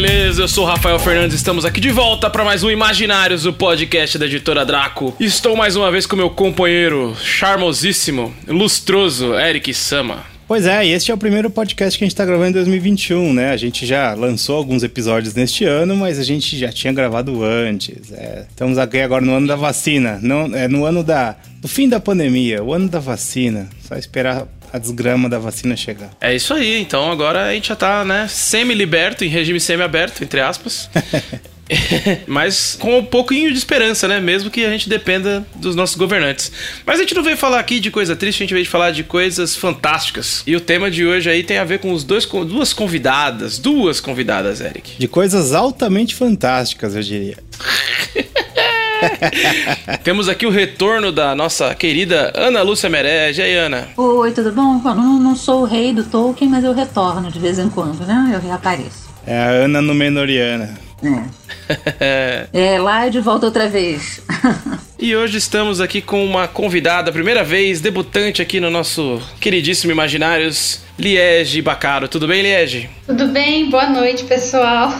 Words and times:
Beleza? 0.00 0.42
Eu 0.42 0.48
sou 0.48 0.62
o 0.62 0.66
Rafael 0.68 0.96
Fernandes, 1.00 1.34
estamos 1.34 1.64
aqui 1.64 1.80
de 1.80 1.90
volta 1.90 2.30
para 2.30 2.44
mais 2.44 2.62
um 2.62 2.70
Imaginários, 2.70 3.46
o 3.46 3.52
podcast 3.52 4.16
da 4.16 4.26
editora 4.26 4.64
Draco. 4.64 5.12
Estou 5.18 5.56
mais 5.56 5.74
uma 5.74 5.90
vez 5.90 6.06
com 6.06 6.14
meu 6.14 6.30
companheiro 6.30 7.16
charmosíssimo, 7.20 8.32
lustroso, 8.46 9.34
Eric 9.34 9.74
Sama. 9.74 10.24
Pois 10.46 10.66
é, 10.66 10.86
e 10.86 10.92
este 10.92 11.10
é 11.10 11.14
o 11.14 11.18
primeiro 11.18 11.50
podcast 11.50 11.98
que 11.98 12.04
a 12.04 12.06
gente 12.06 12.14
tá 12.14 12.24
gravando 12.24 12.50
em 12.50 12.52
2021, 12.52 13.34
né? 13.34 13.50
A 13.50 13.56
gente 13.56 13.84
já 13.84 14.14
lançou 14.14 14.56
alguns 14.56 14.84
episódios 14.84 15.34
neste 15.34 15.64
ano, 15.64 15.96
mas 15.96 16.20
a 16.20 16.22
gente 16.22 16.56
já 16.56 16.70
tinha 16.70 16.92
gravado 16.92 17.42
antes. 17.42 18.12
É, 18.12 18.46
estamos 18.48 18.78
aqui 18.78 19.00
agora 19.00 19.24
no 19.24 19.34
ano 19.34 19.48
da 19.48 19.56
vacina, 19.56 20.20
não, 20.22 20.54
é 20.54 20.68
no 20.68 20.84
ano 20.84 21.02
da, 21.02 21.34
do 21.60 21.66
fim 21.66 21.88
da 21.88 21.98
pandemia, 21.98 22.62
o 22.62 22.72
ano 22.72 22.88
da 22.88 23.00
vacina. 23.00 23.68
Só 23.80 23.96
esperar 23.96 24.46
a 24.72 24.78
desgrama 24.78 25.28
da 25.28 25.38
vacina 25.38 25.76
chegar. 25.76 26.10
É 26.20 26.34
isso 26.34 26.54
aí, 26.54 26.80
então 26.80 27.10
agora 27.10 27.46
a 27.46 27.54
gente 27.54 27.68
já 27.68 27.76
tá, 27.76 28.04
né, 28.04 28.26
semi-liberto, 28.28 29.24
em 29.24 29.28
regime 29.28 29.60
semi-aberto, 29.60 30.22
entre 30.22 30.40
aspas. 30.40 30.88
Mas 32.26 32.76
com 32.78 32.98
um 32.98 33.04
pouquinho 33.04 33.50
de 33.52 33.58
esperança, 33.58 34.08
né? 34.08 34.20
Mesmo 34.20 34.50
que 34.50 34.64
a 34.64 34.70
gente 34.70 34.88
dependa 34.88 35.46
dos 35.56 35.76
nossos 35.76 35.96
governantes. 35.96 36.50
Mas 36.86 36.98
a 36.98 37.02
gente 37.02 37.14
não 37.14 37.22
veio 37.22 37.36
falar 37.36 37.58
aqui 37.58 37.78
de 37.80 37.90
coisa 37.90 38.16
triste, 38.16 38.42
a 38.42 38.44
gente 38.44 38.54
veio 38.54 38.66
falar 38.66 38.90
de 38.90 39.04
coisas 39.04 39.54
fantásticas. 39.54 40.42
E 40.46 40.56
o 40.56 40.60
tema 40.60 40.90
de 40.90 41.04
hoje 41.06 41.28
aí 41.28 41.42
tem 41.42 41.58
a 41.58 41.64
ver 41.64 41.78
com 41.78 41.92
os 41.92 42.04
dois, 42.04 42.24
com 42.24 42.44
duas 42.44 42.72
convidadas, 42.72 43.58
duas 43.58 44.00
convidadas, 44.00 44.60
Eric. 44.60 44.92
De 44.98 45.08
coisas 45.08 45.52
altamente 45.52 46.14
fantásticas, 46.14 46.96
eu 46.96 47.02
diria. 47.02 47.36
Temos 50.02 50.28
aqui 50.28 50.46
o 50.46 50.50
retorno 50.50 51.12
da 51.12 51.34
nossa 51.34 51.74
querida 51.74 52.32
Ana 52.34 52.62
Lúcia 52.62 52.88
Merege. 52.88 53.40
E 53.40 53.44
aí, 53.44 53.54
Ana? 53.54 53.88
Oi, 53.96 54.32
tudo 54.32 54.52
bom? 54.52 54.80
Eu 54.84 54.94
não, 54.94 55.18
não 55.18 55.36
sou 55.36 55.62
o 55.62 55.64
rei 55.64 55.92
do 55.92 56.04
Tolkien, 56.04 56.50
mas 56.50 56.64
eu 56.64 56.72
retorno 56.72 57.30
de 57.30 57.38
vez 57.38 57.58
em 57.58 57.68
quando, 57.68 58.06
né? 58.06 58.32
Eu 58.34 58.40
reapareço. 58.40 59.08
É 59.26 59.38
a 59.38 59.48
Ana 59.48 59.80
Númenoriana. 59.80 60.78
É. 62.00 62.46
é, 62.52 62.78
lá 62.78 63.06
e 63.06 63.10
de 63.10 63.20
volta 63.20 63.46
outra 63.46 63.68
vez. 63.68 64.20
E 65.00 65.14
hoje 65.14 65.38
estamos 65.38 65.80
aqui 65.80 66.02
com 66.02 66.24
uma 66.24 66.48
convidada, 66.48 67.12
primeira 67.12 67.44
vez, 67.44 67.80
debutante 67.80 68.42
aqui 68.42 68.58
no 68.58 68.68
nosso 68.68 69.22
queridíssimo 69.38 69.92
Imaginários, 69.92 70.80
Liege 70.98 71.62
Bacaro. 71.62 72.08
Tudo 72.08 72.26
bem, 72.26 72.42
Liege? 72.42 72.90
Tudo 73.06 73.28
bem, 73.28 73.70
boa 73.70 73.88
noite, 73.88 74.24
pessoal. 74.24 74.92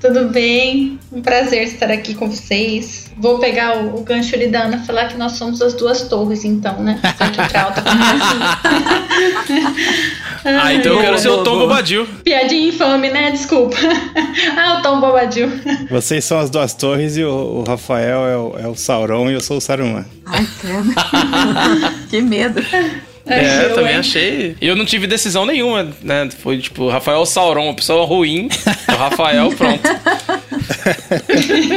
Tudo 0.00 0.30
bem? 0.30 0.98
Um 1.12 1.20
prazer 1.20 1.62
estar 1.64 1.90
aqui 1.90 2.14
com 2.14 2.30
vocês. 2.30 3.10
Vou 3.18 3.38
pegar 3.38 3.76
o, 3.76 3.98
o 3.98 4.02
gancho 4.02 4.34
ali 4.34 4.46
da 4.48 4.62
Ana 4.62 4.78
falar 4.78 5.08
que 5.08 5.18
nós 5.18 5.32
somos 5.32 5.60
as 5.60 5.74
duas 5.74 6.02
torres, 6.02 6.42
então, 6.42 6.82
né? 6.82 6.98
Pra 7.50 7.62
alta 7.64 7.82
Ah, 10.44 10.72
então 10.72 10.94
eu 10.94 11.00
quero 11.00 11.18
ser 11.18 11.28
o 11.28 11.44
Tom 11.44 11.58
Bobadil. 11.58 12.06
Piadinha 12.24 12.68
infame, 12.68 13.10
né? 13.10 13.30
Desculpa. 13.30 13.76
ah, 14.56 14.78
o 14.78 14.82
Tom 14.82 15.00
Bobadil. 15.00 15.50
Vocês 15.90 16.24
são 16.24 16.38
as 16.38 16.48
duas 16.48 16.72
torres 16.72 17.18
e 17.18 17.24
o, 17.24 17.30
o 17.30 17.64
Rafael 17.64 18.26
é 18.26 18.36
o, 18.36 18.58
é 18.58 18.68
o 18.68 18.74
Sauron 18.74 19.30
e 19.30 19.34
eu 19.34 19.40
sou 19.42 19.58
o 19.58 19.60
Saruman. 19.60 20.06
Ai, 20.24 20.46
cara. 20.62 21.92
que 22.08 22.22
medo. 22.22 22.62
É, 23.30 23.64
eu 23.66 23.74
também 23.74 23.96
achei. 23.96 24.56
E 24.60 24.66
eu 24.66 24.76
não 24.76 24.84
tive 24.84 25.06
decisão 25.06 25.46
nenhuma, 25.46 25.88
né? 26.02 26.28
Foi 26.42 26.58
tipo, 26.58 26.88
Rafael 26.88 27.24
Sauron, 27.24 27.64
uma 27.64 27.74
pessoa 27.74 28.04
ruim. 28.04 28.48
o 28.88 28.92
Rafael, 28.96 29.50
pronto. 29.52 29.82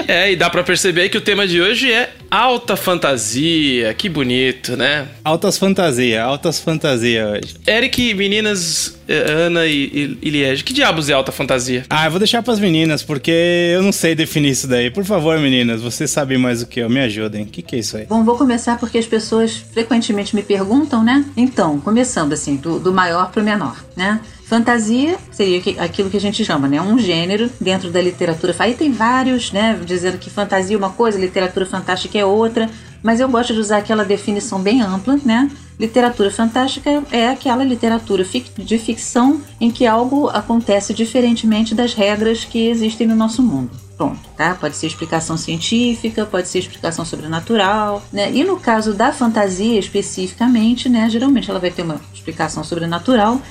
é, 0.07 0.31
e 0.31 0.35
dá 0.35 0.49
pra 0.49 0.63
perceber 0.63 1.09
que 1.09 1.17
o 1.17 1.21
tema 1.21 1.47
de 1.47 1.61
hoje 1.61 1.91
é 1.91 2.09
alta 2.33 2.75
fantasia. 2.75 3.93
Que 3.93 4.09
bonito, 4.09 4.75
né? 4.75 5.07
Altas 5.23 5.55
fantasia, 5.55 6.23
altas 6.23 6.59
fantasia 6.59 7.27
hoje. 7.27 7.55
Eric, 7.67 8.15
meninas, 8.15 8.97
eh, 9.07 9.31
Ana 9.31 9.67
e, 9.67 9.83
e, 9.83 10.17
e 10.19 10.29
Liege, 10.31 10.63
que 10.63 10.73
diabos 10.73 11.09
é 11.09 11.13
alta 11.13 11.31
fantasia? 11.31 11.85
Ah, 11.87 12.05
eu 12.05 12.09
vou 12.11 12.19
deixar 12.19 12.41
pras 12.41 12.59
meninas, 12.59 13.03
porque 13.03 13.31
eu 13.75 13.83
não 13.83 13.91
sei 13.91 14.15
definir 14.15 14.49
isso 14.49 14.67
daí. 14.67 14.89
Por 14.89 15.05
favor, 15.05 15.37
meninas, 15.37 15.79
vocês 15.79 16.09
sabem 16.09 16.39
mais 16.39 16.61
do 16.61 16.65
que 16.65 16.79
eu, 16.79 16.89
me 16.89 17.01
ajudem. 17.01 17.43
O 17.43 17.45
que, 17.45 17.61
que 17.61 17.75
é 17.75 17.79
isso 17.79 17.97
aí? 17.97 18.07
Bom, 18.07 18.23
vou 18.23 18.35
começar 18.35 18.79
porque 18.79 18.97
as 18.97 19.05
pessoas 19.05 19.55
frequentemente 19.71 20.35
me 20.35 20.41
perguntam, 20.41 21.03
né? 21.03 21.23
Então, 21.37 21.79
começando 21.79 22.33
assim, 22.33 22.55
do, 22.55 22.79
do 22.79 22.91
maior 22.91 23.31
pro 23.31 23.43
menor, 23.43 23.77
né? 23.95 24.19
Fantasia 24.53 25.17
seria 25.31 25.59
aquilo 25.83 26.11
que 26.11 26.17
a 26.17 26.21
gente 26.21 26.45
chama, 26.45 26.67
né? 26.67 26.79
Um 26.79 26.99
gênero 26.99 27.49
dentro 27.59 27.89
da 27.89 27.99
literatura. 28.01 28.53
Aí 28.59 28.75
tem 28.75 28.91
vários, 28.91 29.51
né? 29.51 29.79
Dizendo 29.83 30.19
que 30.19 30.29
fantasia 30.29 30.75
é 30.75 30.77
uma 30.77 30.91
coisa, 30.91 31.17
literatura 31.17 31.65
fantástica 31.65 32.19
é 32.19 32.22
outra. 32.25 32.69
Mas 33.01 33.19
eu 33.19 33.27
gosto 33.27 33.53
de 33.53 33.59
usar 33.59 33.77
aquela 33.77 34.05
definição 34.05 34.61
bem 34.61 34.81
ampla, 34.81 35.19
né? 35.25 35.51
Literatura 35.77 36.31
fantástica 36.31 37.03
é 37.11 37.27
aquela 37.27 37.63
literatura 37.63 38.23
de 38.57 38.77
ficção 38.77 39.41
em 39.59 39.69
que 39.69 39.85
algo 39.85 40.29
acontece 40.29 40.93
diferentemente 40.93 41.75
das 41.75 41.93
regras 41.93 42.45
que 42.45 42.67
existem 42.67 43.05
no 43.07 43.15
nosso 43.15 43.43
mundo. 43.43 43.71
Pronto, 43.97 44.21
tá? 44.37 44.55
Pode 44.55 44.77
ser 44.77 44.87
explicação 44.87 45.35
científica, 45.35 46.25
pode 46.25 46.47
ser 46.47 46.59
explicação 46.59 47.03
sobrenatural, 47.03 48.03
né? 48.11 48.31
E 48.31 48.43
no 48.43 48.57
caso 48.57 48.93
da 48.93 49.11
fantasia 49.11 49.79
especificamente, 49.79 50.87
né? 50.87 51.09
Geralmente 51.09 51.49
ela 51.49 51.59
vai 51.59 51.71
ter 51.71 51.81
uma 51.81 51.99
explicação 52.13 52.63
sobrenatural 52.63 53.41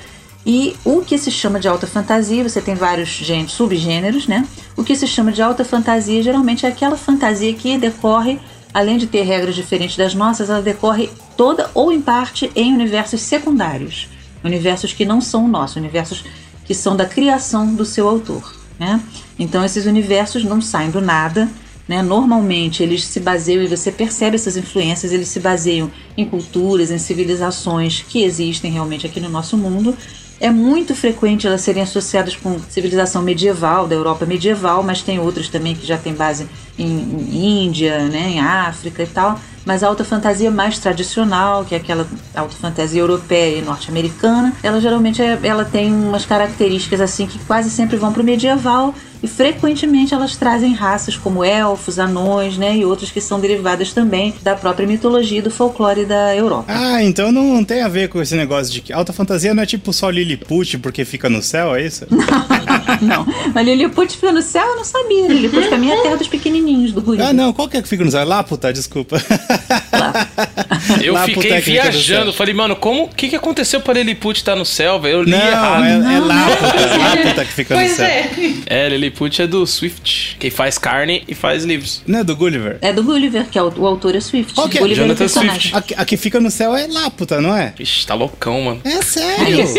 e 0.45 0.75
o 0.83 1.01
que 1.01 1.17
se 1.17 1.31
chama 1.31 1.59
de 1.59 1.67
alta 1.67 1.87
fantasia, 1.87 2.47
você 2.47 2.61
tem 2.61 2.75
vários 2.75 3.09
gêneros, 3.09 3.53
subgêneros, 3.53 4.27
né? 4.27 4.45
O 4.75 4.83
que 4.83 4.95
se 4.95 5.07
chama 5.07 5.31
de 5.31 5.41
alta 5.41 5.63
fantasia 5.63 6.21
geralmente 6.21 6.65
é 6.65 6.69
aquela 6.69 6.97
fantasia 6.97 7.53
que 7.53 7.77
decorre, 7.77 8.39
além 8.73 8.97
de 8.97 9.07
ter 9.07 9.21
regras 9.21 9.55
diferentes 9.55 9.95
das 9.95 10.15
nossas, 10.15 10.49
ela 10.49 10.61
decorre 10.61 11.09
toda 11.37 11.69
ou 11.73 11.91
em 11.91 12.01
parte 12.01 12.51
em 12.55 12.73
universos 12.73 13.21
secundários. 13.21 14.09
Universos 14.43 14.91
que 14.91 15.05
não 15.05 15.21
são 15.21 15.45
o 15.45 15.47
nosso, 15.47 15.79
universos 15.79 16.23
que 16.65 16.73
são 16.73 16.95
da 16.95 17.05
criação 17.05 17.73
do 17.73 17.85
seu 17.85 18.07
autor, 18.07 18.55
né? 18.79 18.99
Então 19.37 19.63
esses 19.63 19.85
universos 19.85 20.43
não 20.43 20.61
saem 20.61 20.89
do 20.89 21.01
nada, 21.01 21.49
né? 21.87 22.01
Normalmente 22.01 22.81
eles 22.81 23.03
se 23.03 23.19
baseiam, 23.19 23.63
e 23.63 23.67
você 23.67 23.91
percebe 23.91 24.35
essas 24.35 24.57
influências, 24.57 25.11
eles 25.11 25.27
se 25.27 25.39
baseiam 25.39 25.91
em 26.17 26.25
culturas, 26.25 26.91
em 26.91 26.97
civilizações 26.97 28.03
que 28.07 28.23
existem 28.23 28.71
realmente 28.71 29.05
aqui 29.05 29.19
no 29.19 29.29
nosso 29.29 29.57
mundo 29.57 29.95
é 30.43 30.51
muito 30.51 30.93
frequente 30.93 31.47
elas 31.47 31.61
serem 31.61 31.81
associadas 31.81 32.35
com 32.35 32.59
civilização 32.69 33.21
medieval, 33.21 33.87
da 33.87 33.95
Europa 33.95 34.25
medieval, 34.25 34.83
mas 34.83 35.01
tem 35.01 35.17
outras 35.17 35.47
também 35.47 35.73
que 35.73 35.87
já 35.87 35.97
tem 35.97 36.13
base 36.13 36.49
em, 36.77 37.63
Índia, 37.65 38.09
né, 38.09 38.31
em 38.31 38.39
África 38.41 39.03
e 39.03 39.07
tal. 39.07 39.39
Mas 39.63 39.83
a 39.83 39.87
alta 39.87 40.03
fantasia 40.03 40.51
mais 40.51 40.77
tradicional, 40.77 41.63
que 41.63 41.73
é 41.73 41.77
aquela 41.77 42.05
alta 42.35 42.55
fantasia 42.57 42.99
europeia 42.99 43.59
e 43.59 43.61
norte-americana, 43.61 44.53
ela 44.61 44.81
geralmente 44.81 45.21
é, 45.21 45.39
ela 45.43 45.63
tem 45.63 45.93
umas 45.93 46.25
características 46.25 46.99
assim 46.99 47.25
que 47.25 47.39
quase 47.45 47.69
sempre 47.69 47.95
vão 47.95 48.11
para 48.11 48.21
o 48.21 48.25
medieval 48.25 48.93
e 49.23 49.27
frequentemente 49.27 50.13
elas 50.13 50.35
trazem 50.35 50.73
raças 50.73 51.15
como 51.15 51.43
elfos, 51.43 51.97
anões, 51.97 52.57
né, 52.57 52.75
e 52.75 52.85
outras 52.85 53.09
que 53.09 53.21
são 53.21 53.39
derivadas 53.39 53.93
também 53.93 54.35
da 54.43 54.53
própria 54.53 54.85
mitologia 54.85 55.39
e 55.39 55.41
do 55.41 55.49
folclore 55.49 56.05
da 56.05 56.35
Europa. 56.35 56.65
Ah, 56.67 57.01
então 57.01 57.31
não 57.31 57.63
tem 57.63 57.81
a 57.81 57.87
ver 57.87 58.09
com 58.09 58.21
esse 58.21 58.35
negócio 58.35 58.71
de 58.73 58.81
que 58.81 58.91
alta 58.91 59.13
fantasia 59.13 59.53
não 59.53 59.63
é 59.63 59.65
tipo 59.65 59.93
só 59.93 60.09
Lilliput 60.09 60.77
porque 60.79 61.05
fica 61.05 61.29
no 61.29 61.41
céu, 61.41 61.73
é 61.73 61.85
isso? 61.85 62.05
não, 62.09 62.19
mas 63.53 63.65
Lilliput 63.65 64.13
fica 64.13 64.31
no 64.31 64.41
céu, 64.41 64.65
eu 64.65 64.75
não 64.75 64.83
sabia. 64.83 65.27
Lilliput 65.27 65.67
pra 65.67 65.77
mim 65.77 65.89
é 65.89 65.99
a 65.99 66.01
terra 66.01 66.17
dos 66.17 66.27
pequenininhos 66.27 66.91
do 66.91 67.01
Guri. 67.01 67.21
Ah, 67.21 67.33
não, 67.33 67.53
qual 67.53 67.67
que 67.67 67.77
é 67.77 67.81
que 67.81 67.87
fica 67.87 68.03
no 68.03 68.11
céu? 68.11 68.25
Láputa, 68.25 68.71
desculpa. 68.71 69.21
Eu 71.01 71.17
fiquei 71.19 71.59
viajando, 71.61 72.33
falei, 72.33 72.53
mano, 72.53 72.75
como, 72.75 73.05
o 73.05 73.07
que, 73.09 73.29
que 73.29 73.35
aconteceu 73.35 73.79
pra 73.79 73.93
Lilliput 73.93 74.37
estar 74.37 74.55
no 74.55 74.65
céu, 74.65 74.99
velho? 74.99 75.13
Eu 75.13 75.23
li 75.23 75.31
não, 75.31 75.39
errado. 75.39 75.83
É, 75.83 76.15
é 76.15 76.19
Láputa, 76.19 76.77
é 76.77 76.97
Láputa 76.97 77.45
que 77.45 77.53
fica 77.53 77.75
pois 77.75 77.91
no 77.91 77.95
céu. 77.95 78.05
É. 78.05 78.29
é, 78.65 78.89
Lilliput 78.89 79.41
é 79.41 79.47
do 79.47 79.65
Swift, 79.65 80.37
que 80.39 80.49
faz 80.49 80.77
carne 80.77 81.23
e 81.27 81.33
faz 81.33 81.63
livros. 81.63 82.01
Não 82.05 82.19
é 82.19 82.23
do 82.23 82.35
Gulliver? 82.35 82.77
É 82.81 82.91
do 82.91 83.03
Gulliver, 83.03 83.45
que 83.45 83.57
é 83.57 83.63
o, 83.63 83.71
o 83.77 83.87
autor 83.87 84.15
é 84.15 84.19
Swift. 84.19 84.53
Qual 84.53 84.67
que 84.67 84.77
é? 84.77 84.81
Gulliver 84.81 85.03
Jonathan 85.03 85.23
é 85.23 85.27
o 85.27 85.29
personagem. 85.29 85.71
Swift. 85.71 85.95
A, 85.95 86.01
a 86.01 86.05
que 86.05 86.17
fica 86.17 86.39
no 86.39 86.51
céu 86.51 86.75
é 86.75 86.87
Láputa, 86.87 87.39
não 87.39 87.55
é? 87.55 87.73
Ixi, 87.79 88.05
tá 88.05 88.13
loucão, 88.13 88.61
mano. 88.61 88.81
É 88.83 88.93
É 88.93 89.01
sério. 89.01 89.73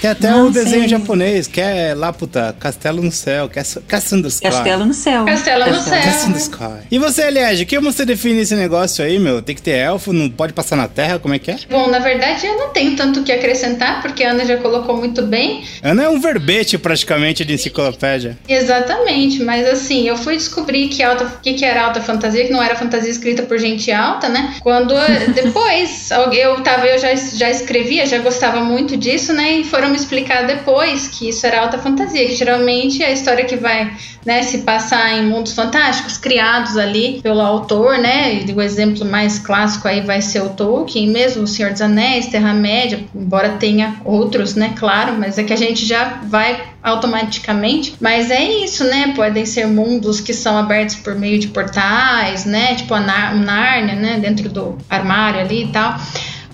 Tem 0.00 0.10
até 0.10 0.30
Não, 0.30 0.46
o 0.46 0.50
desenho 0.50 0.88
japonês 0.88 1.37
quer 1.46 1.96
lá, 1.96 2.12
puta, 2.12 2.54
castelo 2.58 3.02
no 3.02 3.12
céu, 3.12 3.48
Castle 3.48 4.18
in 4.18 4.22
the 4.22 4.28
Sky. 4.28 4.42
Castelo 4.42 4.84
no 4.84 4.94
céu. 4.94 5.24
Castelo 5.24 5.66
no 5.66 5.80
céu. 5.80 6.02
Castle 6.02 6.30
in 6.30 6.32
the 6.32 6.38
Sky. 6.38 6.86
E 6.90 6.98
você, 6.98 7.22
Eliege, 7.26 7.66
que 7.66 7.78
você 7.78 8.04
define 8.04 8.40
esse 8.40 8.54
negócio 8.54 9.04
aí, 9.04 9.18
meu? 9.18 9.42
Tem 9.42 9.54
que 9.54 9.62
ter 9.62 9.72
elfo, 9.72 10.12
não 10.12 10.28
pode 10.28 10.52
passar 10.52 10.76
na 10.76 10.88
terra, 10.88 11.18
como 11.18 11.34
é 11.34 11.38
que 11.38 11.50
é? 11.50 11.56
Bom, 11.70 11.88
na 11.88 11.98
verdade 11.98 12.46
eu 12.46 12.56
não 12.56 12.70
tenho 12.70 12.96
tanto 12.96 13.20
o 13.20 13.22
que 13.22 13.32
acrescentar, 13.32 14.00
porque 14.02 14.24
a 14.24 14.30
Ana 14.30 14.44
já 14.44 14.56
colocou 14.56 14.96
muito 14.96 15.22
bem. 15.22 15.64
Ana 15.82 16.04
é 16.04 16.08
um 16.08 16.20
verbete 16.20 16.78
praticamente 16.78 17.44
de 17.44 17.54
enciclopédia. 17.54 18.38
Exatamente, 18.48 19.42
mas 19.42 19.66
assim, 19.66 20.08
eu 20.08 20.16
fui 20.16 20.36
descobrir 20.36 20.88
que 20.88 21.02
alta, 21.02 21.26
que, 21.42 21.54
que 21.54 21.64
era 21.64 21.84
alta 21.84 22.00
fantasia, 22.00 22.46
que 22.46 22.52
não 22.52 22.62
era 22.62 22.74
fantasia 22.74 23.10
escrita 23.10 23.42
por 23.42 23.58
gente 23.58 23.90
alta, 23.92 24.28
né? 24.28 24.56
Quando 24.60 24.94
depois 25.34 26.10
eu 26.32 26.60
tava, 26.62 26.86
eu 26.86 26.98
já, 26.98 27.14
já 27.14 27.50
escrevia, 27.50 28.06
já 28.06 28.18
gostava 28.18 28.60
muito 28.60 28.96
disso, 28.96 29.32
né? 29.32 29.52
E 29.52 29.64
foram 29.64 29.88
me 29.88 29.96
explicar 29.96 30.46
depois 30.46 31.08
que 31.08 31.27
isso 31.28 31.46
era 31.46 31.60
alta 31.60 31.78
fantasia, 31.78 32.26
que 32.26 32.34
geralmente 32.34 33.02
é 33.02 33.06
a 33.06 33.12
história 33.12 33.44
que 33.44 33.56
vai 33.56 33.92
né, 34.24 34.42
se 34.42 34.58
passar 34.58 35.12
em 35.16 35.26
mundos 35.26 35.52
fantásticos, 35.52 36.18
criados 36.18 36.76
ali 36.76 37.20
pelo 37.22 37.40
autor, 37.40 37.98
né? 37.98 38.42
E 38.42 38.52
o 38.52 38.60
exemplo 38.60 39.04
mais 39.04 39.38
clássico 39.38 39.88
aí 39.88 40.00
vai 40.00 40.20
ser 40.20 40.42
o 40.42 40.50
Tolkien, 40.50 41.08
mesmo 41.08 41.44
o 41.44 41.46
Senhor 41.46 41.72
dos 41.72 41.80
Anéis, 41.80 42.26
Terra-média, 42.26 43.00
embora 43.14 43.50
tenha 43.50 43.96
outros, 44.04 44.54
né? 44.54 44.74
Claro, 44.76 45.14
mas 45.18 45.38
é 45.38 45.44
que 45.44 45.52
a 45.52 45.56
gente 45.56 45.86
já 45.86 46.20
vai 46.24 46.60
automaticamente. 46.82 47.94
Mas 48.00 48.30
é 48.30 48.42
isso, 48.42 48.84
né? 48.84 49.12
Podem 49.14 49.46
ser 49.46 49.66
mundos 49.66 50.20
que 50.20 50.34
são 50.34 50.58
abertos 50.58 50.96
por 50.96 51.14
meio 51.14 51.38
de 51.38 51.48
portais, 51.48 52.44
né? 52.44 52.74
Tipo 52.74 52.94
a 52.94 53.00
Nárnia, 53.00 53.94
né? 53.94 54.18
Dentro 54.20 54.48
do 54.48 54.78
armário 54.88 55.40
ali 55.40 55.64
e 55.64 55.68
tal. 55.68 55.98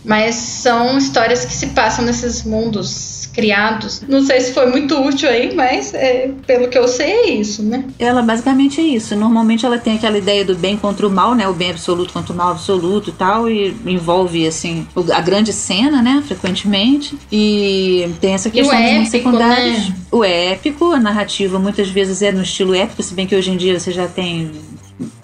Mas 0.04 0.34
são 0.34 0.98
histórias 0.98 1.44
que 1.44 1.52
se 1.52 1.68
passam 1.68 2.04
nesses 2.04 2.42
mundos 2.42 3.28
criados. 3.32 4.02
Não 4.08 4.24
sei 4.24 4.40
se 4.40 4.52
foi 4.52 4.66
muito 4.66 4.96
útil 5.00 5.28
aí, 5.28 5.54
mas 5.54 5.92
é, 5.92 6.30
pelo 6.46 6.68
que 6.68 6.78
eu 6.78 6.86
sei 6.86 7.10
é 7.10 7.30
isso, 7.30 7.62
né? 7.62 7.84
Ela 7.98 8.22
basicamente 8.22 8.80
é 8.80 8.84
isso. 8.84 9.16
Normalmente 9.16 9.66
ela 9.66 9.78
tem 9.78 9.96
aquela 9.96 10.16
ideia 10.16 10.44
do 10.44 10.54
bem 10.54 10.76
contra 10.76 11.06
o 11.06 11.10
mal, 11.10 11.34
né? 11.34 11.48
O 11.48 11.52
bem 11.52 11.70
absoluto 11.70 12.12
contra 12.12 12.32
o 12.32 12.36
mal 12.36 12.52
absoluto 12.52 13.10
e 13.10 13.12
tal, 13.12 13.50
e 13.50 13.76
envolve 13.86 14.46
assim 14.46 14.86
a 15.12 15.20
grande 15.20 15.52
cena, 15.52 16.00
né? 16.00 16.22
Frequentemente 16.26 17.18
e 17.30 18.08
tem 18.20 18.34
essa 18.34 18.50
questão 18.50 18.78
épico, 18.78 19.10
secundários. 19.10 19.88
Né? 19.88 19.96
O 20.12 20.24
épico, 20.24 20.92
a 20.92 21.00
narrativa 21.00 21.58
muitas 21.58 21.88
vezes 21.88 22.22
é 22.22 22.30
no 22.30 22.42
estilo 22.42 22.74
épico, 22.74 23.02
se 23.02 23.14
bem 23.14 23.26
que 23.26 23.34
hoje 23.34 23.50
em 23.50 23.56
dia 23.56 23.78
você 23.78 23.90
já 23.90 24.06
tem 24.06 24.52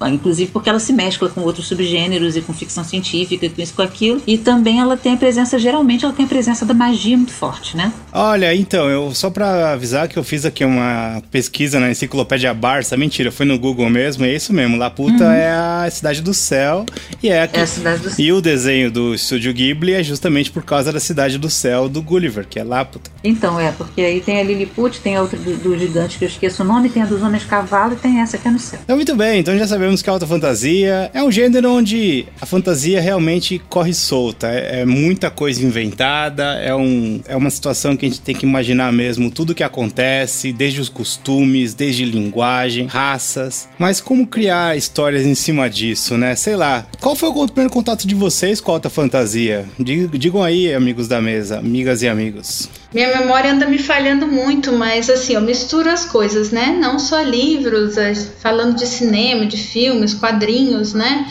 inclusive 0.09 0.51
porque 0.51 0.69
ela 0.69 0.81
se 0.81 0.93
mescla 0.93 1.29
com 1.29 1.41
outros 1.43 1.67
subgêneros 1.67 2.37
e 2.37 2.41
com 2.41 2.53
ficção 2.53 2.85
científica, 2.85 3.49
com 3.49 3.63
isso 3.63 3.75
com 3.75 3.83
aquilo. 3.83 4.23
E 4.27 4.39
também 4.39 4.81
ela 4.81 4.97
tem 4.97 5.15
a 5.15 5.17
presença, 5.17 5.59
geralmente 5.59 6.05
ela 6.05 6.15
tem 6.15 6.25
a 6.25 6.29
presença 6.29 6.65
da 6.65 6.75
magia 6.75 7.17
muito 7.17 7.33
forte, 7.33 7.77
né? 7.77 7.93
Olha, 8.13 8.55
então, 8.55 8.89
eu 8.89 9.15
só 9.15 9.31
para 9.31 9.73
avisar 9.73 10.09
que 10.09 10.19
eu 10.19 10.25
fiz 10.25 10.45
aqui 10.45 10.65
uma 10.65 11.23
pesquisa 11.31 11.79
na 11.79 11.91
enciclopédia 11.91 12.53
Barça, 12.53 12.97
mentira, 12.97 13.31
foi 13.31 13.47
no 13.47 13.59
Google 13.59 13.89
mesmo, 13.89 14.25
é 14.25 14.35
isso 14.35 14.53
mesmo. 14.53 14.77
Laputa 14.77 15.25
uhum. 15.25 15.31
é 15.31 15.51
a 15.51 15.89
cidade 15.91 16.21
do 16.21 16.35
céu 16.35 16.85
e 17.23 17.29
é, 17.29 17.43
aqui, 17.43 17.59
é 17.59 17.63
a 17.63 17.67
cidade 17.67 18.03
do 18.03 18.11
céu. 18.11 18.25
E 18.25 18.33
o 18.33 18.41
desenho 18.41 18.91
do 18.91 19.15
estúdio 19.15 19.53
Ghibli 19.53 19.93
é 19.93 20.03
justamente 20.03 20.51
por 20.51 20.65
causa 20.65 20.93
da 20.93 21.01
cidade 21.01 21.39
do 21.39 21.49
céu 21.49 21.89
do 21.89 22.03
Gulliver, 22.03 22.47
que 22.47 22.59
é 22.59 22.65
Laputa. 22.65 23.11
Então, 23.23 23.61
é, 23.61 23.71
porque 23.73 24.01
aí 24.01 24.21
tem 24.21 24.41
a 24.41 24.43
Lilliput, 24.43 25.01
tem 25.01 25.17
a 25.17 25.23
outra 25.23 25.39
do, 25.39 25.57
do 25.57 25.79
gigante 25.79 26.19
que 26.19 26.25
eu 26.25 26.29
esqueço 26.29 26.63
o 26.63 26.67
nome, 26.67 26.89
tem 26.89 27.03
a 27.03 27.07
dos 27.07 27.23
homens 27.23 27.45
cavalo 27.45 27.93
e 27.93 27.97
tem 27.97 28.21
essa 28.21 28.37
que 28.37 28.49
é 28.49 28.51
no 28.51 28.59
céu. 28.59 28.81
Então, 28.85 28.97
muito 28.97 29.15
bem, 29.17 29.41
então 29.41 29.60
já 29.61 29.67
sabemos 29.67 30.01
que 30.01 30.09
a 30.09 30.13
alta 30.15 30.27
fantasia 30.27 31.11
é 31.13 31.23
um 31.23 31.31
gênero 31.31 31.71
onde 31.71 32.25
a 32.41 32.47
fantasia 32.47 32.99
realmente 32.99 33.61
corre 33.69 33.93
solta. 33.93 34.49
É, 34.49 34.81
é, 34.81 34.85
muita 34.87 35.31
coisa 35.31 35.63
inventada, 35.63 36.55
é, 36.63 36.75
um, 36.75 37.21
é 37.27 37.37
uma 37.37 37.51
situação 37.51 37.95
que 37.95 38.07
a 38.07 38.09
gente 38.09 38.23
tem 38.23 38.35
que 38.35 38.47
imaginar 38.47 38.91
mesmo 38.91 39.31
tudo 39.31 39.55
que 39.55 39.63
acontece, 39.63 40.51
desde 40.51 40.81
os 40.81 40.89
costumes, 40.89 41.75
desde 41.75 42.07
linguagem, 42.07 42.87
raças. 42.87 43.69
Mas 43.79 44.01
como 44.01 44.27
criar 44.27 44.79
histórias 44.79 45.27
em 45.27 45.35
cima 45.35 45.69
disso, 45.69 46.17
né? 46.17 46.35
Sei 46.37 46.57
lá. 46.57 46.87
Qual 46.99 47.15
foi 47.15 47.29
o 47.29 47.47
primeiro 47.47 47.71
contato 47.71 48.07
de 48.07 48.15
vocês 48.15 48.63
com 48.63 48.71
a 48.71 48.77
alta 48.77 48.89
fantasia? 48.89 49.67
Digam 49.79 50.43
aí, 50.43 50.73
amigos 50.73 51.07
da 51.07 51.21
mesa, 51.21 51.59
amigas 51.59 52.01
e 52.01 52.09
amigos. 52.09 52.80
Minha 52.93 53.19
memória 53.19 53.53
anda 53.53 53.67
me 53.67 53.79
falhando 53.79 54.27
muito, 54.27 54.73
mas 54.73 55.09
assim, 55.09 55.35
eu 55.35 55.41
misturo 55.41 55.89
as 55.89 56.05
coisas, 56.05 56.51
né? 56.51 56.77
Não 56.81 56.99
só 56.99 57.23
livros, 57.23 57.95
falando 58.41 58.77
de 58.77 58.87
cinema, 58.87 59.47
de 59.47 59.57
filmes, 59.57 60.13
quadrinhos, 60.13 60.93
né? 60.93 61.27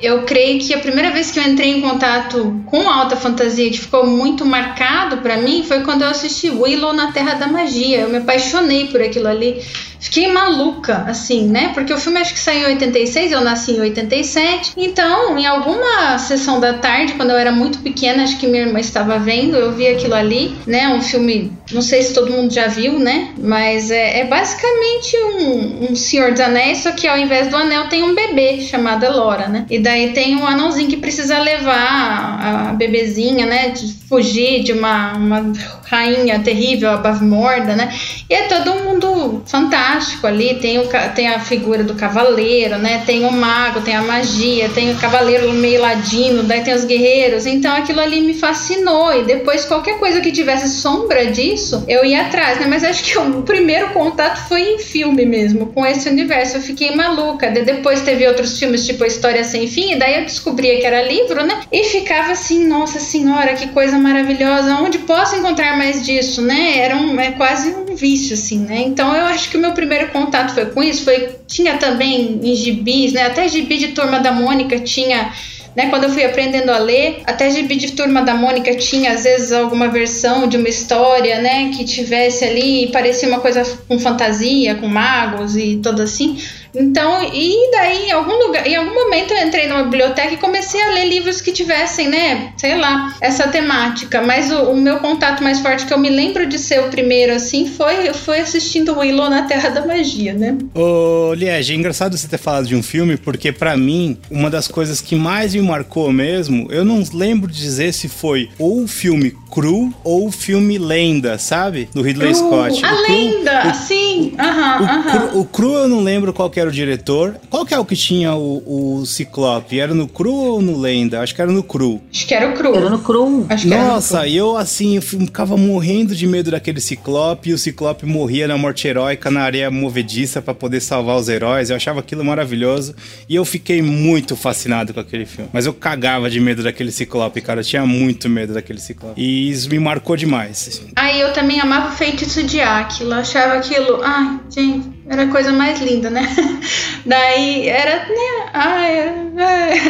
Eu 0.00 0.22
creio 0.22 0.60
que 0.60 0.74
a 0.74 0.78
primeira 0.78 1.10
vez 1.10 1.30
que 1.30 1.38
eu 1.38 1.42
entrei 1.42 1.76
em 1.76 1.80
contato 1.80 2.62
com 2.66 2.88
alta 2.88 3.16
fantasia, 3.16 3.70
que 3.70 3.78
ficou 3.78 4.06
muito 4.06 4.44
marcado 4.46 5.18
para 5.18 5.36
mim, 5.38 5.64
foi 5.66 5.82
quando 5.82 6.02
eu 6.02 6.08
assisti 6.08 6.50
Willow 6.50 6.92
na 6.92 7.10
Terra 7.10 7.34
da 7.34 7.48
Magia. 7.48 8.00
Eu 8.00 8.08
me 8.08 8.18
apaixonei 8.18 8.86
por 8.88 9.00
aquilo 9.00 9.26
ali. 9.26 9.60
Fiquei 10.00 10.32
maluca, 10.32 11.04
assim, 11.08 11.48
né? 11.48 11.72
Porque 11.74 11.92
o 11.92 11.98
filme 11.98 12.18
acho 12.20 12.32
que 12.32 12.38
saiu 12.38 12.68
em 12.68 12.74
86, 12.74 13.32
eu 13.32 13.40
nasci 13.40 13.72
em 13.72 13.80
87. 13.80 14.72
Então, 14.76 15.36
em 15.36 15.46
alguma 15.46 16.18
sessão 16.18 16.60
da 16.60 16.74
tarde, 16.74 17.14
quando 17.14 17.30
eu 17.30 17.36
era 17.36 17.50
muito 17.50 17.78
pequena, 17.80 18.22
acho 18.22 18.38
que 18.38 18.46
minha 18.46 18.62
irmã 18.62 18.78
estava 18.78 19.18
vendo, 19.18 19.56
eu 19.56 19.72
vi 19.72 19.88
aquilo 19.88 20.14
ali, 20.14 20.56
né? 20.66 20.88
Um 20.88 21.02
filme, 21.02 21.52
não 21.72 21.82
sei 21.82 22.02
se 22.02 22.14
todo 22.14 22.30
mundo 22.30 22.52
já 22.52 22.68
viu, 22.68 22.98
né? 22.98 23.30
Mas 23.38 23.90
é, 23.90 24.20
é 24.20 24.24
basicamente 24.24 25.16
um, 25.16 25.90
um 25.90 25.96
Senhor 25.96 26.30
dos 26.30 26.40
Anéis, 26.40 26.78
só 26.78 26.92
que 26.92 27.08
ao 27.08 27.18
invés 27.18 27.48
do 27.48 27.56
anel 27.56 27.88
tem 27.88 28.02
um 28.02 28.14
bebê 28.14 28.60
chamado 28.60 29.04
Elora, 29.04 29.48
né? 29.48 29.66
E 29.68 29.78
daí 29.78 30.12
tem 30.12 30.36
um 30.36 30.46
anãozinho 30.46 30.88
que 30.88 30.96
precisa 30.96 31.38
levar 31.38 31.74
a, 31.74 32.70
a 32.70 32.72
bebezinha, 32.72 33.46
né? 33.46 33.70
De 33.70 33.92
fugir 34.08 34.62
de 34.62 34.72
uma, 34.72 35.14
uma 35.14 35.52
rainha 35.84 36.38
terrível, 36.38 36.90
a 36.90 36.96
Bavmorda, 36.98 37.74
né? 37.74 37.92
E 38.30 38.34
é 38.34 38.42
todo 38.42 38.84
mundo 38.84 39.42
fantástico 39.44 39.87
ali. 40.26 40.54
Tem, 40.54 40.78
o, 40.78 40.88
tem 41.14 41.28
a 41.28 41.40
figura 41.40 41.82
do 41.82 41.94
cavaleiro, 41.94 42.78
né? 42.78 43.02
Tem 43.06 43.24
o 43.24 43.32
mago, 43.32 43.80
tem 43.80 43.94
a 43.94 44.02
magia, 44.02 44.68
tem 44.68 44.92
o 44.92 44.96
cavaleiro 44.96 45.52
meio 45.52 45.80
ladino, 45.80 46.42
daí 46.42 46.62
tem 46.62 46.74
os 46.74 46.84
guerreiros. 46.84 47.46
Então 47.46 47.74
aquilo 47.74 48.00
ali 48.00 48.20
me 48.20 48.34
fascinou. 48.34 49.12
E 49.14 49.24
depois, 49.24 49.64
qualquer 49.64 49.98
coisa 49.98 50.20
que 50.20 50.32
tivesse 50.32 50.68
sombra 50.68 51.26
disso, 51.26 51.84
eu 51.88 52.04
ia 52.04 52.22
atrás, 52.22 52.60
né? 52.60 52.66
Mas 52.68 52.84
acho 52.84 53.04
que 53.04 53.18
o 53.18 53.42
primeiro 53.42 53.90
contato 53.90 54.48
foi 54.48 54.62
em 54.62 54.78
filme 54.78 55.24
mesmo, 55.24 55.66
com 55.66 55.84
esse 55.86 56.08
universo. 56.08 56.56
Eu 56.56 56.62
fiquei 56.62 56.94
maluca. 56.94 57.50
De, 57.50 57.62
depois 57.62 58.02
teve 58.02 58.26
outros 58.26 58.58
filmes, 58.58 58.86
tipo 58.86 59.04
História 59.04 59.44
Sem 59.44 59.66
Fim, 59.66 59.92
e 59.92 59.96
daí 59.96 60.18
eu 60.18 60.24
descobria 60.24 60.78
que 60.78 60.86
era 60.86 61.02
livro, 61.02 61.44
né? 61.44 61.60
E 61.72 61.84
ficava 61.84 62.32
assim, 62.32 62.66
nossa 62.66 63.00
senhora, 63.00 63.54
que 63.54 63.68
coisa 63.68 63.98
maravilhosa. 63.98 64.76
Onde 64.76 64.98
posso 64.98 65.36
encontrar 65.36 65.76
mais 65.76 66.04
disso, 66.04 66.42
né? 66.42 66.78
Era 66.78 66.96
um, 66.96 67.18
é 67.18 67.32
quase 67.32 67.70
um 67.70 67.87
vício, 67.98 68.34
assim, 68.34 68.60
né? 68.60 68.82
Então 68.86 69.14
eu 69.14 69.26
acho 69.26 69.50
que 69.50 69.56
o 69.56 69.60
meu 69.60 69.72
primeiro 69.72 70.08
contato 70.08 70.54
foi 70.54 70.66
com 70.66 70.82
isso. 70.82 71.04
Foi, 71.04 71.36
tinha 71.46 71.76
também 71.76 72.40
em 72.42 72.54
gibis, 72.54 73.12
né? 73.12 73.26
Até 73.26 73.48
gibi 73.48 73.78
de 73.78 73.88
Turma 73.88 74.20
da 74.20 74.32
Mônica 74.32 74.78
tinha 74.80 75.32
né, 75.78 75.90
quando 75.90 76.04
eu 76.04 76.10
fui 76.10 76.24
aprendendo 76.24 76.70
a 76.70 76.78
ler, 76.78 77.22
até 77.24 77.48
gibi 77.48 77.76
de 77.76 77.92
Turma 77.92 78.22
da 78.22 78.34
Mônica 78.34 78.74
tinha 78.74 79.12
às 79.12 79.22
vezes 79.22 79.52
alguma 79.52 79.86
versão 79.86 80.48
de 80.48 80.56
uma 80.56 80.68
história, 80.68 81.40
né, 81.40 81.70
que 81.72 81.84
tivesse 81.84 82.44
ali, 82.44 82.90
parecia 82.92 83.28
uma 83.28 83.38
coisa 83.38 83.62
com 83.86 83.96
fantasia, 83.96 84.74
com 84.74 84.88
magos 84.88 85.56
e 85.56 85.78
tudo 85.80 86.02
assim. 86.02 86.36
Então, 86.78 87.22
e 87.32 87.70
daí, 87.72 88.08
em 88.08 88.12
algum 88.12 88.46
lugar, 88.46 88.66
em 88.66 88.76
algum 88.76 88.94
momento 88.94 89.32
eu 89.34 89.46
entrei 89.46 89.66
numa 89.66 89.84
biblioteca 89.84 90.32
e 90.34 90.36
comecei 90.36 90.80
a 90.80 90.90
ler 90.92 91.06
livros 91.06 91.40
que 91.40 91.52
tivessem, 91.52 92.08
né, 92.08 92.52
sei 92.56 92.76
lá, 92.76 93.14
essa 93.20 93.48
temática. 93.48 94.22
Mas 94.22 94.50
o, 94.50 94.70
o 94.70 94.76
meu 94.76 94.98
contato 94.98 95.42
mais 95.42 95.60
forte 95.60 95.86
que 95.86 95.92
eu 95.92 95.98
me 95.98 96.08
lembro 96.08 96.46
de 96.46 96.58
ser 96.58 96.80
o 96.80 96.88
primeiro, 96.88 97.32
assim, 97.32 97.66
foi, 97.66 98.12
foi 98.14 98.40
assistindo 98.40 98.96
Willow 98.98 99.28
na 99.28 99.42
Terra 99.42 99.70
da 99.70 99.86
Magia, 99.86 100.32
né? 100.34 100.56
Ô, 100.74 101.34
Liege, 101.34 101.72
é 101.72 101.76
engraçado 101.76 102.16
você 102.16 102.28
ter 102.28 102.38
falado 102.38 102.66
de 102.66 102.76
um 102.76 102.82
filme, 102.82 103.16
porque 103.16 103.50
para 103.50 103.76
mim, 103.76 104.18
uma 104.30 104.48
das 104.48 104.68
coisas 104.68 105.00
que 105.00 105.16
mais 105.16 105.54
me 105.54 105.62
marcou 105.62 106.12
mesmo, 106.12 106.68
eu 106.70 106.84
não 106.84 107.02
lembro 107.12 107.50
de 107.50 107.58
dizer 107.58 107.92
se 107.92 108.08
foi 108.08 108.48
ou 108.58 108.84
o 108.84 108.88
filme 108.88 109.34
Cru 109.50 109.92
ou 110.04 110.28
o 110.28 110.30
filme 110.30 110.78
Lenda, 110.78 111.38
sabe? 111.38 111.88
Do 111.94 112.02
Ridley 112.02 112.32
Cru, 112.32 112.46
Scott. 112.46 112.84
A 112.84 112.94
o 112.94 113.02
Lenda, 113.02 113.68
o, 113.68 113.74
sim. 113.74 114.34
Aham, 114.38 114.84
aham. 114.84 115.30
O 115.34 115.44
Cru 115.44 115.74
eu 115.74 115.88
não 115.88 116.00
lembro 116.00 116.32
qual 116.32 116.50
que 116.50 116.60
era 116.68 116.70
o 116.70 116.72
diretor. 116.72 117.36
Qual 117.50 117.64
que 117.64 117.74
é 117.74 117.78
o 117.78 117.84
que 117.84 117.96
tinha 117.96 118.34
o, 118.34 119.00
o 119.00 119.06
Ciclope? 119.06 119.80
Era 119.80 119.94
no 119.94 120.06
Cru 120.06 120.32
ou 120.32 120.62
no 120.62 120.78
Lenda? 120.78 121.20
Acho 121.20 121.34
que 121.34 121.40
era 121.40 121.50
no 121.50 121.62
Cru. 121.62 122.00
Acho 122.12 122.26
que 122.26 122.34
era 122.34 122.50
o 122.50 122.54
Cru. 122.54 122.74
Era 122.74 122.90
no 122.90 122.98
Cru. 122.98 123.46
Acho 123.48 123.62
que 123.64 123.74
Nossa, 123.74 124.26
e 124.26 124.36
eu 124.36 124.56
assim, 124.56 124.96
eu 124.96 125.02
ficava 125.02 125.56
morrendo 125.56 126.14
de 126.14 126.26
medo 126.26 126.50
daquele 126.50 126.80
Ciclope. 126.80 127.50
E 127.50 127.52
o 127.52 127.58
Ciclope 127.58 128.06
morria 128.06 128.46
na 128.46 128.58
morte 128.58 128.86
heróica 128.86 129.30
na 129.30 129.40
areia 129.40 129.70
movediça 129.70 130.42
para 130.42 130.54
poder 130.54 130.80
salvar 130.80 131.16
os 131.16 131.28
heróis. 131.28 131.70
Eu 131.70 131.76
achava 131.76 132.00
aquilo 132.00 132.24
maravilhoso. 132.24 132.94
E 133.28 133.34
eu 133.34 133.44
fiquei 133.44 133.80
muito 133.82 134.36
fascinado 134.36 134.92
com 134.92 135.00
aquele 135.00 135.24
filme. 135.26 135.50
Mas 135.52 135.66
eu 135.66 135.72
cagava 135.72 136.28
de 136.28 136.40
medo 136.40 136.62
daquele 136.62 136.92
Ciclope, 136.92 137.40
cara. 137.40 137.60
Eu 137.60 137.64
tinha 137.64 137.86
muito 137.86 138.28
medo 138.28 138.54
daquele 138.54 138.80
Ciclope. 138.80 139.20
E 139.20 139.50
isso 139.50 139.68
me 139.70 139.78
marcou 139.78 140.16
demais. 140.16 140.82
Aí 140.96 141.20
eu 141.20 141.32
também 141.32 141.60
amava 141.60 141.88
o 141.88 141.96
feitiço 141.96 142.42
de 142.42 142.60
Áquila. 142.60 143.18
Achava 143.18 143.54
aquilo. 143.54 144.00
Ai, 144.02 144.40
gente, 144.50 144.97
era 145.08 145.24
a 145.24 145.30
coisa 145.30 145.52
mais 145.52 145.80
linda, 145.80 146.10
né? 146.10 146.22
Daí 147.04 147.68
era, 147.68 148.06
né? 148.06 148.50
Ai, 148.52 149.30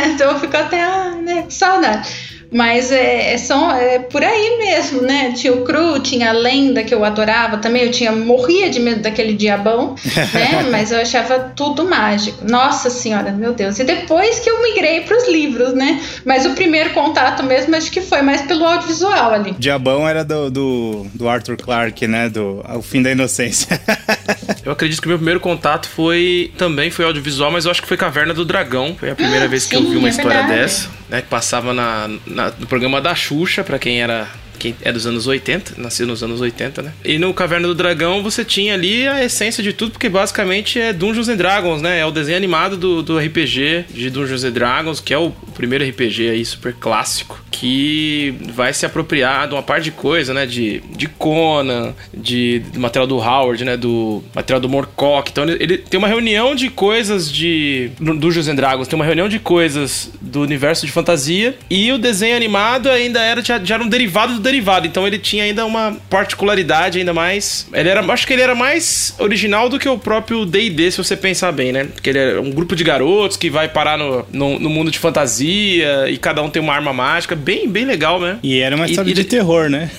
então 0.14 0.32
eu 0.32 0.40
fico 0.40 0.56
até, 0.56 0.82
ah, 0.82 1.10
né? 1.16 1.46
Saudade. 1.48 2.37
Mas 2.50 2.90
é, 2.90 3.34
é, 3.34 3.38
só, 3.38 3.72
é 3.72 3.98
por 3.98 4.22
aí 4.24 4.58
mesmo, 4.58 5.02
né? 5.02 5.32
Tinha 5.32 5.52
o 5.52 5.64
Cru, 5.64 6.00
tinha 6.00 6.30
a 6.30 6.32
Lenda, 6.32 6.82
que 6.82 6.94
eu 6.94 7.04
adorava 7.04 7.58
também. 7.58 7.84
Eu 7.84 7.90
tinha 7.90 8.10
morria 8.12 8.70
de 8.70 8.80
medo 8.80 9.02
daquele 9.02 9.34
diabão, 9.34 9.94
né? 10.32 10.66
Mas 10.72 10.90
eu 10.90 11.00
achava 11.00 11.38
tudo 11.54 11.84
mágico. 11.84 12.44
Nossa 12.48 12.88
senhora, 12.88 13.32
meu 13.32 13.52
Deus. 13.52 13.78
E 13.78 13.84
depois 13.84 14.38
que 14.38 14.48
eu 14.48 14.62
migrei 14.62 15.02
para 15.02 15.16
os 15.16 15.28
livros, 15.28 15.74
né? 15.74 16.02
Mas 16.24 16.46
o 16.46 16.50
primeiro 16.50 16.90
contato 16.90 17.42
mesmo 17.42 17.76
acho 17.76 17.90
que 17.90 18.00
foi 18.00 18.22
mais 18.22 18.42
pelo 18.42 18.64
audiovisual 18.64 19.32
ali. 19.32 19.54
Diabão 19.58 20.08
era 20.08 20.24
do, 20.24 20.50
do, 20.50 21.06
do 21.14 21.28
Arthur 21.28 21.56
Clarke, 21.56 22.06
né? 22.06 22.28
Do 22.28 22.64
O 22.76 22.82
Fim 22.82 23.02
da 23.02 23.10
Inocência. 23.10 23.78
eu 24.64 24.72
acredito 24.72 25.00
que 25.00 25.06
o 25.06 25.10
meu 25.10 25.18
primeiro 25.18 25.40
contato 25.40 25.88
foi 25.88 26.52
também 26.56 26.90
foi 26.90 27.04
audiovisual, 27.04 27.50
mas 27.50 27.66
eu 27.66 27.70
acho 27.70 27.82
que 27.82 27.88
foi 27.88 27.96
Caverna 27.96 28.32
do 28.32 28.44
Dragão. 28.44 28.96
Foi 28.98 29.10
a 29.10 29.14
primeira 29.14 29.44
ah, 29.44 29.48
vez 29.48 29.64
sim, 29.64 29.70
que 29.70 29.76
eu 29.76 29.90
vi 29.90 29.96
uma 29.96 30.08
é 30.08 30.10
história 30.10 30.38
verdade. 30.38 30.60
dessa, 30.60 30.88
né? 31.10 31.20
Que 31.20 31.28
passava 31.28 31.74
na, 31.74 32.08
na, 32.38 32.52
no 32.56 32.66
programa 32.66 33.00
da 33.00 33.14
Xuxa, 33.14 33.64
para 33.64 33.78
quem 33.78 34.00
era 34.00 34.28
que 34.58 34.74
é 34.82 34.90
dos 34.92 35.06
anos 35.06 35.26
80, 35.26 35.74
nasceu 35.80 36.06
nos 36.06 36.22
anos 36.22 36.40
80, 36.40 36.82
né? 36.82 36.92
E 37.04 37.16
no 37.16 37.32
Caverna 37.32 37.68
do 37.68 37.74
Dragão 37.74 38.22
você 38.22 38.44
tinha 38.44 38.74
ali 38.74 39.06
a 39.06 39.24
essência 39.24 39.62
de 39.62 39.72
tudo, 39.72 39.92
porque 39.92 40.08
basicamente 40.08 40.80
é 40.80 40.92
Dungeons 40.92 41.28
and 41.28 41.36
Dragons, 41.36 41.80
né? 41.80 42.00
É 42.00 42.04
o 42.04 42.10
desenho 42.10 42.36
animado 42.36 42.76
do, 42.76 43.02
do 43.02 43.18
RPG 43.18 43.84
de 43.88 44.10
Dungeons 44.10 44.42
and 44.42 44.50
Dragons, 44.50 45.00
que 45.00 45.14
é 45.14 45.18
o 45.18 45.30
primeiro 45.54 45.88
RPG 45.88 46.30
aí 46.30 46.44
super 46.44 46.74
clássico, 46.74 47.40
que 47.50 48.34
vai 48.52 48.72
se 48.72 48.84
apropriar 48.86 49.48
de 49.48 49.54
uma 49.54 49.62
parte 49.62 49.84
de 49.84 49.90
coisa, 49.90 50.34
né? 50.34 50.46
De, 50.46 50.80
de 50.96 51.08
Conan, 51.08 51.94
de, 52.12 52.60
do 52.72 52.80
material 52.80 53.06
do 53.06 53.16
Howard, 53.16 53.64
né? 53.64 53.76
Do 53.76 54.22
material 54.34 54.60
do 54.60 54.68
Morcock. 54.68 55.30
Então 55.30 55.44
ele, 55.44 55.56
ele 55.60 55.78
tem 55.78 55.98
uma 55.98 56.08
reunião 56.08 56.54
de 56.54 56.70
coisas 56.70 57.30
de 57.30 57.90
Dungeons 57.98 58.48
and 58.48 58.54
Dragons, 58.54 58.88
tem 58.88 58.96
uma 58.98 59.04
reunião 59.04 59.28
de 59.28 59.38
coisas 59.38 60.10
do 60.20 60.42
universo 60.42 60.86
de 60.86 60.92
fantasia 60.92 61.56
e 61.70 61.90
o 61.92 61.98
desenho 61.98 62.36
animado 62.36 62.88
ainda 62.88 63.20
era 63.20 63.42
já, 63.42 63.58
já 63.62 63.74
era 63.74 63.84
um 63.84 63.88
derivado 63.88 64.34
do 64.34 64.40
derivado, 64.40 64.86
então 64.86 65.06
ele 65.06 65.18
tinha 65.18 65.44
ainda 65.44 65.64
uma 65.64 65.96
particularidade 66.08 66.98
ainda 66.98 67.14
mais. 67.14 67.66
Ele 67.72 67.88
era, 67.88 68.00
acho 68.12 68.26
que 68.26 68.32
ele 68.32 68.42
era 68.42 68.54
mais 68.54 69.14
original 69.18 69.68
do 69.68 69.78
que 69.78 69.88
o 69.88 69.98
próprio 69.98 70.44
D&D, 70.44 70.90
se 70.90 70.98
você 70.98 71.16
pensar 71.16 71.52
bem, 71.52 71.72
né? 71.72 71.84
Porque 71.84 72.10
ele 72.10 72.18
é 72.18 72.40
um 72.40 72.50
grupo 72.50 72.74
de 72.74 72.84
garotos 72.84 73.36
que 73.36 73.50
vai 73.50 73.68
parar 73.68 73.96
no, 73.98 74.26
no, 74.32 74.58
no, 74.58 74.70
mundo 74.70 74.90
de 74.90 74.98
fantasia 74.98 76.08
e 76.08 76.16
cada 76.16 76.42
um 76.42 76.50
tem 76.50 76.60
uma 76.62 76.74
arma 76.74 76.92
mágica, 76.92 77.34
bem, 77.38 77.68
bem 77.68 77.84
legal, 77.84 78.20
né? 78.20 78.38
E 78.42 78.58
era 78.58 78.76
uma 78.76 78.86
história 78.86 79.10
e, 79.10 79.14
de 79.14 79.24
terror, 79.24 79.70
né? 79.70 79.90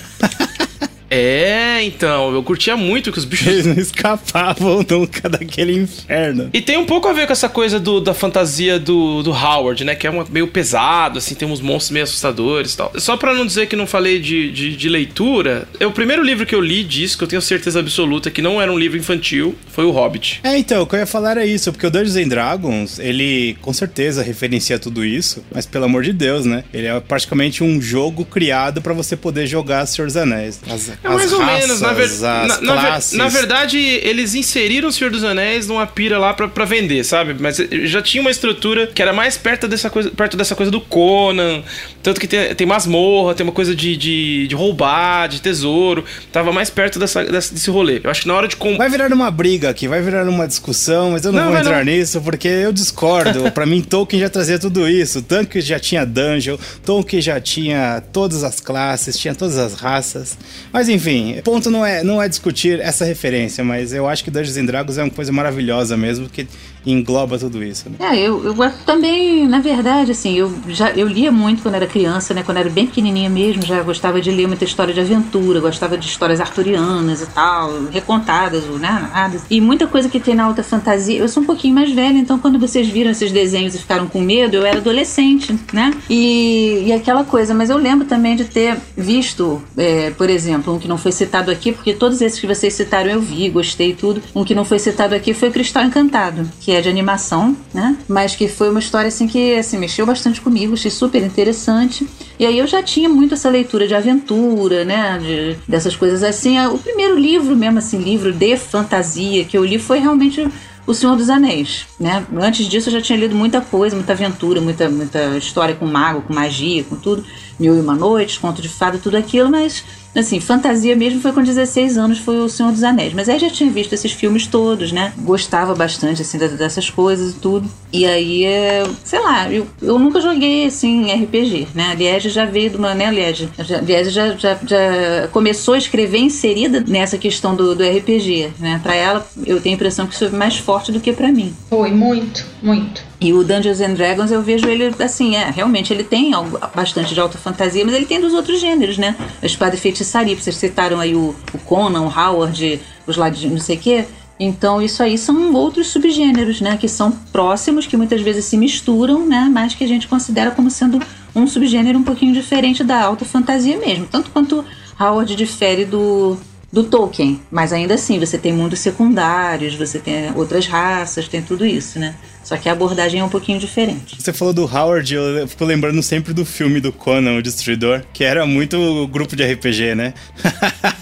É, 1.10 1.82
então, 1.82 2.32
eu 2.32 2.42
curtia 2.42 2.76
muito 2.76 3.10
que 3.10 3.18
os 3.18 3.24
bichos. 3.24 3.48
Eles 3.48 3.66
não 3.66 3.74
escapavam 3.74 4.84
nunca 4.88 5.28
daquele 5.28 5.76
inferno. 5.76 6.50
E 6.52 6.60
tem 6.60 6.76
um 6.76 6.86
pouco 6.86 7.08
a 7.08 7.12
ver 7.12 7.26
com 7.26 7.32
essa 7.32 7.48
coisa 7.48 7.80
do, 7.80 8.00
da 8.00 8.14
fantasia 8.14 8.78
do, 8.78 9.22
do 9.22 9.32
Howard, 9.32 9.84
né? 9.84 9.96
Que 9.96 10.06
é 10.06 10.10
uma, 10.10 10.24
meio 10.30 10.46
pesado, 10.46 11.18
assim, 11.18 11.34
tem 11.34 11.48
uns 11.48 11.60
monstros 11.60 11.90
meio 11.90 12.04
assustadores 12.04 12.74
e 12.74 12.76
tal. 12.76 12.92
Só 12.96 13.16
pra 13.16 13.34
não 13.34 13.44
dizer 13.44 13.66
que 13.66 13.74
não 13.74 13.86
falei 13.86 14.20
de, 14.20 14.52
de, 14.52 14.76
de, 14.76 14.88
leitura, 14.88 15.66
é 15.80 15.86
o 15.86 15.90
primeiro 15.90 16.22
livro 16.22 16.46
que 16.46 16.54
eu 16.54 16.60
li 16.60 16.84
disso, 16.84 17.18
que 17.18 17.24
eu 17.24 17.28
tenho 17.28 17.42
certeza 17.42 17.80
absoluta 17.80 18.30
que 18.30 18.40
não 18.40 18.62
era 18.62 18.72
um 18.72 18.78
livro 18.78 18.96
infantil, 18.96 19.56
foi 19.72 19.84
o 19.84 19.90
Hobbit. 19.90 20.40
É, 20.44 20.56
então, 20.56 20.82
o 20.82 20.86
que 20.86 20.94
eu 20.94 21.00
ia 21.00 21.06
falar 21.06 21.32
era 21.32 21.46
isso, 21.46 21.72
porque 21.72 21.86
o 21.86 21.90
Dungeons 21.90 22.16
and 22.16 22.28
Dragons, 22.28 22.98
ele 22.98 23.56
com 23.60 23.72
certeza 23.72 24.22
referencia 24.22 24.78
tudo 24.78 25.04
isso, 25.04 25.44
mas 25.52 25.66
pelo 25.66 25.86
amor 25.86 26.04
de 26.04 26.12
Deus, 26.12 26.44
né? 26.44 26.64
Ele 26.72 26.86
é 26.86 27.00
praticamente 27.00 27.64
um 27.64 27.80
jogo 27.80 28.24
criado 28.24 28.80
para 28.80 28.92
você 28.92 29.16
poder 29.16 29.46
jogar 29.46 29.86
Senhor 29.86 30.06
dos 30.06 30.16
Anéis. 30.16 30.60
As, 30.68 30.92
é 31.02 31.08
mais 31.08 31.32
ou 31.32 31.40
raças, 31.40 31.60
menos. 31.60 31.80
Na, 31.80 31.92
ver... 31.94 32.10
na, 32.20 32.60
na, 32.60 33.00
na, 33.14 33.28
verdade, 33.28 33.78
eles 33.78 34.34
inseriram 34.34 34.88
o 34.88 34.92
Senhor 34.92 35.10
dos 35.10 35.24
Anéis 35.24 35.66
numa 35.66 35.86
pira 35.86 36.18
lá 36.18 36.34
pra, 36.34 36.46
pra 36.46 36.66
vender, 36.66 37.02
sabe? 37.04 37.34
Mas 37.38 37.56
já 37.84 38.02
tinha 38.02 38.20
uma 38.20 38.30
estrutura 38.30 38.86
que 38.86 39.00
era 39.00 39.12
mais 39.12 39.38
perto 39.38 39.66
dessa 39.66 39.88
coisa, 39.88 40.10
perto 40.10 40.36
dessa 40.36 40.54
coisa 40.54 40.70
do 40.70 40.80
Conan. 40.80 41.62
Tanto 42.02 42.20
que 42.20 42.26
tem, 42.26 42.54
tem 42.54 42.66
masmorra, 42.66 43.34
tem 43.34 43.44
uma 43.44 43.52
coisa 43.52 43.74
de, 43.74 43.96
de, 43.96 44.46
de 44.46 44.54
roubar, 44.54 45.26
de 45.28 45.40
tesouro. 45.40 46.04
Tava 46.30 46.52
mais 46.52 46.68
perto 46.68 46.98
dessa, 46.98 47.24
desse 47.24 47.70
rolê. 47.70 48.00
Eu 48.04 48.10
acho 48.10 48.22
que 48.22 48.28
na 48.28 48.34
hora 48.34 48.46
de. 48.46 48.56
Com... 48.56 48.76
Vai 48.76 48.90
virar 48.90 49.10
uma 49.10 49.30
briga 49.30 49.70
aqui, 49.70 49.88
vai 49.88 50.02
virar 50.02 50.28
uma 50.28 50.46
discussão, 50.46 51.12
mas 51.12 51.24
eu 51.24 51.32
não, 51.32 51.44
não 51.44 51.50
vou 51.50 51.60
entrar 51.60 51.82
não. 51.84 51.92
nisso 51.92 52.20
porque 52.20 52.48
eu 52.48 52.72
discordo. 52.72 53.50
pra 53.52 53.64
mim, 53.64 53.80
Tolkien 53.80 54.20
já 54.20 54.28
trazia 54.28 54.58
tudo 54.58 54.86
isso. 54.86 55.22
Tolkien 55.22 55.62
já 55.62 55.80
tinha 55.80 56.04
dungeon, 56.04 56.58
Tolkien 56.84 57.22
já 57.22 57.40
tinha 57.40 58.02
todas 58.12 58.44
as 58.44 58.60
classes, 58.60 59.18
tinha 59.18 59.34
todas 59.34 59.56
as 59.56 59.72
raças. 59.72 60.36
Mas 60.70 60.89
enfim, 60.90 61.38
o 61.38 61.42
ponto 61.42 61.70
não 61.70 61.84
é, 61.84 62.02
não 62.02 62.22
é 62.22 62.28
discutir 62.28 62.80
essa 62.80 63.04
referência, 63.04 63.62
mas 63.64 63.92
eu 63.92 64.08
acho 64.08 64.24
que 64.24 64.30
Dungeons 64.30 64.56
and 64.56 64.66
Dragons 64.66 64.98
é 64.98 65.02
uma 65.02 65.10
coisa 65.10 65.32
maravilhosa 65.32 65.96
mesmo, 65.96 66.28
que 66.28 66.46
engloba 66.84 67.38
tudo 67.38 67.62
isso. 67.62 67.90
Né? 67.90 67.96
É, 67.98 68.18
eu, 68.18 68.44
eu 68.44 68.72
também, 68.84 69.46
na 69.46 69.60
verdade, 69.60 70.12
assim, 70.12 70.34
eu 70.34 70.52
já 70.68 70.90
eu 70.90 71.06
lia 71.06 71.30
muito 71.30 71.62
quando 71.62 71.74
era 71.74 71.86
criança, 71.86 72.34
né? 72.34 72.42
Quando 72.42 72.58
era 72.58 72.70
bem 72.70 72.86
pequenininha 72.86 73.28
mesmo, 73.28 73.62
já 73.62 73.82
gostava 73.82 74.20
de 74.20 74.30
ler 74.30 74.46
muita 74.46 74.64
história 74.64 74.92
de 74.92 75.00
aventura, 75.00 75.60
gostava 75.60 75.96
de 75.96 76.06
histórias 76.06 76.40
arturianas 76.40 77.22
e 77.22 77.26
tal, 77.26 77.84
recontadas, 77.90 78.64
né? 78.64 78.90
Narradas. 78.90 79.42
E 79.50 79.60
muita 79.60 79.86
coisa 79.86 80.08
que 80.08 80.20
tem 80.20 80.34
na 80.34 80.44
alta 80.44 80.62
fantasia. 80.62 81.18
Eu 81.18 81.28
sou 81.28 81.42
um 81.42 81.46
pouquinho 81.46 81.74
mais 81.74 81.92
velha, 81.92 82.18
então 82.18 82.38
quando 82.38 82.58
vocês 82.58 82.88
viram 82.88 83.10
esses 83.10 83.30
desenhos 83.30 83.74
e 83.74 83.78
ficaram 83.78 84.06
com 84.06 84.20
medo, 84.20 84.56
eu 84.56 84.64
era 84.64 84.78
adolescente, 84.78 85.58
né? 85.72 85.92
E, 86.08 86.84
e 86.86 86.92
aquela 86.92 87.24
coisa, 87.24 87.54
mas 87.54 87.70
eu 87.70 87.76
lembro 87.76 88.06
também 88.06 88.36
de 88.36 88.44
ter 88.44 88.76
visto, 88.96 89.62
é, 89.76 90.10
por 90.10 90.28
exemplo, 90.28 90.74
um 90.74 90.78
que 90.78 90.88
não 90.88 90.98
foi 90.98 91.12
citado 91.12 91.50
aqui, 91.50 91.72
porque 91.72 91.92
todos 91.92 92.20
esses 92.20 92.38
que 92.38 92.46
vocês 92.46 92.74
citaram 92.74 93.10
eu 93.10 93.20
vi, 93.20 93.48
gostei 93.48 93.94
tudo. 93.94 94.22
Um 94.34 94.44
que 94.44 94.54
não 94.54 94.64
foi 94.64 94.78
citado 94.78 95.14
aqui 95.14 95.34
foi 95.34 95.48
o 95.48 95.52
Cristal 95.52 95.84
Encantado, 95.84 96.48
que 96.60 96.69
que 96.70 96.76
é 96.76 96.80
de 96.80 96.88
animação, 96.88 97.56
né? 97.74 97.96
Mas 98.06 98.36
que 98.36 98.46
foi 98.46 98.70
uma 98.70 98.78
história 98.78 99.08
assim 99.08 99.26
que 99.26 99.56
assim, 99.56 99.76
mexeu 99.76 100.06
bastante 100.06 100.40
comigo, 100.40 100.74
achei 100.74 100.88
super 100.88 101.20
interessante. 101.20 102.06
E 102.38 102.46
aí 102.46 102.56
eu 102.56 102.66
já 102.68 102.80
tinha 102.80 103.08
muito 103.08 103.34
essa 103.34 103.50
leitura 103.50 103.88
de 103.88 103.94
aventura, 103.96 104.84
né? 104.84 105.18
De, 105.18 105.56
dessas 105.66 105.96
coisas 105.96 106.22
assim. 106.22 106.64
O 106.68 106.78
primeiro 106.78 107.18
livro 107.18 107.56
mesmo, 107.56 107.78
assim, 107.78 107.98
livro 107.98 108.32
de 108.32 108.56
fantasia 108.56 109.44
que 109.44 109.58
eu 109.58 109.64
li 109.64 109.80
foi 109.80 109.98
realmente 109.98 110.46
o 110.86 110.94
Senhor 110.94 111.16
dos 111.16 111.28
Anéis, 111.28 111.86
né? 111.98 112.24
Antes 112.40 112.66
disso 112.66 112.88
eu 112.88 112.92
já 112.92 113.00
tinha 113.00 113.18
lido 113.18 113.34
muita 113.34 113.60
coisa, 113.60 113.96
muita 113.96 114.12
aventura, 114.12 114.60
muita, 114.60 114.88
muita 114.88 115.36
história 115.36 115.74
com 115.74 115.86
mago, 115.86 116.22
com 116.22 116.32
magia, 116.32 116.84
com 116.84 116.94
tudo. 116.94 117.24
Mil 117.58 117.76
e 117.76 117.80
Uma 117.80 117.96
Noites, 117.96 118.38
Conto 118.38 118.62
de 118.62 118.68
Fada, 118.68 118.96
tudo 118.96 119.16
aquilo, 119.16 119.50
mas 119.50 119.84
Assim, 120.14 120.40
fantasia 120.40 120.96
mesmo 120.96 121.20
foi 121.20 121.32
com 121.32 121.42
16 121.42 121.96
anos, 121.96 122.18
foi 122.18 122.38
o 122.38 122.48
Senhor 122.48 122.72
dos 122.72 122.82
Anéis. 122.82 123.12
Mas 123.14 123.28
aí 123.28 123.38
já 123.38 123.48
tinha 123.48 123.70
visto 123.70 123.92
esses 123.92 124.12
filmes 124.12 124.46
todos, 124.46 124.92
né? 124.92 125.12
Gostava 125.18 125.74
bastante, 125.74 126.22
assim, 126.22 126.38
dessas 126.38 126.90
coisas 126.90 127.32
e 127.32 127.36
tudo. 127.36 127.70
E 127.92 128.04
aí, 128.06 128.44
é, 128.44 128.84
sei 129.04 129.20
lá, 129.20 129.50
eu, 129.50 129.66
eu 129.80 129.98
nunca 129.98 130.20
joguei, 130.20 130.66
assim, 130.66 131.12
RPG, 131.12 131.68
né? 131.74 131.90
A 131.92 131.94
Liege 131.94 132.28
já 132.28 132.44
veio 132.44 132.70
de 132.70 132.76
uma, 132.76 132.94
né, 132.94 133.10
Liege? 133.10 133.48
A 133.58 133.80
Liege 133.80 134.10
já, 134.10 134.34
já, 134.36 134.58
já 134.66 135.28
começou 135.32 135.74
a 135.74 135.78
escrever 135.78 136.18
inserida 136.18 136.84
nessa 136.86 137.16
questão 137.16 137.54
do, 137.54 137.74
do 137.74 137.84
RPG, 137.84 138.52
né? 138.58 138.80
Pra 138.82 138.94
ela, 138.94 139.26
eu 139.46 139.60
tenho 139.60 139.74
a 139.74 139.76
impressão 139.76 140.06
que 140.06 140.14
isso 140.14 140.28
foi 140.28 140.38
mais 140.38 140.56
forte 140.56 140.90
do 140.90 141.00
que 141.00 141.12
para 141.12 141.30
mim. 141.30 141.54
Foi, 141.68 141.90
muito, 141.90 142.44
muito. 142.62 143.09
E 143.20 143.34
o 143.34 143.44
Dungeons 143.44 143.80
and 143.82 143.92
Dragons 143.94 144.30
eu 144.30 144.40
vejo 144.40 144.66
ele 144.66 144.94
assim, 144.98 145.36
é, 145.36 145.50
realmente 145.50 145.92
ele 145.92 146.02
tem 146.02 146.32
algo, 146.32 146.58
bastante 146.74 147.12
de 147.12 147.20
alta 147.20 147.36
fantasia, 147.36 147.84
mas 147.84 147.94
ele 147.94 148.06
tem 148.06 148.18
dos 148.18 148.32
outros 148.32 148.58
gêneros, 148.58 148.96
né? 148.96 149.14
Espada 149.42 149.74
e 149.74 149.78
feitiçaria, 149.78 150.34
vocês 150.34 150.56
citaram 150.56 150.98
aí 150.98 151.14
o, 151.14 151.34
o 151.52 151.58
Conan, 151.58 152.00
o 152.00 152.08
Howard, 152.08 152.80
os 153.06 153.16
ladinhos, 153.18 153.52
não 153.52 153.60
sei 153.60 153.76
o 153.76 153.80
quê. 153.80 154.04
Então 154.38 154.80
isso 154.80 155.02
aí 155.02 155.18
são 155.18 155.52
outros 155.52 155.88
subgêneros, 155.88 156.62
né? 156.62 156.78
Que 156.78 156.88
são 156.88 157.12
próximos, 157.30 157.86
que 157.86 157.94
muitas 157.94 158.22
vezes 158.22 158.46
se 158.46 158.56
misturam, 158.56 159.26
né? 159.26 159.50
Mas 159.52 159.74
que 159.74 159.84
a 159.84 159.88
gente 159.88 160.08
considera 160.08 160.50
como 160.50 160.70
sendo 160.70 160.98
um 161.36 161.46
subgênero 161.46 161.98
um 161.98 162.02
pouquinho 162.02 162.32
diferente 162.32 162.82
da 162.82 163.04
alta 163.04 163.26
fantasia 163.26 163.76
mesmo. 163.76 164.06
Tanto 164.06 164.30
quanto 164.30 164.64
Howard 164.98 165.36
difere 165.36 165.84
do, 165.84 166.38
do 166.72 166.84
Tolkien, 166.84 167.42
mas 167.50 167.70
ainda 167.70 167.94
assim 167.94 168.18
você 168.18 168.38
tem 168.38 168.52
mundos 168.52 168.78
secundários, 168.78 169.74
você 169.74 169.98
tem 169.98 170.32
outras 170.34 170.66
raças, 170.66 171.28
tem 171.28 171.42
tudo 171.42 171.66
isso, 171.66 171.98
né? 171.98 172.14
Só 172.42 172.56
que 172.56 172.68
a 172.68 172.72
abordagem 172.72 173.20
é 173.20 173.24
um 173.24 173.28
pouquinho 173.28 173.58
diferente. 173.58 174.16
Você 174.18 174.32
falou 174.32 174.52
do 174.52 174.64
Howard, 174.64 175.14
eu 175.14 175.46
fico 175.46 175.64
lembrando 175.64 176.02
sempre 176.02 176.32
do 176.32 176.44
filme 176.44 176.80
do 176.80 176.92
Conan, 176.92 177.36
o 177.36 177.42
Destruidor, 177.42 178.02
que 178.12 178.24
era 178.24 178.46
muito 178.46 179.06
grupo 179.08 179.36
de 179.36 179.44
RPG, 179.44 179.94
né? 179.94 180.14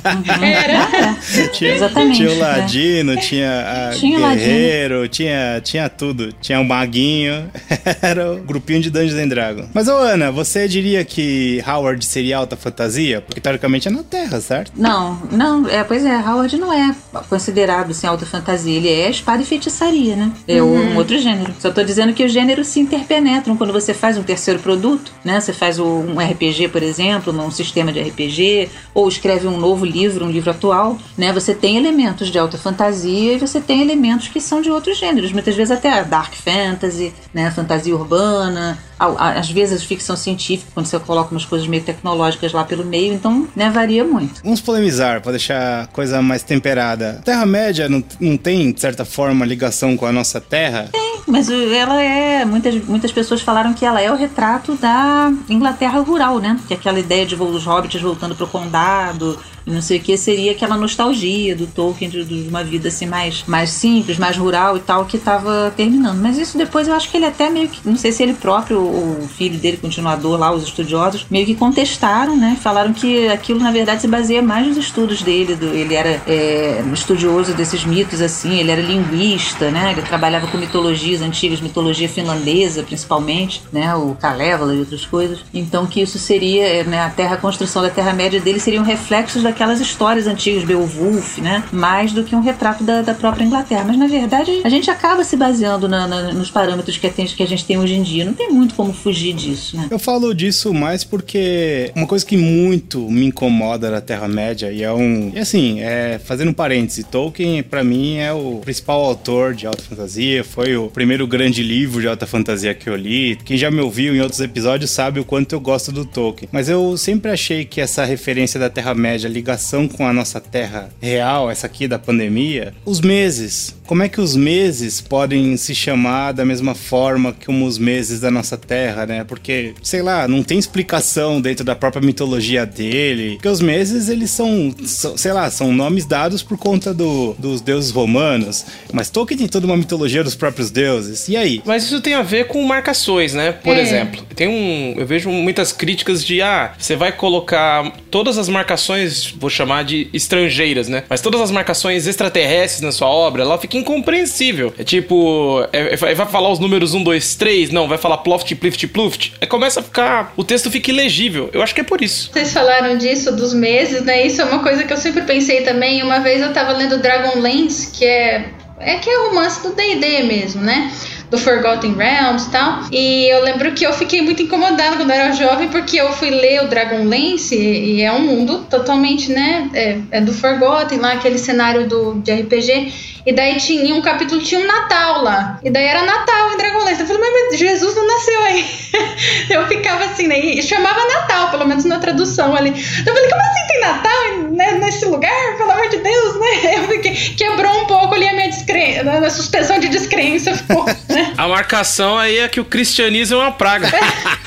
Uhum. 0.04 0.44
Era. 0.44 1.16
tinha, 1.52 1.74
Exatamente. 1.74 2.16
Tinha 2.16 2.30
o 2.30 2.38
Ladino, 2.38 3.16
tinha 3.16 3.90
a 3.90 3.90
tinha 3.94 4.18
Guerreiro, 4.18 4.94
Ladino. 4.96 5.08
tinha, 5.08 5.60
tinha 5.62 5.88
tudo. 5.88 6.32
Tinha 6.40 6.58
o 6.58 6.62
um 6.62 6.66
Maguinho. 6.66 7.50
era 8.02 8.32
o 8.32 8.40
grupinho 8.40 8.80
de 8.80 8.90
Dungeons 8.90 9.18
and 9.18 9.28
Dragons. 9.28 9.68
Mas, 9.72 9.88
ô 9.88 9.96
Ana, 9.96 10.30
você 10.30 10.66
diria 10.68 11.04
que 11.04 11.62
Howard 11.66 12.04
seria 12.04 12.38
alta 12.38 12.56
fantasia? 12.56 13.20
Porque 13.20 13.40
teoricamente 13.40 13.88
é 13.88 13.90
na 13.90 14.02
Terra, 14.02 14.40
certo? 14.40 14.72
Não, 14.76 15.22
não, 15.30 15.68
é, 15.68 15.84
pois 15.84 16.04
é, 16.04 16.16
Howard 16.16 16.56
não 16.56 16.72
é 16.72 16.94
considerado 17.28 17.90
assim, 17.90 18.06
alta 18.06 18.26
fantasia. 18.26 18.76
Ele 18.76 18.88
é 18.88 19.10
espada 19.10 19.42
e 19.42 19.46
feitiçaria, 19.46 20.16
né? 20.16 20.32
É 20.46 20.62
uhum. 20.62 20.92
um 20.92 20.96
outro 20.96 21.18
gênero 21.18 21.27
gênero. 21.28 21.54
Só 21.58 21.68
estou 21.68 21.84
dizendo 21.84 22.12
que 22.12 22.24
os 22.24 22.32
gêneros 22.32 22.68
se 22.68 22.80
interpenetram 22.80 23.56
quando 23.56 23.72
você 23.72 23.92
faz 23.92 24.16
um 24.16 24.22
terceiro 24.22 24.60
produto, 24.60 25.12
né? 25.24 25.40
Você 25.40 25.52
faz 25.52 25.78
um 25.78 26.18
RPG, 26.18 26.68
por 26.68 26.82
exemplo, 26.82 27.32
um 27.32 27.50
sistema 27.50 27.92
de 27.92 28.00
RPG, 28.00 28.70
ou 28.94 29.08
escreve 29.08 29.46
um 29.46 29.58
novo 29.58 29.84
livro, 29.84 30.24
um 30.24 30.30
livro 30.30 30.50
atual, 30.50 30.98
né? 31.16 31.32
Você 31.32 31.54
tem 31.54 31.76
elementos 31.76 32.28
de 32.28 32.38
alta 32.38 32.56
fantasia 32.56 33.34
e 33.34 33.38
você 33.38 33.60
tem 33.60 33.82
elementos 33.82 34.28
que 34.28 34.40
são 34.40 34.60
de 34.60 34.70
outros 34.70 34.98
gêneros, 34.98 35.32
muitas 35.32 35.54
vezes 35.54 35.70
até 35.70 36.02
dark 36.04 36.34
fantasy, 36.34 37.12
né? 37.32 37.50
Fantasia 37.50 37.94
urbana, 37.94 38.78
às 38.98 39.50
vezes 39.50 39.82
ficção 39.82 40.16
científica, 40.16 40.70
quando 40.74 40.86
você 40.86 40.98
coloca 40.98 41.30
umas 41.30 41.44
coisas 41.44 41.66
meio 41.68 41.82
tecnológicas 41.82 42.52
lá 42.52 42.64
pelo 42.64 42.84
meio, 42.84 43.14
então, 43.14 43.46
né, 43.54 43.70
varia 43.70 44.04
muito. 44.04 44.42
Vamos 44.42 44.60
polemizar, 44.60 45.20
para 45.20 45.32
deixar 45.32 45.84
a 45.84 45.86
coisa 45.86 46.20
mais 46.20 46.42
temperada. 46.42 47.20
Terra-média 47.24 47.88
não, 47.88 48.02
não 48.20 48.36
tem, 48.36 48.72
de 48.72 48.80
certa 48.80 49.04
forma, 49.04 49.44
ligação 49.44 49.96
com 49.96 50.06
a 50.06 50.12
nossa 50.12 50.40
Terra? 50.40 50.88
Tem, 50.92 51.20
mas 51.26 51.48
ela 51.50 52.00
é. 52.02 52.44
Muitas, 52.44 52.74
muitas 52.84 53.12
pessoas 53.12 53.40
falaram 53.40 53.72
que 53.74 53.84
ela 53.84 54.00
é 54.00 54.10
o 54.10 54.16
retrato 54.16 54.74
da 54.74 55.32
Inglaterra 55.48 56.00
rural, 56.00 56.38
né? 56.38 56.58
Que 56.66 56.74
é 56.74 56.76
aquela 56.76 56.98
ideia 56.98 57.26
de 57.26 57.34
os 57.34 57.64
hobbits 57.64 58.00
voltando 58.00 58.34
pro 58.34 58.46
condado 58.46 59.38
não 59.68 59.82
sei 59.82 59.98
o 59.98 60.00
que, 60.00 60.16
seria 60.16 60.52
aquela 60.52 60.76
nostalgia 60.76 61.54
do 61.54 61.66
Tolkien 61.66 62.10
de, 62.10 62.24
de, 62.24 62.48
uma 62.48 62.64
vida 62.64 62.88
assim 62.88 63.06
mais, 63.06 63.44
mais 63.46 63.70
simples, 63.70 64.18
mais 64.18 64.36
rural 64.36 64.76
e 64.76 64.80
tal, 64.80 65.04
que 65.04 65.16
estava 65.16 65.72
terminando. 65.76 66.18
Mas 66.20 66.38
isso 66.38 66.56
depois 66.56 66.88
eu 66.88 66.94
acho 66.94 67.10
que 67.10 67.16
ele 67.16 67.26
até 67.26 67.50
meio 67.50 67.68
que, 67.68 67.86
não 67.88 67.96
sei 67.96 68.12
se 68.12 68.22
ele 68.22 68.34
próprio, 68.34 68.80
o 68.80 69.28
filho 69.36 69.58
dele, 69.58 69.76
continuador 69.76 70.38
lá, 70.38 70.52
os 70.52 70.62
estudiosos, 70.64 71.26
meio 71.30 71.46
que 71.46 71.54
contestaram, 71.54 72.36
né? 72.36 72.56
Falaram 72.60 72.92
que 72.92 73.28
aquilo 73.28 73.60
na 73.60 73.70
verdade 73.70 74.00
se 74.00 74.08
baseia 74.08 74.42
mais 74.42 74.66
nos 74.66 74.76
estudos 74.76 75.22
dele, 75.22 75.54
do, 75.54 75.66
ele 75.66 75.94
era 75.94 76.20
é, 76.26 76.82
estudioso 76.92 77.54
desses 77.54 77.84
mitos 77.84 78.20
assim, 78.20 78.58
ele 78.58 78.70
era 78.70 78.80
linguista, 78.80 79.70
né? 79.70 79.92
Ele 79.92 80.02
trabalhava 80.02 80.46
com 80.46 80.56
mitologias 80.56 81.22
antigas, 81.22 81.60
mitologia 81.60 82.08
finlandesa 82.08 82.82
principalmente, 82.82 83.62
né? 83.72 83.94
O 83.94 84.14
Kalevala 84.14 84.74
e 84.74 84.80
outras 84.80 85.04
coisas. 85.04 85.40
Então 85.52 85.86
que 85.86 86.00
isso 86.00 86.18
seria, 86.18 86.84
né? 86.84 87.00
A 87.00 87.10
terra, 87.10 87.34
a 87.34 87.38
construção 87.38 87.82
da 87.82 87.90
Terra-média 87.90 88.40
dele 88.40 88.60
seriam 88.60 88.84
reflexos 88.84 89.42
da 89.42 89.52
aquelas 89.58 89.80
histórias 89.80 90.28
antigas, 90.28 90.62
Beowulf, 90.62 91.38
né? 91.38 91.64
Mais 91.72 92.12
do 92.12 92.22
que 92.22 92.36
um 92.36 92.40
retrato 92.40 92.84
da, 92.84 93.02
da 93.02 93.12
própria 93.12 93.44
Inglaterra. 93.44 93.82
Mas 93.84 93.98
na 93.98 94.06
verdade 94.06 94.60
a 94.62 94.68
gente 94.68 94.88
acaba 94.88 95.24
se 95.24 95.36
baseando 95.36 95.88
na, 95.88 96.06
na, 96.06 96.32
nos 96.32 96.48
parâmetros 96.48 96.96
que, 96.96 97.10
tem, 97.10 97.26
que 97.26 97.42
a 97.42 97.46
gente 97.46 97.64
tem 97.64 97.76
hoje 97.76 97.94
em 97.94 98.02
dia. 98.02 98.24
Não 98.24 98.34
tem 98.34 98.48
muito 98.50 98.76
como 98.76 98.92
fugir 98.92 99.34
disso, 99.34 99.76
né? 99.76 99.88
Eu 99.90 99.98
falo 99.98 100.32
disso 100.32 100.72
mais 100.72 101.02
porque 101.02 101.90
uma 101.96 102.06
coisa 102.06 102.24
que 102.24 102.36
muito 102.36 103.10
me 103.10 103.26
incomoda 103.26 103.90
na 103.90 104.00
Terra-média 104.00 104.70
e 104.70 104.84
é 104.84 104.92
um. 104.92 105.32
E 105.34 105.40
assim, 105.40 105.80
é, 105.80 106.20
fazendo 106.24 106.50
um 106.50 106.54
parêntese, 106.54 107.02
Tolkien, 107.02 107.60
para 107.64 107.82
mim, 107.82 108.18
é 108.18 108.32
o 108.32 108.60
principal 108.62 109.04
autor 109.04 109.54
de 109.54 109.66
alta 109.66 109.82
fantasia, 109.82 110.44
foi 110.44 110.76
o 110.76 110.86
primeiro 110.86 111.26
grande 111.26 111.64
livro 111.64 112.00
de 112.00 112.06
alta 112.06 112.26
fantasia 112.26 112.72
que 112.74 112.88
eu 112.88 112.94
li. 112.94 113.36
Quem 113.44 113.56
já 113.56 113.72
me 113.72 113.80
ouviu 113.80 114.14
em 114.14 114.20
outros 114.20 114.40
episódios 114.40 114.92
sabe 114.92 115.18
o 115.18 115.24
quanto 115.24 115.52
eu 115.52 115.60
gosto 115.60 115.90
do 115.90 116.04
Tolkien. 116.04 116.48
Mas 116.52 116.68
eu 116.68 116.96
sempre 116.96 117.32
achei 117.32 117.64
que 117.64 117.80
essa 117.80 118.04
referência 118.04 118.60
da 118.60 118.70
Terra-média 118.70 119.28
ligada 119.28 119.47
ligação 119.48 119.88
com 119.88 120.06
a 120.06 120.12
nossa 120.12 120.38
terra 120.42 120.90
real, 121.00 121.50
essa 121.50 121.66
aqui 121.66 121.88
da 121.88 121.98
pandemia, 121.98 122.74
os 122.84 123.00
meses. 123.00 123.74
Como 123.88 124.02
é 124.02 124.08
que 124.08 124.20
os 124.20 124.36
meses 124.36 125.00
podem 125.00 125.56
se 125.56 125.74
chamar 125.74 126.32
da 126.32 126.44
mesma 126.44 126.74
forma 126.74 127.32
que 127.32 127.50
os 127.50 127.78
meses 127.78 128.20
da 128.20 128.30
nossa 128.30 128.58
terra, 128.58 129.06
né? 129.06 129.24
Porque, 129.24 129.72
sei 129.82 130.02
lá, 130.02 130.28
não 130.28 130.42
tem 130.42 130.58
explicação 130.58 131.40
dentro 131.40 131.64
da 131.64 131.74
própria 131.74 132.04
mitologia 132.04 132.66
dele. 132.66 133.36
Porque 133.36 133.48
os 133.48 133.62
meses, 133.62 134.10
eles 134.10 134.30
são, 134.30 134.74
sei 135.16 135.32
lá, 135.32 135.50
são 135.50 135.72
nomes 135.72 136.04
dados 136.04 136.42
por 136.42 136.58
conta 136.58 136.92
do, 136.92 137.34
dos 137.38 137.62
deuses 137.62 137.90
romanos. 137.90 138.66
Mas 138.92 139.08
Tolkien 139.08 139.38
tem 139.38 139.48
toda 139.48 139.64
uma 139.64 139.76
mitologia 139.76 140.22
dos 140.22 140.34
próprios 140.34 140.70
deuses. 140.70 141.26
E 141.26 141.36
aí? 141.38 141.62
Mas 141.64 141.84
isso 141.84 142.02
tem 142.02 142.12
a 142.12 142.22
ver 142.22 142.46
com 142.46 142.62
marcações, 142.64 143.32
né? 143.32 143.52
Por 143.52 143.74
é. 143.74 143.80
exemplo, 143.80 144.22
tem 144.36 144.48
um. 144.48 144.96
Eu 144.98 145.06
vejo 145.06 145.30
muitas 145.30 145.72
críticas 145.72 146.22
de 146.22 146.42
ah, 146.42 146.74
você 146.78 146.94
vai 146.94 147.10
colocar 147.10 147.90
todas 148.10 148.36
as 148.36 148.50
marcações 148.50 149.34
vou 149.38 149.48
chamar 149.48 149.84
de 149.84 150.08
estrangeiras, 150.12 150.88
né? 150.88 151.04
Mas 151.08 151.22
todas 151.22 151.40
as 151.40 151.50
marcações 151.50 152.06
extraterrestres 152.06 152.82
na 152.82 152.92
sua 152.92 153.08
obra, 153.08 153.42
ela 153.42 153.58
fica 153.58 153.77
incompreensível. 153.78 154.72
É 154.78 154.84
tipo, 154.84 155.66
é, 155.72 155.94
é, 155.94 155.96
vai 155.96 156.26
falar 156.26 156.50
os 156.50 156.58
números 156.58 156.94
1, 156.94 157.02
2, 157.02 157.34
3, 157.36 157.70
não, 157.70 157.88
vai 157.88 157.98
falar 157.98 158.18
ploft, 158.18 158.54
plift, 158.54 158.86
pluft. 158.88 159.32
Aí 159.40 159.46
começa 159.46 159.80
a 159.80 159.82
ficar, 159.82 160.32
o 160.36 160.44
texto 160.44 160.70
fica 160.70 160.90
ilegível. 160.90 161.50
Eu 161.52 161.62
acho 161.62 161.74
que 161.74 161.80
é 161.80 161.84
por 161.84 162.02
isso. 162.02 162.30
Vocês 162.32 162.52
falaram 162.52 162.96
disso, 162.96 163.34
dos 163.34 163.54
meses, 163.54 164.02
né? 164.02 164.26
Isso 164.26 164.40
é 164.40 164.44
uma 164.44 164.62
coisa 164.62 164.84
que 164.84 164.92
eu 164.92 164.96
sempre 164.96 165.22
pensei 165.22 165.62
também. 165.62 166.02
Uma 166.02 166.20
vez 166.20 166.42
eu 166.42 166.52
tava 166.52 166.72
lendo 166.72 166.98
Dragonlance, 166.98 167.90
que 167.96 168.04
é, 168.04 168.50
é 168.78 168.96
que 168.96 169.08
é 169.08 169.28
romance 169.28 169.62
do 169.62 169.74
D&D 169.74 170.22
mesmo, 170.24 170.62
né? 170.62 170.90
Do 171.30 171.38
Forgotten 171.38 171.94
Realms 171.94 172.46
e 172.46 172.50
tal. 172.50 172.80
E 172.90 173.32
eu 173.32 173.42
lembro 173.42 173.72
que 173.72 173.84
eu 173.84 173.92
fiquei 173.92 174.22
muito 174.22 174.42
incomodada 174.42 174.96
quando 174.96 175.10
eu 175.10 175.16
era 175.16 175.32
jovem, 175.32 175.68
porque 175.68 176.00
eu 176.00 176.12
fui 176.12 176.30
ler 176.30 176.64
o 176.64 176.68
Dragonlance 176.68 177.56
e 177.56 178.02
é 178.02 178.12
um 178.12 178.20
mundo 178.20 178.66
totalmente, 178.70 179.30
né? 179.30 179.70
É, 179.74 179.98
é 180.10 180.20
do 180.20 180.32
Forgotten, 180.32 180.98
lá, 180.98 181.12
aquele 181.12 181.38
cenário 181.38 181.86
do, 181.88 182.14
de 182.14 182.32
RPG. 182.32 183.18
E 183.26 183.32
daí 183.32 183.56
tinha 183.56 183.94
um 183.94 184.00
capítulo, 184.00 184.40
tinha 184.40 184.60
um 184.60 184.66
Natal 184.66 185.22
lá. 185.22 185.60
E 185.62 185.70
daí 185.70 185.84
era 185.84 186.02
Natal 186.02 186.52
em 186.52 186.56
Dragonlance. 186.56 187.00
Eu 187.00 187.06
falei, 187.06 187.30
mas 187.30 187.58
Jesus 187.58 187.94
não 187.94 188.06
nasceu 188.06 188.40
aí. 188.42 188.64
eu 189.50 189.66
ficava 189.66 190.04
assim, 190.04 190.26
né? 190.26 190.38
E 190.38 190.62
chamava 190.62 190.98
Natal, 191.06 191.50
pelo 191.50 191.66
menos 191.66 191.84
na 191.84 191.98
tradução 191.98 192.56
ali. 192.56 192.70
Eu 192.70 193.14
falei, 193.14 193.28
como 193.28 193.42
assim 193.42 193.66
tem 193.68 193.80
Natal 193.80 194.18
né, 194.52 194.72
nesse 194.72 195.04
lugar? 195.04 195.56
Pelo 195.56 195.70
amor 195.70 195.88
de 195.88 195.98
Deus, 195.98 196.40
né? 196.40 196.76
Eu 196.78 196.88
fiquei, 196.88 197.14
quebrou 197.36 197.82
um 197.82 197.86
pouco 197.86 198.14
ali 198.14 198.28
a 198.28 198.32
minha 198.32 198.48
descrença, 198.48 199.10
a 199.10 199.30
suspensão 199.30 199.78
de 199.78 199.88
descrença 199.88 200.54
ficou? 200.54 200.84
A 201.36 201.48
marcação 201.48 202.18
aí 202.18 202.38
é 202.38 202.48
que 202.48 202.60
o 202.60 202.64
cristianismo 202.64 203.36
é 203.36 203.42
uma 203.42 203.52
praga. 203.52 203.88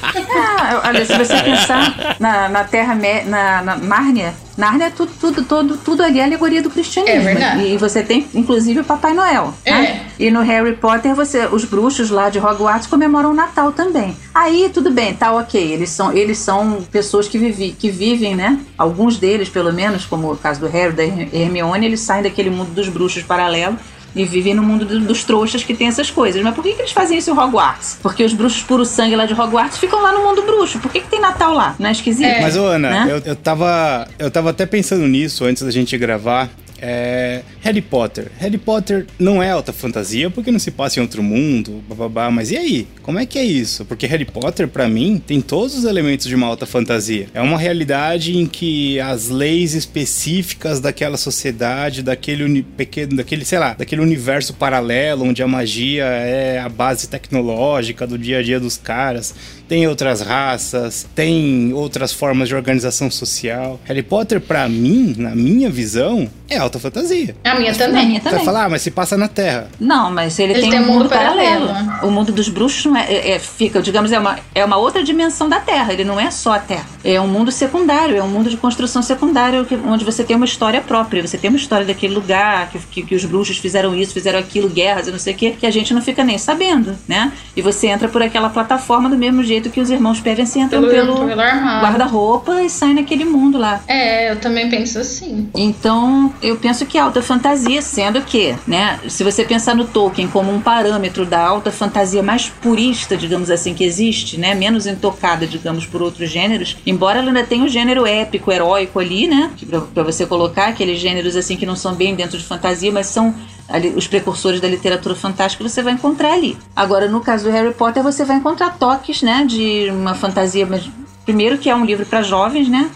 ah, 0.03 0.81
olha, 0.86 1.05
se 1.05 1.17
você 1.17 1.41
pensar 1.41 2.17
na, 2.19 2.49
na 2.49 2.63
Terra, 2.63 2.95
na, 3.25 3.62
na 3.62 3.75
Nárnia, 3.77 4.34
Nárnia 4.57 4.86
é 4.86 4.89
tudo, 4.89 5.12
tudo, 5.19 5.43
tudo, 5.43 5.77
tudo 5.77 6.03
ali 6.03 6.19
é 6.19 6.23
alegoria 6.23 6.62
do 6.62 6.69
cristianismo. 6.69 7.21
É 7.21 7.34
verdade. 7.34 7.63
E 7.63 7.77
você 7.77 8.03
tem, 8.03 8.27
inclusive, 8.34 8.81
o 8.81 8.84
Papai 8.84 9.13
Noel. 9.13 9.53
É. 9.65 9.71
Né? 9.71 10.05
E 10.19 10.29
no 10.29 10.41
Harry 10.41 10.75
Potter, 10.75 11.15
você, 11.15 11.47
os 11.47 11.65
bruxos 11.65 12.10
lá 12.10 12.29
de 12.29 12.38
Hogwarts 12.38 12.88
comemoram 12.88 13.31
o 13.31 13.34
Natal 13.34 13.71
também. 13.71 14.15
Aí, 14.34 14.69
tudo 14.73 14.91
bem, 14.91 15.13
tá 15.13 15.31
ok. 15.31 15.60
Eles 15.60 15.89
são, 15.89 16.13
eles 16.13 16.38
são 16.38 16.81
pessoas 16.91 17.27
que, 17.27 17.38
vive, 17.38 17.71
que 17.77 17.89
vivem, 17.89 18.36
né? 18.36 18.60
Alguns 18.77 19.17
deles, 19.17 19.49
pelo 19.49 19.73
menos, 19.73 20.05
como 20.05 20.31
o 20.31 20.38
caso 20.38 20.60
do 20.60 20.67
Harry, 20.67 20.93
da 20.93 21.03
Hermione, 21.03 21.86
eles 21.86 22.01
saem 22.01 22.23
daquele 22.23 22.49
mundo 22.49 22.71
dos 22.71 22.88
bruxos 22.89 23.23
paralelo 23.23 23.77
e 24.15 24.26
vivem 24.26 24.54
no 24.54 24.63
mundo 24.63 24.86
dos 25.00 25.24
trouxas 25.24 25.63
que 25.63 25.74
tem 25.74 25.88
essas 25.88 26.10
coisas. 26.10 26.41
Mas 26.41 26.54
por 26.54 26.63
que, 26.63 26.74
que 26.74 26.82
eles 26.82 26.91
fazem 26.91 27.17
isso 27.17 27.30
em 27.30 27.34
Hogwarts? 27.34 27.97
Porque 28.02 28.24
os 28.24 28.34
bruxos 28.34 28.62
puro 28.63 28.86
sangue 28.86 29.15
lá 29.15 29.26
de 29.26 29.34
Hogwarts 29.34 29.78
ficam 29.78 30.02
lá 30.02 30.12
no 30.12 30.24
mundo 30.24 30.41
bruxo. 30.43 30.80
Por 30.80 30.91
que, 30.91 31.02
que 31.02 31.10
tem 31.10 31.19
Natal 31.19 31.54
lá? 31.54 31.76
Não 31.80 31.88
é 31.88 31.91
esquisito? 31.91 32.28
É. 32.28 32.41
Mas, 32.41 32.58
ô, 32.58 32.65
Ana, 32.65 32.89
né? 32.89 33.12
eu, 33.12 33.21
eu, 33.26 33.36
tava, 33.36 34.08
eu 34.19 34.30
tava 34.30 34.50
até 34.50 34.65
pensando 34.65 35.08
nisso 35.08 35.45
antes 35.45 35.63
da 35.63 35.71
gente 35.71 35.97
gravar. 35.97 36.50
É, 36.82 37.44
Harry 37.62 37.82
Potter. 37.82 38.32
Harry 38.39 38.58
Potter 38.58 39.06
não 39.20 39.41
é 39.41 39.52
alta 39.52 39.72
fantasia 39.72 40.30
porque 40.30 40.52
não 40.52 40.60
se 40.60 40.72
passa 40.72 41.00
em 41.00 41.04
outro 41.04 41.22
mundo, 41.22 41.84
bababá, 41.88 42.32
mas 42.32 42.52
e 42.52 42.58
aí? 42.58 42.88
Como 43.04 43.20
é 43.20 43.26
que 43.26 43.38
é 43.38 43.44
isso? 43.44 43.86
Porque 43.86 44.08
Harry 44.08 44.26
Potter, 44.26 44.67
para 44.67 44.88
mim, 44.89 45.22
tem 45.26 45.39
todos 45.41 45.76
os 45.76 45.86
elementos 45.86 46.28
de 46.28 46.36
uma 46.36 46.48
alta 46.48 46.65
fantasia. 46.65 47.28
É 47.34 47.41
uma 47.41 47.58
realidade 47.58 48.38
em 48.38 48.46
que 48.46 49.00
as 49.00 49.30
leis 49.30 49.74
específicas 49.74 50.80
daquela 50.80 51.17
sociedade, 51.17 52.02
daquele 52.02 52.63
pequeno, 52.63 53.17
daquele, 53.17 53.46
sei 53.46 53.60
lá, 53.60 53.74
daquele 53.74 54.02
universo 54.02 54.54
paralelo 54.54 55.26
onde 55.26 55.44
a 55.44 55.48
magia 55.48 56.06
é 56.06 56.60
a 56.60 56.70
base 56.70 57.08
tecnológica 57.08 58.08
do 58.08 58.17
dia 58.17 58.39
a 58.39 58.44
dia 58.44 58.60
dos 58.60 58.78
caras, 58.78 59.36
tem 59.71 59.88
outras 59.88 60.19
raças, 60.19 61.07
tem 61.15 61.71
outras 61.71 62.12
formas 62.12 62.49
de 62.49 62.53
organização 62.53 63.10
social. 63.10 63.79
Harry 63.86 64.03
Potter, 64.03 64.41
para 64.41 64.67
mim, 64.67 65.15
na 65.17 65.34
minha 65.34 65.69
visão, 65.69 66.29
é 66.49 66.57
alta 66.57 66.77
fantasia. 66.77 67.34
A 67.45 67.57
minha 67.57 67.73
também. 67.73 68.03
A 68.03 68.05
minha 68.05 68.19
também. 68.19 68.39
Vai 68.39 68.45
falar, 68.45 68.65
ah, 68.65 68.69
mas 68.69 68.81
se 68.81 68.91
passa 68.91 69.15
na 69.15 69.29
Terra. 69.29 69.69
Não, 69.79 70.12
mas 70.12 70.38
ele, 70.39 70.51
ele 70.51 70.62
tem, 70.63 70.71
tem, 70.71 70.79
um 70.81 70.88
mundo, 70.88 71.03
mundo 71.03 71.10
paralelo. 71.10 71.67
paralelo. 71.67 72.05
O 72.05 72.12
mundo 72.12 72.34
dos 72.34 72.49
bruxos 72.49 72.84
não 72.84 72.97
é, 72.97 73.05
é, 73.10 73.31
é, 73.31 73.39
fica, 73.39 73.81
digamos, 73.81 74.12
é 74.12 74.19
uma, 74.19 74.38
é 74.53 74.65
uma 74.65 74.75
outra 74.75 75.01
dimensão 75.01 75.47
da 75.47 75.62
Terra. 75.62 75.93
Ele 75.93 76.03
não 76.03 76.19
é 76.19 76.29
só 76.29 76.51
a 76.51 76.60
Terra. 76.60 76.86
É 77.01 77.21
um 77.21 77.27
mundo 77.29 77.49
secundário, 77.49 78.17
é 78.17 78.21
um 78.21 78.27
mundo 78.27 78.49
de 78.49 78.57
construção 78.57 79.01
secundária, 79.01 79.65
onde 79.88 80.03
você 80.03 80.21
tem 80.21 80.36
uma 80.36 80.45
história 80.45 80.81
própria. 80.81 81.25
Você 81.25 81.38
tem 81.38 81.49
uma 81.49 81.57
história 81.57 81.86
daquele 81.86 82.13
lugar, 82.13 82.69
que, 82.71 82.79
que, 82.79 83.03
que 83.03 83.15
os 83.15 83.23
bruxos 83.23 83.57
fizeram 83.57 83.95
isso, 83.95 84.12
fizeram 84.12 84.38
aquilo, 84.38 84.69
guerras 84.69 85.07
e 85.07 85.12
não 85.12 85.19
sei 85.19 85.34
o 85.34 85.38
quê, 85.38 85.55
que 85.57 85.65
a 85.65 85.71
gente 85.71 85.93
não 85.93 86.01
fica 86.01 86.25
nem 86.25 86.38
sabendo, 86.38 86.93
né? 87.07 87.31
E 87.55 87.62
você 87.62 87.88
entra 87.88 88.10
por 88.10 88.21
aquela 88.21 88.49
plataforma 88.49 89.10
do 89.10 89.17
mesmo 89.17 89.41
jeito 89.41 89.61
que 89.69 89.80
os 89.80 89.89
irmãos 89.89 90.19
Pevensey 90.19 90.62
entram 90.62 90.82
pelo, 90.82 91.26
pelo 91.26 91.36
guarda-roupa 91.36 92.62
e 92.62 92.69
saem 92.69 92.95
naquele 92.95 93.26
mundo 93.26 93.58
lá. 93.58 93.82
É, 93.88 94.32
eu 94.32 94.38
também 94.38 94.69
penso 94.69 95.00
assim. 95.00 95.50
Então, 95.56 96.34
eu 96.41 96.58
penso 96.58 96.86
que 96.86 96.97
alta 96.97 97.21
fantasia, 97.21 97.82
sendo 97.82 98.21
que, 98.21 98.56
né, 98.67 99.00
se 99.08 99.24
você 99.24 99.43
pensar 99.43 99.76
no 99.76 99.86
Tolkien 99.86 100.28
como 100.28 100.52
um 100.52 100.62
parâmetro 100.62 101.26
da 101.26 101.39
alta 101.39 101.71
fantasia 101.71 102.24
mais 102.24 102.50
purista, 102.50 103.17
digamos 103.17 103.50
assim, 103.50 103.74
que 103.74 103.84
existe, 103.84 104.39
né, 104.39 104.54
menos 104.54 104.86
intocada, 104.86 105.45
digamos, 105.45 105.86
por 105.86 106.02
outros 106.02 106.30
gêneros, 106.30 106.78
embora 106.86 107.19
ela 107.19 107.28
ainda 107.28 107.43
tenha 107.43 107.63
o 107.63 107.67
gênero 107.67 108.06
épico, 108.06 108.52
heróico 108.52 109.00
ali, 109.00 109.28
né, 109.28 109.52
para 109.93 110.04
você 110.04 110.26
colocar 110.26 110.67
aqueles 110.67 111.00
gêneros 111.00 111.36
assim 111.36 111.56
que 111.56 111.65
não 111.65 111.76
são 111.76 111.93
bem 111.93 112.15
dentro 112.15 112.38
de 112.38 112.43
fantasia, 112.43 112.91
mas 112.91 113.08
são 113.08 113.34
ali, 113.71 113.89
os 113.89 114.07
precursores 114.07 114.60
da 114.60 114.67
literatura 114.67 115.15
fantástica 115.15 115.67
você 115.67 115.81
vai 115.81 115.93
encontrar 115.93 116.34
ali. 116.34 116.57
Agora, 116.75 117.07
no 117.07 117.21
caso 117.21 117.45
do 117.45 117.51
Harry 117.51 117.73
Potter, 117.73 118.03
você 118.03 118.25
vai 118.25 118.38
encontrar 118.38 118.77
toques, 118.77 119.21
né, 119.21 119.45
de 119.47 119.89
uma 119.89 120.13
fantasia, 120.13 120.65
mas 120.65 120.89
primeiro 121.25 121.57
que 121.57 121.69
é 121.69 121.75
um 121.75 121.86
livro 121.86 122.05
para 122.05 122.21
jovens, 122.21 122.67
né? 122.67 122.89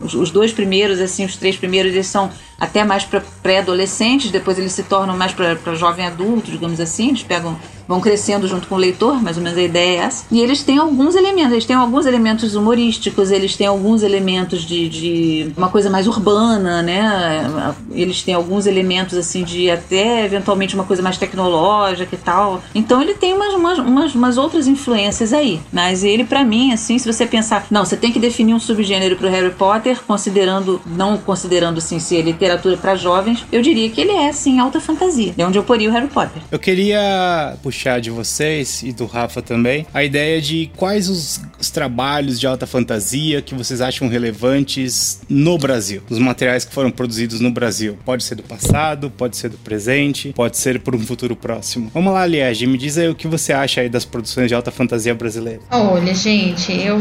Os, 0.00 0.14
os, 0.14 0.30
dois 0.30 0.52
primeiros, 0.52 1.00
assim, 1.00 1.24
os 1.24 1.36
três 1.36 1.56
primeiros, 1.56 1.92
eles 1.92 2.06
são 2.06 2.30
até 2.58 2.84
mais 2.84 3.04
para 3.04 3.20
pré-adolescentes, 3.42 4.30
depois 4.30 4.58
eles 4.58 4.72
se 4.72 4.84
tornam 4.84 5.16
mais 5.16 5.32
para 5.32 5.74
jovem 5.74 6.06
adulto, 6.06 6.50
digamos 6.50 6.78
assim, 6.78 7.08
eles 7.08 7.22
pegam 7.22 7.58
vão 7.88 8.00
crescendo 8.00 8.46
junto 8.46 8.68
com 8.68 8.74
o 8.74 8.78
leitor, 8.78 9.20
mais 9.22 9.38
ou 9.38 9.42
menos 9.42 9.58
a 9.58 9.62
ideia 9.62 10.02
é 10.02 10.04
essa. 10.04 10.26
E 10.30 10.40
eles 10.40 10.62
têm 10.62 10.78
alguns 10.78 11.14
elementos, 11.14 11.52
eles 11.52 11.64
têm 11.64 11.74
alguns 11.74 12.04
elementos 12.04 12.54
humorísticos, 12.54 13.30
eles 13.30 13.56
têm 13.56 13.66
alguns 13.66 14.02
elementos 14.02 14.62
de, 14.62 14.88
de 14.88 15.52
uma 15.56 15.68
coisa 15.68 15.88
mais 15.88 16.06
urbana, 16.06 16.82
né? 16.82 17.74
Eles 17.90 18.22
têm 18.22 18.34
alguns 18.34 18.66
elementos 18.66 19.16
assim 19.16 19.42
de 19.42 19.70
até 19.70 20.24
eventualmente 20.24 20.74
uma 20.74 20.84
coisa 20.84 21.02
mais 21.02 21.16
tecnológica 21.16 22.14
e 22.14 22.18
tal. 22.18 22.62
Então 22.74 23.00
ele 23.00 23.14
tem 23.14 23.32
umas, 23.32 23.54
umas, 23.54 23.78
umas, 23.78 24.14
umas 24.14 24.38
outras 24.38 24.66
influências 24.66 25.32
aí. 25.32 25.60
Mas 25.72 26.04
ele, 26.04 26.24
para 26.24 26.44
mim, 26.44 26.72
assim, 26.72 26.98
se 26.98 27.10
você 27.10 27.26
pensar, 27.26 27.66
não, 27.70 27.84
você 27.84 27.96
tem 27.96 28.12
que 28.12 28.18
definir 28.18 28.54
um 28.54 28.60
subgênero 28.60 29.16
pro 29.16 29.28
Harry 29.28 29.50
Potter, 29.50 29.98
considerando, 30.06 30.80
não 30.86 31.16
considerando 31.16 31.78
assim, 31.78 31.98
se 31.98 32.16
é 32.16 32.20
literatura 32.20 32.76
para 32.76 32.96
jovens, 32.96 33.44
eu 33.50 33.62
diria 33.62 33.88
que 33.88 34.00
ele 34.00 34.12
é, 34.12 34.28
assim, 34.28 34.58
alta 34.58 34.80
fantasia. 34.80 35.34
É 35.38 35.46
onde 35.46 35.58
eu 35.58 35.64
poria 35.64 35.88
o 35.88 35.92
Harry 35.92 36.08
Potter. 36.08 36.42
Eu 36.50 36.58
queria 36.58 37.56
de 38.00 38.10
vocês 38.10 38.82
e 38.82 38.92
do 38.92 39.06
Rafa 39.06 39.40
também 39.40 39.86
a 39.94 40.02
ideia 40.02 40.40
de 40.40 40.70
quais 40.76 41.08
os, 41.08 41.40
os 41.60 41.70
trabalhos 41.70 42.38
de 42.38 42.46
alta 42.46 42.66
fantasia 42.66 43.40
que 43.40 43.54
vocês 43.54 43.80
acham 43.80 44.08
relevantes 44.08 45.20
no 45.28 45.56
Brasil, 45.56 46.02
os 46.10 46.18
materiais 46.18 46.64
que 46.64 46.74
foram 46.74 46.90
produzidos 46.90 47.40
no 47.40 47.50
Brasil. 47.50 47.96
Pode 48.04 48.24
ser 48.24 48.34
do 48.34 48.42
passado, 48.42 49.10
pode 49.10 49.36
ser 49.36 49.48
do 49.50 49.58
presente, 49.58 50.32
pode 50.32 50.56
ser 50.56 50.80
por 50.80 50.94
um 50.94 51.00
futuro 51.00 51.36
próximo. 51.36 51.90
Vamos 51.94 52.12
lá, 52.12 52.26
Liege, 52.26 52.66
me 52.66 52.76
diz 52.76 52.98
aí 52.98 53.08
o 53.08 53.14
que 53.14 53.28
você 53.28 53.52
acha 53.52 53.80
aí 53.80 53.88
das 53.88 54.04
produções 54.04 54.48
de 54.48 54.54
alta 54.54 54.70
fantasia 54.70 55.14
brasileira. 55.14 55.60
Olha, 55.70 56.14
gente, 56.14 56.72
eu 56.72 57.00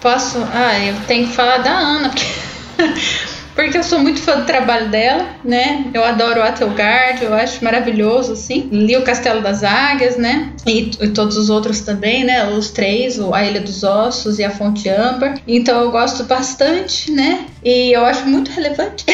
posso. 0.00 0.38
Ah, 0.52 0.78
eu 0.78 0.94
tenho 1.06 1.28
que 1.28 1.34
falar 1.34 1.58
da 1.58 1.70
Ana, 1.70 2.08
porque. 2.08 3.33
Porque 3.54 3.78
eu 3.78 3.82
sou 3.82 4.00
muito 4.00 4.20
fã 4.20 4.40
do 4.40 4.46
trabalho 4.46 4.88
dela, 4.88 5.26
né? 5.44 5.90
Eu 5.94 6.04
adoro 6.04 6.40
o 6.40 6.42
Atelgard, 6.42 7.24
eu 7.24 7.32
acho 7.34 7.64
maravilhoso, 7.64 8.32
assim. 8.32 8.68
Li 8.70 8.96
o 8.96 9.02
Castelo 9.02 9.40
das 9.40 9.62
Águias, 9.62 10.16
né? 10.16 10.52
E, 10.66 10.90
e, 11.00 11.08
todos 11.08 11.36
os 11.36 11.50
outros 11.50 11.80
também, 11.80 12.24
né? 12.24 12.48
Os 12.48 12.70
três, 12.70 13.18
A 13.20 13.44
Ilha 13.44 13.60
dos 13.60 13.84
Ossos 13.84 14.38
e 14.38 14.44
A 14.44 14.50
Fonte 14.50 14.88
Âmbar. 14.88 15.38
Então 15.46 15.80
eu 15.82 15.90
gosto 15.90 16.24
bastante, 16.24 17.12
né? 17.12 17.46
E 17.64 17.92
eu 17.92 18.04
acho 18.04 18.26
muito 18.26 18.50
relevante, 18.50 19.06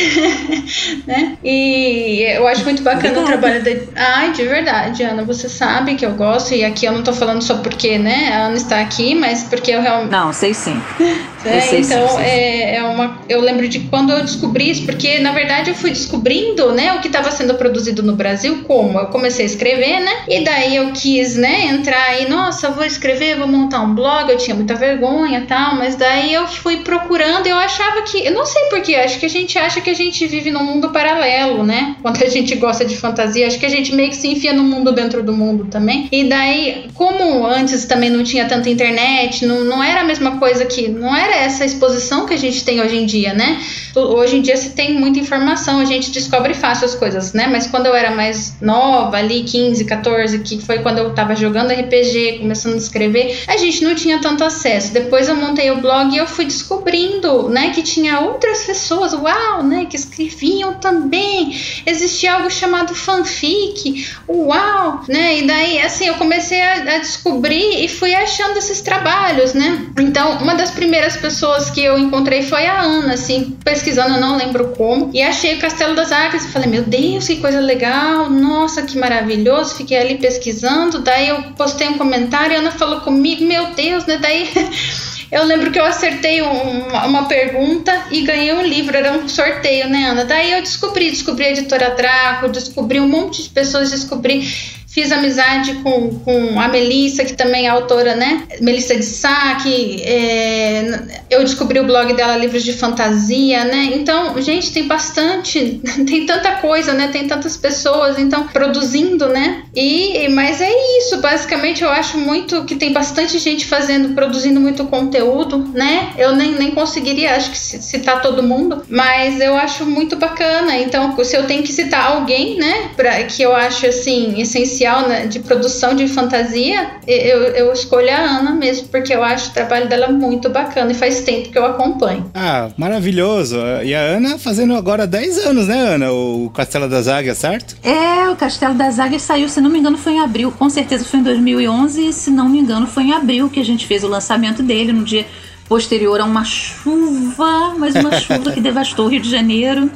né? 1.06 1.38
E 1.44 2.22
eu 2.34 2.48
acho 2.48 2.64
muito 2.64 2.82
bacana 2.82 3.20
o 3.20 3.24
trabalho 3.24 3.62
da... 3.62 3.70
Ai, 3.94 4.32
de 4.32 4.42
verdade, 4.44 5.04
Ana, 5.04 5.22
você 5.22 5.48
sabe 5.48 5.94
que 5.94 6.04
eu 6.04 6.14
gosto. 6.14 6.52
E 6.52 6.64
aqui 6.64 6.84
eu 6.84 6.92
não 6.92 7.04
tô 7.04 7.12
falando 7.12 7.42
só 7.42 7.58
porque, 7.58 7.96
né? 7.96 8.30
A 8.32 8.46
Ana 8.46 8.56
está 8.56 8.80
aqui, 8.80 9.14
mas 9.14 9.44
porque 9.44 9.70
eu 9.70 9.80
realmente... 9.80 10.10
Não, 10.10 10.32
sei 10.32 10.52
sim. 10.52 10.80
É, 11.42 11.60
sei 11.62 11.80
então, 11.80 12.06
sim, 12.06 12.20
é, 12.20 12.76
é 12.76 12.82
uma... 12.82 13.18
Eu 13.26 13.40
lembro 13.40 13.66
de 13.66 13.80
quando 13.80 14.12
eu 14.12 14.20
descobri 14.20 14.70
isso, 14.70 14.84
porque 14.84 15.20
na 15.20 15.32
verdade 15.32 15.70
eu 15.70 15.74
fui 15.74 15.88
descobrindo, 15.88 16.72
né, 16.72 16.92
o 16.92 17.00
que 17.00 17.06
estava 17.06 17.30
sendo 17.30 17.54
produzido 17.54 18.02
no 18.02 18.14
Brasil, 18.14 18.62
como 18.66 18.98
eu 18.98 19.06
comecei 19.06 19.46
a 19.46 19.48
escrever, 19.48 20.00
né, 20.00 20.24
e 20.28 20.44
daí 20.44 20.76
eu 20.76 20.92
quis, 20.92 21.36
né, 21.36 21.64
entrar 21.68 22.10
aí, 22.10 22.28
nossa, 22.28 22.68
vou 22.68 22.84
escrever, 22.84 23.38
vou 23.38 23.48
montar 23.48 23.80
um 23.80 23.94
blog, 23.94 24.30
eu 24.30 24.36
tinha 24.36 24.54
muita 24.54 24.74
vergonha 24.74 25.46
tal, 25.48 25.76
mas 25.76 25.96
daí 25.96 26.34
eu 26.34 26.46
fui 26.46 26.78
procurando, 26.80 27.46
eu 27.46 27.56
achava 27.56 28.02
que, 28.02 28.22
eu 28.22 28.32
não 28.40 28.46
sei 28.46 28.64
porquê, 28.70 28.94
acho 28.94 29.18
que 29.18 29.26
a 29.26 29.28
gente 29.30 29.58
acha 29.58 29.82
que 29.82 29.90
a 29.90 29.94
gente 29.94 30.26
vive 30.26 30.50
num 30.50 30.64
mundo 30.64 30.88
paralelo, 30.88 31.62
né, 31.62 31.94
quando 32.00 32.22
a 32.22 32.28
gente 32.28 32.54
gosta 32.54 32.86
de 32.86 32.96
fantasia, 32.96 33.46
acho 33.46 33.58
que 33.58 33.66
a 33.66 33.70
gente 33.70 33.94
meio 33.94 34.08
que 34.08 34.16
se 34.16 34.28
enfia 34.28 34.54
no 34.54 34.62
mundo 34.62 34.92
dentro 34.92 35.22
do 35.22 35.34
mundo 35.34 35.66
também, 35.66 36.08
e 36.10 36.24
daí, 36.24 36.86
como 36.94 37.46
antes 37.46 37.84
também 37.84 38.08
não 38.08 38.24
tinha 38.24 38.46
tanta 38.48 38.70
internet, 38.70 39.44
não, 39.44 39.62
não 39.62 39.84
era 39.84 40.00
a 40.00 40.04
mesma 40.04 40.38
coisa 40.38 40.64
que, 40.64 40.88
não 40.88 41.14
era 41.14 41.36
essa 41.36 41.66
exposição 41.66 42.24
que 42.24 42.32
a 42.32 42.38
gente 42.38 42.64
tem 42.64 42.80
hoje 42.80 42.96
em 42.96 43.04
dia, 43.04 43.34
né, 43.34 43.60
hoje 43.94 44.36
em 44.36 44.40
dia 44.40 44.56
se 44.56 44.70
tem 44.70 44.94
muita 44.94 45.18
informação, 45.18 45.80
a 45.80 45.84
gente 45.84 46.10
descobre 46.10 46.54
fácil 46.54 46.86
as 46.86 46.94
coisas, 46.94 47.32
né? 47.32 47.48
Mas 47.50 47.66
quando 47.66 47.86
eu 47.86 47.94
era 47.94 48.10
mais 48.10 48.56
nova, 48.60 49.16
ali 49.16 49.42
15, 49.42 49.84
14, 49.84 50.38
que 50.40 50.60
foi 50.60 50.78
quando 50.78 50.98
eu 50.98 51.10
tava 51.14 51.34
jogando 51.34 51.72
RPG, 51.72 52.38
começando 52.40 52.74
a 52.74 52.78
escrever, 52.78 53.42
a 53.46 53.56
gente 53.56 53.82
não 53.82 53.94
tinha 53.94 54.18
tanto 54.18 54.44
acesso. 54.44 54.92
Depois 54.92 55.28
eu 55.28 55.34
montei 55.34 55.70
o 55.70 55.80
blog 55.80 56.14
e 56.14 56.18
eu 56.18 56.26
fui 56.26 56.44
descobrindo, 56.44 57.48
né, 57.48 57.70
que 57.70 57.82
tinha 57.82 58.20
outras 58.30 58.64
pessoas, 58.64 59.12
uau, 59.12 59.62
né, 59.62 59.86
que 59.86 59.96
escreviam 59.96 60.74
também. 60.74 61.54
Existia 61.86 62.34
algo 62.34 62.50
chamado 62.50 62.94
fanfic, 62.94 64.06
uau, 64.28 65.04
né? 65.08 65.38
E 65.38 65.46
daí, 65.46 65.80
assim, 65.80 66.06
eu 66.06 66.14
comecei 66.14 66.60
a, 66.60 66.72
a 66.94 66.98
descobrir 66.98 67.84
e 67.84 67.88
fui 67.88 68.14
achando 68.14 68.56
esses 68.56 68.80
trabalhos, 68.80 69.54
né? 69.54 69.86
Então, 69.98 70.38
uma 70.38 70.54
das 70.54 70.70
primeiras 70.70 71.16
pessoas 71.16 71.70
que 71.70 71.82
eu 71.82 71.98
encontrei 71.98 72.42
foi 72.42 72.66
a 72.66 72.80
Ana, 72.80 73.14
assim, 73.14 73.56
pesquisando 73.64 74.20
não 74.20 74.36
lembro 74.36 74.68
como, 74.76 75.10
e 75.12 75.22
achei 75.22 75.56
o 75.56 75.58
Castelo 75.58 75.94
das 75.94 76.12
Águias 76.12 76.44
e 76.44 76.48
falei, 76.48 76.68
meu 76.68 76.82
Deus, 76.82 77.26
que 77.26 77.36
coisa 77.36 77.60
legal, 77.60 78.30
nossa, 78.30 78.82
que 78.82 78.98
maravilhoso, 78.98 79.76
fiquei 79.76 79.98
ali 79.98 80.18
pesquisando, 80.18 81.00
daí 81.00 81.28
eu 81.28 81.42
postei 81.56 81.88
um 81.88 81.98
comentário, 81.98 82.56
a 82.56 82.60
Ana 82.60 82.70
falou 82.70 83.00
comigo, 83.00 83.44
meu 83.44 83.66
Deus, 83.74 84.06
né, 84.06 84.18
daí... 84.18 84.48
Eu 85.30 85.44
lembro 85.44 85.70
que 85.70 85.78
eu 85.78 85.84
acertei 85.84 86.42
um, 86.42 86.88
uma 87.06 87.26
pergunta 87.26 88.06
e 88.10 88.22
ganhei 88.22 88.52
um 88.52 88.62
livro, 88.62 88.96
era 88.96 89.12
um 89.12 89.28
sorteio, 89.28 89.88
né, 89.88 90.08
Ana? 90.08 90.24
Daí 90.24 90.52
eu 90.52 90.60
descobri, 90.60 91.08
descobri 91.08 91.44
a 91.44 91.50
editora 91.50 91.90
Draco, 91.90 92.48
descobri 92.48 92.98
um 92.98 93.08
monte 93.08 93.44
de 93.44 93.50
pessoas, 93.50 93.92
descobri 93.92 94.44
Fiz 94.90 95.12
amizade 95.12 95.74
com, 95.84 96.18
com 96.18 96.58
a 96.60 96.66
Melissa, 96.66 97.24
que 97.24 97.34
também 97.34 97.66
é 97.66 97.68
autora, 97.68 98.16
né? 98.16 98.42
Melissa 98.60 98.96
de 98.96 99.04
Sá, 99.04 99.54
que 99.62 100.02
é, 100.02 101.20
eu 101.30 101.44
descobri 101.44 101.78
o 101.78 101.86
blog 101.86 102.12
dela, 102.12 102.36
Livros 102.36 102.64
de 102.64 102.72
Fantasia, 102.72 103.62
né? 103.62 103.90
Então, 103.94 104.42
gente, 104.42 104.72
tem 104.72 104.88
bastante, 104.88 105.80
tem 106.04 106.26
tanta 106.26 106.56
coisa, 106.56 106.92
né? 106.92 107.06
Tem 107.06 107.28
tantas 107.28 107.56
pessoas, 107.56 108.18
então, 108.18 108.48
produzindo, 108.48 109.28
né? 109.28 109.62
E, 109.76 110.28
mas 110.30 110.60
é 110.60 110.72
isso, 110.98 111.18
basicamente 111.18 111.84
eu 111.84 111.88
acho 111.88 112.18
muito 112.18 112.64
que 112.64 112.74
tem 112.74 112.92
bastante 112.92 113.38
gente 113.38 113.66
fazendo, 113.66 114.12
produzindo 114.12 114.60
muito 114.60 114.84
conteúdo, 114.86 115.70
né? 115.72 116.14
Eu 116.18 116.34
nem, 116.34 116.50
nem 116.54 116.72
conseguiria, 116.72 117.36
acho 117.36 117.52
que 117.52 117.58
citar 117.58 118.20
todo 118.20 118.42
mundo, 118.42 118.82
mas 118.88 119.40
eu 119.40 119.54
acho 119.54 119.86
muito 119.86 120.16
bacana. 120.16 120.76
Então, 120.78 121.16
se 121.22 121.36
eu 121.36 121.46
tenho 121.46 121.62
que 121.62 121.72
citar 121.72 122.10
alguém, 122.10 122.56
né? 122.56 122.90
Pra, 122.96 123.22
que 123.22 123.40
eu 123.40 123.54
acho, 123.54 123.86
assim, 123.86 124.40
essencial 124.40 124.79
né, 125.08 125.26
de 125.26 125.40
produção 125.40 125.94
de 125.94 126.08
fantasia, 126.08 126.92
eu, 127.06 127.42
eu 127.42 127.72
escolho 127.72 128.10
a 128.10 128.38
Ana 128.38 128.52
mesmo, 128.52 128.88
porque 128.88 129.12
eu 129.12 129.22
acho 129.22 129.50
o 129.50 129.52
trabalho 129.52 129.88
dela 129.88 130.08
muito 130.08 130.48
bacana 130.48 130.92
e 130.92 130.94
faz 130.94 131.20
tempo 131.20 131.50
que 131.50 131.58
eu 131.58 131.66
acompanho. 131.66 132.30
Ah, 132.34 132.70
maravilhoso. 132.76 133.58
E 133.84 133.94
a 133.94 134.00
Ana 134.00 134.38
fazendo 134.38 134.74
agora 134.74 135.06
10 135.06 135.38
anos, 135.46 135.68
né, 135.68 135.78
Ana? 135.78 136.12
O 136.12 136.50
Castelo 136.54 136.88
das 136.88 137.08
Águias, 137.08 137.38
certo? 137.38 137.76
É, 137.82 138.28
o 138.30 138.36
Castelo 138.36 138.74
das 138.74 138.98
Águias 138.98 139.22
saiu, 139.22 139.48
se 139.48 139.60
não 139.60 139.70
me 139.70 139.78
engano, 139.78 139.98
foi 139.98 140.14
em 140.14 140.20
abril. 140.20 140.50
Com 140.52 140.70
certeza 140.70 141.04
foi 141.04 141.20
em 141.20 141.22
2011, 141.22 142.08
e 142.08 142.12
se 142.12 142.30
não 142.30 142.48
me 142.48 142.58
engano, 142.58 142.86
foi 142.86 143.04
em 143.04 143.12
abril 143.12 143.50
que 143.50 143.60
a 143.60 143.64
gente 143.64 143.86
fez 143.86 144.02
o 144.02 144.08
lançamento 144.08 144.62
dele, 144.62 144.92
no 144.92 145.04
dia 145.04 145.26
posterior 145.68 146.20
a 146.20 146.24
uma 146.24 146.44
chuva, 146.44 147.74
mas 147.78 147.94
uma 147.94 148.18
chuva 148.18 148.50
que 148.50 148.60
devastou 148.60 149.06
o 149.06 149.08
Rio 149.08 149.20
de 149.20 149.30
Janeiro. 149.30 149.88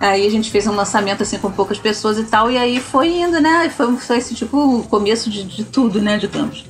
Aí 0.00 0.26
a 0.26 0.30
gente 0.30 0.50
fez 0.50 0.66
um 0.66 0.74
lançamento 0.74 1.22
assim 1.22 1.38
com 1.38 1.52
poucas 1.52 1.78
pessoas 1.78 2.18
e 2.18 2.24
tal, 2.24 2.50
e 2.50 2.56
aí 2.56 2.80
foi 2.80 3.08
indo, 3.08 3.38
né? 3.38 3.68
Foi, 3.68 3.94
foi 3.98 4.16
esse 4.16 4.34
tipo 4.34 4.56
o 4.56 4.82
começo 4.84 5.28
de, 5.28 5.44
de 5.44 5.62
tudo, 5.62 6.00
né, 6.00 6.16
digamos. 6.16 6.64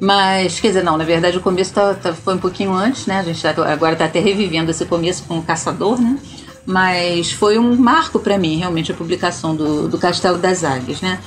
Mas, 0.00 0.60
quer 0.60 0.68
dizer, 0.68 0.84
não, 0.84 0.96
na 0.96 1.02
verdade 1.02 1.36
o 1.36 1.40
começo 1.40 1.74
tá, 1.74 1.92
tá, 1.94 2.14
foi 2.14 2.34
um 2.34 2.38
pouquinho 2.38 2.72
antes, 2.72 3.06
né? 3.06 3.18
A 3.18 3.22
gente 3.24 3.42
tá, 3.42 3.50
agora 3.50 3.94
está 3.94 4.04
até 4.04 4.20
revivendo 4.20 4.70
esse 4.70 4.84
começo 4.84 5.24
com 5.24 5.38
o 5.38 5.42
Caçador, 5.42 6.00
né? 6.00 6.16
Mas 6.64 7.32
foi 7.32 7.58
um 7.58 7.74
marco 7.76 8.20
para 8.20 8.38
mim, 8.38 8.58
realmente, 8.58 8.92
a 8.92 8.94
publicação 8.94 9.56
do, 9.56 9.88
do 9.88 9.98
Castelo 9.98 10.38
das 10.38 10.62
Águias, 10.62 11.00
né? 11.00 11.18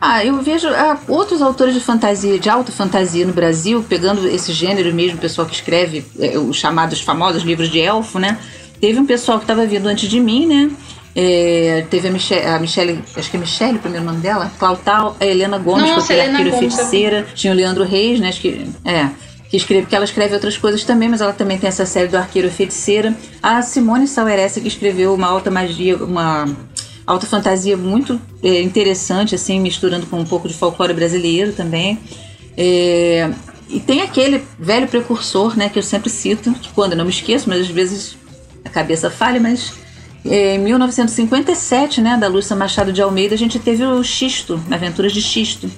Ah, 0.00 0.24
eu 0.24 0.40
vejo 0.42 0.68
ah, 0.68 0.98
outros 1.08 1.42
autores 1.42 1.74
de 1.74 1.80
fantasia, 1.80 2.38
de 2.38 2.48
alta 2.48 2.70
fantasia 2.70 3.26
no 3.26 3.32
Brasil, 3.32 3.84
pegando 3.86 4.26
esse 4.28 4.52
gênero 4.52 4.94
mesmo, 4.94 5.18
pessoal 5.18 5.46
que 5.46 5.54
escreve 5.54 6.04
eh, 6.18 6.38
os 6.38 6.56
chamados 6.56 7.00
famosos 7.00 7.42
livros 7.42 7.68
de 7.70 7.80
elfo, 7.80 8.18
né? 8.18 8.38
Teve 8.80 8.98
um 8.98 9.06
pessoal 9.06 9.38
que 9.38 9.44
estava 9.44 9.66
vindo 9.66 9.86
antes 9.86 10.08
de 10.08 10.20
mim, 10.20 10.46
né? 10.46 10.70
É, 11.18 11.86
teve 11.88 12.08
a 12.08 12.10
Michelle, 12.10 12.46
a 12.46 12.58
Michelle, 12.58 13.02
acho 13.16 13.30
que 13.30 13.38
é 13.38 13.40
Michelle, 13.40 13.78
o 13.78 13.80
primeiro 13.80 14.04
nome 14.04 14.20
dela, 14.20 14.52
Clautal, 14.58 15.16
a 15.18 15.24
Helena 15.24 15.56
Gomes, 15.56 15.90
Nossa, 15.90 16.08
que 16.08 16.12
é 16.12 16.24
Helena 16.24 16.38
arqueiro 16.38 16.58
feiticeira, 16.58 17.26
tinha 17.34 17.54
o 17.54 17.56
Leandro 17.56 17.84
Reis, 17.84 18.20
né? 18.20 18.28
Acho 18.28 18.40
que, 18.42 18.66
é, 18.84 19.08
que 19.48 19.56
escreve, 19.56 19.86
que 19.86 19.96
ela 19.96 20.04
escreve 20.04 20.34
outras 20.34 20.58
coisas 20.58 20.84
também, 20.84 21.08
mas 21.08 21.22
ela 21.22 21.32
também 21.32 21.58
tem 21.58 21.68
essa 21.68 21.86
série 21.86 22.08
do 22.08 22.18
Arqueiro 22.18 22.50
Feiticeira. 22.50 23.16
A 23.42 23.62
Simone 23.62 24.06
Saueressa, 24.06 24.60
que 24.60 24.68
escreveu 24.68 25.14
uma 25.14 25.26
alta 25.26 25.50
magia, 25.50 25.96
uma 25.96 26.46
alta 27.06 27.26
fantasia 27.26 27.78
muito 27.78 28.20
é, 28.42 28.60
interessante, 28.60 29.34
assim, 29.34 29.58
misturando 29.58 30.04
com 30.06 30.18
um 30.18 30.24
pouco 30.24 30.46
de 30.46 30.52
folclore 30.52 30.92
brasileiro 30.92 31.52
também. 31.52 31.98
É, 32.58 33.30
e 33.70 33.80
tem 33.80 34.02
aquele 34.02 34.42
velho 34.58 34.86
precursor, 34.86 35.56
né, 35.56 35.70
que 35.70 35.78
eu 35.78 35.82
sempre 35.82 36.10
cito, 36.10 36.52
que 36.52 36.68
quando 36.74 36.92
eu 36.92 36.98
não 36.98 37.06
me 37.06 37.10
esqueço, 37.10 37.48
mas 37.48 37.62
às 37.62 37.68
vezes 37.68 38.16
a 38.66 38.68
cabeça 38.68 39.10
falha, 39.10 39.40
mas 39.40 39.72
em 40.24 40.58
1957, 40.58 42.00
né, 42.00 42.16
da 42.16 42.26
Lúcia 42.26 42.56
Machado 42.56 42.92
de 42.92 43.00
Almeida, 43.00 43.34
a 43.34 43.38
gente 43.38 43.58
teve 43.58 43.84
o 43.84 44.02
Xisto, 44.02 44.60
Aventuras 44.70 45.12
de 45.12 45.22
Xisto, 45.22 45.70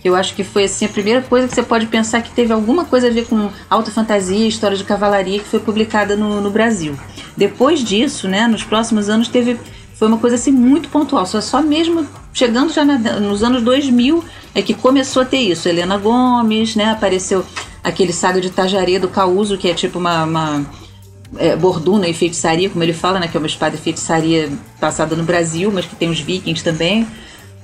que 0.00 0.08
eu 0.08 0.14
acho 0.14 0.34
que 0.34 0.44
foi 0.44 0.64
assim 0.64 0.86
a 0.86 0.88
primeira 0.88 1.20
coisa 1.22 1.48
que 1.48 1.54
você 1.54 1.62
pode 1.62 1.86
pensar 1.86 2.22
que 2.22 2.30
teve 2.30 2.52
alguma 2.52 2.84
coisa 2.84 3.08
a 3.08 3.10
ver 3.10 3.26
com 3.26 3.50
alta 3.68 3.90
fantasia, 3.90 4.46
história 4.46 4.76
de 4.76 4.84
cavalaria 4.84 5.40
que 5.40 5.44
foi 5.44 5.60
publicada 5.60 6.16
no, 6.16 6.40
no 6.40 6.50
Brasil. 6.50 6.94
Depois 7.36 7.82
disso, 7.82 8.28
né, 8.28 8.46
nos 8.46 8.62
próximos 8.62 9.08
anos 9.08 9.28
teve 9.28 9.58
foi 9.94 10.08
uma 10.08 10.16
coisa 10.16 10.36
assim 10.36 10.50
muito 10.50 10.88
pontual, 10.88 11.26
só 11.26 11.42
só 11.42 11.60
mesmo 11.60 12.06
chegando 12.32 12.72
já 12.72 12.84
na, 12.86 12.96
nos 13.20 13.42
anos 13.42 13.62
2000 13.62 14.24
é 14.54 14.62
que 14.62 14.72
começou 14.72 15.22
a 15.22 15.24
ter 15.26 15.38
isso. 15.38 15.68
Helena 15.68 15.98
Gomes, 15.98 16.74
né? 16.74 16.90
Apareceu 16.90 17.44
aquele 17.84 18.12
saga 18.12 18.40
de 18.40 18.50
Tajaré 18.50 18.98
do 18.98 19.08
Causo, 19.08 19.58
que 19.58 19.68
é 19.68 19.74
tipo 19.74 19.98
uma, 19.98 20.24
uma 20.24 20.66
é, 21.36 21.56
borduna 21.56 22.08
e 22.08 22.14
feitiçaria, 22.14 22.68
como 22.68 22.82
ele 22.82 22.92
fala, 22.92 23.20
né? 23.20 23.28
Que 23.28 23.36
é 23.36 23.40
uma 23.40 23.46
espada 23.46 23.76
e 23.76 23.78
feitiçaria 23.78 24.50
passada 24.78 25.14
no 25.14 25.22
Brasil, 25.22 25.70
mas 25.72 25.86
que 25.86 25.96
tem 25.96 26.10
os 26.10 26.20
vikings 26.20 26.62
também. 26.62 27.06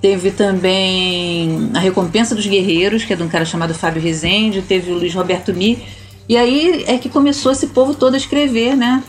Teve 0.00 0.31
também 0.31 1.70
a 1.74 1.79
Recompensa 1.79 2.35
dos 2.35 2.46
Guerreiros, 2.46 3.05
que 3.05 3.12
é 3.12 3.16
de 3.16 3.22
um 3.22 3.29
cara 3.29 3.44
chamado 3.44 3.74
Fábio 3.74 4.00
Rezende. 4.00 4.62
Teve 4.62 4.92
o 4.92 4.94
Luiz 4.94 5.14
Roberto 5.14 5.52
Mi. 5.52 5.83
E 6.29 6.37
aí 6.37 6.85
é 6.87 6.98
que 6.98 7.09
começou 7.09 7.52
esse 7.52 7.68
povo 7.68 7.94
todo 7.94 8.14
a 8.14 8.16
escrever, 8.16 8.76
né? 8.76 9.02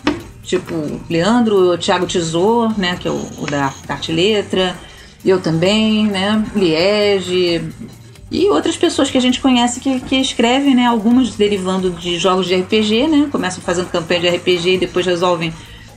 Tipo, 0.43 0.74
Leandro, 1.10 1.74
o 1.74 1.78
Thiago 1.78 2.06
Tesour, 2.06 2.80
né? 2.80 2.96
Que 3.00 3.08
é 3.08 3.12
o, 3.12 3.22
o 3.39 3.46
da 3.46 3.74
Arte 3.88 4.12
Letra. 4.12 4.76
Eu 5.26 5.41
também, 5.41 6.08
né? 6.08 6.46
Liege, 6.56 7.62
e 8.30 8.50
outras 8.50 8.76
pessoas 8.76 9.10
que 9.10 9.18
a 9.18 9.22
gente 9.22 9.40
conhece 9.40 9.80
que, 9.80 10.00
que 10.02 10.16
escrevem, 10.18 10.76
né? 10.76 10.86
Algumas 10.86 11.36
derivando 11.36 11.90
de 11.92 12.18
jogos 12.18 12.46
de 12.46 12.56
RPG, 12.56 13.08
né? 13.08 13.30
Começam 13.32 13.62
fazendo 13.62 13.90
campanha 13.90 14.20
de 14.20 14.30
RPG 14.30 14.74
e 14.74 14.78
depois 14.78 15.06
resolvem 15.06 15.54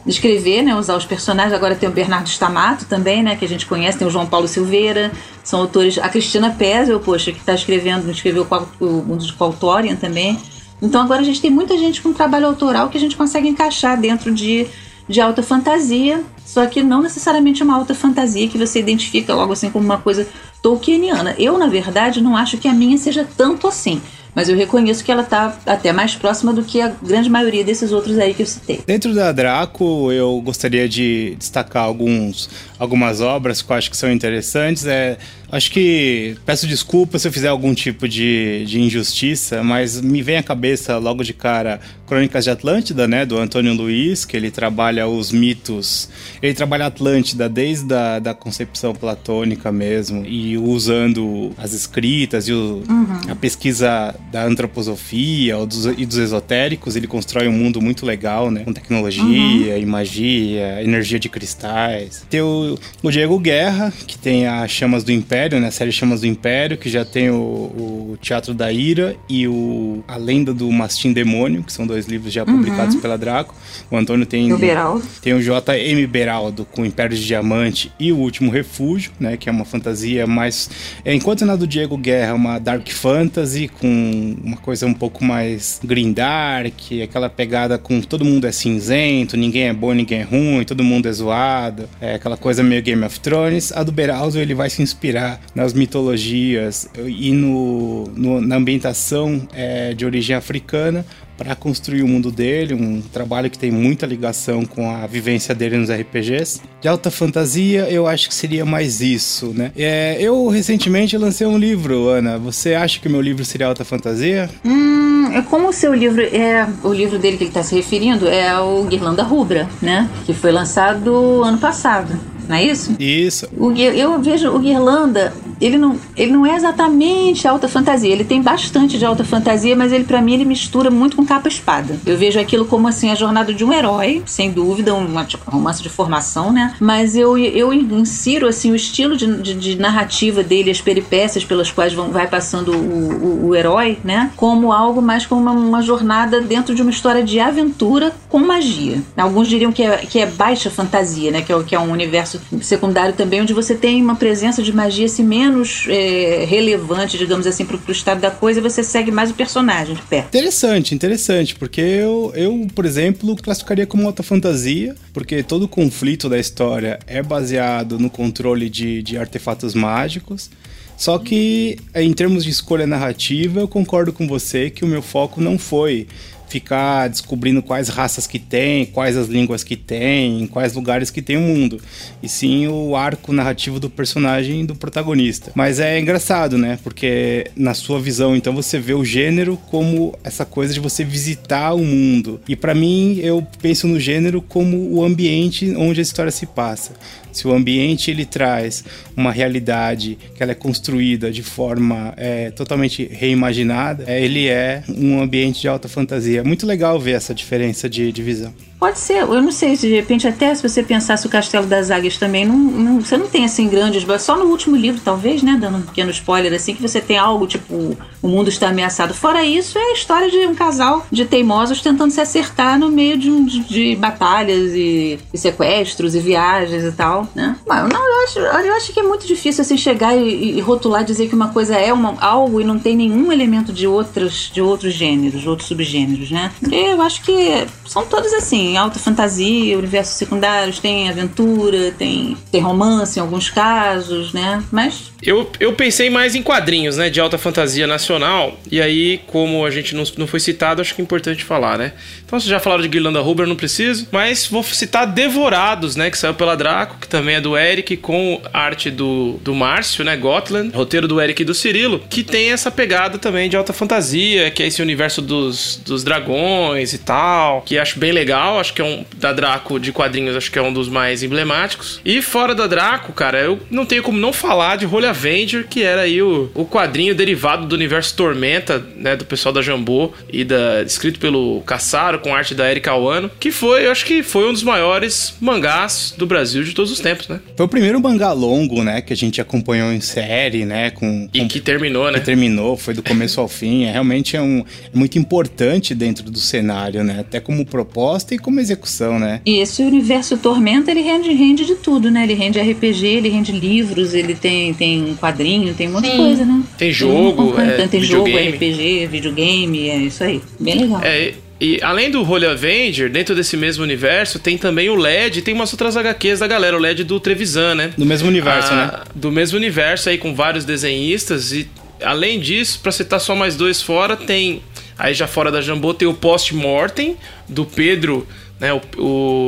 escrever, 0.06 0.62
né? 0.62 0.74
Usar 0.76 0.96
os 0.96 1.04
personagens. 1.04 1.52
Agora 1.52 1.74
tem 1.74 1.88
o 1.88 1.92
Bernardo 1.92 2.28
Stamato 2.28 2.84
também, 2.84 3.22
né? 3.22 3.34
Que 3.34 3.44
a 3.44 3.48
gente 3.48 3.66
conhece. 3.66 3.98
Tem 3.98 4.06
o 4.06 4.10
João 4.10 4.26
Paulo 4.26 4.46
Silveira. 4.46 5.10
São 5.42 5.60
autores... 5.60 5.98
A 5.98 6.08
Cristina 6.08 6.54
Pezel, 6.56 7.00
poxa, 7.00 7.32
que 7.32 7.40
está 7.40 7.52
escrevendo... 7.52 8.08
Escreveu 8.08 8.46
o 8.78 8.86
mundo 8.86 9.26
de 9.26 9.32
Qualtorian 9.32 9.96
também. 9.96 10.38
Então 10.80 11.02
agora 11.02 11.20
a 11.20 11.24
gente 11.24 11.40
tem 11.40 11.50
muita 11.50 11.76
gente 11.76 12.00
com 12.00 12.12
trabalho 12.12 12.46
autoral 12.46 12.88
que 12.88 12.96
a 12.96 13.00
gente 13.00 13.16
consegue 13.16 13.48
encaixar 13.48 14.00
dentro 14.00 14.32
de, 14.32 14.66
de 15.10 15.20
alta 15.20 15.42
fantasia. 15.42 16.22
Só 16.46 16.64
que 16.66 16.82
não 16.82 17.02
necessariamente 17.02 17.62
uma 17.62 17.76
alta 17.76 17.94
fantasia 17.94 18.48
que 18.48 18.56
você 18.56 18.78
identifica 18.78 19.34
logo 19.34 19.52
assim 19.52 19.70
como 19.70 19.84
uma 19.84 19.98
coisa 19.98 20.26
tolkieniana. 20.62 21.34
Eu, 21.38 21.58
na 21.58 21.66
verdade, 21.66 22.20
não 22.20 22.36
acho 22.36 22.56
que 22.56 22.68
a 22.68 22.72
minha 22.72 22.96
seja 22.96 23.26
tanto 23.36 23.66
assim. 23.66 24.00
Mas 24.34 24.48
eu 24.48 24.56
reconheço 24.56 25.04
que 25.04 25.10
ela 25.10 25.22
está 25.22 25.58
até 25.66 25.92
mais 25.92 26.14
próxima 26.14 26.52
do 26.52 26.62
que 26.62 26.80
a 26.80 26.88
grande 27.02 27.28
maioria 27.28 27.64
desses 27.64 27.90
outros 27.90 28.16
aí 28.16 28.32
que 28.32 28.42
eu 28.42 28.46
citei. 28.46 28.80
Dentro 28.86 29.12
da 29.12 29.32
Draco, 29.32 30.12
eu 30.12 30.40
gostaria 30.40 30.88
de 30.88 31.34
destacar 31.36 31.82
alguns, 31.82 32.48
algumas 32.80 33.20
obras 33.20 33.62
que 33.62 33.70
eu 33.70 33.76
acho 33.76 33.90
que 33.90 33.96
são 33.96 34.10
interessantes. 34.10 34.86
É, 34.86 35.18
Acho 35.52 35.72
que 35.72 36.36
peço 36.46 36.66
desculpa 36.66 37.18
se 37.18 37.26
eu 37.26 37.32
fizer 37.32 37.48
algum 37.48 37.74
tipo 37.74 38.08
de, 38.08 38.64
de 38.66 38.80
injustiça, 38.80 39.64
mas 39.64 40.00
me 40.00 40.22
vem 40.22 40.36
à 40.36 40.42
cabeça 40.42 40.96
logo 40.98 41.24
de 41.24 41.32
cara 41.32 41.80
Crônicas 42.06 42.44
de 42.44 42.50
Atlântida, 42.50 43.06
né, 43.06 43.24
do 43.24 43.38
Antônio 43.38 43.72
Luiz, 43.72 44.24
que 44.24 44.36
ele 44.36 44.50
trabalha 44.50 45.06
os 45.06 45.30
mitos. 45.30 46.08
Ele 46.42 46.54
trabalha 46.54 46.86
Atlântida 46.86 47.48
desde 47.48 47.92
a 47.94 48.18
da 48.18 48.34
concepção 48.34 48.92
platônica 48.92 49.70
mesmo, 49.70 50.24
e 50.24 50.58
usando 50.58 51.52
as 51.56 51.72
escritas 51.72 52.48
e 52.48 52.52
o, 52.52 52.82
uhum. 52.88 53.30
a 53.30 53.34
pesquisa 53.34 54.14
da 54.30 54.44
antroposofia 54.44 55.56
dos, 55.66 55.86
e 55.86 56.04
dos 56.04 56.18
esotéricos, 56.18 56.96
ele 56.96 57.06
constrói 57.06 57.46
um 57.46 57.52
mundo 57.52 57.80
muito 57.80 58.04
legal, 58.04 58.50
né, 58.50 58.64
com 58.64 58.72
tecnologia 58.72 59.22
uhum. 59.22 59.78
e 59.78 59.86
magia, 59.86 60.82
energia 60.82 61.18
de 61.18 61.28
cristais. 61.28 62.24
Tem 62.28 62.40
o, 62.70 62.78
o 63.02 63.10
Diego 63.10 63.38
Guerra, 63.38 63.92
que 64.06 64.18
tem 64.18 64.46
as 64.46 64.70
Chamas 64.70 65.04
do 65.04 65.12
Império 65.12 65.60
né? 65.60 65.68
A 65.68 65.70
série 65.70 65.90
Chamas 65.90 66.20
do 66.20 66.26
Império, 66.26 66.76
que 66.76 66.88
já 66.88 67.04
tem 67.04 67.30
o, 67.30 67.34
o 67.34 68.18
Teatro 68.20 68.52
da 68.52 68.70
Ira 68.70 69.16
e 69.28 69.48
o 69.48 70.02
A 70.06 70.16
Lenda 70.16 70.52
do 70.52 70.70
Mastim 70.70 71.12
Demônio, 71.12 71.62
que 71.62 71.72
são 71.72 71.86
dois 71.86 72.06
livros 72.06 72.32
já 72.32 72.44
publicados 72.44 72.94
uhum. 72.94 73.00
pela 73.00 73.16
Draco. 73.16 73.54
O 73.90 73.96
Antônio 73.96 74.26
tem, 74.26 74.52
o 74.52 74.58
Beraldo. 74.58 75.04
tem 75.22 75.32
o 75.32 75.42
J.M. 75.42 76.06
Beraldo 76.06 76.64
com 76.64 76.84
Império 76.84 77.16
de 77.16 77.24
Diamante 77.24 77.90
e 77.98 78.12
O 78.12 78.18
Último 78.18 78.50
Refúgio, 78.50 79.12
né? 79.18 79.36
Que 79.36 79.48
é 79.48 79.52
uma 79.52 79.64
fantasia 79.64 80.26
mais... 80.26 80.70
É, 81.04 81.14
enquanto 81.14 81.44
na 81.44 81.56
do 81.56 81.66
Diego 81.66 81.96
Guerra, 81.96 82.34
uma 82.34 82.58
dark 82.58 82.88
fantasy 82.88 83.68
com 83.68 84.36
uma 84.42 84.56
coisa 84.56 84.86
um 84.86 84.94
pouco 84.94 85.24
mais 85.24 85.80
green 85.82 86.12
dark, 86.12 86.74
aquela 87.02 87.28
pegada 87.28 87.78
com 87.78 88.00
todo 88.00 88.24
mundo 88.24 88.46
é 88.46 88.52
cinzento, 88.52 89.36
ninguém 89.36 89.68
é 89.68 89.72
bom, 89.72 89.92
ninguém 89.92 90.20
é 90.20 90.22
ruim, 90.22 90.64
todo 90.64 90.84
mundo 90.84 91.08
é 91.08 91.12
zoado. 91.12 91.88
É 92.00 92.14
aquela 92.14 92.36
coisa 92.36 92.59
meio 92.62 92.82
Game 92.82 93.04
of 93.04 93.20
Thrones. 93.20 93.72
A 93.72 93.82
do 93.82 93.92
Beraldo, 93.92 94.38
ele 94.38 94.54
vai 94.54 94.70
se 94.70 94.82
inspirar 94.82 95.40
nas 95.54 95.72
mitologias 95.72 96.88
e 97.06 97.32
no, 97.32 98.04
no 98.14 98.40
na 98.40 98.56
ambientação 98.56 99.46
é, 99.52 99.94
de 99.94 100.04
origem 100.04 100.34
africana 100.34 101.04
para 101.40 101.54
construir 101.54 102.02
o 102.02 102.06
mundo 102.06 102.30
dele, 102.30 102.74
um 102.74 103.00
trabalho 103.00 103.48
que 103.48 103.58
tem 103.58 103.70
muita 103.70 104.04
ligação 104.04 104.62
com 104.66 104.90
a 104.90 105.06
vivência 105.06 105.54
dele 105.54 105.78
nos 105.78 105.90
RPGs. 105.90 106.60
De 106.82 106.86
alta 106.86 107.10
fantasia, 107.10 107.88
eu 107.90 108.06
acho 108.06 108.28
que 108.28 108.34
seria 108.34 108.66
mais 108.66 109.00
isso, 109.00 109.54
né? 109.56 109.72
É, 109.74 110.18
eu 110.20 110.48
recentemente 110.48 111.16
lancei 111.16 111.46
um 111.46 111.56
livro, 111.56 112.08
Ana. 112.08 112.36
Você 112.36 112.74
acha 112.74 113.00
que 113.00 113.08
meu 113.08 113.22
livro 113.22 113.42
seria 113.42 113.68
alta 113.68 113.86
fantasia? 113.86 114.50
Hum, 114.62 115.32
é 115.32 115.40
como 115.40 115.68
o 115.68 115.72
seu 115.72 115.94
livro 115.94 116.20
é 116.20 116.68
o 116.84 116.92
livro 116.92 117.18
dele 117.18 117.38
que 117.38 117.44
ele 117.44 117.50
está 117.50 117.62
se 117.62 117.74
referindo 117.74 118.28
é 118.28 118.60
o 118.60 118.84
Guirlanda 118.84 119.22
Rubra, 119.22 119.66
né? 119.80 120.10
Que 120.26 120.34
foi 120.34 120.52
lançado 120.52 121.42
ano 121.42 121.56
passado 121.56 122.20
não 122.50 122.56
é 122.56 122.64
isso? 122.64 122.96
Isso. 122.98 123.48
O, 123.56 123.70
eu 123.70 124.20
vejo 124.20 124.50
o 124.50 124.58
Guirlanda, 124.58 125.32
ele 125.60 125.76
não, 125.76 125.98
ele 126.16 126.32
não 126.32 126.46
é 126.46 126.56
exatamente 126.56 127.46
alta 127.46 127.68
fantasia. 127.68 128.10
Ele 128.10 128.24
tem 128.24 128.40
bastante 128.40 128.98
de 128.98 129.04
alta 129.04 129.22
fantasia, 129.24 129.76
mas 129.76 129.92
ele 129.92 130.04
para 130.04 130.22
mim 130.22 130.34
ele 130.34 130.44
mistura 130.44 130.90
muito 130.90 131.16
com 131.16 131.24
capa 131.24 131.48
espada. 131.48 132.00
Eu 132.06 132.16
vejo 132.16 132.40
aquilo 132.40 132.64
como 132.64 132.88
assim 132.88 133.10
a 133.10 133.14
jornada 133.14 133.52
de 133.52 133.64
um 133.64 133.72
herói, 133.72 134.22
sem 134.24 134.50
dúvida, 134.50 134.94
uma 134.94 135.24
tipo, 135.24 135.50
romance 135.50 135.82
de 135.82 135.88
formação, 135.88 136.52
né? 136.52 136.74
Mas 136.80 137.14
eu, 137.14 137.36
eu 137.36 137.72
insiro 137.72 138.48
assim 138.48 138.72
o 138.72 138.74
estilo 138.74 139.16
de, 139.16 139.42
de, 139.42 139.54
de 139.54 139.78
narrativa 139.78 140.42
dele, 140.42 140.70
as 140.70 140.80
peripécias 140.80 141.44
pelas 141.44 141.70
quais 141.70 141.92
vão, 141.92 142.10
vai 142.10 142.26
passando 142.26 142.72
o, 142.72 143.46
o, 143.46 143.48
o 143.48 143.54
herói, 143.54 143.98
né? 144.02 144.30
Como 144.36 144.72
algo 144.72 145.02
mais 145.02 145.26
como 145.26 145.40
uma, 145.40 145.52
uma, 145.52 145.82
jornada 145.82 146.40
dentro 146.40 146.74
de 146.74 146.82
uma 146.82 146.90
história 146.90 147.22
de 147.22 147.40
aventura 147.40 148.12
com 148.28 148.38
magia. 148.38 149.02
Alguns 149.16 149.48
diriam 149.48 149.72
que 149.72 149.82
é, 149.82 149.96
que 149.98 150.18
é 150.18 150.26
baixa 150.26 150.70
fantasia, 150.70 151.30
né? 151.30 151.42
Que 151.42 151.52
é, 151.52 151.62
que 151.62 151.74
é 151.74 151.80
um 151.80 151.90
universo 151.90 152.40
secundário 152.62 153.14
também, 153.14 153.42
onde 153.42 153.52
você 153.52 153.74
tem 153.74 154.02
uma 154.02 154.14
presença 154.14 154.62
de 154.62 154.72
magia 154.72 155.06
assim, 155.06 155.24
menos 155.24 155.49
é, 155.88 156.44
relevante, 156.48 157.18
digamos 157.18 157.46
assim, 157.46 157.64
para 157.64 157.76
o 157.76 157.92
estado 157.92 158.20
da 158.20 158.30
coisa, 158.30 158.60
você 158.60 158.82
segue 158.82 159.10
mais 159.10 159.30
o 159.30 159.34
personagem 159.34 159.94
de 159.94 160.02
perto. 160.02 160.28
Interessante, 160.28 160.94
interessante, 160.94 161.54
porque 161.54 161.80
eu, 161.80 162.32
eu, 162.34 162.66
por 162.74 162.84
exemplo, 162.84 163.36
classificaria 163.36 163.86
como 163.86 164.06
alta 164.06 164.22
fantasia, 164.22 164.94
porque 165.12 165.42
todo 165.42 165.64
o 165.64 165.68
conflito 165.68 166.28
da 166.28 166.38
história 166.38 166.98
é 167.06 167.22
baseado 167.22 167.98
no 167.98 168.10
controle 168.10 168.68
de, 168.68 169.02
de 169.02 169.18
artefatos 169.18 169.74
mágicos. 169.74 170.50
Só 170.96 171.18
que, 171.18 171.78
em 171.94 172.12
termos 172.12 172.44
de 172.44 172.50
escolha 172.50 172.86
narrativa, 172.86 173.60
eu 173.60 173.66
concordo 173.66 174.12
com 174.12 174.28
você 174.28 174.68
que 174.68 174.84
o 174.84 174.86
meu 174.86 175.00
foco 175.00 175.40
não 175.40 175.58
foi 175.58 176.06
ficar 176.50 177.08
descobrindo 177.08 177.62
quais 177.62 177.88
raças 177.88 178.26
que 178.26 178.38
tem, 178.38 178.84
quais 178.84 179.16
as 179.16 179.28
línguas 179.28 179.62
que 179.62 179.76
tem, 179.76 180.42
em 180.42 180.46
quais 180.46 180.74
lugares 180.74 181.10
que 181.10 181.22
tem 181.22 181.36
o 181.36 181.40
mundo. 181.40 181.80
E 182.22 182.28
sim 182.28 182.66
o 182.66 182.96
arco 182.96 183.32
narrativo 183.32 183.78
do 183.78 183.88
personagem 183.88 184.66
do 184.66 184.74
protagonista. 184.74 185.52
Mas 185.54 185.78
é 185.78 185.98
engraçado, 185.98 186.58
né? 186.58 186.78
Porque 186.82 187.50
na 187.54 187.72
sua 187.72 188.00
visão, 188.00 188.34
então 188.34 188.52
você 188.52 188.78
vê 188.78 188.94
o 188.94 189.04
gênero 189.04 189.56
como 189.70 190.18
essa 190.24 190.44
coisa 190.44 190.74
de 190.74 190.80
você 190.80 191.04
visitar 191.04 191.72
o 191.72 191.84
mundo. 191.84 192.40
E 192.48 192.56
para 192.56 192.74
mim, 192.74 193.20
eu 193.22 193.46
penso 193.62 193.86
no 193.86 194.00
gênero 194.00 194.42
como 194.42 194.76
o 194.92 195.04
ambiente 195.04 195.72
onde 195.76 196.00
a 196.00 196.02
história 196.02 196.32
se 196.32 196.46
passa. 196.46 196.92
Se 197.32 197.46
o 197.46 197.52
ambiente 197.52 198.10
ele 198.10 198.24
traz 198.24 198.84
uma 199.16 199.32
realidade 199.32 200.18
que 200.34 200.42
ela 200.42 200.52
é 200.52 200.54
construída 200.54 201.30
de 201.30 201.42
forma 201.42 202.12
é, 202.16 202.50
totalmente 202.50 203.08
reimaginada, 203.10 204.04
é, 204.06 204.22
ele 204.22 204.48
é 204.48 204.82
um 204.88 205.20
ambiente 205.20 205.60
de 205.60 205.68
alta 205.68 205.88
fantasia. 205.88 206.42
Muito 206.44 206.66
legal 206.66 206.98
ver 206.98 207.12
essa 207.12 207.34
diferença 207.34 207.88
de, 207.88 208.10
de 208.12 208.22
visão. 208.22 208.52
Pode 208.80 208.98
ser, 208.98 209.18
eu 209.18 209.42
não 209.42 209.52
sei, 209.52 209.76
de 209.76 209.94
repente 209.94 210.26
até 210.26 210.54
se 210.54 210.66
você 210.66 210.82
pensasse 210.82 211.26
o 211.26 211.30
Castelo 211.30 211.66
das 211.66 211.90
Águias 211.90 212.16
também, 212.16 212.46
não, 212.46 212.56
não, 212.56 213.00
você 213.00 213.14
não 213.18 213.26
tem 213.26 213.44
assim 213.44 213.68
grandes, 213.68 214.06
só 214.22 214.38
no 214.38 214.46
último 214.46 214.74
livro 214.74 215.02
talvez, 215.04 215.42
né, 215.42 215.58
dando 215.60 215.76
um 215.76 215.82
pequeno 215.82 216.10
spoiler 216.10 216.50
assim, 216.54 216.74
que 216.74 216.80
você 216.80 216.98
tem 216.98 217.18
algo 217.18 217.46
tipo, 217.46 217.94
o 218.22 218.28
mundo 218.28 218.48
está 218.48 218.70
ameaçado. 218.70 219.12
Fora 219.12 219.44
isso, 219.44 219.78
é 219.78 219.82
a 219.82 219.92
história 219.92 220.30
de 220.30 220.38
um 220.46 220.54
casal 220.54 221.06
de 221.12 221.26
teimosos 221.26 221.82
tentando 221.82 222.10
se 222.10 222.22
acertar 222.22 222.78
no 222.78 222.88
meio 222.88 223.18
de, 223.18 223.44
de, 223.44 223.60
de 223.60 223.96
batalhas 223.96 224.72
e, 224.72 225.18
e, 225.30 225.38
sequestros 225.38 226.14
e 226.14 226.20
viagens 226.20 226.82
e 226.82 226.92
tal, 226.92 227.28
né. 227.34 227.56
Mas 227.66 227.86
não, 227.86 228.00
eu 228.00 228.24
acho, 228.24 228.38
eu 228.38 228.74
acho 228.74 228.92
que 228.94 229.00
é 229.00 229.02
muito 229.02 229.26
difícil 229.26 229.60
assim 229.60 229.76
chegar 229.76 230.16
e, 230.16 230.56
e 230.56 230.60
rotular, 230.60 231.04
dizer 231.04 231.28
que 231.28 231.34
uma 231.34 231.48
coisa 231.48 231.76
é 231.76 231.92
uma, 231.92 232.16
algo 232.18 232.60
e 232.62 232.64
não 232.64 232.78
tem 232.78 232.96
nenhum 232.96 233.30
elemento 233.30 233.74
de 233.74 233.86
outros, 233.86 234.50
de 234.50 234.62
outros 234.62 234.94
gêneros, 234.94 235.46
outros 235.46 235.68
subgêneros, 235.68 236.30
né. 236.30 236.50
Eu 236.72 237.02
acho 237.02 237.22
que 237.22 237.66
são 237.86 238.06
todas 238.06 238.32
assim, 238.32 238.69
alta 238.76 238.98
fantasia, 238.98 239.78
universos 239.78 240.16
secundários, 240.16 240.78
tem 240.78 241.08
aventura, 241.08 241.92
tem, 241.92 242.36
tem 242.50 242.60
romance 242.60 243.18
em 243.18 243.22
alguns 243.22 243.50
casos, 243.50 244.32
né? 244.32 244.62
Mas. 244.70 245.10
Eu, 245.22 245.50
eu 245.60 245.72
pensei 245.74 246.08
mais 246.08 246.34
em 246.34 246.42
quadrinhos, 246.42 246.96
né? 246.96 247.10
De 247.10 247.20
alta 247.20 247.36
fantasia 247.36 247.86
nacional. 247.86 248.58
E 248.70 248.80
aí, 248.80 249.20
como 249.26 249.64
a 249.66 249.70
gente 249.70 249.94
não, 249.94 250.04
não 250.16 250.26
foi 250.26 250.40
citado, 250.40 250.80
acho 250.80 250.94
que 250.94 251.00
é 251.00 251.04
importante 251.04 251.44
falar, 251.44 251.76
né? 251.76 251.92
Então, 252.24 252.38
vocês 252.38 252.48
já 252.48 252.60
falaram 252.60 252.82
de 252.82 252.88
Guirlanda 252.88 253.20
Rubra, 253.20 253.46
não 253.46 253.56
preciso. 253.56 254.08
Mas 254.10 254.46
vou 254.46 254.62
citar 254.62 255.06
Devorados, 255.06 255.96
né? 255.96 256.10
Que 256.10 256.16
saiu 256.16 256.34
pela 256.34 256.56
Draco, 256.56 256.98
que 257.00 257.08
também 257.08 257.36
é 257.36 257.40
do 257.40 257.56
Eric, 257.56 257.96
com 257.96 258.40
arte 258.52 258.90
do, 258.90 259.38
do 259.42 259.54
Márcio, 259.54 260.04
né? 260.04 260.16
Gotland. 260.16 260.74
Roteiro 260.74 261.08
do 261.08 261.20
Eric 261.20 261.42
e 261.42 261.44
do 261.44 261.54
Cirilo. 261.54 262.02
Que 262.08 262.22
tem 262.22 262.52
essa 262.52 262.70
pegada 262.70 263.18
também 263.18 263.48
de 263.50 263.56
alta 263.56 263.72
fantasia, 263.72 264.50
que 264.50 264.62
é 264.62 264.66
esse 264.66 264.80
universo 264.80 265.20
dos, 265.20 265.80
dos 265.84 266.04
dragões 266.04 266.92
e 266.92 266.98
tal. 266.98 267.62
Que 267.62 267.78
acho 267.78 267.98
bem 267.98 268.12
legal. 268.12 268.59
Acho 268.60 268.72
que 268.74 268.80
é 268.82 268.84
um. 268.84 269.04
Da 269.16 269.32
Draco 269.32 269.78
de 269.80 269.92
quadrinhos, 269.92 270.36
acho 270.36 270.50
que 270.50 270.58
é 270.58 270.62
um 270.62 270.72
dos 270.72 270.88
mais 270.88 271.22
emblemáticos. 271.22 272.00
E 272.04 272.20
fora 272.22 272.54
da 272.54 272.66
Draco, 272.66 273.12
cara, 273.12 273.40
eu 273.40 273.58
não 273.70 273.84
tenho 273.86 274.02
como 274.02 274.18
não 274.18 274.32
falar 274.32 274.76
de 274.76 274.84
Rolha 274.86 275.10
Avenger, 275.10 275.66
que 275.68 275.82
era 275.82 276.02
aí 276.02 276.22
o, 276.22 276.50
o 276.54 276.64
quadrinho 276.66 277.14
derivado 277.14 277.66
do 277.66 277.74
universo 277.74 278.14
Tormenta, 278.16 278.84
né? 278.96 279.16
Do 279.16 279.24
pessoal 279.24 279.52
da 279.52 279.62
Jambô 279.62 280.12
e 280.32 280.44
da. 280.44 280.82
escrito 280.82 281.18
pelo 281.18 281.60
Caçaro, 281.62 282.18
com 282.20 282.34
arte 282.34 282.54
da 282.54 282.70
Erika 282.70 282.94
Wano. 282.94 283.30
Que 283.38 283.50
foi, 283.50 283.86
eu 283.86 283.90
acho 283.92 284.04
que 284.04 284.22
foi 284.22 284.48
um 284.48 284.52
dos 284.52 284.62
maiores 284.62 285.34
mangás 285.40 286.14
do 286.16 286.26
Brasil 286.26 286.64
de 286.64 286.72
todos 286.74 286.90
os 286.90 287.00
tempos, 287.00 287.28
né? 287.28 287.40
Foi 287.56 287.66
o 287.66 287.68
primeiro 287.68 288.00
mangá 288.00 288.32
longo, 288.32 288.82
né? 288.82 289.00
Que 289.00 289.12
a 289.12 289.16
gente 289.16 289.40
acompanhou 289.40 289.92
em 289.92 290.00
série, 290.00 290.64
né? 290.64 290.90
Com, 290.90 291.28
E 291.32 291.40
com- 291.40 291.48
que 291.48 291.60
terminou, 291.60 292.10
né? 292.10 292.18
que 292.18 292.24
terminou, 292.24 292.76
foi 292.76 292.94
do 292.94 293.02
começo 293.02 293.40
ao 293.40 293.48
fim. 293.48 293.84
É 293.84 293.92
realmente 293.92 294.36
é 294.36 294.42
um 294.42 294.64
é 294.92 294.96
muito 294.96 295.18
importante 295.18 295.94
dentro 295.94 296.30
do 296.30 296.38
cenário, 296.38 297.04
né? 297.04 297.18
Até 297.20 297.38
como 297.40 297.64
proposta 297.64 298.34
e 298.34 298.38
como 298.38 298.49
execução, 298.58 299.18
né? 299.18 299.40
E 299.44 299.58
esse 299.58 299.82
universo 299.82 300.38
Tormenta, 300.38 300.90
ele 300.90 301.02
rende, 301.02 301.30
rende 301.32 301.64
de 301.66 301.74
tudo, 301.74 302.10
né? 302.10 302.24
Ele 302.24 302.34
rende 302.34 302.58
RPG, 302.58 303.06
ele 303.06 303.28
rende 303.28 303.52
livros, 303.52 304.14
ele 304.14 304.34
tem, 304.34 304.72
tem 304.74 305.14
quadrinho, 305.20 305.74
tem 305.74 305.88
um 305.88 305.92
monte 305.92 306.10
de 306.10 306.16
coisa, 306.16 306.44
né? 306.44 306.62
Tem 306.78 306.90
jogo, 306.90 307.52
Tem, 307.52 307.68
é, 307.68 307.88
tem 307.88 308.02
jogo. 308.02 308.28
RPG, 308.30 309.06
videogame, 309.06 309.88
é 309.90 309.96
isso 309.98 310.24
aí. 310.24 310.40
Bem 310.58 310.80
legal. 310.80 311.00
É, 311.04 311.34
e 311.60 311.78
além 311.82 312.10
do 312.10 312.22
Holy 312.22 312.46
Avenger, 312.46 313.10
dentro 313.10 313.34
desse 313.34 313.54
mesmo 313.56 313.84
universo, 313.84 314.38
tem 314.38 314.56
também 314.56 314.88
o 314.88 314.94
LED, 314.94 315.42
tem 315.42 315.52
umas 315.52 315.70
outras 315.72 315.94
HQs 315.94 316.38
da 316.40 316.46
galera, 316.46 316.74
o 316.74 316.80
LED 316.80 317.04
do 317.04 317.20
Trevisan, 317.20 317.74
né? 317.74 317.90
No 317.98 318.06
mesmo 318.06 318.28
universo, 318.28 318.72
né? 318.72 318.90
Ah, 318.92 319.04
Do 319.14 319.30
mesmo 319.30 319.58
universo 319.58 320.08
aí, 320.08 320.16
com 320.16 320.34
vários 320.34 320.64
desenhistas. 320.64 321.52
E 321.52 321.68
além 322.02 322.40
disso, 322.40 322.80
pra 322.82 322.90
citar 322.90 323.20
só 323.20 323.34
mais 323.36 323.56
dois 323.56 323.82
fora, 323.82 324.16
tem. 324.16 324.62
Aí 325.00 325.14
já 325.14 325.26
fora 325.26 325.50
da 325.50 325.62
Jambô 325.62 325.94
tem 325.94 326.06
o 326.06 326.12
Post-Mortem, 326.12 327.16
do 327.48 327.64
Pedro, 327.64 328.28
né? 328.60 328.72
O, 328.74 328.80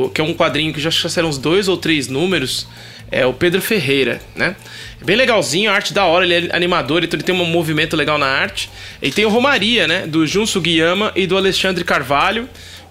o- 0.05 0.09
que 0.09 0.19
é 0.19 0.23
um 0.23 0.33
quadrinho 0.33 0.73
que 0.73 0.81
já 0.81 0.89
serão 0.91 1.29
uns 1.29 1.37
dois 1.37 1.67
ou 1.67 1.77
três 1.77 2.07
números. 2.07 2.67
É 3.11 3.23
o 3.27 3.33
Pedro 3.33 3.61
Ferreira, 3.61 4.19
né? 4.35 4.55
É 4.99 5.05
bem 5.05 5.15
legalzinho, 5.15 5.69
arte 5.69 5.93
da 5.93 6.05
hora, 6.05 6.25
ele 6.25 6.47
é 6.47 6.55
animador, 6.55 7.03
então 7.03 7.15
ele 7.15 7.23
tem 7.23 7.35
um 7.35 7.45
movimento 7.45 7.95
legal 7.95 8.17
na 8.17 8.25
arte. 8.25 8.67
E 8.99 9.11
tem 9.11 9.23
o 9.25 9.29
Romaria, 9.29 9.87
né? 9.87 10.07
Do 10.07 10.25
Jun 10.25 10.47
Sugiyama 10.47 11.11
e 11.15 11.27
do 11.27 11.37
Alexandre 11.37 11.83
Carvalho 11.83 12.49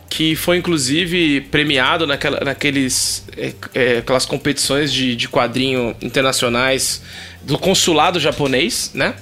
que 0.09 0.37
foi 0.37 0.59
inclusive 0.59 1.41
premiado 1.51 2.07
naquela, 2.07 2.39
naqueles 2.45 3.25
é, 3.35 3.55
é, 3.75 3.97
aquelas 3.99 4.27
competições 4.27 4.93
de, 4.93 5.17
de 5.17 5.27
quadrinho 5.27 5.97
internacionais 6.03 7.03
do 7.43 7.57
consulado 7.57 8.21
japonês, 8.21 8.91
né? 8.93 9.15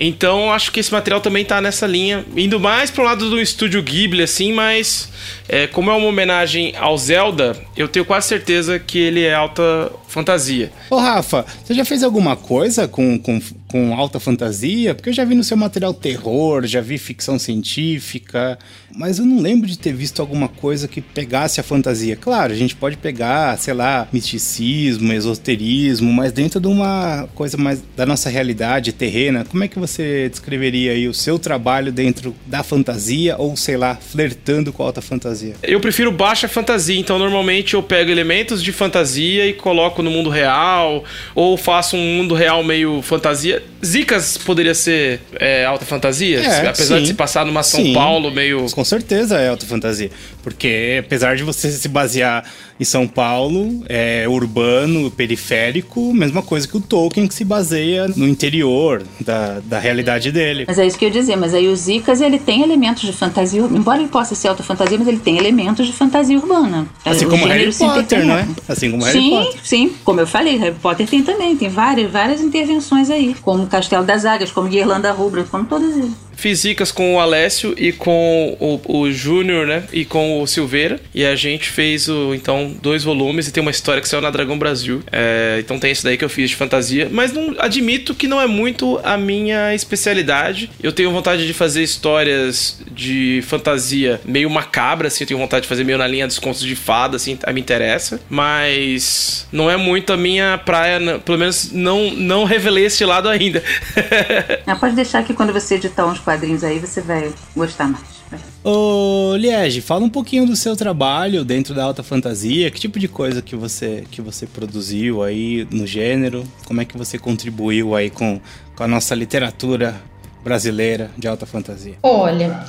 Então 0.00 0.50
acho 0.50 0.72
que 0.72 0.80
esse 0.80 0.90
material 0.90 1.20
também 1.20 1.44
tá 1.44 1.60
nessa 1.60 1.86
linha, 1.86 2.24
indo 2.34 2.58
mais 2.58 2.90
pro 2.90 3.04
lado 3.04 3.28
do 3.28 3.38
estúdio 3.38 3.82
Ghibli, 3.82 4.22
assim, 4.22 4.50
mas 4.50 5.10
é, 5.46 5.66
como 5.66 5.90
é 5.90 5.94
uma 5.94 6.06
homenagem 6.06 6.74
ao 6.78 6.96
Zelda, 6.96 7.54
eu 7.76 7.86
tenho 7.86 8.06
quase 8.06 8.26
certeza 8.28 8.78
que 8.78 8.98
ele 8.98 9.22
é 9.22 9.34
alta 9.34 9.92
fantasia. 10.08 10.72
Ô, 10.88 10.96
Rafa, 10.96 11.44
você 11.62 11.74
já 11.74 11.84
fez 11.84 12.02
alguma 12.02 12.34
coisa 12.34 12.88
com, 12.88 13.18
com, 13.18 13.38
com 13.70 13.94
alta 13.94 14.18
fantasia? 14.18 14.94
Porque 14.94 15.10
eu 15.10 15.12
já 15.12 15.24
vi 15.24 15.36
no 15.36 15.44
seu 15.44 15.56
material 15.56 15.94
terror, 15.94 16.66
já 16.66 16.80
vi 16.80 16.98
ficção 16.98 17.38
científica, 17.38 18.58
mas 18.92 19.20
eu 19.20 19.24
não 19.24 19.40
lembro 19.40 19.68
de 19.68 19.78
ter 19.78 19.92
visto 19.92 20.20
alguma 20.20 20.48
coisa 20.48 20.88
que 20.88 21.00
pegasse 21.00 21.60
a 21.60 21.62
fantasia. 21.62 22.16
Claro, 22.16 22.52
a 22.52 22.56
gente 22.56 22.74
pode 22.74 22.96
pegar, 22.96 23.56
sei 23.58 23.72
lá, 23.72 24.08
misticismo, 24.12 25.12
esoterismo, 25.12 26.12
mas 26.12 26.32
dentro 26.32 26.60
de 26.60 26.66
uma 26.66 27.28
coisa 27.34 27.56
mais 27.56 27.80
da 27.96 28.04
nossa 28.04 28.28
realidade 28.28 28.92
terrena, 28.92 29.44
como 29.44 29.62
é 29.62 29.68
que 29.68 29.78
você 29.78 30.28
descreveria 30.28 30.92
aí 30.92 31.06
o 31.06 31.14
seu 31.14 31.38
trabalho 31.38 31.92
dentro 31.92 32.34
da 32.46 32.64
fantasia 32.64 33.36
ou, 33.38 33.56
sei 33.56 33.76
lá, 33.76 33.94
flertando 33.94 34.72
com 34.72 34.82
a 34.82 34.86
alta 34.86 35.00
fantasia? 35.00 35.54
Eu 35.62 35.78
prefiro 35.78 36.10
baixa 36.10 36.48
fantasia, 36.48 36.98
então 36.98 37.20
normalmente 37.20 37.74
eu 37.74 37.82
pego 37.82 38.10
elementos 38.10 38.62
de 38.62 38.72
fantasia 38.72 39.46
e 39.46 39.52
coloco 39.52 40.02
no 40.02 40.10
mundo 40.10 40.28
real, 40.28 41.04
ou 41.36 41.56
faço 41.56 41.96
um 41.96 42.16
mundo 42.16 42.34
real 42.34 42.64
meio 42.64 43.00
fantasia. 43.02 43.59
Zicas 43.84 44.36
poderia 44.36 44.74
ser 44.74 45.20
é, 45.38 45.64
alta 45.64 45.84
fantasia, 45.84 46.40
É, 46.40 46.68
apesar 46.68 46.96
sim. 46.96 47.02
de 47.02 47.08
se 47.08 47.14
passar 47.14 47.46
numa 47.46 47.62
São 47.62 47.80
Sim. 47.82 47.92
Paulo 47.94 48.30
meio. 48.30 48.66
Com 48.70 48.84
certeza 48.84 49.38
é 49.38 49.48
alta 49.48 49.64
fantasia. 49.66 50.10
Porque 50.42 51.02
apesar 51.04 51.36
de 51.36 51.42
você 51.42 51.70
se 51.70 51.88
basear 51.88 52.44
em 52.78 52.84
São 52.84 53.06
Paulo, 53.06 53.82
é 53.88 54.26
urbano, 54.28 55.10
periférico, 55.10 56.12
mesma 56.14 56.42
coisa 56.42 56.66
que 56.66 56.76
o 56.76 56.80
Tolkien 56.80 57.26
que 57.28 57.34
se 57.34 57.44
baseia 57.44 58.08
no 58.08 58.26
interior 58.26 59.02
da, 59.20 59.60
da 59.64 59.78
realidade 59.78 60.30
dele. 60.32 60.64
Mas 60.66 60.78
é 60.78 60.86
isso 60.86 60.98
que 60.98 61.04
eu 61.04 61.08
ia 61.08 61.14
dizer, 61.14 61.36
mas 61.36 61.52
aí 61.54 61.68
o 61.68 61.76
Zicas, 61.76 62.20
ele 62.20 62.38
tem 62.38 62.62
elementos 62.62 63.02
de 63.02 63.12
fantasia, 63.12 63.60
embora 63.60 63.98
ele 64.00 64.08
possa 64.08 64.34
ser 64.34 64.48
alta 64.48 64.62
fantasia, 64.62 64.96
mas 64.98 65.06
ele 65.08 65.18
tem 65.18 65.36
elementos 65.36 65.86
de 65.86 65.92
fantasia 65.92 66.38
urbana. 66.38 66.86
Assim 67.04 67.26
O 67.26 67.30
como 67.30 67.46
Harry 67.46 67.72
Potter, 67.72 68.24
não 68.24 68.34
é? 68.38 68.48
Assim 68.68 68.90
como 68.90 69.04
Harry 69.04 69.18
sim, 69.20 69.30
Potter. 69.30 69.60
sim, 69.62 69.92
como 70.04 70.20
eu 70.20 70.26
falei, 70.26 70.56
Harry 70.56 70.74
Potter 70.80 71.06
tem 71.06 71.22
também, 71.22 71.56
tem 71.56 71.68
várias, 71.68 72.10
várias 72.10 72.40
intervenções 72.40 73.10
aí, 73.10 73.34
como 73.50 73.68
Castelo 73.68 74.04
das 74.04 74.24
Águias, 74.24 74.52
como 74.52 74.68
Guirlanda 74.68 75.12
Rubra, 75.12 75.42
como 75.42 75.66
todas 75.66 75.96
elas. 75.96 76.29
Fiz 76.40 76.60
zicas 76.60 76.90
com 76.90 77.16
o 77.16 77.20
Alessio 77.20 77.74
e 77.76 77.92
com 77.92 78.56
o, 78.58 79.00
o 79.00 79.12
Júnior, 79.12 79.66
né? 79.66 79.84
E 79.92 80.06
com 80.06 80.40
o 80.40 80.46
Silveira. 80.46 80.98
E 81.14 81.22
a 81.22 81.36
gente 81.36 81.68
fez, 81.68 82.08
o, 82.08 82.34
então, 82.34 82.74
dois 82.80 83.04
volumes 83.04 83.46
e 83.46 83.52
tem 83.52 83.60
uma 83.60 83.70
história 83.70 84.00
que 84.00 84.08
saiu 84.08 84.22
na 84.22 84.30
Dragão 84.30 84.58
Brasil. 84.58 85.02
É, 85.12 85.58
então 85.60 85.78
tem 85.78 85.90
esse 85.90 86.02
daí 86.02 86.16
que 86.16 86.24
eu 86.24 86.30
fiz 86.30 86.48
de 86.48 86.56
fantasia. 86.56 87.10
Mas 87.12 87.30
não 87.34 87.54
admito 87.58 88.14
que 88.14 88.26
não 88.26 88.40
é 88.40 88.46
muito 88.46 88.98
a 89.04 89.18
minha 89.18 89.74
especialidade. 89.74 90.70
Eu 90.82 90.92
tenho 90.92 91.12
vontade 91.12 91.46
de 91.46 91.52
fazer 91.52 91.82
histórias 91.82 92.80
de 92.90 93.44
fantasia 93.46 94.18
meio 94.24 94.48
macabra, 94.48 95.08
assim. 95.08 95.24
Eu 95.24 95.28
tenho 95.28 95.40
vontade 95.40 95.64
de 95.64 95.68
fazer 95.68 95.84
meio 95.84 95.98
na 95.98 96.06
linha 96.06 96.26
dos 96.26 96.38
contos 96.38 96.62
de 96.62 96.74
fada, 96.74 97.16
assim. 97.16 97.38
Me 97.52 97.60
interessa. 97.60 98.18
Mas 98.30 99.46
não 99.52 99.70
é 99.70 99.76
muito 99.76 100.10
a 100.10 100.16
minha 100.16 100.56
praia. 100.56 101.18
Pelo 101.18 101.36
menos 101.36 101.70
não, 101.70 102.10
não 102.12 102.44
revelei 102.44 102.86
esse 102.86 103.04
lado 103.04 103.28
ainda. 103.28 103.62
Ah, 104.66 104.76
pode 104.76 104.94
deixar 104.94 105.24
que 105.24 105.34
quando 105.34 105.52
você 105.52 105.74
editar 105.74 106.06
uns 106.06 106.18
quadrinhos 106.30 106.62
aí, 106.62 106.78
você 106.78 107.00
vai 107.00 107.32
gostar 107.56 107.88
mais. 107.88 108.04
Vai. 108.30 108.38
Ô, 108.62 109.34
Liege, 109.36 109.80
fala 109.80 110.04
um 110.04 110.08
pouquinho 110.08 110.46
do 110.46 110.54
seu 110.54 110.76
trabalho 110.76 111.44
dentro 111.44 111.74
da 111.74 111.82
alta 111.82 112.04
fantasia, 112.04 112.70
que 112.70 112.78
tipo 112.78 113.00
de 113.00 113.08
coisa 113.08 113.42
que 113.42 113.56
você, 113.56 114.04
que 114.08 114.22
você 114.22 114.46
produziu 114.46 115.24
aí 115.24 115.66
no 115.72 115.84
gênero, 115.84 116.44
como 116.66 116.80
é 116.80 116.84
que 116.84 116.96
você 116.96 117.18
contribuiu 117.18 117.96
aí 117.96 118.10
com, 118.10 118.40
com 118.76 118.84
a 118.84 118.86
nossa 118.86 119.12
literatura 119.16 120.00
brasileira 120.44 121.10
de 121.18 121.26
alta 121.26 121.46
fantasia? 121.46 121.94
Olha, 122.00 122.64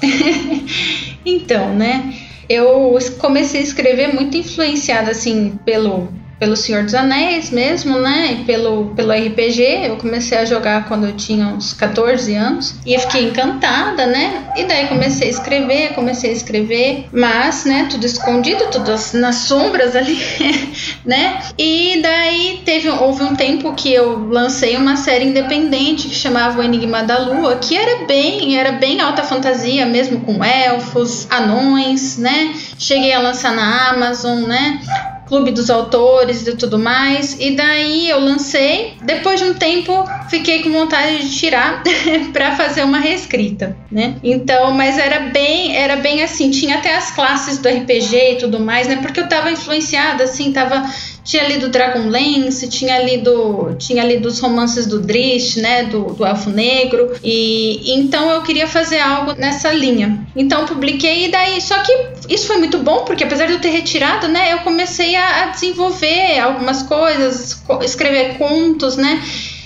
então, 1.23 1.75
né? 1.75 2.15
Eu 2.49 2.97
comecei 3.19 3.61
a 3.61 3.63
escrever 3.63 4.11
muito 4.13 4.35
influenciada 4.35 5.11
assim 5.11 5.59
pelo 5.63 6.11
pelo 6.41 6.55
Senhor 6.55 6.83
dos 6.83 6.95
Anéis 6.95 7.51
mesmo, 7.51 7.99
né? 7.99 8.29
E 8.31 8.45
pelo 8.45 8.87
pelo 8.95 9.11
RPG. 9.11 9.61
Eu 9.85 9.97
comecei 9.97 10.35
a 10.39 10.43
jogar 10.43 10.87
quando 10.87 11.05
eu 11.05 11.13
tinha 11.15 11.45
uns 11.45 11.71
14 11.71 12.33
anos 12.33 12.73
e 12.83 12.97
fiquei 12.97 13.25
encantada, 13.25 14.07
né? 14.07 14.45
E 14.55 14.63
daí 14.63 14.87
comecei 14.87 15.27
a 15.27 15.29
escrever, 15.29 15.93
comecei 15.93 16.31
a 16.31 16.33
escrever, 16.33 17.05
mas, 17.13 17.63
né, 17.65 17.87
tudo 17.91 18.07
escondido, 18.07 18.65
tudo 18.71 18.91
as- 18.91 19.13
nas 19.13 19.35
sombras 19.35 19.95
ali, 19.95 20.17
né? 21.05 21.37
E 21.59 21.99
daí 22.01 22.61
teve 22.65 22.89
houve 22.89 23.21
um 23.21 23.35
tempo 23.35 23.73
que 23.75 23.93
eu 23.93 24.27
lancei 24.27 24.75
uma 24.75 24.95
série 24.95 25.25
independente 25.25 26.07
que 26.07 26.15
chamava 26.15 26.59
O 26.59 26.63
Enigma 26.63 27.03
da 27.03 27.19
Lua, 27.19 27.57
que 27.57 27.77
era 27.77 28.03
bem, 28.07 28.57
era 28.57 28.71
bem 28.71 28.99
alta 28.99 29.21
fantasia, 29.21 29.85
mesmo 29.85 30.21
com 30.21 30.43
elfos, 30.43 31.27
anões, 31.29 32.17
né? 32.17 32.55
Cheguei 32.79 33.13
a 33.13 33.19
lançar 33.19 33.53
na 33.53 33.89
Amazon, 33.89 34.39
né? 34.47 34.81
Clube 35.31 35.51
dos 35.51 35.69
Autores 35.69 36.45
e 36.45 36.57
tudo 36.57 36.77
mais. 36.77 37.37
E 37.39 37.55
daí 37.55 38.09
eu 38.09 38.19
lancei. 38.19 38.95
Depois 39.01 39.39
de 39.39 39.45
um 39.45 39.53
tempo, 39.53 40.03
fiquei 40.29 40.61
com 40.61 40.69
vontade 40.69 41.19
de 41.19 41.33
tirar 41.33 41.81
para 42.33 42.57
fazer 42.57 42.83
uma 42.83 42.99
reescrita, 42.99 43.77
né? 43.89 44.17
Então, 44.21 44.73
mas 44.73 44.97
era 44.97 45.21
bem, 45.29 45.73
era 45.73 45.95
bem 45.95 46.21
assim, 46.21 46.51
tinha 46.51 46.79
até 46.79 46.97
as 46.97 47.11
classes 47.11 47.59
do 47.59 47.69
RPG 47.69 48.33
e 48.33 48.35
tudo 48.39 48.59
mais, 48.59 48.89
né? 48.89 48.97
Porque 48.97 49.21
eu 49.21 49.29
tava 49.29 49.49
influenciada 49.49 50.25
assim, 50.25 50.51
tava 50.51 50.85
tinha 51.23 51.47
lido 51.47 51.69
Dragonlance, 51.69 52.67
tinha 52.67 52.99
lido, 52.99 53.75
tinha 53.77 54.03
lido 54.03 54.27
os 54.27 54.39
romances 54.39 54.85
do 54.85 54.99
Drist, 54.99 55.59
né, 55.59 55.83
do, 55.83 56.13
do 56.13 56.25
Elfo 56.25 56.49
Negro, 56.49 57.13
e 57.23 57.93
então 57.93 58.29
eu 58.31 58.41
queria 58.41 58.67
fazer 58.67 58.99
algo 58.99 59.33
nessa 59.33 59.71
linha. 59.71 60.25
Então 60.35 60.65
publiquei 60.65 61.25
e 61.25 61.31
daí, 61.31 61.61
só 61.61 61.79
que 61.79 61.91
isso 62.29 62.47
foi 62.47 62.57
muito 62.57 62.77
bom, 62.79 63.05
porque 63.05 63.23
apesar 63.23 63.45
de 63.45 63.53
eu 63.53 63.59
ter 63.59 63.69
retirado, 63.69 64.27
né, 64.27 64.53
eu 64.53 64.59
comecei 64.59 65.15
a, 65.15 65.43
a 65.43 65.45
desenvolver 65.47 66.39
algumas 66.39 66.83
coisas, 66.83 67.61
escrever 67.81 68.37
contos, 68.37 68.97
né, 68.97 69.21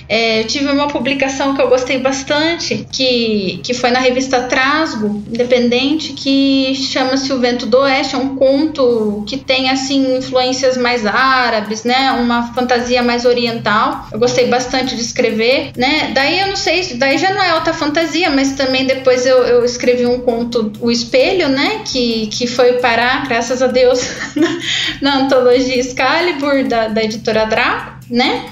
é, 0.08 0.42
eu 0.42 0.48
tive 0.48 0.72
uma 0.72 0.88
publicação 0.88 1.56
que 1.56 1.62
eu 1.62 1.68
gostei 1.68 2.00
bastante, 2.00 2.88
que, 2.92 3.60
que 3.64 3.74
foi 3.74 3.92
na 3.92 4.00
revista 4.00 4.44
Trasgo, 4.44 5.24
independente, 5.28 6.14
que 6.14 6.74
chama-se 6.76 7.32
O 7.34 7.40
Vento 7.40 7.66
do 7.66 7.80
Oeste. 7.80 8.16
É 8.16 8.18
um 8.18 8.36
conto 8.36 9.24
que 9.28 9.38
tem, 9.38 9.70
assim, 9.70 10.18
influências 10.18 10.78
mais 10.78 11.06
árabes, 11.06 11.84
né? 11.84 12.12
Uma 12.12 12.54
fantasia 12.54 13.02
mais 13.02 13.26
oriental. 13.26 14.08
Eu 14.12 14.20
gostei 14.20 14.48
bastante 14.48 14.96
de 14.96 15.02
escrever, 15.02 15.72
né? 15.76 16.12
Daí 16.14 16.40
eu 16.40 16.48
não 16.48 16.56
sei, 16.56 16.94
daí 16.96 17.18
já 17.18 17.34
não 17.34 17.42
é 17.42 17.50
alta 17.50 17.74
fantasia, 17.74 18.30
mas 18.30 18.54
também 18.54 18.86
depois 18.86 19.26
eu, 19.26 19.44
eu 19.44 19.66
escrevi 19.66 20.06
um 20.06 20.20
conto, 20.20 20.72
O 20.80 20.92
Espelho, 20.92 21.50
né? 21.50 21.82
Que, 21.86 22.28
que 22.28 22.48
foi 22.48 22.74
parar, 22.74 23.28
graças 23.28 23.62
a 23.62 23.68
Deus, 23.68 24.08
na, 25.02 25.18
antologia 25.18 25.80
Excalibur, 25.80 26.66
da, 26.66 26.88
da 26.88 27.04
editora 27.04 27.46
Draco, 27.46 27.96
né? 28.10 28.46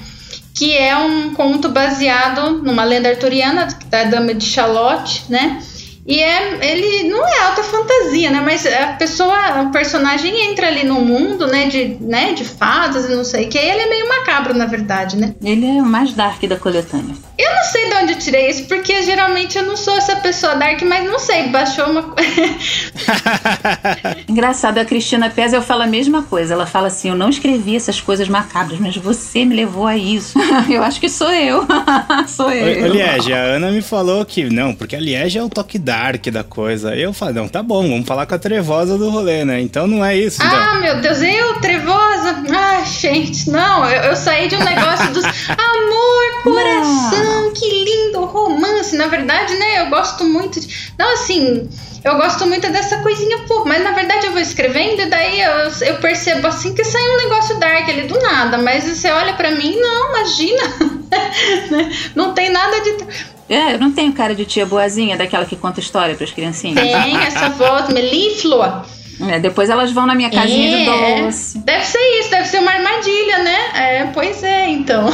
Que 0.54 0.76
é 0.78 0.96
um 0.96 1.34
conto 1.34 1.68
baseado 1.68 2.62
numa 2.62 2.84
lenda 2.84 3.08
arturiana 3.08 3.66
da 3.86 4.04
Dama 4.04 4.32
de 4.32 4.44
Charlotte, 4.44 5.24
né? 5.28 5.60
E 6.06 6.20
é, 6.20 6.70
ele 6.70 7.08
não 7.08 7.26
é 7.26 7.38
alta 7.46 7.62
fantasia, 7.62 8.30
né? 8.30 8.42
Mas 8.44 8.66
a 8.66 8.88
pessoa, 8.88 9.62
o 9.62 9.72
personagem 9.72 10.50
entra 10.50 10.66
ali 10.66 10.84
no 10.84 11.00
mundo, 11.00 11.46
né? 11.46 11.66
De, 11.66 11.96
né? 12.00 12.34
de 12.34 12.44
fadas 12.44 13.06
e 13.06 13.14
não 13.14 13.24
sei 13.24 13.46
o 13.46 13.48
que. 13.48 13.56
Ele 13.56 13.80
é 13.80 13.88
meio 13.88 14.08
macabro, 14.08 14.54
na 14.54 14.66
verdade, 14.66 15.16
né? 15.16 15.34
Ele 15.42 15.66
é 15.66 15.80
o 15.80 15.86
mais 15.86 16.12
dark 16.12 16.42
da 16.44 16.56
coletânea. 16.56 17.14
Eu 17.38 17.54
não 17.54 17.64
sei 17.64 17.88
de 17.88 17.96
onde 17.96 18.12
eu 18.12 18.18
tirei 18.18 18.50
isso, 18.50 18.66
porque 18.66 19.02
geralmente 19.02 19.56
eu 19.56 19.64
não 19.64 19.76
sou 19.76 19.96
essa 19.96 20.16
pessoa 20.16 20.54
dark, 20.54 20.82
mas 20.82 21.04
não 21.04 21.18
sei, 21.18 21.48
baixou 21.48 21.86
uma 21.86 22.14
Engraçado, 24.28 24.78
a 24.78 24.84
Cristina 24.84 25.30
Pez, 25.30 25.52
eu 25.52 25.62
falo 25.62 25.82
a 25.82 25.86
mesma 25.86 26.22
coisa. 26.22 26.52
Ela 26.52 26.66
fala 26.66 26.88
assim: 26.88 27.08
eu 27.08 27.16
não 27.16 27.30
escrevi 27.30 27.76
essas 27.76 28.00
coisas 28.00 28.28
macabras, 28.28 28.78
mas 28.78 28.96
você 28.96 29.44
me 29.44 29.56
levou 29.56 29.86
a 29.86 29.96
isso. 29.96 30.38
eu 30.68 30.82
acho 30.82 31.00
que 31.00 31.08
sou 31.08 31.32
eu. 31.32 31.66
sou 32.28 32.52
eu. 32.52 32.92
Liege, 32.92 33.32
a 33.32 33.38
Ana 33.38 33.70
me 33.70 33.80
falou 33.80 34.24
que 34.24 34.44
não, 34.44 34.74
porque 34.74 34.94
a 34.94 35.00
Liege 35.00 35.38
é 35.38 35.42
o 35.42 35.48
toque 35.48 35.78
dark 35.78 35.93
da 36.30 36.42
coisa. 36.42 36.94
Eu 36.94 37.12
falei, 37.12 37.34
não, 37.34 37.48
tá 37.48 37.62
bom, 37.62 37.82
vamos 37.88 38.06
falar 38.06 38.26
com 38.26 38.34
a 38.34 38.38
trevosa 38.38 38.98
do 38.98 39.10
rolê, 39.10 39.44
né? 39.44 39.60
Então 39.60 39.86
não 39.86 40.04
é 40.04 40.16
isso. 40.16 40.42
Então. 40.42 40.58
Ah, 40.58 40.74
meu 40.80 41.00
Deus, 41.00 41.22
eu, 41.22 41.60
trevosa? 41.60 42.44
Ah, 42.54 42.84
gente, 42.84 43.48
não, 43.48 43.88
eu, 43.88 44.02
eu 44.02 44.16
saí 44.16 44.48
de 44.48 44.56
um 44.56 44.64
negócio 44.64 45.12
dos 45.12 45.24
amor, 45.48 46.42
coração. 46.42 47.24
Não 47.24 47.52
que 47.52 47.84
lindo 47.84 48.24
romance. 48.24 48.96
Na 48.96 49.06
verdade, 49.06 49.54
né, 49.54 49.82
eu 49.82 49.90
gosto 49.90 50.24
muito 50.24 50.60
de. 50.60 50.92
Não, 50.98 51.14
assim, 51.14 51.68
eu 52.04 52.16
gosto 52.16 52.46
muito 52.46 52.70
dessa 52.70 52.98
coisinha, 52.98 53.38
pô, 53.48 53.64
mas 53.64 53.82
na 53.82 53.92
verdade 53.92 54.26
eu 54.26 54.32
vou 54.32 54.40
escrevendo 54.40 55.00
e 55.00 55.06
daí 55.06 55.40
eu, 55.40 55.86
eu 55.86 55.96
percebo 56.00 56.46
assim 56.46 56.74
que 56.74 56.84
sai 56.84 57.02
um 57.02 57.16
negócio 57.16 57.58
dark 57.58 57.88
ali 57.88 58.02
do 58.02 58.20
nada, 58.20 58.58
mas 58.58 58.84
você 58.84 59.10
olha 59.10 59.32
para 59.32 59.52
mim, 59.52 59.74
não, 59.80 60.10
imagina, 60.10 60.62
né, 61.70 61.90
não 62.14 62.34
tem 62.34 62.50
nada 62.50 62.78
de. 62.80 63.33
É, 63.48 63.74
eu 63.74 63.78
não 63.78 63.92
tenho 63.92 64.12
cara 64.12 64.34
de 64.34 64.44
tia 64.44 64.64
boazinha, 64.64 65.16
daquela 65.16 65.44
que 65.44 65.56
conta 65.56 65.80
história 65.80 66.14
para 66.14 66.24
as 66.24 66.30
criancinhas. 66.30 66.80
Tem 66.80 67.16
essa 67.22 67.50
voz 67.50 67.88
melíflua. 67.88 68.84
É, 69.20 69.38
depois 69.38 69.70
elas 69.70 69.92
vão 69.92 70.06
na 70.06 70.14
minha 70.14 70.30
casinha 70.30 70.76
é, 70.76 70.78
de 70.78 71.24
doce. 71.24 71.58
Deve 71.58 71.84
ser 71.84 72.20
isso, 72.20 72.30
deve 72.30 72.48
ser 72.48 72.58
uma 72.58 72.72
armadilha, 72.72 73.38
né? 73.44 73.58
É, 73.74 74.04
pois 74.12 74.42
é, 74.42 74.68
então. 74.68 75.08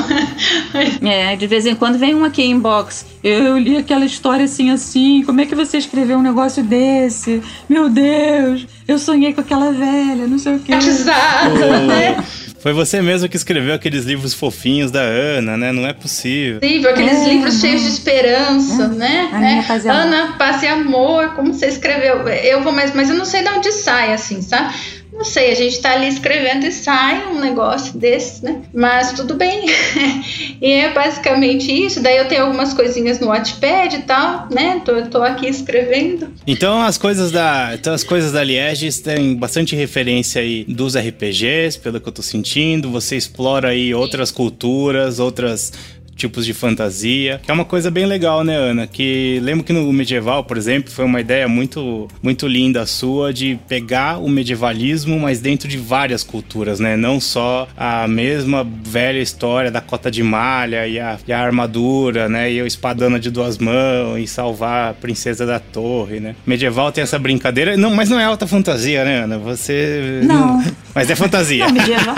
é, 1.06 1.36
de 1.36 1.46
vez 1.46 1.66
em 1.66 1.74
quando 1.74 1.98
vem 1.98 2.14
um 2.14 2.24
aqui 2.24 2.42
inbox. 2.42 3.06
Eu 3.22 3.58
li 3.58 3.76
aquela 3.76 4.04
história 4.04 4.44
assim, 4.44 4.70
assim. 4.70 5.22
Como 5.24 5.40
é 5.40 5.46
que 5.46 5.54
você 5.54 5.76
escreveu 5.76 6.18
um 6.18 6.22
negócio 6.22 6.62
desse? 6.62 7.42
Meu 7.68 7.90
Deus, 7.90 8.66
eu 8.88 8.98
sonhei 8.98 9.34
com 9.34 9.42
aquela 9.42 9.70
velha, 9.70 10.26
não 10.26 10.38
sei 10.38 10.56
o 10.56 10.60
quê. 10.60 10.72
Exato, 10.72 11.58
né? 11.86 12.24
Foi 12.60 12.74
você 12.74 13.00
mesmo 13.00 13.26
que 13.26 13.36
escreveu 13.36 13.74
aqueles 13.74 14.04
livros 14.04 14.34
fofinhos 14.34 14.90
da 14.90 15.00
Ana, 15.00 15.56
né? 15.56 15.72
Não 15.72 15.86
é 15.86 15.94
possível. 15.94 16.60
Possível, 16.60 16.90
aqueles 16.90 17.22
é, 17.22 17.28
livros 17.28 17.58
cheios 17.58 17.80
de 17.80 17.88
esperança, 17.88 18.84
é, 18.84 18.88
né? 18.88 19.66
É. 19.70 19.88
Ana, 19.88 20.34
paz 20.38 20.62
e 20.62 20.66
amor, 20.66 21.34
como 21.34 21.54
você 21.54 21.66
escreveu. 21.66 22.28
Eu 22.28 22.62
vou 22.62 22.70
mais, 22.70 22.94
mas 22.94 23.08
eu 23.08 23.16
não 23.16 23.24
sei 23.24 23.42
de 23.42 23.48
onde 23.48 23.72
sai, 23.72 24.12
assim, 24.12 24.42
sabe? 24.42 24.74
Não 25.12 25.24
sei, 25.24 25.50
a 25.50 25.54
gente 25.54 25.80
tá 25.80 25.92
ali 25.92 26.08
escrevendo 26.08 26.66
e 26.66 26.72
sai 26.72 27.26
um 27.32 27.40
negócio 27.40 27.98
desse, 27.98 28.44
né? 28.44 28.62
Mas 28.72 29.12
tudo 29.12 29.34
bem. 29.34 29.66
e 30.60 30.72
é 30.72 30.92
basicamente 30.92 31.70
isso. 31.70 32.02
Daí 32.02 32.16
eu 32.16 32.28
tenho 32.28 32.44
algumas 32.44 32.72
coisinhas 32.72 33.18
no 33.20 33.26
Wattpad 33.26 33.96
e 33.96 34.02
tal, 34.02 34.48
né? 34.50 34.80
Tô, 34.84 35.02
tô 35.02 35.22
aqui 35.22 35.46
escrevendo. 35.46 36.32
Então 36.46 36.80
as 36.80 36.96
coisas 36.96 37.30
da, 37.30 37.72
então 37.74 37.92
as 37.92 38.04
coisas 38.04 38.32
da 38.32 38.42
Liege 38.42 38.90
têm 39.02 39.34
bastante 39.34 39.74
referência 39.74 40.40
aí 40.40 40.64
dos 40.64 40.96
RPGs, 40.96 41.78
pelo 41.78 42.00
que 42.00 42.08
eu 42.08 42.12
tô 42.12 42.22
sentindo. 42.22 42.90
Você 42.90 43.16
explora 43.16 43.68
aí 43.68 43.92
outras 43.94 44.30
culturas, 44.30 45.18
outras 45.18 45.72
tipos 46.20 46.44
de 46.44 46.52
fantasia, 46.52 47.40
que 47.42 47.50
é 47.50 47.54
uma 47.54 47.64
coisa 47.64 47.90
bem 47.90 48.04
legal, 48.04 48.44
né, 48.44 48.54
Ana? 48.54 48.86
Que 48.86 49.40
lembro 49.42 49.64
que 49.64 49.72
no 49.72 49.90
medieval, 49.92 50.44
por 50.44 50.56
exemplo, 50.58 50.90
foi 50.90 51.04
uma 51.04 51.20
ideia 51.20 51.48
muito, 51.48 52.08
muito 52.22 52.46
linda 52.46 52.84
sua 52.84 53.32
de 53.32 53.58
pegar 53.66 54.18
o 54.18 54.28
medievalismo, 54.28 55.18
mas 55.18 55.40
dentro 55.40 55.66
de 55.66 55.78
várias 55.78 56.22
culturas, 56.22 56.78
né? 56.78 56.96
Não 56.96 57.18
só 57.18 57.66
a 57.76 58.06
mesma 58.06 58.66
velha 58.84 59.18
história 59.18 59.70
da 59.70 59.80
cota 59.80 60.10
de 60.10 60.22
malha 60.22 60.86
e 60.86 61.00
a, 61.00 61.18
e 61.26 61.32
a 61.32 61.40
armadura, 61.40 62.28
né? 62.28 62.52
E 62.52 62.60
o 62.60 62.66
espadana 62.66 63.18
de 63.18 63.30
duas 63.30 63.56
mãos 63.56 64.18
e 64.18 64.26
salvar 64.26 64.90
a 64.90 64.94
princesa 64.94 65.46
da 65.46 65.58
torre, 65.58 66.20
né? 66.20 66.34
Medieval 66.46 66.92
tem 66.92 67.02
essa 67.02 67.18
brincadeira, 67.18 67.76
não, 67.76 67.94
mas 67.94 68.10
não 68.10 68.20
é 68.20 68.24
alta 68.24 68.46
fantasia, 68.46 69.04
né, 69.04 69.24
Ana? 69.24 69.38
Você 69.38 70.20
não, 70.24 70.58
não 70.58 70.64
mas 70.94 71.08
é 71.08 71.16
fantasia. 71.16 71.66
Não, 71.66 71.72
medieval 71.72 72.16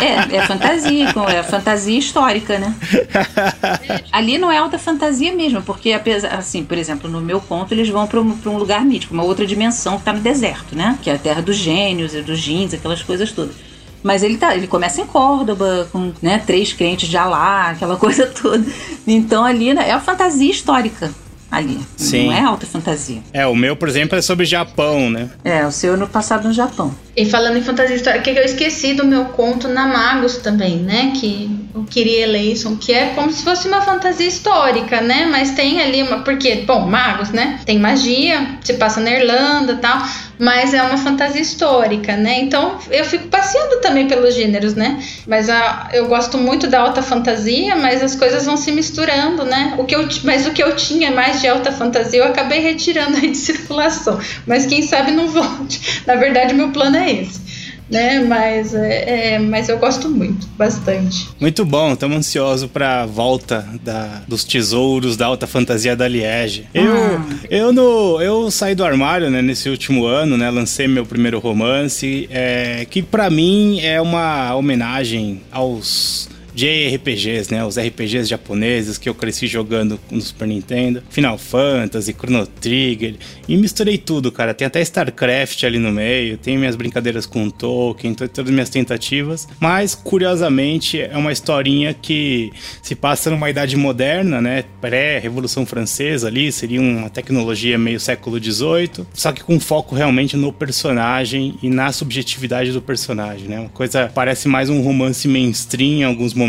é, 0.00 0.36
é 0.36 0.46
fantasia, 0.46 1.08
é 1.08 1.42
fantasia 1.42 1.98
histórica, 1.98 2.58
né? 2.58 2.74
Ali 4.12 4.38
não 4.38 4.50
é 4.50 4.58
alta 4.58 4.78
fantasia 4.78 5.32
mesmo, 5.34 5.62
porque 5.62 5.92
apesar, 5.92 6.34
assim, 6.34 6.64
por 6.64 6.76
exemplo, 6.78 7.10
no 7.10 7.20
meu 7.20 7.40
conto 7.40 7.72
eles 7.72 7.88
vão 7.88 8.06
para 8.06 8.20
um, 8.20 8.38
um 8.46 8.56
lugar 8.56 8.84
mítico, 8.84 9.14
uma 9.14 9.22
outra 9.22 9.46
dimensão 9.46 9.98
que 9.98 10.04
tá 10.04 10.12
no 10.12 10.20
deserto, 10.20 10.76
né? 10.76 10.98
Que 11.02 11.10
é 11.10 11.14
a 11.14 11.18
terra 11.18 11.42
dos 11.42 11.56
gênios 11.56 12.14
e 12.14 12.22
dos 12.22 12.40
jeans, 12.40 12.74
aquelas 12.74 13.02
coisas 13.02 13.32
todas. 13.32 13.54
Mas 14.02 14.22
ele 14.22 14.36
tá, 14.36 14.56
ele 14.56 14.66
começa 14.66 15.00
em 15.00 15.06
Córdoba, 15.06 15.88
com 15.92 16.12
né, 16.20 16.42
três 16.44 16.72
crentes 16.72 17.08
de 17.08 17.16
Alá, 17.16 17.70
aquela 17.70 17.96
coisa 17.98 18.26
toda. 18.26 18.64
Então 19.06 19.44
ali 19.44 19.70
é 19.70 19.92
a 19.92 20.00
fantasia 20.00 20.50
histórica 20.50 21.12
ali. 21.52 21.78
Sim. 21.98 22.26
Não 22.26 22.32
é 22.32 22.40
alta 22.40 22.66
fantasia. 22.66 23.22
É, 23.30 23.46
o 23.46 23.54
meu, 23.54 23.76
por 23.76 23.86
exemplo, 23.86 24.18
é 24.18 24.22
sobre 24.22 24.46
Japão, 24.46 25.10
né? 25.10 25.30
É, 25.44 25.66
o 25.66 25.70
seu 25.70 25.92
é 25.92 25.96
no 25.98 26.08
passado 26.08 26.48
no 26.48 26.54
Japão. 26.54 26.94
E 27.14 27.26
falando 27.26 27.58
em 27.58 27.62
fantasia 27.62 27.94
histórica, 27.94 28.32
que 28.32 28.38
eu 28.38 28.44
esqueci 28.44 28.94
do 28.94 29.04
meu 29.04 29.26
conto 29.26 29.68
na 29.68 29.86
Magos 29.86 30.36
também, 30.38 30.76
né? 30.76 31.12
Que 31.14 31.50
o 31.74 31.84
Kyrie 31.84 32.22
Eleison, 32.22 32.76
que 32.76 32.92
é 32.92 33.06
como 33.14 33.30
se 33.30 33.42
fosse 33.42 33.68
uma 33.68 33.82
fantasia 33.82 34.26
histórica, 34.26 35.00
né? 35.00 35.26
Mas 35.30 35.50
tem 35.50 35.80
ali 35.80 36.02
uma. 36.02 36.20
Porque, 36.20 36.56
bom, 36.66 36.86
Magos, 36.86 37.30
né? 37.30 37.60
Tem 37.66 37.78
magia, 37.78 38.58
se 38.62 38.74
passa 38.74 39.00
na 39.00 39.10
Irlanda 39.10 39.76
tal, 39.76 40.02
mas 40.38 40.74
é 40.74 40.82
uma 40.82 40.98
fantasia 40.98 41.40
histórica, 41.40 42.16
né? 42.16 42.40
Então 42.40 42.78
eu 42.90 43.04
fico 43.04 43.28
passeando 43.28 43.80
também 43.80 44.08
pelos 44.08 44.34
gêneros, 44.34 44.74
né? 44.74 45.02
Mas 45.26 45.48
a, 45.48 45.88
eu 45.92 46.06
gosto 46.08 46.36
muito 46.36 46.66
da 46.66 46.80
alta 46.80 47.00
fantasia, 47.00 47.76
mas 47.76 48.02
as 48.02 48.16
coisas 48.16 48.44
vão 48.44 48.56
se 48.56 48.72
misturando, 48.72 49.44
né? 49.44 49.74
O 49.78 49.84
que 49.84 49.94
eu, 49.94 50.08
mas 50.24 50.46
o 50.46 50.50
que 50.50 50.62
eu 50.62 50.74
tinha 50.74 51.10
mais 51.10 51.40
de 51.40 51.48
alta 51.48 51.70
fantasia 51.70 52.20
eu 52.20 52.26
acabei 52.26 52.60
retirando 52.60 53.16
aí 53.18 53.30
de 53.30 53.36
circulação. 53.36 54.18
Mas 54.46 54.66
quem 54.66 54.82
sabe 54.82 55.12
não 55.12 55.28
volte. 55.28 56.02
Na 56.06 56.16
verdade, 56.16 56.54
meu 56.54 56.70
plano 56.70 56.96
é 56.96 57.01
é 57.02 57.22
esse. 57.22 57.42
Né? 57.90 58.20
Mas, 58.20 58.74
é, 58.74 59.34
é, 59.34 59.38
mas 59.38 59.68
eu 59.68 59.78
gosto 59.78 60.08
muito, 60.08 60.46
bastante. 60.56 61.28
Muito 61.38 61.62
bom, 61.62 61.92
estamos 61.92 62.16
ansiosos 62.16 62.70
para 62.70 63.02
a 63.02 63.06
volta 63.06 63.68
da, 63.82 64.22
dos 64.26 64.44
tesouros 64.44 65.14
da 65.14 65.26
alta 65.26 65.46
fantasia 65.46 65.94
da 65.94 66.08
Liege. 66.08 66.66
Eu, 66.72 66.94
ah. 66.94 67.26
eu, 67.50 67.72
no, 67.72 68.18
eu 68.22 68.50
saí 68.50 68.74
do 68.74 68.82
armário 68.82 69.28
né, 69.28 69.42
nesse 69.42 69.68
último 69.68 70.06
ano, 70.06 70.38
né, 70.38 70.48
lancei 70.48 70.88
meu 70.88 71.04
primeiro 71.04 71.38
romance, 71.38 72.26
é, 72.30 72.86
que 72.88 73.02
para 73.02 73.28
mim 73.28 73.80
é 73.80 74.00
uma 74.00 74.54
homenagem 74.54 75.42
aos 75.50 76.30
JRPGs, 76.54 77.52
né? 77.52 77.64
Os 77.64 77.78
RPGs 77.78 78.28
japoneses 78.28 78.98
que 78.98 79.08
eu 79.08 79.14
cresci 79.14 79.46
jogando 79.46 79.98
no 80.10 80.20
Super 80.20 80.46
Nintendo. 80.46 81.02
Final 81.10 81.38
Fantasy, 81.38 82.12
Chrono 82.12 82.46
Trigger. 82.46 83.14
E 83.48 83.56
misturei 83.56 83.98
tudo, 83.98 84.30
cara. 84.30 84.54
Tem 84.54 84.66
até 84.66 84.80
StarCraft 84.80 85.64
ali 85.64 85.78
no 85.78 85.90
meio. 85.90 86.36
Tem 86.36 86.58
minhas 86.58 86.76
brincadeiras 86.76 87.26
com 87.26 87.48
Tolkien, 87.50 88.14
todas 88.14 88.38
as 88.38 88.50
minhas 88.50 88.70
tentativas. 88.70 89.48
Mas, 89.58 89.94
curiosamente, 89.94 91.00
é 91.00 91.16
uma 91.16 91.32
historinha 91.32 91.94
que 91.94 92.52
se 92.82 92.94
passa 92.94 93.30
numa 93.30 93.48
idade 93.48 93.76
moderna, 93.76 94.40
né? 94.40 94.64
Pré-Revolução 94.80 95.64
Francesa 95.64 96.28
ali. 96.28 96.52
Seria 96.52 96.80
uma 96.80 97.10
tecnologia 97.10 97.78
meio 97.78 97.98
século 97.98 98.42
XVIII. 98.42 99.06
Só 99.14 99.32
que 99.32 99.42
com 99.42 99.58
foco 99.58 99.94
realmente 99.94 100.36
no 100.36 100.52
personagem 100.52 101.54
e 101.62 101.70
na 101.70 101.92
subjetividade 101.92 102.72
do 102.72 102.82
personagem, 102.82 103.48
né? 103.48 103.60
Uma 103.60 103.68
coisa 103.68 104.10
parece 104.14 104.48
mais 104.48 104.68
um 104.68 104.82
romance 104.82 105.26
mainstream 105.26 106.00
em 106.00 106.04
alguns 106.04 106.34
momentos, 106.34 106.41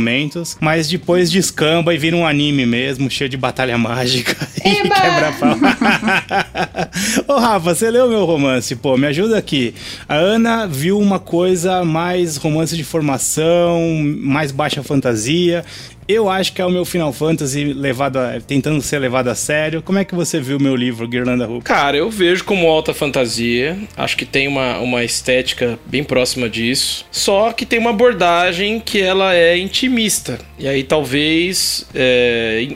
mas 0.59 0.87
depois 0.87 1.31
descamba 1.31 1.93
e 1.93 1.97
vira 1.97 2.15
um 2.15 2.25
anime 2.25 2.65
mesmo, 2.65 3.09
cheio 3.09 3.29
de 3.29 3.37
batalha 3.37 3.77
mágica 3.77 4.35
e 4.63 4.75
quebra-pau. 4.89 5.57
Ô 7.27 7.39
Rafa, 7.39 7.73
você 7.73 7.89
leu 7.89 8.07
meu 8.07 8.25
romance? 8.25 8.75
Pô, 8.75 8.97
me 8.97 9.07
ajuda 9.07 9.37
aqui. 9.37 9.73
A 10.07 10.15
Ana 10.15 10.65
viu 10.65 10.99
uma 10.99 11.19
coisa 11.19 11.83
mais 11.83 12.37
romance 12.37 12.75
de 12.75 12.83
formação, 12.83 13.81
mais 14.19 14.51
baixa 14.51 14.83
fantasia. 14.83 15.63
Eu 16.07 16.29
acho 16.29 16.53
que 16.53 16.61
é 16.61 16.65
o 16.65 16.69
meu 16.69 16.85
Final 16.85 17.13
Fantasy 17.13 17.65
levado 17.73 18.17
a, 18.17 18.39
tentando 18.39 18.81
ser 18.81 18.99
levado 18.99 19.29
a 19.29 19.35
sério. 19.35 19.81
Como 19.81 19.99
é 19.99 20.05
que 20.05 20.15
você 20.15 20.39
viu 20.39 20.57
o 20.57 20.61
meu 20.61 20.75
livro, 20.75 21.07
Guirlanda 21.07 21.45
Hulk? 21.45 21.63
Cara, 21.63 21.97
eu 21.97 22.09
vejo 22.09 22.43
como 22.43 22.67
alta 22.67 22.93
fantasia. 22.93 23.77
Acho 23.95 24.17
que 24.17 24.25
tem 24.25 24.47
uma, 24.47 24.79
uma 24.79 25.03
estética 25.03 25.79
bem 25.85 26.03
próxima 26.03 26.49
disso. 26.49 27.05
Só 27.11 27.51
que 27.51 27.65
tem 27.65 27.79
uma 27.79 27.91
abordagem 27.91 28.79
que 28.79 29.01
ela 29.01 29.33
é 29.35 29.57
intimista. 29.57 30.39
E 30.59 30.67
aí 30.67 30.83
talvez 30.83 31.87
é, 31.93 32.67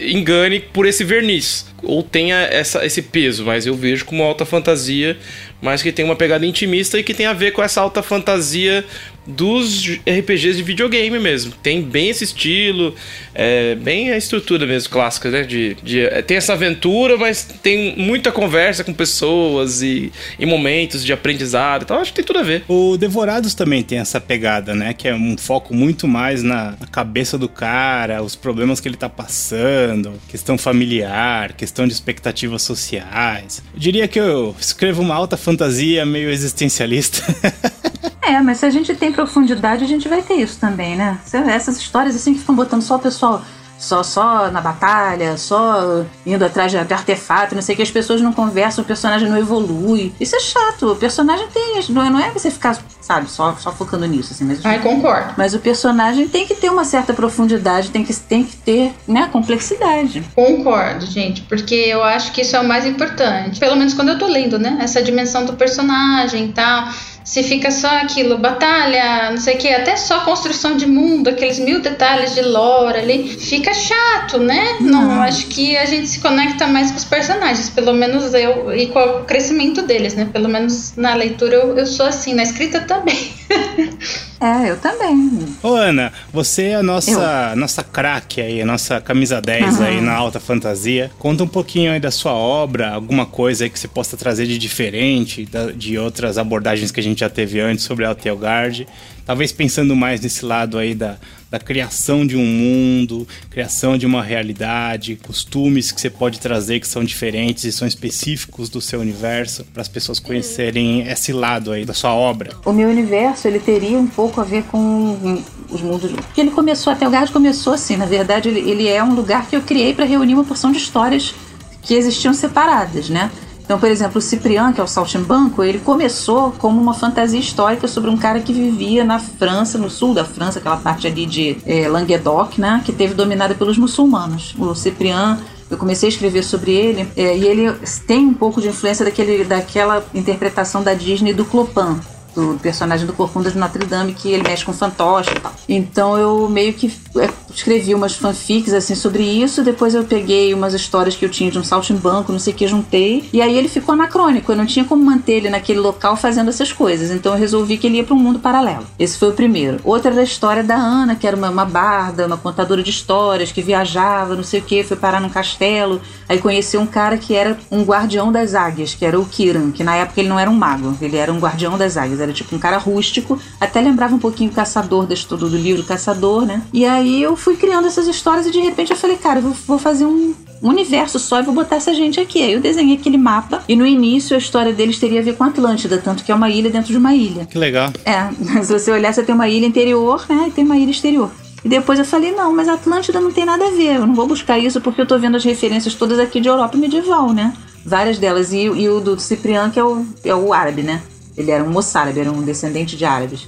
engane 0.00 0.60
por 0.60 0.86
esse 0.86 1.04
verniz. 1.04 1.66
Ou 1.82 2.02
tenha 2.02 2.36
essa, 2.36 2.84
esse 2.84 3.02
peso, 3.02 3.44
mas 3.44 3.66
eu 3.66 3.74
vejo 3.74 4.04
como 4.04 4.22
alta 4.22 4.44
fantasia, 4.44 5.16
mas 5.60 5.82
que 5.82 5.92
tem 5.92 6.04
uma 6.04 6.16
pegada 6.16 6.44
intimista 6.44 6.98
e 6.98 7.04
que 7.04 7.14
tem 7.14 7.26
a 7.26 7.32
ver 7.32 7.52
com 7.52 7.62
essa 7.62 7.80
alta 7.80 8.02
fantasia 8.02 8.84
dos 9.28 10.00
RPGs 10.06 10.56
de 10.56 10.62
videogame 10.62 11.18
mesmo. 11.18 11.52
Tem 11.62 11.82
bem 11.82 12.08
esse 12.08 12.24
estilo, 12.24 12.94
é, 13.34 13.74
bem 13.74 14.10
a 14.10 14.16
estrutura 14.16 14.66
mesmo 14.66 14.90
clássica, 14.90 15.30
né? 15.30 15.42
De, 15.42 15.76
de, 15.82 16.00
é, 16.00 16.22
tem 16.22 16.38
essa 16.38 16.54
aventura, 16.54 17.18
mas 17.18 17.44
tem 17.62 17.94
muita 17.96 18.32
conversa 18.32 18.82
com 18.82 18.94
pessoas 18.94 19.82
e, 19.82 20.10
e 20.38 20.46
momentos 20.46 21.04
de 21.04 21.12
aprendizado. 21.12 21.82
Então 21.82 21.98
acho 21.98 22.10
que 22.10 22.16
tem 22.16 22.24
tudo 22.24 22.38
a 22.38 22.42
ver. 22.42 22.64
O 22.66 22.96
Devorados 22.96 23.54
também 23.54 23.82
tem 23.82 23.98
essa 23.98 24.18
pegada, 24.18 24.74
né? 24.74 24.94
Que 24.94 25.08
é 25.08 25.14
um 25.14 25.36
foco 25.36 25.74
muito 25.74 26.08
mais 26.08 26.42
na, 26.42 26.74
na 26.80 26.86
cabeça 26.86 27.36
do 27.36 27.48
cara, 27.48 28.22
os 28.22 28.34
problemas 28.34 28.80
que 28.80 28.88
ele 28.88 28.96
tá 28.96 29.10
passando, 29.10 30.14
questão 30.28 30.56
familiar, 30.56 31.52
questão 31.52 31.86
de 31.86 31.92
expectativas 31.92 32.62
sociais. 32.62 33.62
Eu 33.74 33.78
diria 33.78 34.08
que 34.08 34.18
eu 34.18 34.56
escrevo 34.58 35.02
uma 35.02 35.14
alta 35.14 35.36
fantasia 35.36 36.06
meio 36.06 36.30
existencialista. 36.30 37.22
É, 38.28 38.42
mas 38.42 38.58
se 38.58 38.66
a 38.66 38.70
gente 38.70 38.94
tem 38.94 39.10
profundidade, 39.10 39.82
a 39.82 39.88
gente 39.88 40.06
vai 40.06 40.20
ter 40.20 40.34
isso 40.34 40.60
também, 40.60 40.96
né? 40.96 41.18
Essas 41.48 41.78
histórias 41.78 42.14
assim 42.14 42.34
que 42.34 42.40
ficam 42.40 42.54
botando 42.54 42.82
só 42.82 42.96
o 42.96 42.98
pessoal 42.98 43.42
só 43.78 44.02
só 44.02 44.50
na 44.50 44.60
batalha, 44.60 45.36
só 45.36 46.04
indo 46.26 46.44
atrás 46.44 46.72
de 46.72 46.78
artefato, 46.78 47.54
não 47.54 47.62
sei 47.62 47.76
que 47.76 47.82
as 47.82 47.90
pessoas 47.90 48.20
não 48.20 48.32
conversam, 48.32 48.82
o 48.82 48.86
personagem 48.86 49.30
não 49.30 49.38
evolui. 49.38 50.12
Isso 50.20 50.34
é 50.34 50.40
chato. 50.40 50.92
O 50.92 50.96
personagem 50.96 51.46
tem, 51.54 51.80
não 51.90 52.04
é, 52.04 52.10
não 52.10 52.18
é 52.18 52.30
você 52.30 52.50
ficar, 52.50 52.76
sabe, 53.00 53.30
só, 53.30 53.54
só 53.54 53.70
focando 53.72 54.04
nisso 54.04 54.32
assim, 54.32 54.44
mas 54.44 54.64
Ai, 54.66 54.80
concordo. 54.80 55.34
Mas 55.38 55.54
o 55.54 55.60
personagem 55.60 56.28
tem 56.28 56.44
que 56.44 56.56
ter 56.56 56.70
uma 56.70 56.84
certa 56.84 57.14
profundidade, 57.14 57.90
tem 57.90 58.04
que 58.04 58.14
tem 58.14 58.42
que 58.44 58.56
ter, 58.56 58.92
né, 59.06 59.28
complexidade. 59.30 60.24
Concordo, 60.34 61.06
gente, 61.06 61.42
porque 61.42 61.74
eu 61.74 62.02
acho 62.02 62.32
que 62.32 62.42
isso 62.42 62.56
é 62.56 62.60
o 62.60 62.66
mais 62.66 62.84
importante. 62.84 63.60
Pelo 63.60 63.76
menos 63.76 63.94
quando 63.94 64.08
eu 64.08 64.18
tô 64.18 64.26
lendo, 64.26 64.58
né, 64.58 64.76
essa 64.80 65.00
dimensão 65.00 65.46
do 65.46 65.54
personagem 65.54 66.46
e 66.46 66.52
tal 66.52 66.88
se 67.28 67.42
fica 67.42 67.70
só 67.70 67.88
aquilo, 67.88 68.38
batalha, 68.38 69.30
não 69.30 69.36
sei 69.36 69.56
o 69.56 69.58
que, 69.58 69.68
até 69.68 69.98
só 69.98 70.20
construção 70.20 70.78
de 70.78 70.86
mundo, 70.86 71.28
aqueles 71.28 71.58
mil 71.58 71.82
detalhes 71.82 72.34
de 72.34 72.40
lore 72.40 72.96
ali, 72.96 73.28
fica 73.28 73.74
chato, 73.74 74.38
né? 74.38 74.78
Não, 74.80 75.02
não 75.02 75.20
acho 75.20 75.46
que 75.48 75.76
a 75.76 75.84
gente 75.84 76.08
se 76.08 76.20
conecta 76.20 76.66
mais 76.66 76.90
com 76.90 76.96
os 76.96 77.04
personagens, 77.04 77.68
pelo 77.68 77.92
menos 77.92 78.32
eu, 78.32 78.74
e 78.74 78.86
com 78.86 78.98
o 78.98 79.24
crescimento 79.24 79.82
deles, 79.82 80.14
né? 80.14 80.26
Pelo 80.32 80.48
menos 80.48 80.96
na 80.96 81.12
leitura 81.12 81.56
eu, 81.56 81.76
eu 81.76 81.86
sou 81.86 82.06
assim, 82.06 82.32
na 82.32 82.42
escrita 82.42 82.80
também. 82.80 83.30
É, 84.40 84.70
eu 84.70 84.76
também. 84.76 85.56
Ô, 85.62 85.74
Ana, 85.74 86.12
você 86.32 86.66
é 86.66 86.74
a 86.76 86.82
nossa, 86.82 87.56
nossa 87.56 87.82
craque 87.82 88.40
aí, 88.40 88.62
a 88.62 88.66
nossa 88.66 89.00
camisa 89.00 89.40
10 89.40 89.78
uhum. 89.78 89.84
aí 89.84 90.00
na 90.00 90.14
alta 90.14 90.38
fantasia. 90.38 91.10
Conta 91.18 91.42
um 91.42 91.48
pouquinho 91.48 91.90
aí 91.90 91.98
da 91.98 92.12
sua 92.12 92.32
obra, 92.32 92.90
alguma 92.90 93.26
coisa 93.26 93.64
aí 93.64 93.70
que 93.70 93.78
você 93.78 93.88
possa 93.88 94.16
trazer 94.16 94.46
de 94.46 94.56
diferente 94.56 95.44
da, 95.44 95.72
de 95.72 95.98
outras 95.98 96.38
abordagens 96.38 96.92
que 96.92 97.00
a 97.00 97.02
gente 97.02 97.17
já 97.18 97.28
teve 97.28 97.60
antes 97.60 97.84
sobre 97.84 98.04
a 98.04 98.08
Alteogard. 98.08 98.86
Talvez 99.24 99.52
pensando 99.52 99.94
mais 99.94 100.20
nesse 100.20 100.44
lado 100.44 100.78
aí 100.78 100.94
da, 100.94 101.18
da 101.50 101.58
criação 101.58 102.26
de 102.26 102.36
um 102.36 102.44
mundo, 102.44 103.28
criação 103.50 103.98
de 103.98 104.06
uma 104.06 104.22
realidade, 104.22 105.16
costumes 105.16 105.92
que 105.92 106.00
você 106.00 106.08
pode 106.08 106.40
trazer 106.40 106.80
que 106.80 106.88
são 106.88 107.04
diferentes 107.04 107.64
e 107.64 107.72
são 107.72 107.86
específicos 107.86 108.68
do 108.68 108.80
seu 108.80 109.00
universo, 109.00 109.64
para 109.64 109.82
as 109.82 109.88
pessoas 109.88 110.18
conhecerem 110.18 111.06
esse 111.06 111.32
lado 111.32 111.72
aí 111.72 111.84
da 111.84 111.92
sua 111.92 112.14
obra. 112.14 112.52
O 112.64 112.72
meu 112.72 112.88
universo, 112.88 113.48
ele 113.48 113.58
teria 113.58 113.98
um 113.98 114.06
pouco 114.06 114.40
a 114.40 114.44
ver 114.44 114.62
com 114.64 115.42
os 115.70 115.80
mundos. 115.82 116.10
Porque 116.12 116.40
ele 116.40 116.50
começou, 116.50 116.92
até 116.92 117.06
o 117.06 117.10
Gard 117.10 117.30
começou 117.32 117.74
assim, 117.74 117.96
na 117.96 118.06
verdade, 118.06 118.48
ele, 118.48 118.60
ele 118.60 118.88
é 118.88 119.02
um 119.02 119.14
lugar 119.14 119.46
que 119.46 119.56
eu 119.56 119.60
criei 119.60 119.92
para 119.92 120.04
reunir 120.04 120.34
uma 120.34 120.44
porção 120.44 120.72
de 120.72 120.78
histórias 120.78 121.34
que 121.82 121.94
existiam 121.94 122.34
separadas, 122.34 123.08
né? 123.08 123.30
Então, 123.68 123.78
por 123.78 123.90
exemplo, 123.90 124.16
o 124.16 124.22
Cipriano, 124.22 124.72
que 124.72 124.80
é 124.80 124.82
o 124.82 124.86
Saltimbanco, 124.86 125.62
ele 125.62 125.78
começou 125.78 126.52
como 126.52 126.80
uma 126.80 126.94
fantasia 126.94 127.38
histórica 127.38 127.86
sobre 127.86 128.08
um 128.08 128.16
cara 128.16 128.40
que 128.40 128.50
vivia 128.50 129.04
na 129.04 129.18
França, 129.18 129.76
no 129.76 129.90
sul 129.90 130.14
da 130.14 130.24
França, 130.24 130.58
aquela 130.58 130.78
parte 130.78 131.06
ali 131.06 131.26
de 131.26 131.58
é, 131.66 131.86
Languedoc, 131.86 132.58
né, 132.58 132.80
que 132.82 132.92
teve 132.92 133.12
dominada 133.12 133.54
pelos 133.54 133.76
muçulmanos. 133.76 134.54
O 134.58 134.74
Cipriano 134.74 135.38
eu 135.70 135.76
comecei 135.76 136.08
a 136.08 136.12
escrever 136.12 136.44
sobre 136.44 136.72
ele 136.72 137.06
é, 137.14 137.36
e 137.36 137.46
ele 137.46 137.70
tem 138.06 138.24
um 138.24 138.32
pouco 138.32 138.58
de 138.58 138.68
influência 138.68 139.04
daquele, 139.04 139.44
daquela 139.44 140.02
interpretação 140.14 140.82
da 140.82 140.94
Disney 140.94 141.34
do 141.34 141.44
Clopin, 141.44 142.00
do 142.38 142.58
personagem 142.60 143.04
do 143.04 143.12
Corcunda 143.12 143.50
de 143.50 143.58
Notre 143.58 143.84
Dame, 143.84 144.14
que 144.14 144.30
ele 144.30 144.44
mexe 144.44 144.64
com 144.64 144.72
fantoche 144.72 145.30
e 145.34 145.40
tal. 145.40 145.52
Então 145.68 146.16
eu 146.16 146.48
meio 146.48 146.72
que 146.72 146.92
é, 147.16 147.28
escrevi 147.52 147.94
umas 147.94 148.14
fanfics 148.14 148.72
assim 148.72 148.94
sobre 148.94 149.24
isso, 149.24 149.64
depois 149.64 149.94
eu 149.94 150.04
peguei 150.04 150.54
umas 150.54 150.72
histórias 150.72 151.16
que 151.16 151.24
eu 151.24 151.28
tinha 151.28 151.50
de 151.50 151.58
um 151.58 151.64
saltimbanco, 151.64 152.30
não 152.30 152.38
sei 152.38 152.52
o 152.52 152.56
que, 152.56 152.66
juntei, 152.68 153.28
e 153.32 153.42
aí 153.42 153.56
ele 153.56 153.68
ficou 153.68 153.92
anacrônico, 153.94 154.52
eu 154.52 154.56
não 154.56 154.66
tinha 154.66 154.84
como 154.84 155.04
manter 155.04 155.32
ele 155.32 155.50
naquele 155.50 155.80
local 155.80 156.16
fazendo 156.16 156.48
essas 156.48 156.72
coisas, 156.72 157.10
então 157.10 157.32
eu 157.32 157.38
resolvi 157.38 157.76
que 157.76 157.86
ele 157.86 157.96
ia 157.96 158.04
para 158.04 158.14
um 158.14 158.18
mundo 158.18 158.38
paralelo. 158.38 158.86
Esse 158.98 159.18
foi 159.18 159.30
o 159.30 159.32
primeiro. 159.32 159.80
Outra 159.82 160.12
era 160.12 160.20
a 160.20 160.24
história 160.24 160.62
da 160.62 160.76
Ana, 160.76 161.16
que 161.16 161.26
era 161.26 161.36
uma, 161.36 161.50
uma 161.50 161.64
barda, 161.64 162.26
uma 162.26 162.36
contadora 162.36 162.82
de 162.82 162.90
histórias, 162.90 163.50
que 163.50 163.62
viajava, 163.62 164.36
não 164.36 164.44
sei 164.44 164.60
o 164.60 164.62
que, 164.62 164.84
foi 164.84 164.96
parar 164.96 165.20
num 165.20 165.28
castelo, 165.28 166.00
aí 166.28 166.38
conheceu 166.38 166.80
um 166.80 166.86
cara 166.86 167.16
que 167.16 167.34
era 167.34 167.58
um 167.70 167.82
guardião 167.82 168.30
das 168.30 168.54
águias, 168.54 168.94
que 168.94 169.04
era 169.04 169.18
o 169.18 169.26
Kiran, 169.26 169.72
que 169.72 169.82
na 169.82 169.96
época 169.96 170.20
ele 170.20 170.28
não 170.28 170.38
era 170.38 170.50
um 170.50 170.54
mago, 170.54 170.96
ele 171.00 171.16
era 171.16 171.32
um 171.32 171.38
guardião 171.38 171.76
das 171.76 171.96
águias, 171.96 172.20
era 172.28 172.32
tipo 172.34 172.54
um 172.54 172.58
cara 172.58 172.78
rústico, 172.78 173.38
até 173.60 173.80
lembrava 173.80 174.14
um 174.14 174.18
pouquinho 174.18 174.50
o 174.50 174.54
caçador 174.54 175.06
desse 175.06 175.26
todo 175.26 175.48
do 175.48 175.56
livro 175.56 175.82
Caçador, 175.82 176.46
né? 176.46 176.62
E 176.72 176.84
aí 176.84 177.22
eu 177.22 177.36
fui 177.36 177.56
criando 177.56 177.86
essas 177.86 178.06
histórias 178.06 178.46
e 178.46 178.50
de 178.50 178.60
repente 178.60 178.90
eu 178.90 178.96
falei, 178.96 179.16
cara, 179.16 179.38
eu 179.38 179.42
vou, 179.44 179.52
vou 179.66 179.78
fazer 179.78 180.04
um 180.04 180.34
universo 180.62 181.18
só 181.18 181.40
e 181.40 181.42
vou 181.42 181.54
botar 181.54 181.76
essa 181.76 181.94
gente 181.94 182.20
aqui. 182.20 182.42
Aí 182.42 182.52
eu 182.52 182.60
desenhei 182.60 182.96
aquele 182.96 183.16
mapa 183.16 183.62
e 183.68 183.76
no 183.76 183.86
início 183.86 184.34
a 184.34 184.38
história 184.38 184.72
deles 184.72 184.98
teria 184.98 185.20
a 185.20 185.22
ver 185.22 185.36
com 185.36 185.44
Atlântida, 185.44 185.98
tanto 185.98 186.24
que 186.24 186.32
é 186.32 186.34
uma 186.34 186.50
ilha 186.50 186.70
dentro 186.70 186.90
de 186.90 186.98
uma 186.98 187.14
ilha. 187.14 187.46
Que 187.46 187.58
legal. 187.58 187.92
É, 188.04 188.28
se 188.62 188.72
você 188.72 188.90
olhar, 188.90 189.12
você 189.12 189.22
tem 189.22 189.34
uma 189.34 189.48
ilha 189.48 189.66
interior, 189.66 190.24
né? 190.28 190.46
E 190.48 190.50
tem 190.50 190.64
uma 190.64 190.76
ilha 190.76 190.90
exterior. 190.90 191.30
E 191.64 191.68
depois 191.68 191.98
eu 191.98 192.04
falei, 192.04 192.32
não, 192.32 192.54
mas 192.54 192.68
Atlântida 192.68 193.20
não 193.20 193.32
tem 193.32 193.44
nada 193.44 193.66
a 193.66 193.70
ver, 193.70 193.96
eu 193.96 194.06
não 194.06 194.14
vou 194.14 194.26
buscar 194.26 194.58
isso 194.58 194.80
porque 194.80 195.00
eu 195.00 195.06
tô 195.06 195.18
vendo 195.18 195.36
as 195.36 195.44
referências 195.44 195.94
todas 195.94 196.18
aqui 196.18 196.40
de 196.40 196.48
Europa 196.48 196.76
medieval, 196.76 197.32
né? 197.32 197.52
Várias 197.84 198.18
delas. 198.18 198.52
E, 198.52 198.64
e 198.64 198.88
o 198.88 199.00
do 199.00 199.18
Cipriano, 199.18 199.72
que 199.72 199.78
é 199.78 199.84
o, 199.84 200.06
é 200.24 200.34
o 200.34 200.52
árabe, 200.52 200.82
né? 200.82 201.02
Ele 201.38 201.52
era 201.52 201.62
um 201.62 201.70
moçárabe, 201.70 202.18
era 202.18 202.32
um 202.32 202.42
descendente 202.42 202.96
de 202.96 203.04
árabes. 203.04 203.46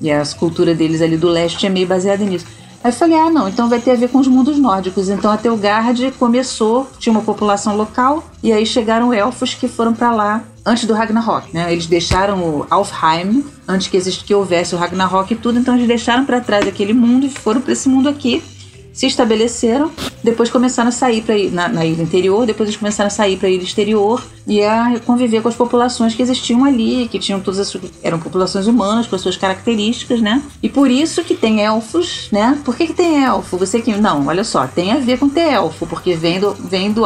E 0.00 0.10
a 0.10 0.22
cultura 0.38 0.74
deles 0.74 1.02
ali 1.02 1.18
do 1.18 1.28
leste 1.28 1.66
é 1.66 1.68
meio 1.68 1.86
baseada 1.86 2.24
nisso. 2.24 2.46
Aí 2.82 2.90
eu 2.90 2.94
falei, 2.94 3.18
ah, 3.18 3.28
não, 3.28 3.48
então 3.48 3.68
vai 3.68 3.78
ter 3.78 3.90
a 3.90 3.94
ver 3.94 4.08
com 4.08 4.18
os 4.18 4.26
mundos 4.26 4.58
nórdicos. 4.58 5.10
Então 5.10 5.30
a 5.30 5.36
Telgard 5.36 6.12
começou, 6.18 6.88
tinha 6.98 7.12
uma 7.12 7.22
população 7.22 7.76
local, 7.76 8.24
e 8.42 8.52
aí 8.52 8.64
chegaram 8.64 9.12
elfos 9.12 9.52
que 9.52 9.68
foram 9.68 9.92
para 9.92 10.12
lá 10.12 10.44
antes 10.64 10.84
do 10.84 10.94
Ragnarok, 10.94 11.52
né? 11.52 11.70
Eles 11.72 11.86
deixaram 11.86 12.38
o 12.40 12.66
Alfheim 12.70 13.44
antes 13.68 13.88
que, 13.88 13.96
existe, 13.96 14.24
que 14.24 14.34
houvesse 14.34 14.74
o 14.74 14.78
Ragnarok 14.78 15.32
e 15.32 15.36
tudo, 15.36 15.58
então 15.58 15.74
eles 15.74 15.86
deixaram 15.86 16.24
para 16.24 16.40
trás 16.40 16.66
aquele 16.66 16.92
mundo 16.92 17.26
e 17.26 17.30
foram 17.30 17.60
para 17.60 17.72
esse 17.72 17.88
mundo 17.88 18.08
aqui 18.08 18.42
se 18.96 19.06
estabeleceram, 19.06 19.92
depois 20.24 20.48
começaram 20.48 20.88
a 20.88 20.92
sair 20.92 21.20
para 21.20 21.36
na, 21.52 21.68
na 21.68 21.84
ilha 21.84 22.02
interior, 22.02 22.46
depois 22.46 22.66
eles 22.66 22.78
começaram 22.78 23.08
a 23.08 23.10
sair 23.10 23.36
para 23.36 23.46
a 23.46 23.50
ilha 23.50 23.62
exterior 23.62 24.24
e 24.46 24.62
a 24.62 24.98
conviver 25.04 25.42
com 25.42 25.48
as 25.48 25.54
populações 25.54 26.14
que 26.14 26.22
existiam 26.22 26.64
ali, 26.64 27.06
que 27.06 27.18
tinham 27.18 27.38
todas 27.38 27.60
as 27.60 27.76
eram 28.02 28.18
populações 28.18 28.66
humanas 28.66 29.06
com 29.06 29.14
as 29.14 29.20
suas 29.20 29.36
características, 29.36 30.22
né? 30.22 30.42
E 30.62 30.68
por 30.70 30.90
isso 30.90 31.22
que 31.22 31.34
tem 31.34 31.60
elfos, 31.60 32.28
né? 32.32 32.58
Por 32.64 32.74
que, 32.74 32.86
que 32.86 32.94
tem 32.94 33.22
elfo? 33.22 33.58
Você 33.58 33.82
que 33.82 33.94
não, 33.94 34.26
olha 34.28 34.44
só, 34.44 34.66
tem 34.66 34.92
a 34.92 34.96
ver 34.96 35.18
com 35.18 35.28
ter 35.28 35.52
elfo, 35.52 35.86
porque 35.86 36.14
vem 36.14 36.40
do 36.40 36.54
vem 36.54 36.90
do. 36.90 37.04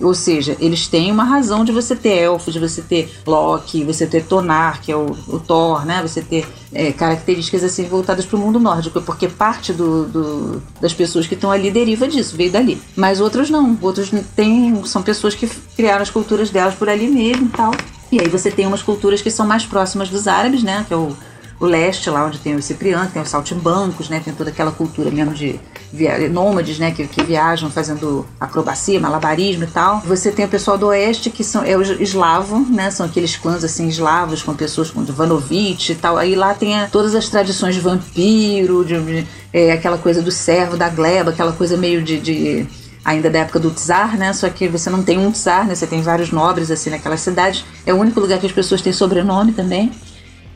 Ou 0.00 0.14
seja, 0.14 0.56
eles 0.60 0.86
têm 0.86 1.12
uma 1.12 1.24
razão 1.24 1.64
de 1.64 1.72
você 1.72 1.94
ter 1.94 2.16
elfos, 2.18 2.52
de 2.52 2.60
você 2.60 2.80
ter 2.80 3.10
Loki, 3.26 3.84
você 3.84 4.06
ter 4.06 4.24
Tonar, 4.24 4.80
que 4.80 4.90
é 4.90 4.96
o, 4.96 5.16
o 5.28 5.38
Thor, 5.38 5.84
né? 5.84 6.00
Você 6.02 6.22
ter 6.22 6.46
é, 6.72 6.92
características 6.92 7.62
assim 7.62 7.84
voltadas 7.84 8.24
para 8.24 8.36
o 8.36 8.40
mundo 8.40 8.58
nórdico, 8.58 9.00
porque 9.02 9.28
parte 9.28 9.72
do, 9.72 10.06
do 10.06 10.62
das 10.80 10.94
pessoas 10.94 11.26
que 11.26 11.34
estão 11.34 11.50
ali 11.50 11.70
deriva 11.70 12.08
disso, 12.08 12.36
veio 12.36 12.50
dali. 12.50 12.80
Mas 12.96 13.20
outros 13.20 13.50
não, 13.50 13.78
outros 13.82 14.10
têm, 14.34 14.82
são 14.84 15.02
pessoas 15.02 15.34
que 15.34 15.46
criaram 15.76 16.02
as 16.02 16.10
culturas 16.10 16.50
delas 16.50 16.74
por 16.74 16.88
ali 16.88 17.08
mesmo 17.08 17.46
e 17.46 17.50
tal. 17.50 17.72
E 18.12 18.20
aí 18.20 18.28
você 18.28 18.50
tem 18.50 18.66
umas 18.66 18.82
culturas 18.82 19.22
que 19.22 19.30
são 19.30 19.46
mais 19.46 19.64
próximas 19.64 20.08
dos 20.08 20.26
árabes, 20.26 20.62
né? 20.62 20.84
Que 20.88 20.94
é 20.94 20.96
o 20.96 21.16
o 21.60 21.66
leste, 21.66 22.08
lá 22.08 22.24
onde 22.24 22.38
tem 22.38 22.54
os 22.54 22.64
ciprianos, 22.64 23.12
tem 23.12 23.20
os 23.20 23.28
saltimbancos, 23.28 24.08
né? 24.08 24.20
Tem 24.24 24.32
toda 24.32 24.48
aquela 24.48 24.72
cultura 24.72 25.10
mesmo 25.10 25.34
de 25.34 25.60
via 25.92 26.26
nômades, 26.30 26.78
né? 26.78 26.90
Que, 26.90 27.06
que 27.06 27.22
viajam 27.22 27.70
fazendo 27.70 28.26
acrobacia, 28.40 28.98
malabarismo 28.98 29.64
e 29.64 29.66
tal. 29.66 30.00
Você 30.00 30.32
tem 30.32 30.46
o 30.46 30.48
pessoal 30.48 30.78
do 30.78 30.86
oeste, 30.86 31.28
que 31.28 31.44
são, 31.44 31.62
é 31.62 31.76
o 31.76 31.82
eslavo, 31.82 32.58
né? 32.70 32.90
São 32.90 33.04
aqueles 33.04 33.36
clãs, 33.36 33.62
assim, 33.62 33.86
eslavos, 33.88 34.42
com 34.42 34.54
pessoas 34.54 34.90
como 34.90 35.04
Vanovich 35.04 35.92
e 35.92 35.94
tal. 35.94 36.16
Aí 36.16 36.34
lá 36.34 36.54
tem 36.54 36.80
a, 36.80 36.86
todas 36.88 37.14
as 37.14 37.28
tradições 37.28 37.74
de 37.74 37.82
vampiro, 37.82 38.82
de, 38.82 38.98
de 38.98 39.26
é, 39.52 39.72
aquela 39.72 39.98
coisa 39.98 40.22
do 40.22 40.30
servo, 40.30 40.78
da 40.78 40.88
gleba, 40.88 41.30
aquela 41.30 41.52
coisa 41.52 41.76
meio 41.76 42.02
de, 42.02 42.18
de 42.18 42.66
ainda 43.04 43.28
da 43.28 43.40
época 43.40 43.58
do 43.58 43.70
czar, 43.70 44.16
né? 44.16 44.32
Só 44.32 44.48
que 44.48 44.66
você 44.66 44.88
não 44.88 45.02
tem 45.02 45.18
um 45.18 45.30
czar, 45.30 45.66
né? 45.66 45.74
Você 45.74 45.86
tem 45.86 46.00
vários 46.00 46.30
nobres 46.30 46.70
assim 46.70 46.88
naquela 46.88 47.18
cidade. 47.18 47.66
É 47.84 47.92
o 47.92 47.98
único 47.98 48.18
lugar 48.18 48.38
que 48.38 48.46
as 48.46 48.52
pessoas 48.52 48.80
têm 48.80 48.94
sobrenome 48.94 49.52
também. 49.52 49.92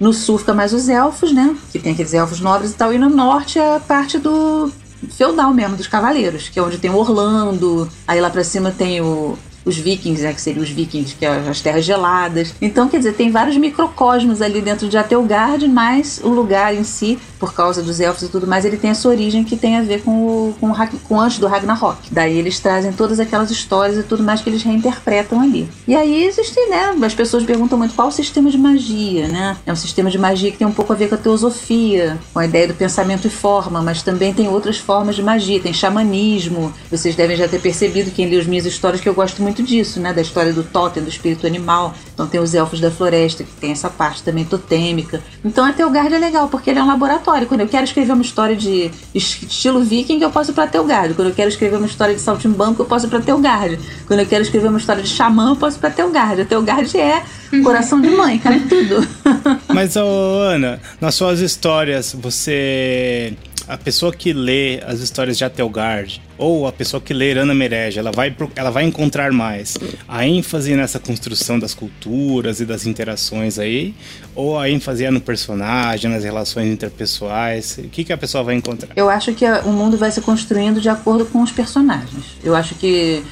No 0.01 0.13
sul 0.13 0.39
fica 0.39 0.53
mais 0.53 0.73
os 0.73 0.89
elfos, 0.89 1.33
né? 1.33 1.57
Que 1.71 1.79
tem 1.79 1.93
aqueles 1.93 2.15
elfos 2.15 2.41
nobres 2.41 2.73
e 2.73 2.75
tal. 2.75 2.93
E 2.93 2.99
no 2.99 3.09
norte 3.09 3.59
é 3.59 3.77
a 3.77 3.81
parte 3.81 4.19
do 4.19 4.71
feudal 5.11 5.53
mesmo, 5.53 5.77
dos 5.77 5.87
cavaleiros, 5.87 6.49
que 6.49 6.59
é 6.59 6.63
onde 6.63 6.79
tem 6.79 6.91
o 6.91 6.97
Orlando. 6.97 7.89
Aí 8.07 8.21
lá 8.21 8.31
pra 8.31 8.43
cima 8.43 8.71
tem 8.71 9.01
o, 9.01 9.39
os 9.65 9.77
vikings, 9.77 10.23
né, 10.23 10.33
que 10.33 10.41
seriam 10.41 10.63
os 10.63 10.71
vikings, 10.71 11.15
que 11.15 11.25
é 11.25 11.29
as 11.29 11.61
terras 11.61 11.85
geladas. 11.85 12.55
Então, 12.61 12.89
quer 12.89 12.99
dizer, 12.99 13.15
tem 13.15 13.31
vários 13.31 13.57
microcosmos 13.57 14.43
ali 14.43 14.61
dentro 14.61 14.89
de 14.89 14.97
Atelgard, 14.97 15.67
mas 15.69 16.21
o 16.23 16.29
lugar 16.29 16.75
em 16.75 16.85
si, 16.85 17.19
por 17.39 17.55
causa 17.55 17.83
dos 17.83 18.01
elfos 18.01 18.23
e 18.23 18.29
tudo 18.29 18.47
mais, 18.47 18.65
ele 18.65 18.77
tem 18.77 18.91
essa 18.91 19.09
origem 19.09 19.45
que 19.45 19.57
tem 19.57 19.77
a 19.77 19.83
ver 19.83 20.03
com 20.03 20.11
o, 20.11 20.55
com 20.61 20.71
o, 20.71 20.99
com 21.05 21.21
antes 21.21 21.39
do 21.39 21.47
Ragnarok. 21.47 21.99
Daí 22.11 22.37
eles 22.37 22.59
trazem 22.61 22.93
todas 22.93 23.21
aquelas 23.21 23.51
histórias 23.51 23.99
e 23.99 24.03
tudo 24.03 24.23
mais 24.23 24.41
que 24.41 24.51
eles 24.51 24.63
reinterpretam 24.63 25.41
ali. 25.41 25.69
E 25.87 25.95
aí 25.95 26.25
existem, 26.25 26.71
né, 26.71 26.95
as 27.03 27.15
pessoas 27.15 27.45
perguntam 27.45 27.79
muito 27.79 27.95
qual 27.95 28.09
o 28.09 28.13
sistema 28.13 28.51
de 28.51 28.59
magia, 28.59 29.29
né? 29.29 29.57
É 29.67 29.73
um 29.73 29.77
sistema 29.77 30.11
de 30.11 30.19
magia 30.19 30.51
que 30.51 30.59
tem 30.59 30.67
um 30.67 30.73
pouco 30.73 30.93
a 30.93 30.97
ver 30.97 31.09
com 31.09 31.15
a 31.15 31.19
teosofia, 31.19 32.19
com 32.33 32.39
a 32.39 32.45
ideia 32.45 32.69
do 32.69 32.75
pensamento 32.75 33.27
e 33.27 33.31
forma, 33.31 33.83
mas 33.83 34.03
também 34.03 34.33
tem 34.33 34.49
outras 34.49 34.79
formas 34.79 35.17
de 35.17 35.23
magia, 35.23 35.61
tem 35.61 35.73
xamanismo. 35.73 36.73
Vocês 36.91 37.15
devem 37.15 37.37
já 37.37 37.49
ter 37.49 37.61
percebido, 37.61 38.11
quem 38.11 38.29
lê 38.29 38.39
as 38.39 38.47
minhas 38.47 38.67
histórias, 38.67 39.01
que 39.01 39.09
eu 39.09 39.15
gosto 39.15 39.43
muito 39.43 39.54
muito 39.55 39.63
disso, 39.63 40.01
né? 40.01 40.13
Da 40.13 40.21
história 40.21 40.53
do 40.53 40.65
totem, 40.65 41.03
do 41.03 41.09
espírito 41.09 41.47
animal. 41.47 41.95
Então 42.13 42.27
tem 42.27 42.41
os 42.41 42.55
elfos 42.55 42.81
da 42.81 42.91
floresta, 42.91 43.45
que 43.45 43.53
tem 43.53 43.71
essa 43.71 43.89
parte 43.89 44.23
também 44.23 44.45
totêmica. 44.45 45.23
Então 45.45 45.65
a 45.65 45.73
Telgard 45.73 46.13
é 46.13 46.19
legal, 46.19 46.49
porque 46.49 46.71
ele 46.71 46.81
é 46.81 46.83
um 46.83 46.87
laboratório. 46.87 47.47
Quando 47.47 47.61
eu 47.61 47.69
quero 47.69 47.85
escrever 47.85 48.13
uma 48.13 48.23
história 48.23 48.57
de 48.57 48.91
estilo 49.15 49.83
viking, 49.85 50.21
eu 50.21 50.31
posso 50.31 50.51
ir 50.51 50.55
pra 50.55 50.67
Telgard. 50.67 51.15
Quando 51.15 51.29
eu 51.29 51.35
quero 51.35 51.49
escrever 51.49 51.77
uma 51.77 51.87
história 51.87 52.15
de 52.15 52.21
saltimbanco, 52.21 52.83
eu 52.83 52.87
posso 52.87 53.07
ir 53.07 53.11
pra 53.11 53.21
Telgard. 53.21 53.79
Quando 54.07 54.21
eu 54.21 54.27
quero 54.27 54.43
escrever 54.43 54.69
uma 54.69 54.79
história 54.79 55.03
de 55.03 55.09
xamã, 55.09 55.51
eu 55.51 55.57
posso 55.57 55.79
ir 55.79 55.81
pra 55.81 55.91
Telgard. 55.91 56.41
A 56.41 56.45
Telgard 56.45 56.99
é 56.99 57.23
coração 57.63 58.01
de 58.01 58.11
mãe, 58.11 58.39
cara, 58.39 58.61
tudo. 58.69 59.07
Mas, 59.73 59.95
oh, 59.97 60.41
Ana, 60.41 60.81
nas 61.01 61.15
suas 61.15 61.41
histórias, 61.41 62.15
você 62.19 63.37
a 63.67 63.79
pessoa 63.79 64.13
que 64.13 64.33
lê 64.33 64.83
as 64.87 65.01
histórias 65.01 65.39
de 65.39 65.45
Atelgard 65.45 66.21
ou 66.39 66.67
a 66.67 66.73
pessoa 66.73 67.01
que 67.01 67.13
lê 67.13 67.33
Ana 67.33 67.55
Mereja, 67.55 68.01
ela 68.01 68.13
vai, 68.13 68.35
ela 68.55 68.71
vai 68.71 68.85
encontrar 68.85 69.33
mais 69.33 69.77
a 70.09 70.27
ênfase 70.27 70.75
nessa 70.75 70.99
construção 70.99 71.59
das 71.59 71.75
culturas 71.75 72.61
e 72.61 72.65
das 72.65 72.87
interações 72.87 73.59
aí, 73.59 73.95
ou 74.35 74.59
a 74.59 74.69
ênfase 74.69 75.05
é 75.05 75.11
no 75.11 75.21
personagem, 75.21 76.11
nas 76.11 76.25
relações 76.25 76.73
interpessoais? 76.73 77.79
O 77.79 77.89
que, 77.89 78.05
que 78.05 78.13
a 78.13 78.19
pessoa 78.19 78.45
vai 78.45 78.55
encontrar? 78.55 78.91
Eu 78.97 79.09
acho 79.09 79.33
que 79.33 79.45
o 79.65 79.71
mundo 79.71 79.97
vai 79.97 80.11
se 80.11 80.21
construindo 80.21 80.81
de 80.81 80.89
acordo 80.89 81.25
com 81.27 81.43
os 81.43 81.51
personagens. 81.51 82.25
Eu 82.43 82.55
acho 82.55 82.75
que 82.75 83.23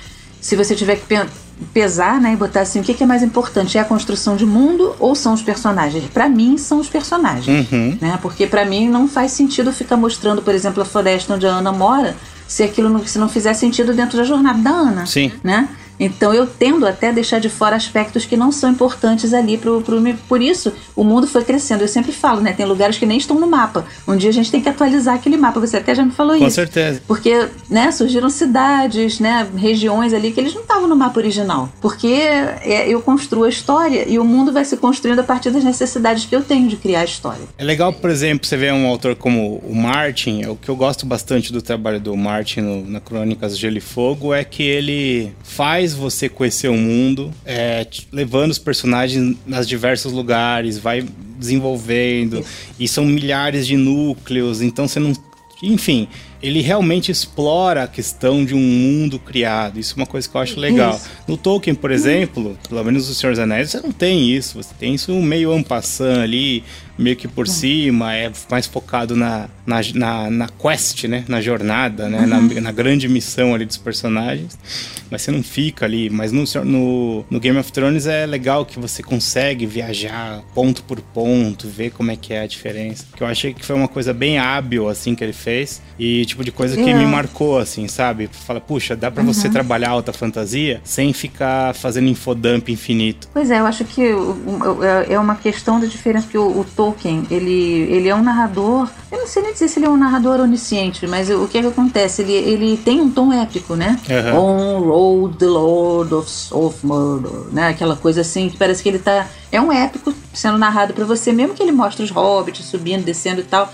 se 0.40 0.56
você 0.56 0.74
tiver 0.74 0.96
que 0.96 1.06
pesar, 1.72 2.20
né, 2.20 2.32
e 2.32 2.36
botar 2.36 2.62
assim, 2.62 2.80
o 2.80 2.82
que, 2.82 2.94
que, 2.94 3.04
é 3.04 3.06
mais 3.06 3.22
importante? 3.22 3.78
É 3.78 3.80
a 3.80 3.84
construção 3.84 4.36
de 4.36 4.44
mundo 4.44 4.94
ou 4.98 5.14
são 5.14 5.32
os 5.34 5.42
personagens? 5.42 6.04
Para 6.12 6.28
mim, 6.28 6.58
são 6.58 6.80
os 6.80 6.88
personagens, 6.88 7.70
uhum. 7.70 7.96
né? 8.00 8.18
Porque 8.20 8.46
para 8.46 8.64
mim 8.64 8.88
não 8.88 9.06
faz 9.06 9.32
sentido 9.32 9.72
ficar 9.72 9.96
mostrando, 9.96 10.42
por 10.42 10.54
exemplo, 10.54 10.82
a 10.82 10.84
floresta 10.84 11.34
onde 11.34 11.46
a 11.46 11.50
Ana 11.50 11.70
mora, 11.70 12.16
se 12.52 12.62
aquilo 12.62 12.90
não, 12.90 13.06
se 13.06 13.18
não 13.18 13.30
fizer 13.30 13.54
sentido 13.54 13.94
dentro 13.94 14.18
da 14.18 14.24
jornada 14.24 14.58
da 14.58 14.68
Ana, 14.68 15.06
Sim. 15.06 15.32
né? 15.42 15.70
Então 15.98 16.32
eu 16.32 16.46
tendo 16.46 16.86
até 16.86 17.08
a 17.08 17.12
deixar 17.12 17.38
de 17.38 17.48
fora 17.48 17.76
aspectos 17.76 18.24
que 18.24 18.36
não 18.36 18.50
são 18.50 18.70
importantes 18.70 19.32
ali 19.32 19.56
pro, 19.56 19.80
pro 19.82 20.02
por 20.28 20.40
isso 20.40 20.72
o 20.96 21.04
mundo 21.04 21.26
foi 21.26 21.44
crescendo. 21.44 21.82
Eu 21.82 21.88
sempre 21.88 22.12
falo, 22.12 22.40
né? 22.40 22.52
Tem 22.52 22.66
lugares 22.66 22.98
que 22.98 23.06
nem 23.06 23.18
estão 23.18 23.38
no 23.38 23.46
mapa. 23.46 23.84
Um 24.06 24.16
dia 24.16 24.30
a 24.30 24.32
gente 24.32 24.50
tem 24.50 24.60
que 24.60 24.68
atualizar 24.68 25.14
aquele 25.14 25.36
mapa. 25.36 25.60
Você 25.60 25.76
até 25.76 25.94
já 25.94 26.04
me 26.04 26.12
falou 26.12 26.36
Com 26.36 26.46
isso. 26.46 26.60
Com 26.60 26.66
certeza. 26.66 27.02
Porque, 27.06 27.48
né, 27.68 27.90
surgiram 27.90 28.28
cidades, 28.28 29.20
né, 29.20 29.46
regiões 29.56 30.12
ali 30.12 30.32
que 30.32 30.40
eles 30.40 30.54
não 30.54 30.62
estavam 30.62 30.88
no 30.88 30.96
mapa 30.96 31.18
original. 31.18 31.68
Porque 31.80 32.08
é, 32.08 32.88
eu 32.88 33.00
construo 33.00 33.44
a 33.44 33.48
história 33.48 34.08
e 34.08 34.18
o 34.18 34.24
mundo 34.24 34.52
vai 34.52 34.64
se 34.64 34.76
construindo 34.76 35.20
a 35.20 35.24
partir 35.24 35.50
das 35.50 35.64
necessidades 35.64 36.24
que 36.24 36.34
eu 36.34 36.42
tenho 36.42 36.68
de 36.68 36.76
criar 36.76 37.00
a 37.00 37.04
história. 37.04 37.42
É 37.56 37.64
legal, 37.64 37.92
por 37.92 38.10
exemplo, 38.10 38.46
você 38.46 38.56
vê 38.56 38.70
um 38.72 38.86
autor 38.86 39.16
como 39.16 39.62
o 39.66 39.74
Martin, 39.74 40.42
é 40.42 40.48
o 40.48 40.56
que 40.56 40.68
eu 40.68 40.76
gosto 40.76 41.06
bastante 41.06 41.52
do 41.52 41.62
trabalho 41.62 42.00
do 42.00 42.16
Martin 42.16 42.60
no, 42.60 42.86
na 42.86 43.00
Crônicas 43.00 43.52
do 43.52 43.58
Gelo 43.58 43.78
e 43.78 43.80
Fogo 43.80 44.32
é 44.34 44.44
que 44.44 44.62
ele 44.62 45.32
faz 45.42 45.81
faz 45.82 45.94
você 45.94 46.28
conhecer 46.28 46.68
o 46.68 46.76
mundo, 46.76 47.32
é, 47.44 47.86
levando 48.12 48.52
os 48.52 48.58
personagens 48.58 49.36
nas 49.44 49.66
diversos 49.66 50.12
lugares, 50.12 50.78
vai 50.78 51.04
desenvolvendo, 51.38 52.44
e 52.78 52.86
são 52.86 53.04
milhares 53.04 53.66
de 53.66 53.76
núcleos, 53.76 54.62
então 54.62 54.86
você 54.86 55.00
não. 55.00 55.12
Enfim, 55.60 56.08
ele 56.42 56.60
realmente 56.60 57.12
explora 57.12 57.84
a 57.84 57.86
questão 57.86 58.44
de 58.44 58.52
um 58.52 58.60
mundo 58.60 59.18
criado. 59.18 59.78
Isso 59.78 59.94
é 59.96 59.96
uma 60.00 60.06
coisa 60.06 60.28
que 60.28 60.36
eu 60.36 60.40
acho 60.40 60.58
legal. 60.58 60.96
Isso. 60.96 61.08
No 61.28 61.36
Tolkien, 61.36 61.74
por 61.74 61.92
exemplo, 61.92 62.58
pelo 62.68 62.82
menos 62.82 63.08
no 63.08 63.14
Senhor 63.14 63.30
dos 63.32 63.38
Anéis, 63.38 63.70
você 63.70 63.80
não 63.80 63.92
tem 63.92 64.28
isso. 64.28 64.60
Você 64.60 64.74
tem 64.76 64.92
isso 64.92 65.12
meio 65.14 65.52
ampassant 65.52 66.18
ali, 66.18 66.64
meio 66.98 67.16
que 67.16 67.26
por 67.26 67.48
cima, 67.48 68.14
é 68.14 68.30
mais 68.50 68.66
focado 68.66 69.16
na, 69.16 69.48
na, 69.66 69.80
na, 69.94 70.30
na 70.30 70.48
quest, 70.48 71.04
né? 71.04 71.24
Na 71.28 71.40
jornada, 71.40 72.08
né? 72.08 72.20
Uhum. 72.20 72.26
Na, 72.26 72.60
na, 72.60 72.72
grande 72.72 73.08
missão 73.08 73.54
ali 73.54 73.64
dos 73.64 73.76
personagens. 73.76 74.58
Mas 75.10 75.22
você 75.22 75.30
não 75.30 75.42
fica 75.42 75.84
ali. 75.84 76.10
Mas 76.10 76.32
no, 76.32 76.44
no, 76.64 77.24
no, 77.30 77.40
Game 77.40 77.58
of 77.58 77.72
Thrones 77.72 78.06
é 78.06 78.26
legal 78.26 78.64
que 78.64 78.78
você 78.78 79.02
consegue 79.02 79.66
viajar 79.66 80.42
ponto 80.54 80.82
por 80.84 81.00
ponto, 81.00 81.68
ver 81.68 81.90
como 81.90 82.10
é 82.10 82.16
que 82.16 82.32
é 82.32 82.42
a 82.42 82.46
diferença. 82.46 83.06
Que 83.14 83.22
eu 83.22 83.26
achei 83.26 83.54
que 83.54 83.64
foi 83.64 83.76
uma 83.76 83.88
coisa 83.88 84.12
bem 84.12 84.38
hábil, 84.38 84.88
assim, 84.88 85.14
que 85.14 85.22
ele 85.22 85.32
fez. 85.32 85.82
E, 85.98 86.24
tipo 86.26 86.44
de 86.44 86.50
coisa 86.50 86.76
que 86.76 86.94
me 86.94 87.06
marcou, 87.06 87.58
assim, 87.58 87.86
sabe? 87.88 88.28
Fala, 88.32 88.60
puxa, 88.60 88.96
dá 88.96 89.10
para 89.10 89.22
uhum. 89.22 89.32
você 89.32 89.48
trabalhar 89.48 89.90
alta 89.90 90.12
fantasia 90.12 90.80
sem 90.84 91.12
ficar 91.12 91.74
fazendo 91.74 92.08
infodump 92.08 92.68
infinito. 92.68 93.28
Pois 93.32 93.50
é, 93.50 93.60
eu 93.60 93.66
acho 93.66 93.84
que 93.84 94.02
é, 94.02 95.14
é 95.14 95.18
uma 95.18 95.36
questão 95.36 95.80
da 95.80 95.86
diferença 95.86 96.26
que 96.28 96.38
o, 96.38 96.60
o, 96.60 96.64
Tolkien, 96.82 97.24
ele, 97.30 97.86
ele 97.88 98.08
é 98.08 98.14
um 98.14 98.22
narrador, 98.22 98.88
eu 99.10 99.18
não 99.18 99.26
sei 99.26 99.42
nem 99.42 99.52
dizer 99.52 99.68
se 99.68 99.78
ele 99.78 99.86
é 99.86 99.88
um 99.88 99.96
narrador 99.96 100.40
onisciente, 100.40 101.06
mas 101.06 101.30
o 101.30 101.46
que 101.46 101.58
é 101.58 101.60
que 101.60 101.68
acontece? 101.68 102.22
Ele, 102.22 102.32
ele 102.32 102.76
tem 102.76 103.00
um 103.00 103.08
tom 103.08 103.32
épico, 103.32 103.76
né? 103.76 104.00
Uhum. 104.34 104.38
On 104.38 104.80
road 104.80 105.36
the 105.36 105.46
Lord 105.46 106.12
of, 106.12 106.28
of 106.50 106.84
Murder, 106.84 107.52
né? 107.52 107.68
Aquela 107.68 107.94
coisa 107.94 108.22
assim, 108.22 108.48
que 108.48 108.56
parece 108.56 108.82
que 108.82 108.88
ele 108.88 108.98
tá... 108.98 109.28
É 109.52 109.60
um 109.60 109.70
épico 109.70 110.12
sendo 110.34 110.58
narrado 110.58 110.92
para 110.92 111.04
você, 111.04 111.30
mesmo 111.30 111.54
que 111.54 111.62
ele 111.62 111.72
mostre 111.72 112.02
os 112.02 112.10
hobbits 112.10 112.64
subindo, 112.64 113.04
descendo 113.04 113.40
e 113.40 113.44
tal 113.44 113.72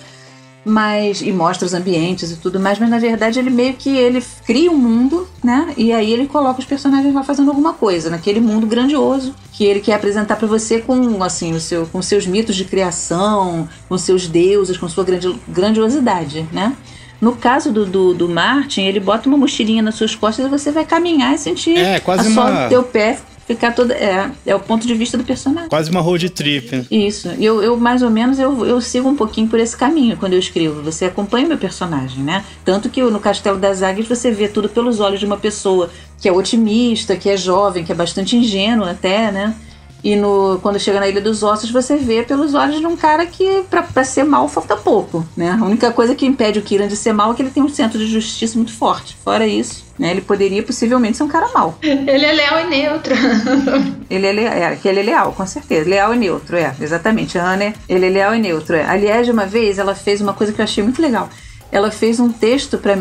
mas 0.69 1.21
e 1.23 1.33
mostra 1.33 1.67
os 1.67 1.75
ambientes 1.75 2.31
e 2.31 2.37
tudo 2.37 2.61
mais, 2.61 2.79
mas 2.79 2.91
na 2.91 2.99
verdade 2.99 3.39
ele 3.39 3.51
meio 3.51 3.75
que 3.75 3.97
ele 3.97 4.23
cria 4.45 4.71
um 4.71 4.77
mundo, 4.77 5.27
né? 5.43 5.73
E 5.77 5.93
aí 5.93 6.13
ele 6.13 6.27
coloca 6.27 6.61
os 6.61 6.67
personagens 6.67 7.13
lá 7.15 7.23
fazendo 7.23 7.51
alguma 7.51 7.73
coisa 7.73 8.11
naquele 8.11 8.41
mundo 8.41 8.67
grandioso 8.67 9.35
que 9.53 9.65
ele 9.65 9.81
quer 9.81 9.95
apresentar 9.95 10.37
para 10.37 10.47
você 10.47 10.81
com 10.81 11.23
assim 11.23 11.55
o 11.55 11.61
seu 11.61 11.87
com 11.87 12.01
seus 12.03 12.27
mitos 12.27 12.55
de 12.55 12.65
criação, 12.65 13.69
com 13.89 13.99
seus 13.99 14.27
deuses, 14.27 14.77
com 14.77 14.89
sua 14.89 15.05
grandiosidade, 15.49 16.47
né? 16.53 16.77
No 17.21 17.35
caso 17.35 17.73
do, 17.73 17.85
do, 17.85 18.15
do, 18.15 18.29
Martin, 18.29 18.83
ele 18.83 19.01
bota 19.01 19.29
uma 19.29 19.37
mochilinha 19.37 19.83
nas 19.83 19.97
suas 19.97 20.15
costas 20.15 20.47
e 20.47 20.49
você 20.49 20.71
vai 20.71 20.85
caminhar 20.85 21.35
e 21.35 21.39
sentir 21.39 21.77
é, 21.77 21.99
quase 21.99 22.29
a 22.29 22.31
uma... 22.31 22.69
teu 22.69 22.85
pé 22.85 23.19
ficar 23.49 23.73
toda. 23.73 23.95
É, 23.95 24.31
é 24.47 24.55
o 24.55 24.61
ponto 24.61 24.87
de 24.87 24.95
vista 24.95 25.17
do 25.17 25.25
personagem. 25.25 25.71
Quase 25.71 25.91
uma 25.91 26.01
road 26.01 26.29
trip. 26.31 26.87
Isso. 26.91 27.29
Eu, 27.41 27.63
eu, 27.63 27.77
mais 27.77 28.03
ou 28.03 28.11
menos, 28.11 28.39
eu, 28.39 28.65
eu 28.67 28.81
sigo 28.81 29.09
um 29.09 29.17
pouquinho 29.17 29.49
por 29.49 29.59
esse 29.59 29.77
caminho 29.77 30.17
quando 30.17 30.35
eu 30.35 30.39
escrevo. 30.39 30.83
Você 30.83 31.07
acompanha 31.07 31.47
o 31.47 31.49
meu 31.49 31.59
personagem, 31.59 32.23
né? 32.23 32.45
Tanto 32.65 32.91
que 32.91 33.03
no 33.03 33.19
Castelo 33.19 33.59
das 33.59 33.83
Águias 33.83 34.07
você 34.07 34.31
vê 34.31 34.47
tudo 34.47 34.69
pelos 34.69 35.01
olhos 35.01 35.19
de 35.19 35.27
uma 35.27 35.39
pessoa 35.39 35.91
que 36.21 36.29
é 36.29 36.33
otimista, 36.33 37.17
que 37.17 37.31
é 37.31 37.37
jovem, 37.37 37.85
que 37.85 37.91
é 37.91 37.95
bastante 37.95 38.37
ingênua 38.37 38.91
até, 38.91 39.33
né? 39.33 39.55
E 40.03 40.15
no, 40.15 40.59
quando 40.63 40.79
chega 40.79 41.01
na 41.01 41.09
Ilha 41.09 41.21
dos 41.21 41.43
Ossos, 41.43 41.71
você 41.71 41.97
vê 41.97 42.23
pelos 42.23 42.55
olhos 42.55 42.79
de 42.79 42.87
um 42.87 42.97
cara 42.97 43.27
que, 43.27 43.65
pra, 43.69 44.05
ser 44.05 44.25
mal, 44.25 44.49
falta 44.49 44.77
pouco, 44.77 45.27
né? 45.37 45.59
A 45.61 45.65
única 45.65 45.91
coisa 45.91 46.15
que 46.15 46.25
impede 46.25 46.59
o 46.59 46.63
Kiran 46.63 46.87
de 46.87 46.97
ser 46.97 47.13
mal 47.13 47.33
é 47.33 47.35
que 47.35 47.43
ele 47.43 47.51
tem 47.51 47.63
um 47.63 47.69
centro 47.69 47.99
de 47.99 48.07
justiça 48.07 48.57
muito 48.57 48.73
forte. 48.73 49.17
Fora 49.25 49.47
isso, 49.47 49.85
né? 49.99 50.11
Ele 50.11 50.21
poderia 50.21 50.63
possivelmente 50.63 51.17
ser 51.17 51.25
um 51.25 51.29
cara 51.29 51.49
mal. 51.53 51.77
Ele 51.83 52.25
é 52.25 52.33
leal 52.33 52.61
e 52.61 52.67
neutro. 52.69 53.15
ele 54.09 54.27
é, 54.27 54.33
leal, 54.33 54.53
é, 54.53 54.79
ele 54.85 55.01
é 55.01 55.03
leal, 55.03 55.33
com 55.33 55.47
certeza. 55.47 55.89
Leal 55.89 56.15
e 56.15 56.19
neutro, 56.19 56.57
é. 56.57 56.75
Exatamente. 56.81 57.39
A 57.39 57.45
Ana, 57.45 57.75
ele 57.89 58.07
é 58.07 58.09
leal 58.09 58.35
e 58.35 58.39
neutro, 58.39 58.77
é. 58.77 58.85
Aliás, 58.85 59.29
uma 59.29 59.47
vez, 59.47 59.79
ela 59.79 59.95
fez 59.95 60.21
uma 60.21 60.33
coisa 60.33 60.53
que 60.53 60.61
eu 60.61 60.65
achei 60.65 60.83
muito 60.83 61.03
legal 61.03 61.29
ela 61.71 61.91
fez 61.91 62.19
um 62.19 62.33
texto 62.33 62.79
para 62.79 62.97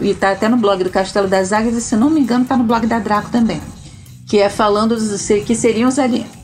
e 0.00 0.14
tá 0.14 0.30
até 0.30 0.48
no 0.48 0.56
blog 0.56 0.84
do 0.84 0.90
Castelo 0.90 1.26
das 1.26 1.52
Águias 1.52 1.74
e 1.74 1.80
se 1.80 1.96
não 1.96 2.08
me 2.08 2.20
engano 2.20 2.44
tá 2.44 2.56
no 2.56 2.62
blog 2.62 2.86
da 2.86 3.00
Draco 3.00 3.30
também 3.32 3.60
que 4.32 4.40
é 4.40 4.48
falando 4.48 4.96
dos, 4.96 5.28
que 5.44 5.54
seriam 5.54 5.90
os, 5.90 5.96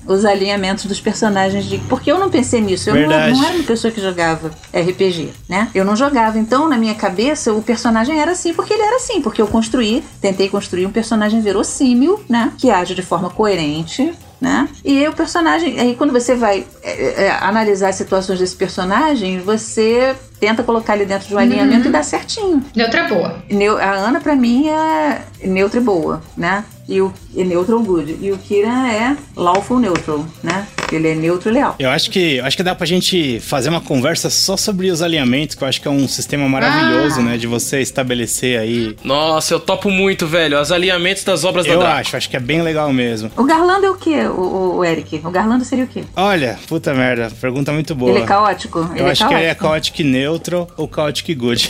os 0.06 0.26
alinhamentos 0.26 0.84
dos 0.84 1.00
personagens 1.00 1.64
de. 1.64 1.78
Porque 1.88 2.12
eu 2.12 2.18
não 2.18 2.28
pensei 2.28 2.60
nisso. 2.60 2.90
Eu 2.90 2.96
não, 2.96 3.08
não, 3.08 3.14
era 3.14 3.56
uma 3.56 3.64
pessoa 3.64 3.90
que 3.90 3.98
jogava 3.98 4.50
RPG, 4.74 5.30
né? 5.48 5.70
Eu 5.74 5.86
não 5.86 5.96
jogava. 5.96 6.38
Então, 6.38 6.68
na 6.68 6.76
minha 6.76 6.94
cabeça, 6.94 7.50
o 7.50 7.62
personagem 7.62 8.20
era 8.20 8.32
assim 8.32 8.52
porque 8.52 8.74
ele 8.74 8.82
era 8.82 8.96
assim. 8.96 9.22
Porque 9.22 9.40
eu 9.40 9.46
construí, 9.46 10.04
tentei 10.20 10.50
construir 10.50 10.84
um 10.84 10.90
personagem 10.90 11.40
verossímil, 11.40 12.22
né? 12.28 12.52
Que 12.58 12.70
age 12.70 12.94
de 12.94 13.00
forma 13.00 13.30
coerente. 13.30 14.12
Né? 14.40 14.68
E 14.84 14.98
aí 14.98 15.08
o 15.08 15.12
personagem, 15.12 15.80
aí 15.80 15.96
quando 15.96 16.12
você 16.12 16.36
vai 16.36 16.64
é, 16.80 17.24
é, 17.24 17.30
analisar 17.40 17.88
as 17.88 17.96
situações 17.96 18.38
desse 18.38 18.54
personagem, 18.54 19.40
você 19.40 20.14
tenta 20.38 20.62
colocar 20.62 20.94
ele 20.94 21.06
dentro 21.06 21.26
de 21.26 21.34
um 21.34 21.38
alinhamento 21.38 21.84
uhum. 21.84 21.88
e 21.88 21.92
dá 21.92 22.04
certinho. 22.04 22.64
Neutra 22.76 23.08
boa. 23.08 23.42
A 23.82 23.94
Ana, 23.94 24.20
para 24.20 24.36
mim, 24.36 24.68
é 24.68 25.22
neutra 25.42 25.80
e 25.80 25.82
boa, 25.82 26.22
né? 26.36 26.64
E 26.88 27.00
o 27.00 27.12
e 27.34 27.44
neutral 27.44 27.80
good. 27.80 28.18
E 28.20 28.32
o 28.32 28.38
Kira 28.38 28.90
é 28.90 29.16
lawful 29.36 29.78
neutral, 29.78 30.24
né? 30.42 30.66
Ele 30.90 31.08
é 31.08 31.14
neutro 31.14 31.50
e 31.50 31.52
leal. 31.52 31.76
Eu 31.78 31.90
acho 31.90 32.10
que 32.10 32.40
acho 32.40 32.56
que 32.56 32.62
dá 32.62 32.74
pra 32.74 32.86
gente 32.86 33.38
fazer 33.40 33.68
uma 33.68 33.80
conversa 33.80 34.30
só 34.30 34.56
sobre 34.56 34.90
os 34.90 35.02
alinhamentos, 35.02 35.54
que 35.54 35.62
eu 35.62 35.68
acho 35.68 35.80
que 35.80 35.86
é 35.86 35.90
um 35.90 36.08
sistema 36.08 36.48
maravilhoso, 36.48 37.20
ah. 37.20 37.22
né? 37.22 37.36
De 37.36 37.46
você 37.46 37.80
estabelecer 37.80 38.58
aí. 38.58 38.96
Nossa, 39.04 39.52
eu 39.52 39.60
topo 39.60 39.90
muito, 39.90 40.26
velho. 40.26 40.58
Os 40.58 40.72
alinhamentos 40.72 41.24
das 41.24 41.44
obras 41.44 41.66
eu 41.66 41.78
da 41.78 41.84
Eu 41.84 41.86
acho, 41.88 42.16
acho 42.16 42.30
que 42.30 42.36
é 42.36 42.40
bem 42.40 42.62
legal 42.62 42.90
mesmo. 42.90 43.30
O 43.36 43.44
Garlando 43.44 43.84
é 43.84 43.90
o 43.90 43.96
quê, 43.96 44.24
o, 44.24 44.76
o, 44.76 44.84
Eric? 44.84 45.20
O 45.22 45.30
Garlando 45.30 45.64
seria 45.64 45.84
o 45.84 45.88
quê? 45.88 46.04
Olha, 46.16 46.58
puta 46.66 46.94
merda, 46.94 47.30
pergunta 47.38 47.70
muito 47.70 47.94
boa. 47.94 48.12
Ele 48.12 48.20
é 48.20 48.26
caótico? 48.26 48.78
Eu 48.78 48.96
ele 48.96 49.02
é 49.02 49.10
acho 49.10 49.24
é 49.24 49.28
que 49.28 49.34
ele 49.34 49.44
é 49.44 49.54
caótico 49.54 50.02
neutral 50.02 50.68
ou 50.76 50.88
caótico 50.88 51.34
good. 51.34 51.68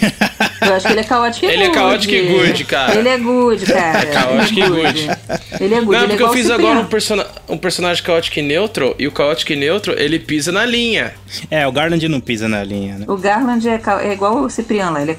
Eu 0.61 0.75
acho 0.75 0.87
que 0.87 0.93
ele 0.93 1.01
é 1.01 1.05
caótico 1.05 1.47
e 1.47 1.49
ele 1.49 1.57
good. 1.57 1.69
Ele 1.69 1.77
é 1.77 1.81
caótico 1.81 2.15
e 2.15 2.29
good, 2.29 2.65
cara. 2.65 2.95
Ele 2.95 3.09
é 3.09 3.19
good, 3.19 3.67
cara. 3.67 3.99
É 3.99 4.07
caótico 4.13 4.61
e 4.61 4.69
good. 4.69 5.08
Ele 5.61 5.75
é 5.75 5.81
good. 5.81 5.93
Não, 5.93 6.05
ele 6.05 6.09
porque 6.09 6.23
é 6.23 6.27
eu 6.27 6.33
fiz 6.33 6.47
Cipriano. 6.47 6.69
agora 6.69 6.87
um, 6.87 6.89
person 6.89 7.25
um 7.49 7.59
personagem 7.59 8.03
caótico 8.03 8.39
e 8.39 8.43
neutro, 8.43 8.95
e 8.99 9.07
o 9.07 9.13
caótico 9.13 9.53
e 9.53 9.57
neutro, 9.57 9.99
ele 9.99 10.19
pisa 10.19 10.53
na 10.53 10.65
linha. 10.65 11.15
É, 11.51 11.67
o 11.67 11.73
Garland 11.73 12.07
não 12.09 12.21
pisa 12.21 12.49
na 12.49 12.63
linha, 12.63 12.99
né? 12.99 13.05
O 13.09 13.17
Garland 13.17 13.69
é, 13.69 13.81
é 14.03 14.13
igual 14.13 14.43
o 14.43 14.51
Cipriano 14.51 14.93
lá, 14.93 15.03
ele 15.03 15.13
é 15.13 15.15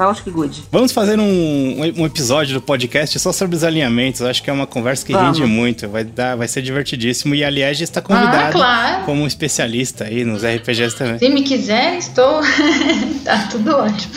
caótico 0.00 0.30
e 0.30 0.32
Good. 0.32 0.64
Vamos 0.72 0.92
fazer 0.92 1.20
um, 1.20 1.76
um 1.98 2.06
episódio 2.06 2.54
do 2.54 2.62
podcast 2.62 3.18
só 3.18 3.32
sobre 3.32 3.54
os 3.54 3.62
alinhamentos. 3.62 4.22
Acho 4.22 4.42
que 4.42 4.48
é 4.48 4.52
uma 4.52 4.66
conversa 4.66 5.04
que 5.04 5.12
Vamos. 5.12 5.38
rende 5.38 5.50
muito. 5.50 5.86
Vai, 5.90 6.04
dar, 6.04 6.36
vai 6.36 6.48
ser 6.48 6.62
divertidíssimo. 6.62 7.34
E 7.34 7.44
a 7.44 7.50
Liege 7.50 7.84
está 7.84 8.00
convidada 8.00 8.48
ah, 8.48 8.50
claro. 8.52 9.04
como 9.04 9.26
especialista 9.26 10.04
aí 10.04 10.24
nos 10.24 10.42
RPGs 10.42 10.96
também. 10.96 11.18
Se 11.18 11.28
me 11.28 11.42
quiser, 11.42 11.98
estou. 11.98 12.40
tá 13.24 13.46
tudo 13.50 13.76
ótimo. 13.76 14.14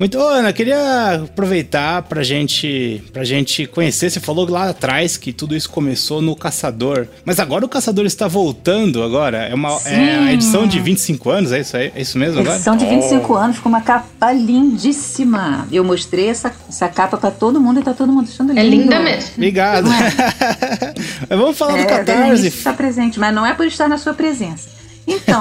Muito, 0.00 0.18
Ô, 0.18 0.26
Ana, 0.26 0.52
queria 0.52 1.22
aproveitar 1.24 2.02
pra 2.02 2.24
gente, 2.24 3.00
pra 3.12 3.22
gente 3.22 3.66
conhecer. 3.66 4.10
Você 4.10 4.18
falou 4.18 4.50
lá 4.50 4.70
atrás 4.70 5.16
que 5.16 5.32
tudo 5.32 5.54
isso 5.54 5.70
começou 5.70 6.20
no 6.20 6.34
Caçador. 6.34 7.06
Mas 7.24 7.38
agora 7.38 7.64
o 7.64 7.68
Caçador 7.68 8.04
está 8.04 8.26
voltando 8.26 9.00
agora. 9.00 9.46
É, 9.46 9.54
uma, 9.54 9.78
é 9.84 10.18
a 10.18 10.32
edição 10.32 10.66
de 10.66 10.80
25 10.80 11.30
anos, 11.30 11.52
é 11.52 11.60
isso, 11.60 11.76
é, 11.76 11.92
é 11.94 12.00
isso 12.00 12.18
mesmo 12.18 12.40
agora? 12.40 12.56
Edição 12.56 12.76
de 12.76 12.84
25 12.84 13.32
oh. 13.32 13.36
anos 13.36 13.58
com 13.60 13.68
uma 13.68 13.80
capa 13.80 14.32
lindíssima 14.32 15.19
lindíssima. 15.20 15.68
Eu 15.70 15.84
mostrei 15.84 16.28
essa, 16.28 16.52
essa 16.68 16.88
capa 16.88 17.16
para 17.16 17.30
todo 17.30 17.60
mundo 17.60 17.80
e 17.80 17.82
tá 17.82 17.92
todo 17.92 18.12
mundo 18.12 18.28
achando 18.28 18.48
linda. 18.48 18.60
É 18.60 18.64
linda 18.64 19.00
mesmo. 19.00 19.30
Obrigado. 19.34 19.88
É? 19.90 20.94
vamos 21.36 21.56
falar 21.58 21.78
é, 21.78 21.82
do 21.82 21.88
Catarse. 21.88 22.46
Está 22.46 22.72
presente, 22.72 23.18
mas 23.18 23.34
não 23.34 23.44
é 23.44 23.54
por 23.54 23.66
estar 23.66 23.88
na 23.88 23.98
sua 23.98 24.14
presença. 24.14 24.79
Então, 25.06 25.40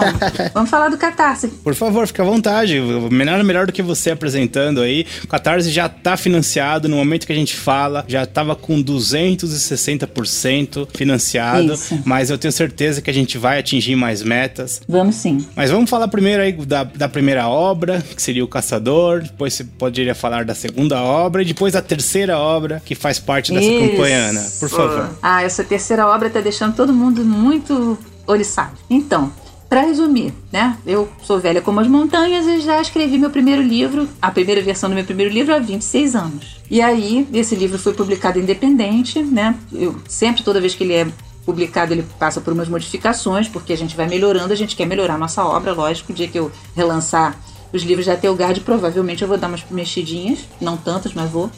vamos 0.53 0.69
falar 0.69 0.89
do 0.89 0.97
Catarse. 0.97 1.47
Por 1.47 1.75
favor, 1.75 2.07
fica 2.07 2.23
à 2.23 2.25
vontade. 2.25 2.79
Melhor, 3.11 3.43
melhor 3.43 3.65
do 3.65 3.73
que 3.73 3.81
você 3.81 4.11
apresentando 4.11 4.81
aí. 4.81 5.05
O 5.23 5.27
Catarse 5.27 5.69
já 5.69 5.85
está 5.85 6.17
financiado 6.17 6.87
no 6.87 6.95
momento 6.95 7.27
que 7.27 7.33
a 7.33 7.35
gente 7.35 7.55
fala, 7.55 8.03
já 8.07 8.23
estava 8.23 8.55
com 8.55 8.81
260% 8.83 10.87
financiado, 10.93 11.73
Isso. 11.73 11.99
mas 12.05 12.29
eu 12.29 12.37
tenho 12.37 12.51
certeza 12.51 13.01
que 13.01 13.09
a 13.09 13.13
gente 13.13 13.37
vai 13.37 13.59
atingir 13.59 13.95
mais 13.95 14.23
metas. 14.23 14.81
Vamos 14.87 15.15
sim. 15.15 15.45
Mas 15.55 15.71
vamos 15.71 15.89
falar 15.89 16.07
primeiro 16.07 16.41
aí 16.41 16.53
da, 16.53 16.83
da 16.83 17.09
primeira 17.09 17.47
obra, 17.47 18.03
que 18.15 18.21
seria 18.21 18.43
o 18.43 18.47
Caçador, 18.47 19.21
depois 19.21 19.53
você 19.53 19.63
poderia 19.63 20.15
falar 20.15 20.45
da 20.45 20.55
segunda 20.55 21.01
obra 21.01 21.41
e 21.41 21.45
depois 21.45 21.73
da 21.73 21.81
terceira 21.81 22.37
obra 22.37 22.81
que 22.83 22.95
faz 22.95 23.19
parte 23.19 23.53
dessa 23.53 23.65
Isso. 23.65 23.89
campanha, 23.91 24.17
Ana. 24.29 24.45
Por 24.59 24.69
favor. 24.69 25.09
Ah, 25.21 25.43
essa 25.43 25.63
terceira 25.63 26.07
obra 26.07 26.27
está 26.27 26.41
deixando 26.41 26.75
todo 26.75 26.93
mundo 26.93 27.23
muito 27.23 27.97
oriçado. 28.25 28.71
Então, 28.89 29.31
para 29.69 29.81
resumir, 29.81 30.33
né? 30.51 30.75
Eu 30.85 31.07
sou 31.21 31.39
velha 31.39 31.61
como 31.61 31.79
as 31.79 31.87
montanhas 31.87 32.47
e 32.47 32.59
já 32.59 32.81
escrevi 32.81 33.19
meu 33.19 33.29
primeiro 33.29 33.61
livro, 33.61 34.09
a 34.19 34.31
primeira 34.31 34.61
versão 34.61 34.89
do 34.89 34.95
meu 34.95 35.05
primeiro 35.05 35.31
livro 35.31 35.53
há 35.53 35.59
26 35.59 36.15
anos. 36.15 36.57
E 36.71 36.81
aí, 36.81 37.27
esse 37.31 37.55
livro 37.55 37.77
foi 37.77 37.93
publicado 37.93 38.39
independente, 38.39 39.21
né? 39.21 39.55
Eu 39.71 39.95
sempre, 40.07 40.41
toda 40.41 40.59
vez 40.59 40.73
que 40.73 40.83
ele 40.83 40.93
é 40.93 41.07
publicado, 41.45 41.93
ele 41.93 42.03
passa 42.17 42.41
por 42.41 42.51
umas 42.51 42.67
modificações, 42.67 43.47
porque 43.47 43.71
a 43.71 43.77
gente 43.77 43.95
vai 43.95 44.07
melhorando, 44.07 44.51
a 44.51 44.55
gente 44.55 44.75
quer 44.75 44.85
melhorar 44.85 45.15
a 45.15 45.17
nossa 45.17 45.45
obra, 45.45 45.73
lógico. 45.73 46.11
O 46.11 46.15
dia 46.15 46.27
que 46.27 46.39
eu 46.39 46.51
relançar 46.75 47.37
os 47.71 47.83
livros 47.83 48.07
da 48.07 48.15
Telgard, 48.15 48.59
provavelmente 48.61 49.21
eu 49.21 49.27
vou 49.27 49.37
dar 49.37 49.47
umas 49.47 49.63
mexidinhas, 49.69 50.39
não 50.59 50.75
tantas, 50.75 51.13
mas 51.13 51.29
vou. 51.29 51.51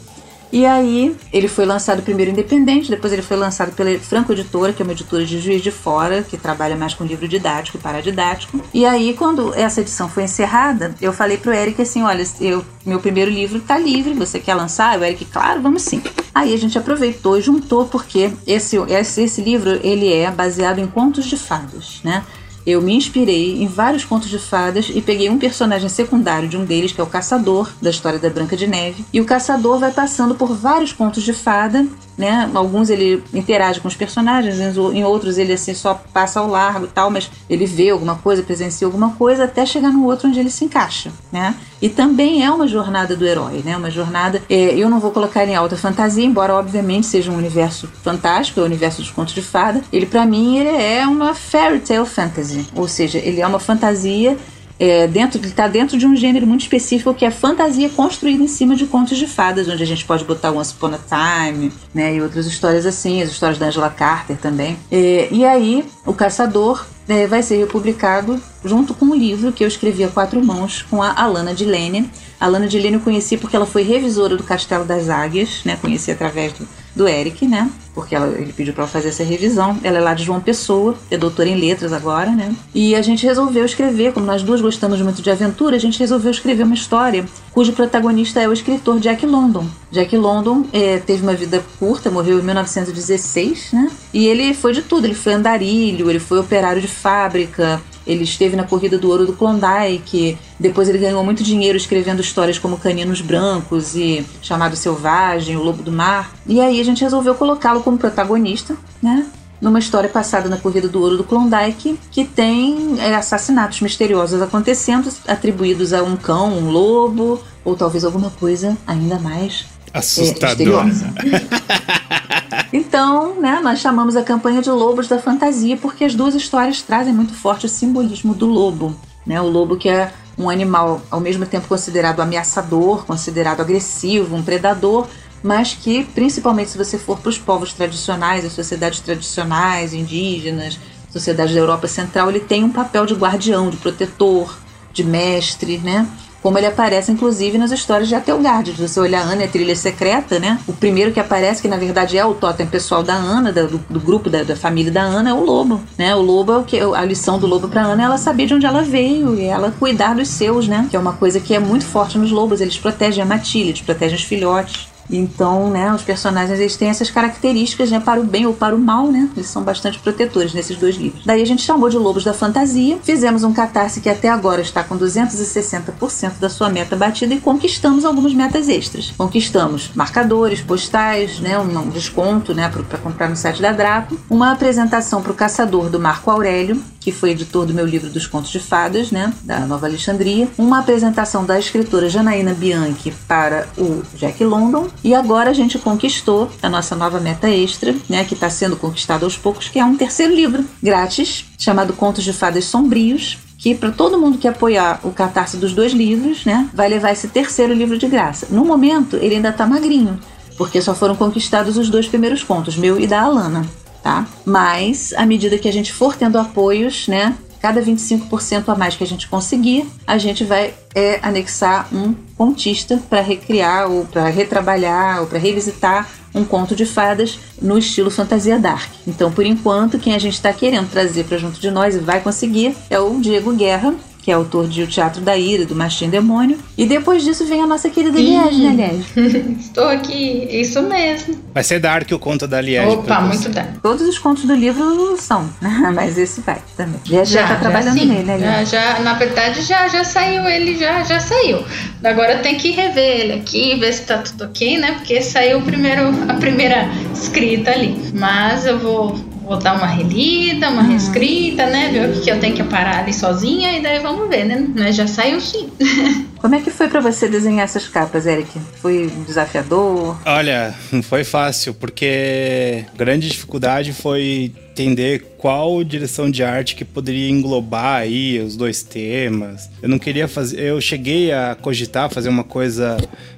E 0.52 0.66
aí 0.66 1.16
ele 1.32 1.48
foi 1.48 1.64
lançado 1.64 2.02
primeiro 2.02 2.30
independente, 2.30 2.90
depois 2.90 3.10
ele 3.10 3.22
foi 3.22 3.38
lançado 3.38 3.72
pela 3.72 3.98
Franco 3.98 4.32
Editora, 4.32 4.72
que 4.74 4.82
é 4.82 4.84
uma 4.84 4.92
editora 4.92 5.24
de 5.24 5.40
Juiz 5.40 5.62
de 5.62 5.70
Fora, 5.70 6.22
que 6.22 6.36
trabalha 6.36 6.76
mais 6.76 6.92
com 6.92 7.04
livro 7.04 7.26
didático 7.26 7.78
e 7.78 7.80
paradidático. 7.80 8.60
E 8.74 8.84
aí, 8.84 9.14
quando 9.14 9.54
essa 9.54 9.80
edição 9.80 10.10
foi 10.10 10.24
encerrada, 10.24 10.94
eu 11.00 11.10
falei 11.10 11.38
pro 11.38 11.54
Eric 11.54 11.80
assim: 11.80 12.02
olha, 12.02 12.22
eu, 12.38 12.62
meu 12.84 13.00
primeiro 13.00 13.30
livro 13.30 13.60
tá 13.60 13.78
livre, 13.78 14.12
você 14.12 14.38
quer 14.38 14.54
lançar? 14.54 14.98
O 14.98 15.04
Eric, 15.04 15.24
claro, 15.24 15.62
vamos 15.62 15.82
sim. 15.82 16.02
Aí 16.34 16.52
a 16.52 16.58
gente 16.58 16.76
aproveitou 16.76 17.38
e 17.38 17.42
juntou, 17.42 17.86
porque 17.86 18.30
esse, 18.46 18.76
esse, 18.76 19.22
esse 19.22 19.40
livro 19.40 19.80
ele 19.82 20.12
é 20.12 20.30
baseado 20.30 20.80
em 20.80 20.86
contos 20.86 21.24
de 21.24 21.36
fadas, 21.36 22.00
né? 22.04 22.22
Eu 22.66 22.80
me 22.80 22.94
inspirei 22.94 23.62
em 23.62 23.66
vários 23.66 24.04
contos 24.04 24.28
de 24.28 24.38
fadas 24.38 24.90
e 24.94 25.00
peguei 25.00 25.28
um 25.28 25.38
personagem 25.38 25.88
secundário 25.88 26.48
de 26.48 26.56
um 26.56 26.64
deles, 26.64 26.92
que 26.92 27.00
é 27.00 27.04
o 27.04 27.08
caçador, 27.08 27.70
da 27.80 27.90
história 27.90 28.18
da 28.18 28.30
Branca 28.30 28.56
de 28.56 28.66
Neve. 28.66 29.04
E 29.12 29.20
o 29.20 29.24
caçador 29.24 29.78
vai 29.78 29.92
passando 29.92 30.34
por 30.34 30.54
vários 30.54 30.92
contos 30.92 31.22
de 31.22 31.32
fada, 31.32 31.86
né? 32.16 32.50
Alguns 32.54 32.90
ele 32.90 33.22
interage 33.32 33.80
com 33.80 33.88
os 33.88 33.96
personagens, 33.96 34.58
em 34.60 35.04
outros 35.04 35.38
ele 35.38 35.52
assim 35.52 35.74
só 35.74 35.94
passa 36.12 36.40
ao 36.40 36.46
largo 36.46 36.86
e 36.86 36.88
tal, 36.88 37.10
mas 37.10 37.30
ele 37.48 37.66
vê 37.66 37.90
alguma 37.90 38.16
coisa, 38.16 38.42
presencia 38.42 38.86
alguma 38.86 39.10
coisa, 39.10 39.44
até 39.44 39.64
chegar 39.64 39.90
no 39.90 40.04
outro 40.04 40.28
onde 40.28 40.38
ele 40.38 40.50
se 40.50 40.64
encaixa, 40.64 41.10
né? 41.30 41.54
E 41.80 41.88
também 41.88 42.44
é 42.44 42.50
uma 42.50 42.68
jornada 42.68 43.16
do 43.16 43.26
herói, 43.26 43.62
né? 43.64 43.76
Uma 43.76 43.90
jornada. 43.90 44.40
É, 44.48 44.74
eu 44.76 44.88
não 44.88 45.00
vou 45.00 45.10
colocar 45.10 45.44
em 45.44 45.56
alta 45.56 45.76
fantasia, 45.76 46.24
embora 46.24 46.54
obviamente 46.54 47.06
seja 47.06 47.30
um 47.32 47.36
universo 47.36 47.88
fantástico, 48.04 48.60
é 48.60 48.62
o 48.62 48.66
universo 48.66 49.02
dos 49.02 49.10
contos 49.10 49.34
de 49.34 49.42
fada. 49.42 49.82
Ele, 49.92 50.06
para 50.06 50.24
mim, 50.24 50.58
ele 50.58 50.68
é 50.68 51.04
uma 51.06 51.34
fairy 51.34 51.80
tale 51.80 52.06
fantasy, 52.06 52.66
ou 52.76 52.86
seja, 52.86 53.18
ele 53.18 53.40
é 53.40 53.46
uma 53.46 53.58
fantasia 53.58 54.38
é, 54.82 55.06
dentro, 55.06 55.40
está 55.46 55.68
dentro 55.68 55.96
de 55.96 56.04
um 56.04 56.16
gênero 56.16 56.44
muito 56.44 56.62
específico 56.62 57.14
que 57.14 57.24
é 57.24 57.30
fantasia 57.30 57.88
construída 57.88 58.42
em 58.42 58.48
cima 58.48 58.74
de 58.74 58.84
contos 58.84 59.16
de 59.16 59.28
fadas, 59.28 59.68
onde 59.68 59.80
a 59.80 59.86
gente 59.86 60.04
pode 60.04 60.24
botar 60.24 60.50
Once 60.50 60.74
Upon 60.74 60.96
a 60.96 60.98
Time, 60.98 61.70
né, 61.94 62.16
e 62.16 62.20
outras 62.20 62.46
histórias 62.46 62.84
assim, 62.84 63.22
as 63.22 63.30
histórias 63.30 63.58
da 63.58 63.66
Angela 63.66 63.88
Carter 63.88 64.36
também. 64.36 64.76
É, 64.90 65.28
e 65.30 65.44
aí, 65.44 65.84
o 66.04 66.12
Caçador 66.12 66.84
é, 67.08 67.28
vai 67.28 67.44
ser 67.44 67.58
republicado 67.58 68.42
junto 68.64 68.92
com 68.92 69.06
um 69.06 69.14
livro 69.14 69.52
que 69.52 69.62
eu 69.62 69.68
escrevi 69.68 70.02
a 70.02 70.08
quatro 70.08 70.44
mãos 70.44 70.82
com 70.82 71.00
a 71.00 71.12
Alana 71.12 71.54
de 71.54 71.64
Lênia. 71.64 72.04
A 72.40 72.46
Alana 72.46 72.66
de 72.66 72.76
Lênia 72.76 72.96
eu 72.96 73.02
conheci 73.02 73.36
porque 73.36 73.54
ela 73.54 73.66
foi 73.66 73.84
revisora 73.84 74.36
do 74.36 74.42
Castelo 74.42 74.84
das 74.84 75.08
Águias, 75.08 75.60
né? 75.64 75.78
Conheci 75.80 76.10
através 76.10 76.52
do, 76.54 76.66
do 76.96 77.06
Eric, 77.06 77.46
né? 77.46 77.70
Porque 77.94 78.14
ela, 78.14 78.26
ele 78.38 78.52
pediu 78.52 78.72
para 78.72 78.84
ela 78.84 78.90
fazer 78.90 79.08
essa 79.08 79.22
revisão. 79.22 79.78
Ela 79.82 79.98
é 79.98 80.00
lá 80.00 80.14
de 80.14 80.24
João 80.24 80.40
Pessoa, 80.40 80.96
é 81.10 81.16
doutora 81.16 81.48
em 81.48 81.56
letras 81.56 81.92
agora, 81.92 82.30
né? 82.30 82.54
E 82.74 82.94
a 82.94 83.02
gente 83.02 83.26
resolveu 83.26 83.64
escrever, 83.64 84.12
como 84.12 84.24
nós 84.24 84.42
duas 84.42 84.60
gostamos 84.60 85.00
muito 85.00 85.20
de 85.20 85.30
aventura, 85.30 85.76
a 85.76 85.80
gente 85.80 85.98
resolveu 85.98 86.30
escrever 86.30 86.62
uma 86.62 86.74
história 86.74 87.24
cujo 87.52 87.72
protagonista 87.72 88.40
é 88.40 88.48
o 88.48 88.52
escritor 88.52 88.98
Jack 88.98 89.26
London. 89.26 89.66
Jack 89.90 90.16
London 90.16 90.64
é, 90.72 90.98
teve 90.98 91.22
uma 91.22 91.34
vida 91.34 91.62
curta, 91.78 92.10
morreu 92.10 92.38
em 92.38 92.42
1916, 92.42 93.72
né? 93.72 93.90
E 94.12 94.26
ele 94.26 94.54
foi 94.54 94.72
de 94.72 94.82
tudo. 94.82 95.04
Ele 95.04 95.14
foi 95.14 95.34
andarilho, 95.34 96.08
ele 96.08 96.18
foi 96.18 96.38
operário 96.38 96.80
de 96.80 96.88
fábrica, 96.88 97.80
ele 98.06 98.24
esteve 98.24 98.56
na 98.56 98.64
corrida 98.64 98.98
do 98.98 99.08
ouro 99.08 99.26
do 99.26 99.32
Klondike. 99.32 100.36
Depois 100.58 100.88
ele 100.88 100.98
ganhou 100.98 101.24
muito 101.24 101.42
dinheiro 101.42 101.76
escrevendo 101.76 102.20
histórias 102.20 102.58
como 102.58 102.76
Caninos 102.76 103.20
Brancos 103.20 103.94
e 103.94 104.24
Chamado 104.40 104.76
Selvagem, 104.76 105.56
O 105.56 105.62
Lobo 105.62 105.82
do 105.82 105.92
Mar. 105.92 106.32
E 106.46 106.60
aí 106.60 106.80
a 106.80 106.84
gente 106.84 107.02
resolveu 107.02 107.34
colocá-lo 107.34 107.82
como 107.82 107.98
protagonista, 107.98 108.76
né? 109.02 109.26
Numa 109.60 109.78
história 109.78 110.08
passada 110.08 110.48
na 110.48 110.56
corrida 110.56 110.88
do 110.88 111.00
ouro 111.00 111.16
do 111.16 111.24
Klondike, 111.24 111.96
que 112.10 112.24
tem 112.24 112.96
é, 112.98 113.14
assassinatos 113.14 113.80
misteriosos 113.80 114.42
acontecendo, 114.42 115.08
atribuídos 115.28 115.92
a 115.92 116.02
um 116.02 116.16
cão, 116.16 116.58
um 116.58 116.68
lobo, 116.68 117.40
ou 117.64 117.76
talvez 117.76 118.04
alguma 118.04 118.30
coisa 118.30 118.76
ainda 118.86 119.20
mais 119.20 119.66
assustadora. 119.94 120.88
É, 120.88 122.41
então, 122.72 123.40
né, 123.40 123.60
nós 123.62 123.80
chamamos 123.80 124.16
a 124.16 124.22
campanha 124.22 124.62
de 124.62 124.70
Lobos 124.70 125.06
da 125.06 125.18
Fantasia 125.18 125.76
porque 125.76 126.04
as 126.04 126.14
duas 126.14 126.34
histórias 126.34 126.80
trazem 126.80 127.12
muito 127.12 127.34
forte 127.34 127.66
o 127.66 127.68
simbolismo 127.68 128.34
do 128.34 128.46
lobo. 128.46 128.94
Né? 129.26 129.40
O 129.40 129.46
lobo 129.46 129.76
que 129.76 129.88
é 129.88 130.12
um 130.38 130.48
animal 130.48 131.02
ao 131.10 131.20
mesmo 131.20 131.44
tempo 131.44 131.68
considerado 131.68 132.20
ameaçador, 132.20 133.04
considerado 133.04 133.60
agressivo, 133.60 134.34
um 134.34 134.42
predador, 134.42 135.06
mas 135.42 135.74
que, 135.74 136.04
principalmente 136.04 136.70
se 136.70 136.78
você 136.78 136.96
for 136.96 137.18
para 137.18 137.28
os 137.28 137.38
povos 137.38 137.72
tradicionais, 137.72 138.44
as 138.44 138.52
sociedades 138.52 139.00
tradicionais, 139.00 139.92
indígenas, 139.92 140.78
sociedades 141.10 141.54
da 141.54 141.60
Europa 141.60 141.86
Central, 141.86 142.30
ele 142.30 142.40
tem 142.40 142.64
um 142.64 142.70
papel 142.70 143.04
de 143.04 143.14
guardião, 143.14 143.68
de 143.68 143.76
protetor, 143.76 144.56
de 144.92 145.04
mestre, 145.04 145.78
né? 145.78 146.08
Como 146.42 146.58
ele 146.58 146.66
aparece, 146.66 147.12
inclusive, 147.12 147.56
nas 147.56 147.70
histórias 147.70 148.08
de 148.08 148.16
Atelgard. 148.16 148.74
Se 148.74 148.88
você 148.88 148.98
olhar 148.98 149.20
a 149.20 149.30
Ana 149.30 149.42
e 149.42 149.44
a 149.44 149.48
Trilha 149.48 149.76
Secreta, 149.76 150.40
né? 150.40 150.58
O 150.66 150.72
primeiro 150.72 151.12
que 151.12 151.20
aparece, 151.20 151.62
que 151.62 151.68
na 151.68 151.76
verdade 151.76 152.18
é 152.18 152.24
o 152.24 152.34
totem 152.34 152.66
pessoal 152.66 153.02
da 153.02 153.14
Ana, 153.14 153.52
do, 153.52 153.78
do 153.88 154.00
grupo 154.00 154.28
da, 154.28 154.42
da, 154.42 154.56
família 154.56 154.90
da 154.90 155.02
Ana, 155.02 155.30
é 155.30 155.34
o 155.34 155.44
lobo, 155.44 155.80
né? 155.96 156.14
O 156.16 156.20
lobo 156.20 156.52
é 156.52 156.58
o 156.58 156.64
que 156.64 156.80
a 156.80 157.04
lição 157.04 157.38
do 157.38 157.46
lobo 157.46 157.68
para 157.68 157.82
Ana 157.82 158.02
é 158.02 158.06
ela 158.06 158.18
saber 158.18 158.46
de 158.46 158.54
onde 158.54 158.66
ela 158.66 158.82
veio 158.82 159.36
e 159.38 159.44
ela 159.44 159.72
cuidar 159.78 160.16
dos 160.16 160.28
seus, 160.28 160.66
né? 160.66 160.88
Que 160.90 160.96
é 160.96 160.98
uma 160.98 161.12
coisa 161.12 161.38
que 161.38 161.54
é 161.54 161.60
muito 161.60 161.84
forte 161.84 162.18
nos 162.18 162.32
lobos. 162.32 162.60
Eles 162.60 162.76
protegem 162.76 163.22
a 163.22 163.26
matilha, 163.26 163.68
eles 163.68 163.80
protegem 163.80 164.16
os 164.16 164.24
filhotes. 164.24 164.91
Então, 165.10 165.70
né, 165.70 165.92
os 165.92 166.02
personagens 166.02 166.58
eles 166.58 166.76
têm 166.76 166.88
essas 166.88 167.10
características, 167.10 167.90
né, 167.90 168.00
para 168.00 168.20
o 168.20 168.24
bem 168.24 168.46
ou 168.46 168.54
para 168.54 168.74
o 168.74 168.78
mal, 168.78 169.10
né? 169.10 169.28
Eles 169.36 169.48
são 169.48 169.62
bastante 169.62 169.98
protetores 169.98 170.54
nesses 170.54 170.76
dois 170.76 170.96
livros. 170.96 171.24
Daí 171.24 171.42
a 171.42 171.46
gente 171.46 171.62
chamou 171.62 171.88
de 171.88 171.98
Lobos 171.98 172.24
da 172.24 172.32
Fantasia, 172.32 172.98
fizemos 173.02 173.44
um 173.44 173.52
catarse 173.52 174.00
que 174.00 174.08
até 174.08 174.28
agora 174.28 174.60
está 174.60 174.82
com 174.82 174.96
260% 174.98 176.38
da 176.40 176.48
sua 176.48 176.68
meta 176.68 176.96
batida 176.96 177.34
e 177.34 177.40
conquistamos 177.40 178.04
algumas 178.04 178.34
metas 178.34 178.68
extras. 178.68 179.12
Conquistamos 179.16 179.90
marcadores, 179.94 180.60
postais, 180.60 181.40
né, 181.40 181.58
um, 181.58 181.88
desconto, 181.88 182.54
né, 182.54 182.68
para 182.68 182.98
comprar 182.98 183.28
no 183.28 183.36
site 183.36 183.60
da 183.60 183.72
Draco, 183.72 184.18
uma 184.30 184.52
apresentação 184.52 185.22
para 185.22 185.32
o 185.32 185.34
caçador 185.34 185.90
do 185.90 186.00
Marco 186.00 186.30
Aurélio, 186.30 186.82
que 187.02 187.10
foi 187.10 187.30
editor 187.30 187.66
do 187.66 187.74
meu 187.74 187.84
livro 187.84 188.08
dos 188.08 188.26
contos 188.26 188.50
de 188.50 188.60
fadas, 188.60 189.10
né, 189.10 189.32
da 189.42 189.60
Nova 189.60 189.86
Alexandria, 189.86 190.48
uma 190.56 190.78
apresentação 190.78 191.44
da 191.44 191.58
escritora 191.58 192.08
Janaína 192.08 192.54
Bianchi 192.54 193.12
para 193.26 193.66
o 193.76 194.02
Jack 194.16 194.42
London, 194.44 194.88
e 195.02 195.14
agora 195.14 195.50
a 195.50 195.52
gente 195.52 195.78
conquistou 195.78 196.50
a 196.62 196.68
nossa 196.68 196.94
nova 196.94 197.18
meta 197.18 197.50
extra, 197.50 197.94
né, 198.08 198.24
que 198.24 198.34
está 198.34 198.48
sendo 198.48 198.76
conquistada 198.76 199.24
aos 199.24 199.36
poucos, 199.36 199.68
que 199.68 199.78
é 199.78 199.84
um 199.84 199.96
terceiro 199.96 200.34
livro 200.34 200.64
grátis, 200.82 201.44
chamado 201.58 201.92
Contos 201.92 202.24
de 202.24 202.32
Fadas 202.32 202.64
Sombrios, 202.66 203.38
que 203.58 203.74
para 203.74 203.90
todo 203.90 204.18
mundo 204.18 204.38
que 204.38 204.48
apoiar 204.48 205.00
o 205.04 205.10
catarse 205.10 205.56
dos 205.56 205.72
dois 205.72 205.92
livros, 205.92 206.44
né, 206.44 206.68
vai 206.72 206.88
levar 206.88 207.12
esse 207.12 207.28
terceiro 207.28 207.72
livro 207.72 207.98
de 207.98 208.06
graça. 208.08 208.46
No 208.50 208.64
momento, 208.64 209.16
ele 209.16 209.36
ainda 209.36 209.50
está 209.50 209.66
magrinho, 209.66 210.18
porque 210.56 210.80
só 210.80 210.94
foram 210.94 211.16
conquistados 211.16 211.76
os 211.76 211.88
dois 211.88 212.06
primeiros 212.06 212.42
contos, 212.42 212.76
meu 212.76 212.98
e 213.00 213.06
da 213.06 213.22
Alana 213.22 213.66
tá? 214.02 214.26
Mas 214.44 215.12
à 215.16 215.24
medida 215.24 215.58
que 215.58 215.68
a 215.68 215.72
gente 215.72 215.92
for 215.92 216.16
tendo 216.16 216.38
apoios, 216.38 217.08
né? 217.08 217.36
Cada 217.60 217.80
25% 217.80 218.68
a 218.68 218.74
mais 218.74 218.96
que 218.96 219.04
a 219.04 219.06
gente 219.06 219.28
conseguir, 219.28 219.88
a 220.04 220.18
gente 220.18 220.42
vai 220.42 220.74
é, 220.92 221.20
anexar 221.22 221.86
um 221.94 222.12
contista 222.36 223.00
para 223.08 223.20
recriar 223.20 223.88
ou 223.88 224.04
para 224.04 224.26
retrabalhar 224.26 225.20
ou 225.20 225.28
para 225.28 225.38
revisitar 225.38 226.08
um 226.34 226.44
conto 226.44 226.74
de 226.74 226.84
fadas 226.84 227.38
no 227.60 227.78
estilo 227.78 228.10
fantasia 228.10 228.58
dark. 228.58 228.90
Então, 229.06 229.30
por 229.30 229.46
enquanto, 229.46 229.98
quem 229.98 230.14
a 230.14 230.18
gente 230.18 230.34
está 230.34 230.52
querendo 230.52 230.90
trazer 230.90 231.24
para 231.24 231.38
junto 231.38 231.60
de 231.60 231.70
nós 231.70 231.94
e 231.94 232.00
vai 232.00 232.20
conseguir 232.20 232.74
é 232.90 232.98
o 232.98 233.20
Diego 233.20 233.54
Guerra, 233.54 233.94
que 234.22 234.30
é 234.30 234.34
autor 234.34 234.68
de 234.68 234.82
O 234.84 234.86
Teatro 234.86 235.20
da 235.20 235.36
Ira, 235.36 235.66
do 235.66 235.74
Mastim 235.74 236.08
Demônio. 236.08 236.56
E 236.78 236.86
depois 236.86 237.24
disso 237.24 237.44
vem 237.44 237.60
a 237.60 237.66
nossa 237.66 237.90
querida 237.90 238.18
Liege, 238.18 238.70
né, 238.70 239.00
Liege? 239.16 239.56
Estou 239.60 239.88
aqui, 239.88 240.48
isso 240.50 240.80
mesmo. 240.82 241.36
Vai 241.52 241.64
ser 241.64 241.80
Dark 241.80 242.10
o 242.12 242.18
conto 242.18 242.46
da 242.46 242.60
Liege. 242.60 242.86
Opa, 242.86 243.20
muito 243.20 243.48
Dark. 243.48 243.80
Todos 243.82 244.06
os 244.06 244.18
contos 244.18 244.44
do 244.44 244.54
livro 244.54 245.16
são, 245.18 245.50
mas 245.92 246.16
esse 246.16 246.40
vai 246.40 246.62
também. 246.76 247.00
Liege 247.06 247.34
já, 247.34 247.42
já 247.42 247.48
tá 247.48 247.56
trabalhando 247.56 247.98
sim. 247.98 248.06
nele, 248.06 248.22
né, 248.22 248.36
Liege? 248.38 248.70
Já, 248.70 248.94
já, 248.94 248.98
na 249.00 249.14
verdade, 249.14 249.60
já, 249.62 249.88
já 249.88 250.04
saiu, 250.04 250.46
ele 250.46 250.78
já, 250.78 251.02
já 251.02 251.18
saiu. 251.18 251.64
Agora 252.04 252.38
tem 252.38 252.56
que 252.56 252.70
rever 252.70 253.20
ele 253.20 253.32
aqui, 253.34 253.74
ver 253.74 253.92
se 253.92 254.02
tá 254.02 254.18
tudo 254.18 254.44
ok, 254.44 254.78
né? 254.78 254.92
Porque 254.92 255.20
saiu 255.20 255.60
primeiro, 255.62 256.08
a 256.28 256.34
primeira 256.34 256.88
escrita 257.12 257.72
ali. 257.72 258.12
Mas 258.14 258.66
eu 258.66 258.78
vou 258.78 259.31
vou 259.44 259.58
dar 259.58 259.74
uma 259.74 259.86
relida, 259.86 260.70
uma 260.70 260.82
uhum. 260.82 260.88
reescrita, 260.88 261.66
né? 261.66 261.90
Ver 261.92 262.08
o 262.08 262.12
que, 262.12 262.20
que 262.20 262.30
eu 262.30 262.40
tenho 262.40 262.54
que 262.54 262.64
parar 262.64 263.00
ali 263.00 263.12
sozinha 263.12 263.76
e 263.76 263.82
daí 263.82 263.98
vamos 263.98 264.28
ver, 264.28 264.44
né? 264.44 264.66
Mas 264.74 264.96
já 264.96 265.06
saiu 265.06 265.40
sim. 265.40 265.70
Como 266.38 266.54
é 266.56 266.60
que 266.60 266.70
foi 266.70 266.88
para 266.88 267.00
você 267.00 267.28
desenhar 267.28 267.64
essas 267.64 267.86
capas, 267.86 268.26
Eric? 268.26 268.50
Foi 268.80 269.08
desafiador? 269.26 270.20
Olha, 270.24 270.74
não 270.90 271.02
foi 271.02 271.22
fácil, 271.22 271.72
porque 271.72 272.84
grande 272.96 273.28
dificuldade 273.28 273.92
foi 273.92 274.52
entender 274.72 275.34
qual 275.38 275.84
direção 275.84 276.30
de 276.30 276.42
arte 276.42 276.74
que 276.74 276.84
poderia 276.84 277.28
englobar 277.28 278.00
aí 278.00 278.40
os 278.40 278.56
dois 278.56 278.82
temas. 278.82 279.70
Eu 279.80 279.88
não 279.88 279.98
queria 279.98 280.26
fazer, 280.26 280.60
eu 280.60 280.80
cheguei 280.80 281.30
a 281.30 281.54
cogitar 281.54 282.10
fazer 282.10 282.28
uma 282.28 282.42
coisa 282.42 282.96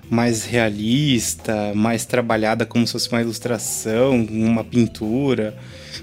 mais 0.08 0.44
realista, 0.44 1.72
mais 1.74 2.04
trabalhada 2.04 2.64
como 2.64 2.86
se 2.86 2.92
fosse 2.92 3.10
uma 3.10 3.20
ilustração, 3.20 4.14
uma 4.30 4.64
pintura. 4.64 5.54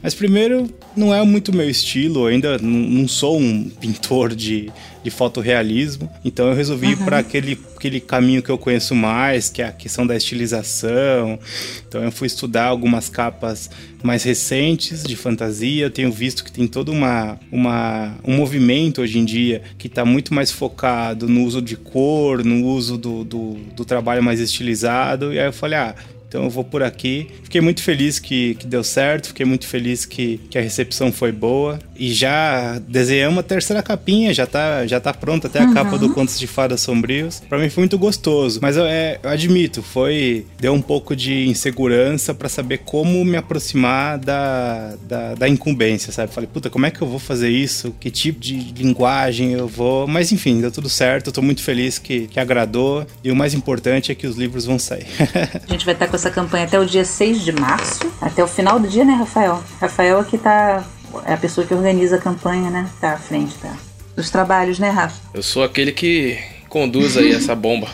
Mas 0.02 0.16
primeiro, 0.16 0.68
não 0.96 1.14
é 1.14 1.24
muito 1.24 1.56
meu 1.56 1.70
estilo, 1.70 2.26
ainda 2.26 2.58
não 2.58 3.08
sou 3.08 3.40
um 3.40 3.70
pintor 3.80 4.34
de, 4.34 4.72
de 5.04 5.12
fotorrealismo, 5.12 6.10
então 6.26 6.48
eu 6.50 6.56
resolvi 6.56 6.88
uhum. 6.88 6.94
ir 6.94 6.98
para 6.98 7.20
aquele, 7.20 7.60
aquele 7.76 8.00
caminho 8.00 8.42
que 8.42 8.50
eu 8.50 8.58
conheço 8.58 8.96
mais, 8.96 9.50
que 9.50 9.62
é 9.62 9.66
a 9.68 9.72
questão 9.72 10.06
da 10.06 10.16
estilização. 10.16 11.40
Então 11.88 12.04
eu 12.04 12.12
fui 12.12 12.28
estudar 12.28 12.66
algumas 12.66 13.10
capas 13.10 13.70
mais 14.02 14.24
recentes 14.24 15.04
de 15.04 15.16
fantasia, 15.16 15.86
eu 15.86 15.92
tenho 15.92 16.12
visto 16.12 16.44
que 16.44 16.52
tem 16.52 16.68
todo 16.68 16.92
uma, 16.92 17.40
uma, 17.52 18.16
um 18.24 18.36
movimento 18.36 19.02
hoje 19.02 19.20
em 19.20 19.26
dia 19.26 19.62
que 19.78 19.88
está 19.88 20.04
muito 20.04 20.34
mais 20.34 20.52
focado 20.52 21.28
no 21.28 21.44
uso 21.44 21.62
de 21.62 21.76
cor, 21.76 22.44
no 22.44 22.66
uso 22.66 22.98
do, 22.98 23.24
do, 23.24 23.54
do 23.76 23.86
trabalho 23.86 24.24
mais 24.24 24.40
estilizado, 24.40 25.32
e 25.32 25.40
aí 25.40 25.46
eu 25.46 25.54
falei, 25.54 25.78
ah, 25.78 25.96
então 26.32 26.46
eu 26.46 26.50
vou 26.50 26.64
por 26.64 26.82
aqui. 26.82 27.28
Fiquei 27.44 27.60
muito 27.60 27.84
feliz 27.84 28.18
que, 28.18 28.56
que 28.56 28.66
deu 28.66 28.86
certo, 28.86 29.28
fiquei 29.28 29.46
muito 29.46 29.68
feliz 29.68 30.06
que, 30.06 30.40
que 30.50 30.58
a 30.58 30.62
recepção 30.62 31.12
foi 31.12 31.30
boa. 31.30 31.78
E 31.94 32.14
já 32.14 32.80
desenhamos 32.88 33.40
a 33.40 33.44
terceira 33.44 33.84
capinha, 33.84 34.34
já 34.34 34.48
tá, 34.48 34.88
já 34.88 34.98
tá 35.02 35.14
pronta 35.14 35.48
até 35.48 35.60
a 35.60 35.66
uhum. 35.66 35.74
capa 35.74 35.98
do 35.98 36.14
Contos 36.14 36.40
de 36.40 36.48
Fadas 36.48 36.80
Sombrios. 36.80 37.44
Para 37.50 37.58
mim 37.58 37.70
foi 37.70 37.82
muito 37.82 37.98
gostoso, 37.98 38.60
mas 38.62 38.78
eu, 38.78 38.86
é, 38.86 39.20
eu 39.22 39.30
admito, 39.30 39.84
foi 39.84 40.46
deu 40.58 40.74
um 40.74 40.82
pouco 40.82 41.18
de 41.18 41.50
insegurança 41.50 42.34
para 42.34 42.48
saber 42.48 42.78
como 42.78 43.26
me 43.26 43.36
aproximar 43.36 44.18
da, 44.18 44.96
da, 45.06 45.36
da, 45.36 45.50
incumbência, 45.50 46.14
sabe? 46.14 46.34
Falei, 46.34 46.50
puta, 46.52 46.70
como 46.70 46.86
é 46.86 46.92
que 46.92 47.02
eu 47.02 47.08
vou 47.08 47.20
fazer 47.20 47.50
isso? 47.50 47.94
Que 48.00 48.10
tipo 48.10 48.40
de 48.40 48.56
linguagem 48.82 49.52
eu 49.52 49.68
vou? 49.68 50.08
Mas 50.08 50.32
enfim, 50.32 50.62
deu 50.62 50.72
tudo 50.72 50.88
certo, 50.88 51.28
eu 51.28 51.34
tô 51.34 51.42
muito 51.42 51.62
feliz 51.62 52.00
que, 52.00 52.28
que 52.28 52.40
agradou. 52.40 53.06
E 53.22 53.30
o 53.30 53.36
mais 53.36 53.54
importante 53.54 54.14
é 54.14 54.16
que 54.16 54.26
os 54.26 54.38
livros 54.38 54.64
vão 54.64 54.80
sair. 54.80 55.08
a 55.68 55.72
gente 55.72 55.84
vai 55.84 55.94
estar 55.94 56.08
com 56.08 56.21
essa 56.22 56.30
campanha 56.30 56.66
até 56.66 56.80
o 56.80 56.86
dia 56.86 57.04
6 57.04 57.42
de 57.42 57.52
março, 57.52 58.00
até 58.22 58.44
o 58.44 58.48
final 58.48 58.80
do 58.80 58.88
dia, 58.88 59.04
né, 59.04 59.14
Rafael? 59.14 59.64
Rafael 59.80 60.20
aqui 60.20 60.38
tá. 60.38 60.84
É 61.26 61.34
a 61.34 61.38
pessoa 61.38 61.66
que 61.66 61.74
organiza 61.74 62.16
a 62.16 62.20
campanha, 62.20 62.70
né? 62.70 62.88
Tá 63.02 63.14
à 63.14 63.18
frente, 63.18 63.56
tá? 63.58 63.76
Dos 64.16 64.30
trabalhos, 64.30 64.80
né, 64.80 64.90
Rafa? 64.90 65.20
Eu 65.34 65.44
sou 65.44 65.64
aquele 65.64 65.92
que 65.92 66.38
conduz 66.72 67.18
aí 67.18 67.34
essa 67.34 67.54
bomba. 67.54 67.88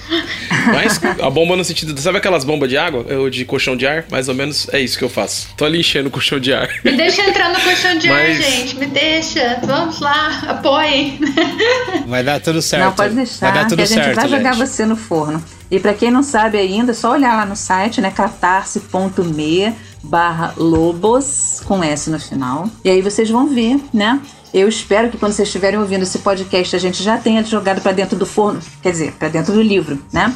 Mas 0.67 1.01
a 1.03 1.30
bomba 1.30 1.55
no 1.55 1.65
sentido. 1.65 1.99
Sabe 1.99 2.19
aquelas 2.19 2.43
bombas 2.43 2.69
de 2.69 2.78
água? 2.78 3.05
Ou 3.17 3.30
de 3.30 3.43
colchão 3.43 3.75
de 3.75 3.88
ar? 3.88 4.05
Mais 4.09 4.30
ou 4.30 4.36
menos 4.36 4.69
é 4.71 4.80
isso 4.80 4.97
que 4.97 5.03
eu 5.03 5.09
faço. 5.09 5.49
Tô 5.57 5.65
ali 5.65 5.80
enchendo 5.80 6.09
o 6.09 6.11
colchão 6.11 6.39
de 6.39 6.53
ar. 6.53 6.69
Me 6.86 6.95
deixa 6.95 7.28
entrar 7.28 7.49
no 7.49 7.59
colchão 7.59 7.97
de 7.97 8.07
Mas... 8.07 8.38
ar, 8.38 8.43
gente. 8.43 8.78
Me 8.78 8.86
deixa. 8.86 9.59
Vamos 9.63 9.99
lá, 9.99 10.43
apoiem. 10.47 11.19
Vai 12.05 12.23
dar 12.23 12.39
tudo 12.39 12.61
certo. 12.61 12.84
Não, 12.84 12.93
pode 12.93 13.15
deixar. 13.15 13.51
Vai 13.51 13.63
dar 13.63 13.67
tudo 13.67 13.78
que 13.78 13.84
a 13.84 13.86
gente 13.88 14.03
certo, 14.03 14.15
vai 14.15 14.30
jogar 14.30 14.53
gente. 14.53 14.67
você 14.67 14.86
no 14.86 14.95
forno. 14.95 15.43
E 15.71 15.80
para 15.80 15.93
quem 15.93 16.11
não 16.11 16.21
sabe 16.21 16.57
ainda, 16.57 16.91
é 16.91 16.95
só 16.95 17.11
olhar 17.11 17.36
lá 17.36 17.45
no 17.45 17.55
site, 17.55 17.99
né? 17.99 18.11
catarse.me 18.11 19.73
barra 20.03 20.53
lobos 20.55 21.61
com 21.65 21.84
S 21.84 22.09
no 22.09 22.19
final. 22.19 22.69
E 22.86 22.89
aí 22.89 23.01
vocês 23.01 23.30
vão 23.30 23.47
ver, 23.47 23.80
né? 23.93 24.21
Eu 24.54 24.68
espero 24.68 25.10
que 25.10 25.18
quando 25.18 25.34
vocês 25.34 25.48
estiverem 25.48 25.80
ouvindo 25.80 26.04
esse 26.04 26.20
podcast 26.20 26.76
a 26.76 26.80
gente 26.80 27.02
já 27.04 27.18
tenha 27.18 27.43
jogado 27.43 27.82
para 27.82 27.91
dentro 27.91 28.18
do 28.18 28.26
forno, 28.26 28.60
quer 28.82 28.91
dizer, 28.91 29.12
para 29.14 29.28
dentro 29.28 29.54
do 29.54 29.62
livro, 29.62 30.00
né? 30.12 30.34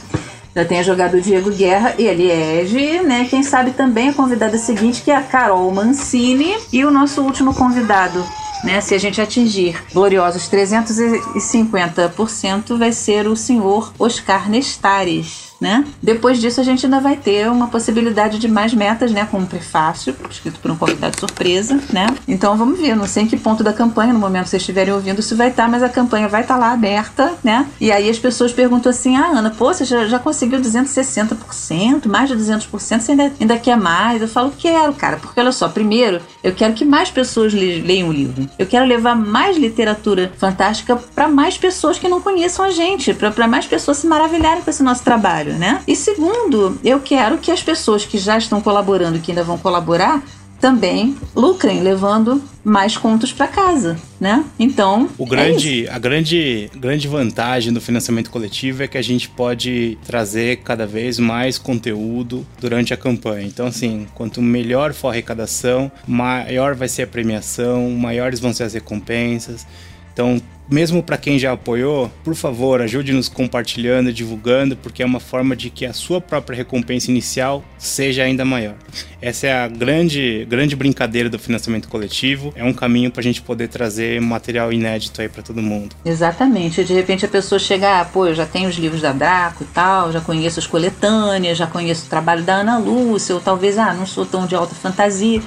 Já 0.54 0.66
tenha 0.66 0.84
jogado 0.84 1.16
o 1.16 1.22
Diego 1.22 1.50
Guerra 1.50 1.96
e 1.98 2.10
a 2.10 2.14
Liege, 2.14 3.00
né? 3.04 3.26
Quem 3.30 3.42
sabe 3.42 3.72
também 3.72 4.10
a 4.10 4.14
convidada 4.14 4.58
seguinte, 4.58 5.02
que 5.02 5.10
é 5.10 5.16
a 5.16 5.22
Carol 5.22 5.72
Mancini, 5.72 6.58
e 6.74 6.84
o 6.84 6.92
nosso 6.92 7.22
último 7.22 7.54
convidado, 7.54 8.22
né? 8.64 8.82
Se 8.82 8.94
a 8.94 8.98
gente 8.98 9.22
atingir 9.22 9.82
gloriosos 9.94 10.50
350%, 10.50 12.78
vai 12.78 12.92
ser 12.92 13.28
o 13.28 13.36
senhor 13.36 13.94
Oscar 13.98 14.50
Nestares 14.50 15.51
né? 15.62 15.86
Depois 16.02 16.42
disso 16.42 16.60
a 16.60 16.64
gente 16.64 16.88
ainda 16.88 17.00
vai 17.00 17.16
ter 17.16 17.48
uma 17.48 17.68
possibilidade 17.68 18.40
de 18.40 18.48
mais 18.48 18.74
metas, 18.74 19.12
né, 19.12 19.28
com 19.30 19.38
um 19.38 19.46
prefácio 19.46 20.16
escrito 20.28 20.60
por 20.60 20.72
um 20.72 20.76
convidado 20.76 21.20
surpresa, 21.20 21.80
né? 21.94 22.08
Então 22.28 22.58
vamos 22.58 22.80
ver, 22.80 22.96
não 22.96 23.08
sei 23.08 23.24
em 23.24 23.28
que 23.28 23.38
ponto 23.38 23.64
da 23.64 23.72
campanha, 23.72 24.12
no 24.12 24.20
momento 24.20 24.46
que 24.46 24.50
vocês 24.50 24.64
estiverem 24.64 24.92
ouvindo, 24.92 25.20
isso 25.20 25.36
vai 25.38 25.50
estar, 25.50 25.70
mas 25.70 25.84
a 25.84 25.90
campanha 25.90 26.28
vai 26.28 26.42
estar 26.42 26.58
lá 26.58 26.72
aberta, 26.72 27.34
né? 27.44 27.68
E 27.80 27.92
aí 27.92 28.10
as 28.10 28.18
pessoas 28.18 28.52
perguntam 28.52 28.90
assim: 28.90 29.16
"Ah, 29.16 29.28
Ana, 29.36 29.52
pô, 29.52 29.72
você 29.72 29.86
já, 29.86 30.08
já 30.08 30.18
conseguiu 30.18 30.60
260%, 30.60 32.08
mais 32.08 32.28
de 32.28 32.36
200%, 32.36 33.00
você 33.00 33.12
ainda, 33.12 33.32
ainda 33.40 33.58
quer 33.60 33.78
mais?" 33.78 34.22
Eu 34.22 34.28
falo: 34.28 34.52
"Quero, 34.58 34.94
cara, 34.94 35.18
porque 35.18 35.40
olha 35.40 35.52
só, 35.52 35.70
primeiro, 35.70 36.22
eu 36.44 36.54
quero 36.54 36.74
que 36.74 36.84
mais 36.84 37.12
pessoas 37.12 37.54
leiam 37.54 38.10
o 38.10 38.12
livro. 38.12 38.50
Eu 38.58 38.66
quero 38.66 38.86
levar 38.86 39.16
mais 39.16 39.58
literatura 39.58 40.32
fantástica 40.38 40.96
para 40.96 41.28
mais 41.28 41.56
pessoas 41.56 42.00
que 42.00 42.08
não 42.08 42.20
conheçam 42.20 42.66
a 42.66 42.72
gente, 42.72 43.14
para 43.14 43.48
mais 43.48 43.68
pessoas 43.68 43.98
se 43.98 44.08
maravilharem 44.08 44.64
com 44.64 44.70
esse 44.70 44.82
nosso 44.82 45.04
trabalho 45.04 45.51
né? 45.52 45.82
E 45.88 45.96
segundo, 45.96 46.80
eu 46.84 47.00
quero 47.00 47.38
que 47.38 47.52
as 47.52 47.62
pessoas 47.62 48.06
que 48.06 48.18
já 48.18 48.38
estão 48.38 48.62
colaborando, 48.62 49.20
que 49.20 49.32
ainda 49.32 49.44
vão 49.44 49.58
colaborar, 49.58 50.24
também 50.62 51.18
lucrem, 51.36 51.82
levando 51.82 52.42
mais 52.64 52.96
contos 52.96 53.34
para 53.34 53.48
casa, 53.48 53.98
né? 54.20 54.46
Então, 54.60 55.10
o 55.18 55.26
grande, 55.26 55.88
é 55.88 55.92
a 55.92 55.98
grande, 55.98 56.70
grande 56.76 57.08
vantagem 57.08 57.74
do 57.74 57.82
financiamento 57.82 58.30
coletivo 58.30 58.84
é 58.84 58.88
que 58.88 58.98
a 58.98 59.02
gente 59.02 59.28
pode 59.28 59.98
trazer 60.06 60.58
cada 60.58 60.86
vez 60.86 61.18
mais 61.18 61.58
conteúdo 61.58 62.46
durante 62.60 62.94
a 62.94 62.98
campanha. 62.98 63.48
Então, 63.48 63.66
assim, 63.66 64.08
quanto 64.14 64.40
melhor 64.40 64.94
for 64.94 65.08
a 65.08 65.12
arrecadação, 65.12 65.92
maior 66.08 66.76
vai 66.76 66.88
ser 66.88 67.02
a 67.02 67.08
premiação, 67.08 67.90
maiores 67.90 68.40
vão 68.40 68.54
ser 68.54 68.66
as 68.66 68.74
recompensas. 68.76 69.66
Então, 70.14 70.42
mesmo 70.72 71.04
para 71.04 71.18
quem 71.18 71.38
já 71.38 71.52
apoiou, 71.52 72.10
por 72.24 72.34
favor, 72.34 72.82
ajude-nos 72.82 73.28
compartilhando 73.28 74.14
divulgando, 74.14 74.78
porque 74.78 75.04
é 75.04 75.06
uma 75.06 75.20
forma 75.20 75.54
de 75.54 75.70
que 75.70 75.86
a 75.86 75.92
sua 75.92 76.22
própria 76.22 76.56
recompensa 76.56 77.12
inicial 77.12 77.62
seja 77.78 78.24
ainda 78.24 78.46
maior. 78.46 78.76
Essa 79.22 79.48
é 79.48 79.54
a 79.54 79.68
grande, 79.68 80.46
grande 80.50 80.76
brincadeira 80.76 81.30
do 81.30 81.38
financiamento 81.38 81.90
coletivo. 81.90 82.54
É 82.56 82.64
um 82.64 82.74
caminho 82.74 83.12
para 83.12 83.20
a 83.20 83.24
gente 83.24 83.42
poder 83.42 83.68
trazer 83.68 84.22
material 84.22 84.72
inédito 84.72 85.22
aí 85.22 85.28
para 85.28 85.44
todo 85.44 85.62
mundo. 85.62 85.94
Exatamente. 86.06 86.84
De 86.86 86.94
repente 86.94 87.26
a 87.26 87.30
pessoa 87.30 87.60
chega, 87.60 88.00
ah, 88.00 88.06
pô, 88.06 88.28
eu 88.28 88.34
já 88.34 88.46
tenho 88.46 88.70
os 88.70 88.76
livros 88.76 89.02
da 89.02 89.12
Draco 89.12 89.64
e 89.64 89.68
tal, 89.68 90.12
já 90.12 90.22
conheço 90.22 90.60
as 90.60 90.68
coletâneas, 90.68 91.58
já 91.58 91.68
conheço 91.68 92.06
o 92.06 92.10
trabalho 92.10 92.44
da 92.44 92.56
Ana 92.56 92.78
Lúcia, 92.78 93.36
ou 93.36 93.42
talvez, 93.42 93.78
ah, 93.78 93.94
não 93.94 94.06
sou 94.06 94.26
tão 94.26 94.46
de 94.48 94.56
alta 94.56 94.74
fantasia. 94.74 95.42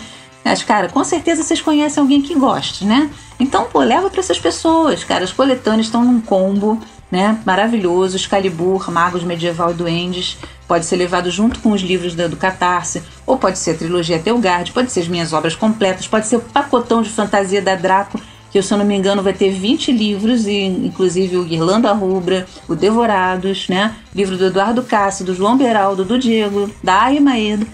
Mas, 0.44 0.62
cara, 0.62 0.88
com 0.88 1.02
certeza 1.02 1.42
vocês 1.42 1.62
conhecem 1.62 2.00
alguém 2.00 2.20
que 2.20 2.34
goste, 2.34 2.84
né? 2.84 3.10
Então, 3.40 3.64
pô, 3.64 3.80
leva 3.80 4.10
para 4.10 4.20
essas 4.20 4.38
pessoas, 4.38 5.02
cara. 5.02 5.24
As 5.24 5.32
coletâneas 5.32 5.86
estão 5.86 6.04
num 6.04 6.20
combo, 6.20 6.78
né? 7.10 7.40
Maravilhoso. 7.46 8.16
Excalibur, 8.16 8.90
Magos 8.90 9.24
Medieval 9.24 9.70
e 9.70 9.74
Duendes. 9.74 10.36
Pode 10.68 10.84
ser 10.84 10.96
levado 10.96 11.30
junto 11.30 11.60
com 11.60 11.72
os 11.72 11.80
livros 11.80 12.14
do, 12.14 12.36
Catarse, 12.36 13.02
ou 13.26 13.38
pode 13.38 13.58
ser 13.58 13.72
a 13.72 13.74
trilogia 13.74 14.18
Telgard, 14.18 14.70
pode 14.72 14.92
ser 14.92 15.00
as 15.00 15.08
minhas 15.08 15.32
obras 15.32 15.54
completas, 15.54 16.06
pode 16.06 16.26
ser 16.26 16.36
o 16.36 16.40
pacotão 16.40 17.02
de 17.02 17.10
fantasia 17.10 17.60
da 17.60 17.74
Draco, 17.74 18.18
que 18.50 18.62
se 18.62 18.72
eu 18.72 18.78
não 18.78 18.84
me 18.84 18.94
engano 18.94 19.22
vai 19.22 19.34
ter 19.34 19.50
20 19.50 19.92
livros, 19.92 20.46
e 20.46 20.62
inclusive 20.62 21.36
o 21.36 21.44
Guirlanda 21.44 21.92
Rubra, 21.92 22.46
o 22.66 22.74
Devorados, 22.74 23.68
né? 23.68 23.94
Livro 24.14 24.38
do 24.38 24.46
Eduardo 24.46 24.82
Cássio, 24.82 25.24
do 25.24 25.34
João 25.34 25.56
Beraldo, 25.56 26.04
do 26.04 26.18
Diego, 26.18 26.70
da 26.82 27.02
Aia 27.02 27.20
Maeda 27.20 27.66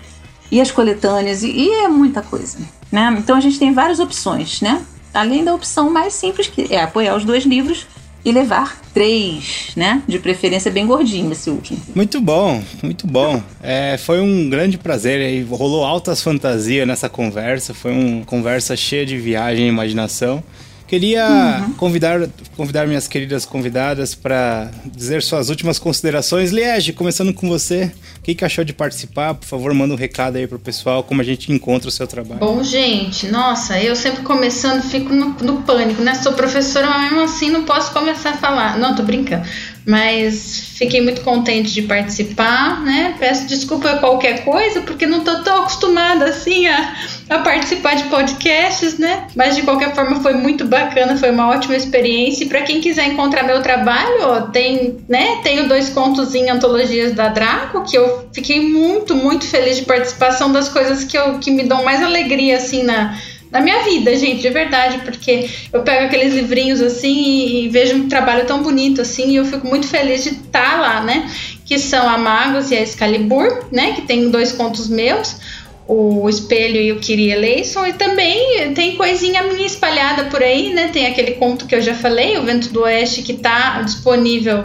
e 0.50 0.60
as 0.60 0.70
coletâneas, 0.70 1.42
e, 1.42 1.70
é 1.70 1.88
muita 1.88 2.22
coisa. 2.22 2.58
Né? 2.90 3.14
Então 3.18 3.36
a 3.36 3.40
gente 3.40 3.58
tem 3.58 3.72
várias 3.72 4.00
opções, 4.00 4.60
né? 4.60 4.82
Além 5.14 5.44
da 5.44 5.54
opção 5.54 5.90
mais 5.90 6.14
simples, 6.14 6.46
que 6.46 6.72
é 6.74 6.82
apoiar 6.82 7.16
os 7.16 7.24
dois 7.24 7.44
livros 7.44 7.86
e 8.24 8.32
levar 8.32 8.80
três, 8.92 9.70
né? 9.76 10.02
De 10.06 10.18
preferência 10.18 10.70
bem 10.70 10.86
gordinho 10.86 11.32
esse 11.32 11.48
último. 11.50 11.80
Muito 11.94 12.20
bom, 12.20 12.62
muito 12.82 13.06
bom. 13.06 13.42
É, 13.62 13.96
foi 13.98 14.20
um 14.20 14.48
grande 14.48 14.76
prazer 14.76 15.20
aí. 15.20 15.42
Rolou 15.42 15.84
altas 15.84 16.22
fantasias 16.22 16.86
nessa 16.86 17.08
conversa. 17.08 17.72
Foi 17.72 17.92
uma 17.92 18.24
conversa 18.24 18.76
cheia 18.76 19.06
de 19.06 19.16
viagem 19.16 19.66
e 19.66 19.68
imaginação. 19.68 20.42
Queria 20.90 21.24
uhum. 21.68 21.74
convidar, 21.74 22.28
convidar 22.56 22.84
minhas 22.84 23.06
queridas 23.06 23.46
convidadas 23.46 24.12
para 24.12 24.72
dizer 24.84 25.22
suas 25.22 25.48
últimas 25.48 25.78
considerações. 25.78 26.50
Liege, 26.50 26.92
começando 26.92 27.32
com 27.32 27.48
você, 27.48 27.92
o 28.18 28.22
que, 28.22 28.34
que 28.34 28.44
achou 28.44 28.64
de 28.64 28.72
participar? 28.72 29.34
Por 29.34 29.46
favor, 29.46 29.72
manda 29.72 29.94
um 29.94 29.96
recado 29.96 30.34
aí 30.34 30.48
pro 30.48 30.58
pessoal, 30.58 31.04
como 31.04 31.20
a 31.20 31.24
gente 31.24 31.52
encontra 31.52 31.88
o 31.88 31.92
seu 31.92 32.08
trabalho. 32.08 32.40
Bom, 32.40 32.64
gente, 32.64 33.28
nossa, 33.28 33.80
eu 33.80 33.94
sempre 33.94 34.24
começando 34.24 34.82
fico 34.82 35.14
no, 35.14 35.28
no 35.40 35.62
pânico, 35.62 36.02
né? 36.02 36.16
Sou 36.16 36.32
professora, 36.32 36.88
mas 36.88 37.02
mesmo 37.02 37.20
assim 37.20 37.50
não 37.50 37.62
posso 37.62 37.92
começar 37.92 38.30
a 38.30 38.36
falar. 38.38 38.76
Não, 38.76 38.96
tô 38.96 39.04
brincando. 39.04 39.46
Mas 39.86 40.74
fiquei 40.76 41.00
muito 41.00 41.22
contente 41.22 41.72
de 41.72 41.82
participar, 41.82 42.82
né? 42.82 43.14
Peço 43.18 43.46
desculpa 43.46 43.98
qualquer 43.98 44.44
coisa, 44.44 44.82
porque 44.82 45.06
não 45.06 45.24
tô 45.24 45.42
tão 45.42 45.60
acostumada 45.60 46.26
assim 46.26 46.66
a, 46.66 46.94
a 47.30 47.38
participar 47.38 47.94
de 47.96 48.04
podcasts, 48.04 48.98
né? 48.98 49.26
Mas 49.34 49.56
de 49.56 49.62
qualquer 49.62 49.94
forma 49.94 50.20
foi 50.20 50.34
muito 50.34 50.64
bacana, 50.66 51.16
foi 51.16 51.30
uma 51.30 51.48
ótima 51.48 51.76
experiência. 51.76 52.44
E 52.44 52.48
para 52.48 52.62
quem 52.62 52.80
quiser 52.80 53.06
encontrar 53.06 53.42
meu 53.42 53.62
trabalho, 53.62 54.22
ó, 54.22 54.40
tem, 54.42 54.98
né? 55.08 55.40
Tenho 55.42 55.68
dois 55.68 55.88
contos 55.88 56.34
em 56.34 56.50
antologias 56.50 57.12
da 57.12 57.28
Draco, 57.28 57.84
que 57.84 57.96
eu 57.96 58.28
fiquei 58.32 58.60
muito, 58.60 59.14
muito 59.14 59.46
feliz 59.46 59.76
de 59.76 59.84
participação 59.84 60.52
das 60.52 60.68
coisas 60.68 61.04
que, 61.04 61.16
eu, 61.16 61.38
que 61.38 61.50
me 61.50 61.62
dão 61.62 61.84
mais 61.84 62.02
alegria 62.02 62.56
assim 62.56 62.82
na 62.82 63.16
na 63.50 63.60
minha 63.60 63.82
vida, 63.82 64.14
gente, 64.16 64.42
de 64.42 64.50
verdade, 64.50 64.98
porque 65.04 65.48
eu 65.72 65.82
pego 65.82 66.06
aqueles 66.06 66.34
livrinhos 66.34 66.80
assim 66.80 67.64
e, 67.64 67.68
vejo 67.68 67.96
um 67.96 68.08
trabalho 68.08 68.46
tão 68.46 68.62
bonito 68.62 69.00
assim 69.00 69.30
e 69.30 69.36
eu 69.36 69.44
fico 69.44 69.66
muito 69.66 69.88
feliz 69.88 70.22
de 70.22 70.30
estar 70.30 70.76
tá 70.76 70.80
lá, 70.80 71.00
né? 71.02 71.28
Que 71.64 71.78
são 71.78 72.08
a 72.08 72.16
Magos 72.16 72.70
e 72.70 72.76
a 72.76 72.82
Excalibur, 72.82 73.64
né? 73.72 73.92
Que 73.92 74.02
tem 74.02 74.30
dois 74.30 74.52
contos 74.52 74.88
meus, 74.88 75.36
o 75.88 76.28
Espelho 76.28 76.80
e 76.80 76.92
o 76.92 77.00
Kiri 77.00 77.32
Eleison, 77.32 77.84
e 77.84 77.92
também 77.92 78.72
tem 78.74 78.96
coisinha 78.96 79.42
minha 79.42 79.66
espalhada 79.66 80.24
por 80.26 80.40
aí, 80.40 80.72
né? 80.72 80.88
Tem 80.92 81.06
aquele 81.06 81.32
conto 81.32 81.66
que 81.66 81.74
eu 81.74 81.82
já 81.82 81.94
falei, 81.94 82.38
O 82.38 82.44
Vento 82.44 82.68
do 82.68 82.82
Oeste, 82.82 83.22
que 83.22 83.34
tá 83.34 83.82
disponível 83.82 84.64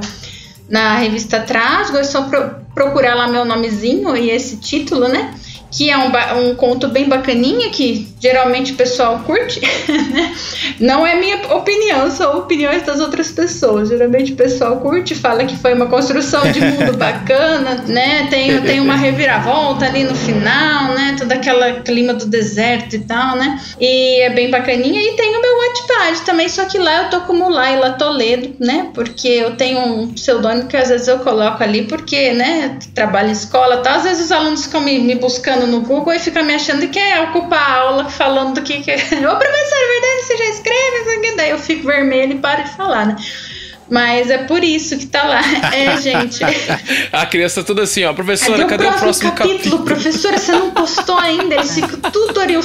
na 0.69 0.97
revista 0.97 1.39
Trasgo, 1.39 1.97
é 1.97 2.03
só 2.03 2.23
pro, 2.23 2.55
procurar 2.75 3.15
lá 3.15 3.27
meu 3.27 3.45
nomezinho 3.45 4.15
e 4.15 4.29
esse 4.29 4.57
título, 4.57 5.07
né? 5.07 5.33
Que 5.75 5.89
é 5.89 5.97
um, 5.97 6.49
um 6.49 6.55
conto 6.55 6.87
bem 6.87 7.09
bacaninha, 7.09 7.69
que 7.69 8.07
geralmente 8.19 8.71
o 8.71 8.75
pessoal 8.75 9.19
curte, 9.19 9.59
né? 10.11 10.33
Não 10.79 11.05
é 11.05 11.15
minha 11.15 11.35
opinião, 11.53 12.09
são 12.09 12.39
opiniões 12.39 12.83
das 12.83 13.01
outras 13.01 13.29
pessoas. 13.31 13.89
Geralmente 13.89 14.31
o 14.31 14.35
pessoal 14.37 14.77
curte, 14.77 15.13
fala 15.13 15.43
que 15.43 15.57
foi 15.57 15.73
uma 15.73 15.87
construção 15.87 16.49
de 16.49 16.61
mundo 16.61 16.95
bacana, 16.97 17.83
né? 17.87 18.27
Tem, 18.29 18.61
tem 18.61 18.79
uma 18.79 18.95
reviravolta 18.95 19.85
ali 19.85 20.05
no 20.05 20.15
final, 20.15 20.93
né? 20.93 21.17
Todo 21.19 21.31
aquele 21.33 21.81
clima 21.81 22.13
do 22.13 22.25
deserto 22.25 22.95
e 22.95 22.99
tal, 22.99 23.35
né? 23.35 23.59
E 23.79 24.21
é 24.21 24.29
bem 24.29 24.49
bacaninha. 24.49 25.01
E 25.01 25.17
tem 25.17 25.35
o 25.35 25.41
meu 25.41 25.57
Wattpad 25.57 26.21
também, 26.25 26.47
só 26.47 26.63
que 26.65 26.77
lá 26.77 27.03
eu 27.03 27.09
tô 27.09 27.21
como 27.21 27.49
Laila 27.49 27.91
Toledo, 27.91 28.55
né? 28.59 28.91
Porque 28.93 29.27
eu 29.27 29.57
tenho 29.57 29.79
um 29.79 30.13
pseudônimo 30.13 30.69
que 30.69 30.77
às 30.77 30.87
vezes 30.87 31.09
eu 31.09 31.19
coloco 31.19 31.61
ali, 31.61 31.83
porque, 31.83 32.31
né? 32.31 32.79
Trabalho 32.93 33.29
em 33.29 33.33
escola, 33.33 33.77
tá? 33.77 33.95
Às 33.95 34.03
vezes 34.03 34.25
os 34.25 34.31
alunos 34.31 34.63
ficam 34.63 34.79
me, 34.79 34.99
me 34.99 35.15
buscando 35.15 35.64
no 35.65 35.81
Google 35.81 36.13
e 36.13 36.19
fica 36.19 36.43
me 36.43 36.53
achando 36.53 36.87
que 36.87 36.99
é 36.99 37.21
ocupar 37.21 37.59
a 37.59 37.79
aula 37.79 38.09
falando 38.09 38.55
do 38.55 38.61
que 38.61 38.81
que. 38.81 38.91
Ô 38.93 38.95
professor, 38.95 39.77
é 39.77 39.91
verdade, 39.91 40.23
você 40.23 40.37
já 40.37 40.45
escreve? 40.45 41.35
Daí 41.35 41.49
eu 41.49 41.59
fico 41.59 41.87
vermelho 41.87 42.33
e 42.33 42.39
paro 42.39 42.63
de 42.63 42.69
falar, 42.71 43.07
né? 43.07 43.15
Mas 43.89 44.31
é 44.31 44.39
por 44.39 44.63
isso 44.63 44.97
que 44.97 45.05
tá 45.05 45.23
lá. 45.23 45.41
É, 45.75 45.97
gente. 45.97 46.39
a 47.11 47.25
criança 47.25 47.63
toda 47.63 47.83
assim, 47.83 48.03
ó, 48.05 48.13
professora, 48.13 48.65
cadê, 48.65 48.85
cadê 48.85 48.85
o 48.85 48.99
próximo, 48.99 49.31
o 49.31 49.33
próximo 49.33 49.53
capítulo? 49.53 49.57
capítulo? 49.57 49.83
Professora, 49.83 50.37
você 50.37 50.51
não 50.53 50.71
postou 50.71 51.17
ainda? 51.17 51.55
Eles 51.55 51.75
ficam 51.75 52.11
tudo, 52.11 52.39
ori 52.39 52.55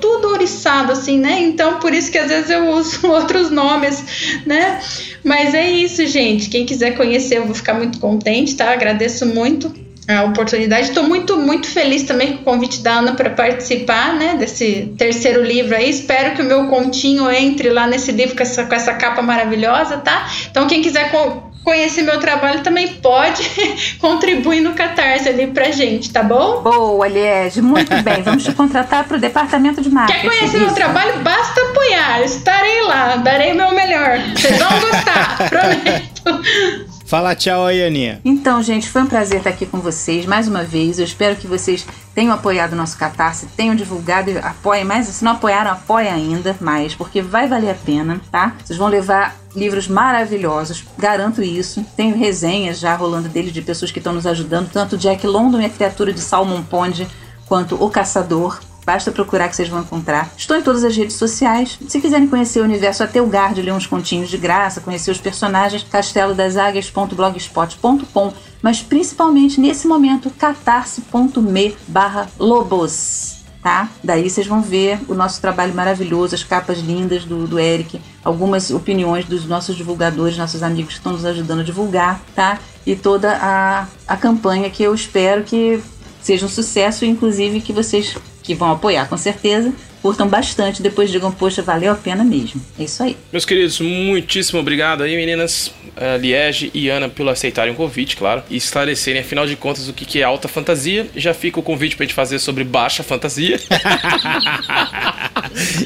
tudo 0.00 0.28
oriçado, 0.28 0.92
assim, 0.92 1.18
né? 1.18 1.40
Então, 1.40 1.78
por 1.78 1.94
isso 1.94 2.10
que 2.10 2.18
às 2.18 2.28
vezes 2.28 2.50
eu 2.50 2.70
uso 2.70 3.06
outros 3.08 3.50
nomes, 3.50 4.42
né? 4.44 4.80
Mas 5.22 5.54
é 5.54 5.70
isso, 5.70 6.04
gente. 6.06 6.48
Quem 6.48 6.66
quiser 6.66 6.96
conhecer, 6.96 7.38
eu 7.38 7.46
vou 7.46 7.54
ficar 7.54 7.74
muito 7.74 7.98
contente, 8.00 8.56
tá? 8.56 8.72
Agradeço 8.72 9.26
muito 9.26 9.72
a 10.08 10.24
oportunidade. 10.24 10.88
Estou 10.88 11.04
muito, 11.04 11.36
muito 11.36 11.68
feliz 11.68 12.04
também 12.04 12.36
com 12.36 12.42
o 12.42 12.44
convite 12.44 12.80
da 12.80 12.98
Ana 12.98 13.14
para 13.14 13.30
participar 13.30 14.14
né, 14.14 14.36
desse 14.38 14.94
terceiro 14.96 15.42
livro 15.42 15.74
aí. 15.74 15.90
Espero 15.90 16.34
que 16.34 16.42
o 16.42 16.44
meu 16.44 16.66
continho 16.66 17.30
entre 17.30 17.70
lá 17.70 17.86
nesse 17.86 18.12
livro 18.12 18.36
com 18.36 18.42
essa, 18.42 18.64
com 18.64 18.74
essa 18.74 18.94
capa 18.94 19.22
maravilhosa, 19.22 19.96
tá? 19.98 20.28
Então, 20.50 20.66
quem 20.66 20.82
quiser 20.82 21.10
co 21.10 21.46
conhecer 21.66 22.02
meu 22.02 22.20
trabalho 22.20 22.62
também 22.62 22.86
pode 22.86 23.42
contribuir 23.98 24.60
no 24.60 24.72
Catarse 24.74 25.28
ali 25.28 25.48
pra 25.48 25.72
gente, 25.72 26.12
tá 26.12 26.22
bom? 26.22 26.62
Boa, 26.62 27.08
Liege, 27.08 27.60
muito 27.60 27.90
bem. 28.04 28.22
Vamos 28.22 28.44
te 28.44 28.52
contratar 28.52 29.02
pro 29.02 29.18
departamento 29.18 29.82
de 29.82 29.90
marketing. 29.90 30.20
Quer 30.20 30.28
conhecer 30.28 30.58
meu 30.60 30.72
trabalho? 30.72 31.18
Basta 31.24 31.60
apoiar. 31.60 32.22
Estarei 32.22 32.82
lá, 32.82 33.16
darei 33.16 33.50
o 33.50 33.56
meu 33.56 33.72
melhor. 33.72 34.20
Vocês 34.36 34.56
vão 34.56 34.78
gostar, 34.78 35.38
prometo. 35.50 36.85
Fala 37.06 37.36
tchau 37.36 37.64
aí, 37.64 37.84
Aninha. 37.84 38.20
Então, 38.24 38.60
gente, 38.60 38.90
foi 38.90 39.00
um 39.02 39.06
prazer 39.06 39.38
estar 39.38 39.50
aqui 39.50 39.64
com 39.64 39.78
vocês 39.78 40.26
mais 40.26 40.48
uma 40.48 40.64
vez. 40.64 40.98
Eu 40.98 41.04
espero 41.04 41.36
que 41.36 41.46
vocês 41.46 41.86
tenham 42.12 42.34
apoiado 42.34 42.72
o 42.72 42.76
nosso 42.76 42.98
Catarse, 42.98 43.46
tenham 43.56 43.76
divulgado 43.76 44.28
e 44.28 44.38
apoiem 44.38 44.84
mais. 44.84 45.06
Se 45.06 45.24
não 45.24 45.32
apoiaram, 45.32 45.70
apoiem 45.70 46.08
ainda 46.08 46.56
mais, 46.60 46.96
porque 46.96 47.22
vai 47.22 47.46
valer 47.46 47.70
a 47.70 47.74
pena, 47.74 48.20
tá? 48.28 48.56
Vocês 48.64 48.76
vão 48.76 48.88
levar 48.88 49.36
livros 49.54 49.86
maravilhosos, 49.86 50.84
garanto 50.98 51.44
isso. 51.44 51.86
Tenho 51.96 52.16
resenhas 52.16 52.80
já 52.80 52.96
rolando 52.96 53.28
dele 53.28 53.52
de 53.52 53.62
pessoas 53.62 53.92
que 53.92 54.00
estão 54.00 54.12
nos 54.12 54.26
ajudando, 54.26 54.68
tanto 54.72 54.98
Jack 54.98 55.24
London 55.28 55.60
e 55.60 55.66
a 55.66 55.70
criatura 55.70 56.12
de 56.12 56.20
Salmon 56.20 56.64
Pond, 56.64 57.06
quanto 57.46 57.80
O 57.80 57.88
Caçador. 57.88 58.58
Basta 58.86 59.10
procurar 59.10 59.48
que 59.48 59.56
vocês 59.56 59.68
vão 59.68 59.80
encontrar. 59.80 60.32
Estou 60.38 60.56
em 60.56 60.62
todas 60.62 60.84
as 60.84 60.96
redes 60.96 61.16
sociais. 61.16 61.76
Se 61.88 62.00
quiserem 62.00 62.28
conhecer 62.28 62.60
o 62.60 62.64
universo 62.64 63.02
até 63.02 63.20
o 63.20 63.26
Gard, 63.26 63.60
ler 63.60 63.72
uns 63.72 63.84
continhos 63.84 64.30
de 64.30 64.38
graça, 64.38 64.80
conhecer 64.80 65.10
os 65.10 65.18
personagens, 65.18 65.82
castelodaságuias.blogspot.com, 65.82 68.32
mas 68.62 68.82
principalmente 68.82 69.60
nesse 69.60 69.88
momento, 69.88 70.30
catarse.me 70.30 71.76
barra 71.88 72.28
lobos. 72.38 73.44
Tá? 73.60 73.90
Daí 74.04 74.30
vocês 74.30 74.46
vão 74.46 74.62
ver 74.62 75.00
o 75.08 75.14
nosso 75.14 75.40
trabalho 75.40 75.74
maravilhoso, 75.74 76.36
as 76.36 76.44
capas 76.44 76.78
lindas 76.78 77.24
do, 77.24 77.48
do 77.48 77.58
Eric, 77.58 78.00
algumas 78.22 78.70
opiniões 78.70 79.24
dos 79.24 79.44
nossos 79.46 79.74
divulgadores, 79.74 80.38
nossos 80.38 80.62
amigos 80.62 80.92
que 80.92 80.98
estão 80.98 81.10
nos 81.10 81.24
ajudando 81.24 81.58
a 81.58 81.64
divulgar, 81.64 82.20
tá? 82.36 82.60
E 82.86 82.94
toda 82.94 83.36
a, 83.36 83.88
a 84.06 84.16
campanha 84.16 84.70
que 84.70 84.84
eu 84.84 84.94
espero 84.94 85.42
que 85.42 85.82
seja 86.22 86.46
um 86.46 86.48
sucesso, 86.48 87.04
inclusive 87.04 87.60
que 87.60 87.72
vocês 87.72 88.16
que 88.46 88.54
vão 88.54 88.70
apoiar 88.70 89.08
com 89.08 89.16
certeza, 89.16 89.72
curtam 90.00 90.28
bastante, 90.28 90.80
depois 90.80 91.10
digam, 91.10 91.32
poxa, 91.32 91.62
valeu 91.62 91.90
a 91.90 91.96
pena 91.96 92.22
mesmo. 92.22 92.62
É 92.78 92.84
isso 92.84 93.02
aí. 93.02 93.16
Meus 93.32 93.44
queridos, 93.44 93.80
muitíssimo 93.80 94.60
obrigado 94.60 95.02
aí, 95.02 95.16
meninas, 95.16 95.66
uh, 95.96 96.16
Liege 96.20 96.70
e 96.72 96.88
Ana, 96.88 97.08
pelo 97.08 97.28
aceitarem 97.28 97.74
o 97.74 97.76
convite, 97.76 98.16
claro, 98.16 98.44
e 98.48 98.56
esclarecerem, 98.56 99.20
afinal 99.20 99.48
de 99.48 99.56
contas, 99.56 99.88
o 99.88 99.92
que 99.92 100.20
é 100.20 100.22
alta 100.22 100.46
fantasia. 100.46 101.08
Já 101.16 101.34
fica 101.34 101.58
o 101.58 101.62
convite 101.62 101.96
pra 101.96 102.06
gente 102.06 102.14
fazer 102.14 102.38
sobre 102.38 102.62
baixa 102.62 103.02
fantasia. 103.02 103.58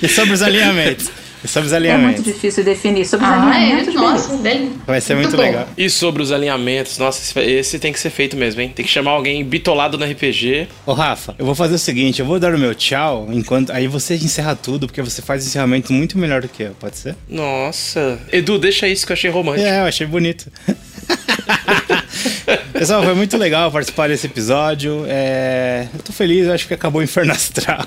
e 0.02 0.08
sobre 0.08 0.34
os 0.34 0.42
alinhamentos. 0.42 1.10
Sobre 1.44 1.66
os 1.66 1.72
alinhamentos. 1.72 2.20
É 2.20 2.22
muito 2.22 2.34
difícil 2.34 2.64
definir. 2.64 3.06
Sobre 3.06 3.26
os 3.26 3.32
ah, 3.32 3.50
alinhamentos, 3.50 3.94
é? 3.94 3.98
Nossa, 3.98 4.36
dele. 4.36 4.72
Vai 4.86 5.00
ser 5.00 5.14
muito, 5.14 5.28
muito 5.28 5.40
legal. 5.40 5.68
E 5.76 5.88
sobre 5.88 6.22
os 6.22 6.32
alinhamentos, 6.32 6.98
nossa, 6.98 7.40
esse 7.40 7.78
tem 7.78 7.92
que 7.92 8.00
ser 8.00 8.10
feito 8.10 8.36
mesmo, 8.36 8.60
hein? 8.60 8.72
Tem 8.74 8.84
que 8.84 8.90
chamar 8.90 9.12
alguém 9.12 9.44
bitolado 9.44 9.96
no 9.96 10.04
RPG. 10.04 10.68
Ô, 10.86 10.92
Rafa, 10.92 11.34
eu 11.38 11.46
vou 11.46 11.54
fazer 11.54 11.74
o 11.74 11.78
seguinte: 11.78 12.20
eu 12.20 12.26
vou 12.26 12.38
dar 12.38 12.54
o 12.54 12.58
meu 12.58 12.74
tchau, 12.74 13.28
enquanto. 13.30 13.70
Aí 13.70 13.86
você 13.86 14.14
encerra 14.14 14.54
tudo, 14.54 14.86
porque 14.86 15.02
você 15.02 15.22
faz 15.22 15.44
o 15.44 15.46
encerramento 15.46 15.92
muito 15.92 16.18
melhor 16.18 16.42
do 16.42 16.48
que 16.48 16.62
eu, 16.62 16.72
pode 16.78 16.96
ser? 16.96 17.16
Nossa. 17.28 18.18
Edu, 18.32 18.58
deixa 18.58 18.86
isso 18.86 19.06
que 19.06 19.12
eu 19.12 19.14
achei 19.14 19.30
romântico. 19.30 19.66
É, 19.66 19.80
eu 19.80 19.84
achei 19.84 20.06
bonito. 20.06 20.50
Pessoal, 22.80 23.02
foi 23.02 23.12
muito 23.12 23.36
legal 23.36 23.70
participar 23.70 24.08
desse 24.08 24.26
episódio. 24.26 25.04
É... 25.06 25.86
Eu 25.92 26.00
tô 26.02 26.14
feliz, 26.14 26.46
eu 26.46 26.54
acho 26.54 26.66
que 26.66 26.72
acabou 26.72 27.02
o 27.02 27.04
Inferno 27.04 27.30
Astral. 27.36 27.84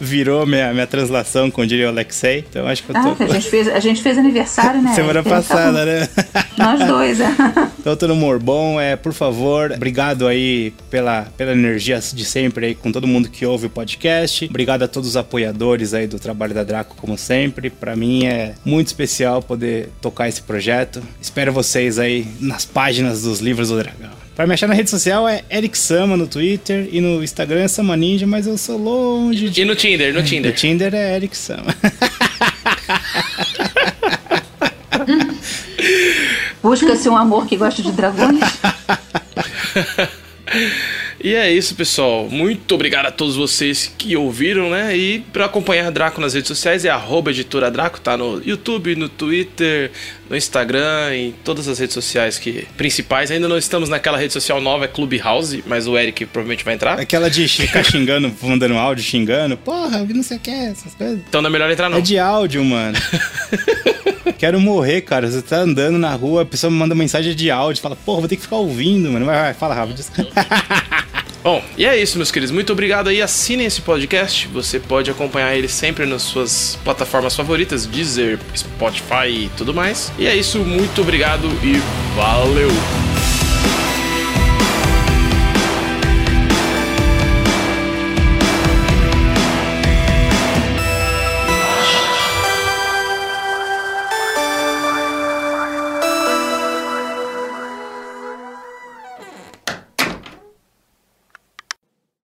Virou 0.00 0.46
minha, 0.46 0.72
minha 0.72 0.86
translação, 0.86 1.50
como 1.50 1.66
diria 1.66 1.84
o 1.84 1.88
Alexei. 1.90 2.46
Então 2.48 2.66
acho 2.66 2.82
que 2.82 2.88
eu 2.88 2.94
tô. 2.94 3.08
Ah, 3.10 3.16
a, 3.20 3.28
gente 3.28 3.50
fez, 3.50 3.68
a 3.68 3.80
gente 3.80 4.02
fez 4.02 4.16
aniversário, 4.16 4.80
né? 4.80 4.94
Semana 4.94 5.22
passada, 5.22 5.84
né? 5.84 6.08
Nós 6.56 6.80
dois, 6.86 7.20
é. 7.20 7.26
Então, 7.84 7.94
todo 7.96 8.14
humor 8.14 8.38
bom. 8.38 8.80
É, 8.80 8.96
por 8.96 9.12
favor, 9.12 9.70
obrigado 9.70 10.26
aí 10.26 10.72
pela, 10.88 11.26
pela 11.36 11.52
energia 11.52 12.00
de 12.00 12.24
sempre 12.24 12.64
aí 12.68 12.74
com 12.74 12.90
todo 12.90 13.06
mundo 13.06 13.28
que 13.28 13.44
ouve 13.44 13.66
o 13.66 13.70
podcast. 13.70 14.46
Obrigado 14.46 14.84
a 14.84 14.88
todos 14.88 15.10
os 15.10 15.16
apoiadores 15.18 15.92
aí 15.92 16.06
do 16.06 16.18
trabalho 16.18 16.54
da 16.54 16.64
Draco, 16.64 16.96
como 16.96 17.18
sempre. 17.18 17.68
Para 17.68 17.94
mim 17.94 18.24
é 18.24 18.54
muito 18.64 18.86
especial 18.86 19.42
poder 19.42 19.90
tocar 20.00 20.30
esse 20.30 20.40
projeto. 20.40 21.02
Espero 21.20 21.52
vocês 21.52 21.98
aí 21.98 22.26
nas 22.40 22.64
páginas 22.64 23.24
dos 23.24 23.40
livros 23.40 23.70
do 23.74 23.82
Dragão. 23.82 24.10
Para 24.34 24.46
me 24.46 24.54
achar 24.54 24.66
na 24.66 24.74
rede 24.74 24.90
social 24.90 25.28
é 25.28 25.42
Eric 25.50 25.78
Sama 25.78 26.16
no 26.16 26.26
Twitter 26.26 26.88
e 26.90 27.00
no 27.00 27.22
Instagram 27.22 27.60
é 27.60 27.68
Sama 27.68 27.96
Ninja, 27.96 28.26
mas 28.26 28.46
eu 28.46 28.58
sou 28.58 28.76
longe 28.76 29.48
de... 29.48 29.62
E 29.62 29.64
no 29.64 29.76
Tinder, 29.76 30.12
no 30.12 30.22
Tinder. 30.22 30.50
No 30.50 30.56
Tinder 30.56 30.92
é 30.94 31.14
Eric 31.16 31.36
Sama. 31.36 31.74
Busca-se 36.62 37.08
um 37.08 37.16
amor 37.16 37.46
que 37.46 37.56
gosta 37.56 37.80
de 37.82 37.92
dragões. 37.92 38.40
E 41.24 41.34
é 41.34 41.50
isso, 41.50 41.74
pessoal. 41.74 42.28
Muito 42.28 42.74
obrigado 42.74 43.06
a 43.06 43.10
todos 43.10 43.34
vocês 43.34 43.90
que 43.96 44.14
ouviram, 44.14 44.68
né? 44.68 44.94
E 44.94 45.20
para 45.32 45.46
acompanhar 45.46 45.86
a 45.86 45.90
Draco 45.90 46.20
nas 46.20 46.34
redes 46.34 46.48
sociais 46.48 46.84
é 46.84 46.90
arroba 46.90 47.30
editora 47.30 47.70
Draco, 47.70 47.98
tá 47.98 48.14
no 48.14 48.42
YouTube, 48.44 48.94
no 48.94 49.08
Twitter, 49.08 49.90
no 50.28 50.36
Instagram, 50.36 51.14
em 51.14 51.34
todas 51.44 51.68
as 51.68 51.78
redes 51.78 51.94
sociais 51.94 52.38
que 52.38 52.66
principais. 52.76 53.30
Ainda 53.30 53.48
não 53.48 53.58
estamos 53.58 53.88
naquela 53.88 54.18
rede 54.18 54.32
social 54.32 54.60
nova, 54.60 54.84
é 54.84 54.88
Clubhouse, 54.88 55.62
mas 55.66 55.86
o 55.86 55.96
Eric 55.98 56.26
provavelmente 56.26 56.64
vai 56.64 56.74
entrar. 56.74 56.98
Aquela 56.98 57.30
de 57.30 57.46
ficar 57.48 57.84
xingando, 57.84 58.32
mandando 58.42 58.76
áudio, 58.76 59.04
xingando. 59.04 59.56
Porra, 59.56 60.04
não 60.04 60.22
sei 60.22 60.36
o 60.36 60.40
que, 60.40 60.50
essas 60.50 60.94
coisas. 60.94 61.20
Então 61.28 61.42
não 61.42 61.48
é 61.48 61.52
melhor 61.52 61.70
entrar 61.70 61.88
não. 61.88 61.98
É 61.98 62.00
de 62.00 62.18
áudio, 62.18 62.64
mano. 62.64 62.96
Quero 64.38 64.60
morrer, 64.60 65.02
cara. 65.02 65.30
Você 65.30 65.42
tá 65.42 65.58
andando 65.58 65.98
na 65.98 66.14
rua, 66.14 66.42
a 66.42 66.46
pessoa 66.46 66.70
me 66.70 66.76
manda 66.76 66.94
mensagem 66.94 67.34
de 67.34 67.50
áudio, 67.50 67.82
fala, 67.82 67.96
porra, 67.96 68.20
vou 68.20 68.28
ter 68.28 68.36
que 68.36 68.42
ficar 68.42 68.56
ouvindo, 68.56 69.10
mano. 69.10 69.26
Vai, 69.26 69.36
vai, 69.36 69.54
fala 69.54 69.74
rápido. 69.74 70.04
Bom, 71.44 71.62
e 71.76 71.84
é 71.84 71.94
isso, 72.00 72.16
meus 72.16 72.30
queridos. 72.30 72.50
Muito 72.50 72.72
obrigado 72.72 73.08
aí. 73.08 73.20
Assinem 73.20 73.66
esse 73.66 73.82
podcast. 73.82 74.48
Você 74.48 74.80
pode 74.80 75.10
acompanhar 75.10 75.54
ele 75.54 75.68
sempre 75.68 76.06
nas 76.06 76.22
suas 76.22 76.78
plataformas 76.82 77.36
favoritas, 77.36 77.84
Deezer, 77.84 78.38
Spotify 78.56 79.28
e 79.28 79.50
tudo 79.54 79.74
mais. 79.74 80.10
E 80.18 80.26
é 80.26 80.34
isso. 80.34 80.60
Muito 80.60 81.02
obrigado 81.02 81.46
e 81.62 81.74
valeu! 82.16 83.13